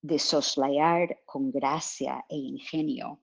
de 0.01 0.17
soslayar 0.17 1.21
con 1.25 1.51
gracia 1.51 2.25
e 2.29 2.37
ingenio 2.37 3.21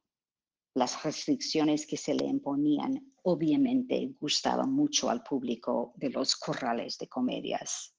las 0.74 1.02
restricciones 1.04 1.86
que 1.86 1.96
se 1.96 2.14
le 2.14 2.26
imponían 2.26 3.14
obviamente 3.22 4.14
gustaban 4.20 4.72
mucho 4.72 5.08
al 5.08 5.22
público 5.22 5.92
de 5.96 6.10
los 6.10 6.36
corrales 6.36 6.98
de 6.98 7.08
comedias. 7.08 7.94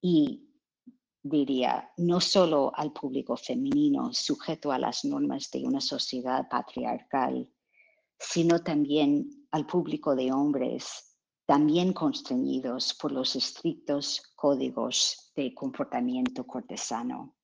Y 0.00 0.48
diría, 1.22 1.92
no 1.98 2.20
solo 2.20 2.72
al 2.74 2.92
público 2.92 3.36
femenino 3.36 4.12
sujeto 4.12 4.72
a 4.72 4.78
las 4.78 5.04
normas 5.04 5.50
de 5.50 5.64
una 5.64 5.80
sociedad 5.80 6.48
patriarcal, 6.48 7.48
sino 8.18 8.64
también 8.64 9.46
al 9.50 9.66
público 9.66 10.16
de 10.16 10.32
hombres 10.32 11.11
también 11.46 11.92
constreñidos 11.92 12.94
por 12.94 13.12
los 13.12 13.36
estrictos 13.36 14.22
códigos 14.36 15.32
de 15.34 15.54
comportamiento 15.54 16.46
cortesano. 16.46 17.34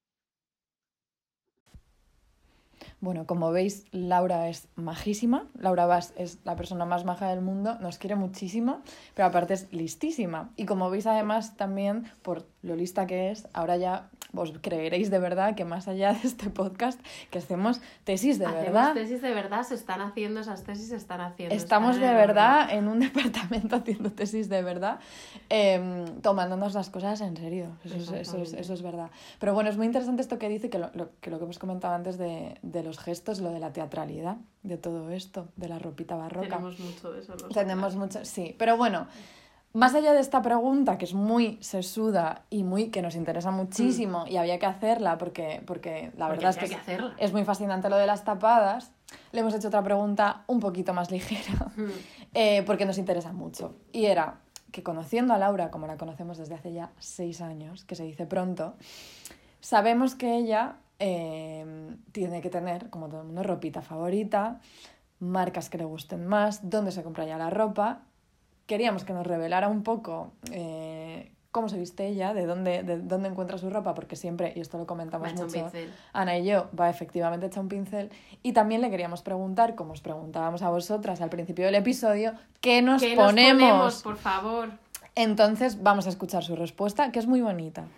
Bueno, 3.00 3.26
como 3.26 3.52
veis, 3.52 3.84
Laura 3.92 4.48
es 4.48 4.68
majísima. 4.74 5.48
Laura 5.54 5.86
Bass 5.86 6.12
es 6.16 6.38
la 6.44 6.56
persona 6.56 6.84
más 6.84 7.04
maja 7.04 7.28
del 7.28 7.42
mundo, 7.42 7.78
nos 7.78 7.98
quiere 7.98 8.16
muchísimo, 8.16 8.82
pero 9.14 9.28
aparte 9.28 9.54
es 9.54 9.72
listísima. 9.72 10.52
Y 10.56 10.66
como 10.66 10.90
veis, 10.90 11.06
además, 11.06 11.56
también 11.56 12.10
por 12.22 12.48
lo 12.62 12.74
lista 12.76 13.06
que 13.06 13.30
es, 13.30 13.46
ahora 13.52 13.76
ya 13.76 14.08
os 14.34 14.52
creeréis 14.60 15.10
de 15.10 15.18
verdad 15.18 15.54
que 15.54 15.64
más 15.64 15.88
allá 15.88 16.12
de 16.12 16.20
este 16.28 16.50
podcast, 16.50 17.00
que 17.30 17.38
hacemos 17.38 17.80
tesis 18.04 18.38
de 18.38 18.46
Hacemos 18.46 18.64
verdad. 18.66 18.94
tesis 18.94 19.22
de 19.22 19.32
verdad, 19.32 19.62
se 19.62 19.74
están 19.74 20.00
haciendo, 20.00 20.40
esas 20.40 20.64
tesis 20.64 20.88
se 20.88 20.96
están 20.96 21.20
haciendo. 21.20 21.54
Estamos 21.54 21.96
están 21.96 22.10
de 22.10 22.14
verdad 22.16 22.68
en 22.72 22.88
un 22.88 22.98
departamento 23.08 23.76
haciendo 23.76 24.10
tesis 24.10 24.48
de 24.48 24.62
verdad, 24.62 24.98
em, 25.48 26.20
tomándonos 26.20 26.74
las 26.74 26.90
cosas 26.90 27.20
en 27.20 27.36
serio. 27.36 27.68
Eso 27.84 27.96
es, 27.96 28.10
eso, 28.12 28.38
es, 28.38 28.52
eso 28.52 28.74
es 28.74 28.82
verdad. 28.82 29.10
Pero 29.38 29.54
bueno, 29.54 29.70
es 29.70 29.76
muy 29.76 29.86
interesante 29.86 30.20
esto 30.22 30.38
que 30.38 30.48
dice, 30.48 30.68
que 30.68 30.78
lo, 30.78 30.90
lo- 30.94 31.10
que 31.20 31.30
lo 31.30 31.38
que 31.38 31.44
hemos 31.44 31.58
comentado 31.58 31.94
antes 31.94 32.18
de, 32.18 32.58
de 32.62 32.82
los 32.82 32.98
gestos, 32.98 33.40
lo 33.40 33.50
de 33.50 33.60
la 33.60 33.72
teatralidad, 33.72 34.36
de 34.62 34.76
todo 34.76 35.10
esto, 35.10 35.48
de 35.56 35.68
la 35.68 35.78
ropita 35.78 36.16
barroca. 36.16 36.48
Tenemos 36.48 36.78
mucho 36.80 37.12
de 37.12 37.20
eso. 37.20 37.34
Tenemos 37.54 37.96
mucho, 37.96 38.24
sí. 38.24 38.54
Pero 38.58 38.76
bueno, 38.76 39.06
más 39.74 39.94
allá 39.94 40.12
de 40.12 40.20
esta 40.20 40.42
pregunta, 40.42 40.98
que 40.98 41.04
es 41.04 41.14
muy 41.14 41.58
sesuda 41.60 42.42
y 42.50 42.64
muy 42.64 42.88
que 42.88 43.02
nos 43.02 43.14
interesa 43.14 43.50
muchísimo 43.50 44.24
y 44.26 44.36
había 44.36 44.58
que 44.58 44.66
hacerla 44.66 45.18
porque, 45.18 45.62
porque 45.66 46.10
la 46.16 46.26
Porque 46.28 46.44
verdad 46.46 46.62
es 46.64 46.74
que, 46.84 46.98
es 47.18 47.32
muy 47.32 47.44
fascinante 47.44 47.88
lo 47.88 47.96
de 47.96 48.06
las 48.06 48.24
tapadas, 48.24 48.90
le 49.32 49.40
hemos 49.40 49.54
hecho 49.54 49.68
otra 49.68 49.82
pregunta 49.82 50.42
un 50.46 50.58
poquito 50.60 50.94
más 50.94 51.10
ligera 51.12 51.66
Mm. 51.76 51.90
eh, 52.34 52.62
porque 52.66 52.86
nos 52.86 52.98
interesa 52.98 53.32
mucho. 53.32 53.74
Y 53.92 54.06
era 54.06 54.40
que 54.72 54.82
conociendo 54.82 55.32
a 55.34 55.38
Laura, 55.38 55.70
como 55.70 55.86
la 55.86 55.96
conocemos 55.96 56.38
desde 56.38 56.54
hace 56.54 56.72
ya 56.72 56.90
seis 56.98 57.40
años, 57.40 57.84
que 57.84 57.94
se 57.94 58.04
dice 58.04 58.26
pronto, 58.26 58.74
sabemos 59.60 60.14
que 60.14 60.36
ella 60.36 60.76
eh, 60.98 61.94
tiene 62.12 62.40
que 62.40 62.50
tener, 62.50 62.90
como 62.90 63.08
todo 63.08 63.20
el 63.20 63.26
mundo, 63.26 63.42
ropita 63.42 63.82
favorita, 63.82 64.60
marcas 65.20 65.70
que 65.70 65.78
le 65.78 65.84
gusten 65.84 66.26
más, 66.26 66.68
dónde 66.68 66.90
se 66.92 67.02
compra 67.02 67.24
ya 67.24 67.38
la 67.38 67.50
ropa. 67.50 68.00
Queríamos 68.68 69.02
que 69.04 69.14
nos 69.14 69.26
revelara 69.26 69.68
un 69.68 69.82
poco 69.82 70.34
eh, 70.52 71.32
cómo 71.50 71.70
se 71.70 71.78
viste 71.78 72.06
ella, 72.06 72.34
de 72.34 72.44
dónde, 72.44 72.82
de 72.82 72.98
dónde 72.98 73.30
encuentra 73.30 73.56
su 73.56 73.70
ropa, 73.70 73.94
porque 73.94 74.14
siempre, 74.14 74.52
y 74.54 74.60
esto 74.60 74.76
lo 74.76 74.86
comentamos 74.86 75.32
mucho. 75.32 75.72
Ana 76.12 76.36
y 76.36 76.44
yo, 76.44 76.68
va 76.78 76.90
efectivamente 76.90 77.46
hecha 77.46 77.60
un 77.60 77.68
pincel. 77.68 78.10
Y 78.42 78.52
también 78.52 78.82
le 78.82 78.90
queríamos 78.90 79.22
preguntar, 79.22 79.74
como 79.74 79.94
os 79.94 80.02
preguntábamos 80.02 80.60
a 80.60 80.68
vosotras 80.68 81.22
al 81.22 81.30
principio 81.30 81.64
del 81.64 81.76
episodio, 81.76 82.34
¿qué 82.60 82.82
nos, 82.82 83.00
¿Qué 83.00 83.16
nos 83.16 83.24
ponemos? 83.24 83.62
ponemos, 83.62 84.02
por 84.02 84.16
favor? 84.18 84.68
Entonces 85.14 85.82
vamos 85.82 86.06
a 86.06 86.10
escuchar 86.10 86.44
su 86.44 86.54
respuesta, 86.54 87.10
que 87.10 87.20
es 87.20 87.26
muy 87.26 87.40
bonita. 87.40 87.88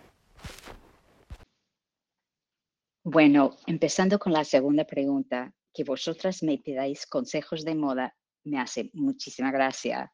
Bueno, 3.03 3.57
empezando 3.67 4.19
con 4.19 4.31
la 4.31 4.45
segunda 4.45 4.85
pregunta, 4.85 5.51
que 5.73 5.83
vosotras 5.83 6.43
me 6.43 6.57
pidáis 6.59 7.05
consejos 7.05 7.65
de 7.65 7.75
moda, 7.75 8.15
me 8.45 8.57
hace 8.57 8.89
muchísima 8.93 9.51
gracia. 9.51 10.13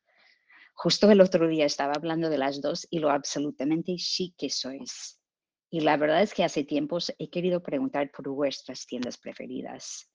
Justo 0.80 1.10
el 1.10 1.22
otro 1.22 1.48
día 1.48 1.66
estaba 1.66 1.94
hablando 1.96 2.30
de 2.30 2.38
las 2.38 2.62
dos 2.62 2.86
y 2.92 3.00
lo 3.00 3.10
absolutamente 3.10 3.96
chic 3.96 4.36
que 4.38 4.52
sois. 4.52 5.20
Y 5.72 5.80
la 5.80 5.98
verdad 5.98 6.22
es 6.22 6.36
que 6.36 6.44
hace 6.44 6.66
tiempos 6.66 7.12
he 7.18 7.32
querido 7.32 7.64
preguntar 7.64 8.12
por 8.12 8.30
vuestras 8.30 8.86
tiendas 8.86 9.18
preferidas. 9.18 10.08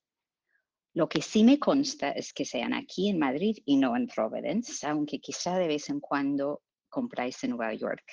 Lo 0.94 1.08
que 1.08 1.20
sí 1.20 1.42
me 1.42 1.58
consta 1.58 2.12
es 2.12 2.32
que 2.32 2.44
sean 2.44 2.74
aquí 2.74 3.08
en 3.08 3.18
Madrid 3.18 3.56
y 3.64 3.76
no 3.76 3.96
en 3.96 4.06
Providence, 4.06 4.86
aunque 4.86 5.18
quizá 5.18 5.58
de 5.58 5.66
vez 5.66 5.90
en 5.90 5.98
cuando 5.98 6.62
compráis 6.88 7.42
en 7.42 7.50
Nueva 7.50 7.74
York. 7.74 8.04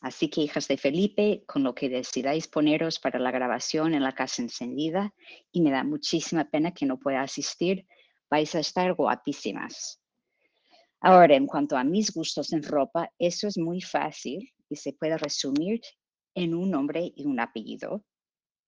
Así 0.00 0.30
que, 0.30 0.40
hijas 0.40 0.68
de 0.68 0.78
Felipe, 0.78 1.44
con 1.46 1.62
lo 1.62 1.74
que 1.74 1.90
decidáis 1.90 2.48
poneros 2.48 3.00
para 3.00 3.18
la 3.18 3.30
grabación 3.30 3.92
en 3.92 4.02
la 4.02 4.14
casa 4.14 4.40
encendida, 4.40 5.12
y 5.52 5.60
me 5.60 5.70
da 5.70 5.84
muchísima 5.84 6.48
pena 6.48 6.72
que 6.72 6.86
no 6.86 6.98
pueda 6.98 7.20
asistir, 7.20 7.86
vais 8.30 8.54
a 8.54 8.60
estar 8.60 8.94
guapísimas. 8.94 10.01
Ahora, 11.04 11.34
en 11.34 11.46
cuanto 11.46 11.76
a 11.76 11.82
mis 11.82 12.14
gustos 12.14 12.52
en 12.52 12.62
ropa, 12.62 13.12
eso 13.18 13.48
es 13.48 13.58
muy 13.58 13.80
fácil 13.80 14.52
y 14.68 14.76
se 14.76 14.92
puede 14.92 15.18
resumir 15.18 15.80
en 16.32 16.54
un 16.54 16.70
nombre 16.70 17.12
y 17.16 17.26
un 17.26 17.40
apellido. 17.40 18.04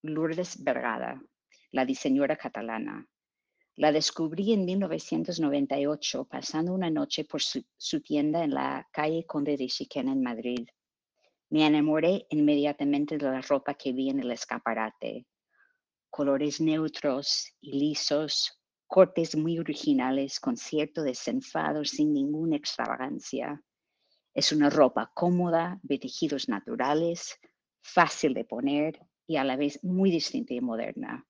Lourdes 0.02 0.62
Vergada, 0.64 1.22
la 1.70 1.84
diseñadora 1.84 2.36
catalana. 2.36 3.06
La 3.76 3.92
descubrí 3.92 4.52
en 4.52 4.64
1998 4.64 6.24
pasando 6.24 6.74
una 6.74 6.90
noche 6.90 7.24
por 7.24 7.40
su, 7.40 8.00
tienda 8.02 8.42
en 8.42 8.54
la 8.54 8.88
calle 8.92 9.24
Conde 9.26 9.56
de 9.56 9.68
Chiquena 9.68 10.10
en 10.10 10.22
Madrid. 10.22 10.66
Me 11.50 11.64
enamoré 11.64 12.26
inmediatamente 12.30 13.16
de 13.16 13.26
la 13.26 13.42
ropa 13.42 13.74
que 13.74 13.92
vi 13.92 14.10
en 14.10 14.18
el 14.18 14.32
escaparate. 14.32 15.24
Colores 16.10 16.60
neutros 16.60 17.54
y 17.60 17.78
lisos, 17.78 18.60
cortes 18.94 19.34
muy 19.34 19.58
originales 19.58 20.38
con 20.38 20.56
cierto 20.56 21.02
desenfado 21.02 21.84
sin 21.84 22.12
ninguna 22.12 22.54
extravagancia. 22.54 23.60
Es 24.32 24.52
una 24.52 24.70
ropa 24.70 25.10
cómoda, 25.12 25.80
de 25.82 25.98
tejidos 25.98 26.48
naturales, 26.48 27.36
fácil 27.82 28.34
de 28.34 28.44
poner 28.44 29.00
y 29.26 29.34
a 29.34 29.42
la 29.42 29.56
vez 29.56 29.82
muy 29.82 30.12
distinta 30.12 30.54
y 30.54 30.60
moderna. 30.60 31.26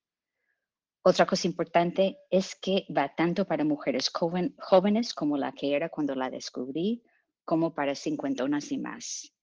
Otra 1.03 1.25
cosa 1.25 1.49
importante 1.49 2.19
es 2.29 2.55
que 2.55 2.85
va 2.95 3.15
tanto 3.15 3.47
para 3.47 3.65
mujeres 3.65 4.11
joven, 4.11 4.55
jóvenes 4.59 5.15
como 5.15 5.39
la 5.39 5.53
que 5.53 5.75
era 5.75 5.89
cuando 5.89 6.15
la 6.15 6.29
descubrí, 6.29 7.03
como 7.47 7.75
para 7.75 7.95
cincuentonas 7.95 8.73
y 8.73 8.77
más. 8.77 9.35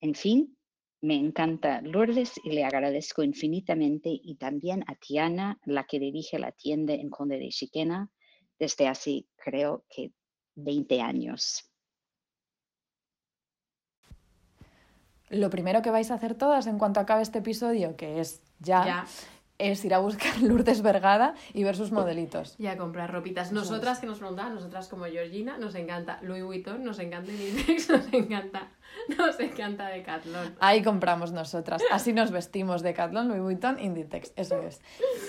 En 0.00 0.14
fin, 0.14 0.56
me 1.02 1.16
encanta 1.16 1.80
Lourdes 1.82 2.32
y 2.44 2.52
le 2.52 2.64
agradezco 2.64 3.22
infinitamente 3.24 4.08
y 4.10 4.36
también 4.36 4.84
a 4.86 4.94
Tiana, 4.94 5.58
la 5.64 5.84
que 5.84 5.98
dirige 5.98 6.38
la 6.38 6.52
tienda 6.52 6.94
en 6.94 7.10
Conde 7.10 7.38
de 7.38 7.48
Chiquena 7.48 8.08
desde 8.58 8.86
hace 8.86 9.26
creo 9.36 9.84
que 9.90 10.12
20 10.54 11.00
años. 11.00 11.68
Lo 15.28 15.50
primero 15.50 15.82
que 15.82 15.90
vais 15.90 16.10
a 16.10 16.14
hacer 16.14 16.34
todas 16.34 16.66
en 16.66 16.78
cuanto 16.78 17.00
acabe 17.00 17.22
este 17.22 17.38
episodio, 17.38 17.96
que 17.96 18.20
es 18.20 18.42
ya, 18.60 18.84
Ya. 18.84 19.06
es 19.58 19.84
ir 19.84 19.94
a 19.94 19.98
buscar 19.98 20.38
Lourdes 20.42 20.82
Vergada 20.82 21.34
y 21.54 21.64
ver 21.64 21.74
sus 21.74 21.90
modelitos. 21.90 22.54
Y 22.60 22.66
a 22.66 22.76
comprar 22.76 23.10
ropitas. 23.10 23.50
Nosotras 23.50 23.98
que 23.98 24.06
nos 24.06 24.18
preguntaban, 24.18 24.54
nosotras 24.54 24.88
como 24.88 25.06
Georgina, 25.06 25.56
nos 25.58 25.74
encanta 25.74 26.20
Louis 26.22 26.44
Vuitton, 26.44 26.84
nos 26.84 26.98
encanta 26.98 27.32
Inditex, 27.32 27.88
nos 27.88 28.12
encanta, 28.12 28.70
nos 29.18 29.38
encanta 29.40 29.88
Decathlon. 29.88 30.56
Ahí 30.60 30.82
compramos 30.82 31.32
nosotras. 31.32 31.82
Así 31.90 32.12
nos 32.12 32.30
vestimos 32.30 32.82
Decathlon, 32.82 33.28
Louis 33.28 33.40
Vuitton, 33.40 33.78
Inditex. 33.80 34.32
Eso 34.36 34.60
es. 34.62 34.80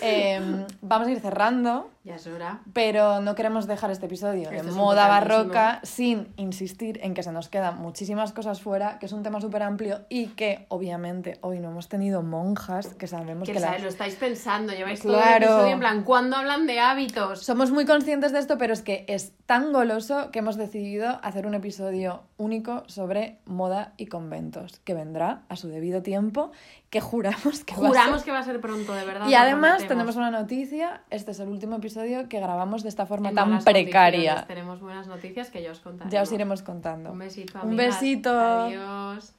Em, 0.02 0.66
vamos 0.82 1.08
a 1.08 1.12
ir 1.12 1.20
cerrando, 1.20 1.90
Ya 2.04 2.16
es 2.16 2.28
hora. 2.28 2.62
pero 2.74 3.22
no 3.22 3.36
queremos 3.36 3.68
dejar 3.68 3.92
este 3.92 4.06
episodio 4.08 4.50
de 4.50 4.58
es 4.58 4.66
moda 4.68 5.08
barroca 5.08 5.80
sin 5.84 6.34
insistir 6.38 7.00
en 7.04 7.14
que 7.14 7.24
se 7.24 7.32
nos 7.32 7.50
quedan 7.50 7.80
muchísimas 7.82 8.32
cosas 8.34 8.62
fuera, 8.62 9.00
que 9.00 9.06
es 9.06 9.12
un 9.14 9.24
tema 9.24 9.40
súper 9.42 9.64
amplio 9.64 10.02
y 10.10 10.28
que 10.28 10.66
obviamente 10.70 11.38
hoy 11.42 11.60
no 11.60 11.70
hemos 11.70 11.90
tenido 11.90 12.22
monjas, 12.22 12.94
que 12.96 13.08
sabemos 13.08 13.48
Que 13.48 13.54
que, 13.54 13.60
¿sabes? 13.60 13.76
las- 13.76 13.84
lo 13.84 13.90
estáis 13.90 14.16
pensando, 14.16 14.74
lleváis 14.74 15.02
todo 15.02 15.18
el 15.22 15.44
episodio 15.44 15.74
en 15.74 15.80
plan, 15.80 16.04
¿cuándo 16.04 16.36
hablan 16.38 16.68
de 16.68 16.80
hábitos? 16.80 17.44
Somos 17.44 17.72
muy 17.72 17.86
conscientes 17.86 18.32
de 18.32 18.40
esto, 18.40 18.58
pero 18.58 18.74
es 18.74 18.82
que 18.82 19.06
es 19.08 19.34
tan 19.46 19.72
goloso 19.74 20.32
que 20.32 20.40
hemos 20.40 20.58
decidido 20.58 21.20
hacer 21.24 21.46
un 21.48 21.54
episodio 21.54 22.24
único 22.38 22.84
sobre 22.88 23.40
moda 23.54 23.94
y 23.98 24.08
conventos, 24.08 24.80
que 24.84 24.94
vendrá 24.94 25.44
a 25.48 25.56
su 25.56 25.70
debido 25.70 26.02
tiempo, 26.02 26.52
que 26.90 27.00
juramos 27.00 27.64
que 27.64 27.74
va 27.76 27.86
a 27.86 27.88
Juramos 27.88 28.18
ser- 28.18 28.26
que 28.26 28.32
va 28.32 28.40
a 28.40 28.44
ser 28.44 28.60
pronto, 28.60 28.94
de 28.94 29.06
verdad. 29.06 29.28
Y 29.30 29.36
además 29.36 29.88
tenemos 29.88 30.16
una 30.18 30.30
noticia, 30.32 31.02
este 31.10 31.32
es 31.32 31.40
el 31.40 31.48
último 31.48 31.78
episodio 31.78 32.28
que 32.28 32.40
grabamos 32.40 32.84
de 32.84 32.90
esta 32.90 33.06
forma 33.06 33.30
En 33.30 33.36
tan 33.36 33.64
precaria. 33.64 34.20
noticias, 34.34 34.48
Tenemos 34.48 34.82
buenas 34.82 35.08
noticias 35.08 35.50
que 35.50 35.62
ya 35.64 35.72
os 35.72 35.80
contaré. 35.80 36.10
Ya 36.12 36.22
os 36.22 36.32
iremos 36.32 36.62
contando. 36.62 37.12
Un 37.12 37.20
besito, 37.20 37.54
Un 37.60 37.70
amigas. 37.70 38.00
besito. 38.02 38.30
Adiós. 38.38 39.34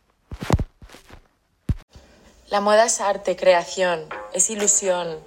La 2.51 2.61
moda 2.61 2.85
es 2.85 3.01
arte, 3.01 3.35
creación, 3.37 4.01
es 4.33 4.49
ilusión, 4.51 5.19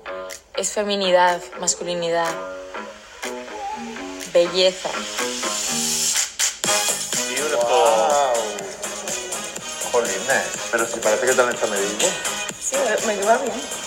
es 0.55 0.71
feminidad, 0.71 1.41
masculinidad, 1.59 2.29
belleza. 4.33 4.89
Wow. 7.51 8.26
Pero 10.71 10.85
si 10.87 10.99
parece 10.99 11.25
que 11.25 11.33
te 11.33 11.41
han 11.41 11.49
hecho. 11.49 11.67
Sí, 12.59 12.77
me 13.05 13.15
iba 13.15 13.37
bien. 13.37 13.86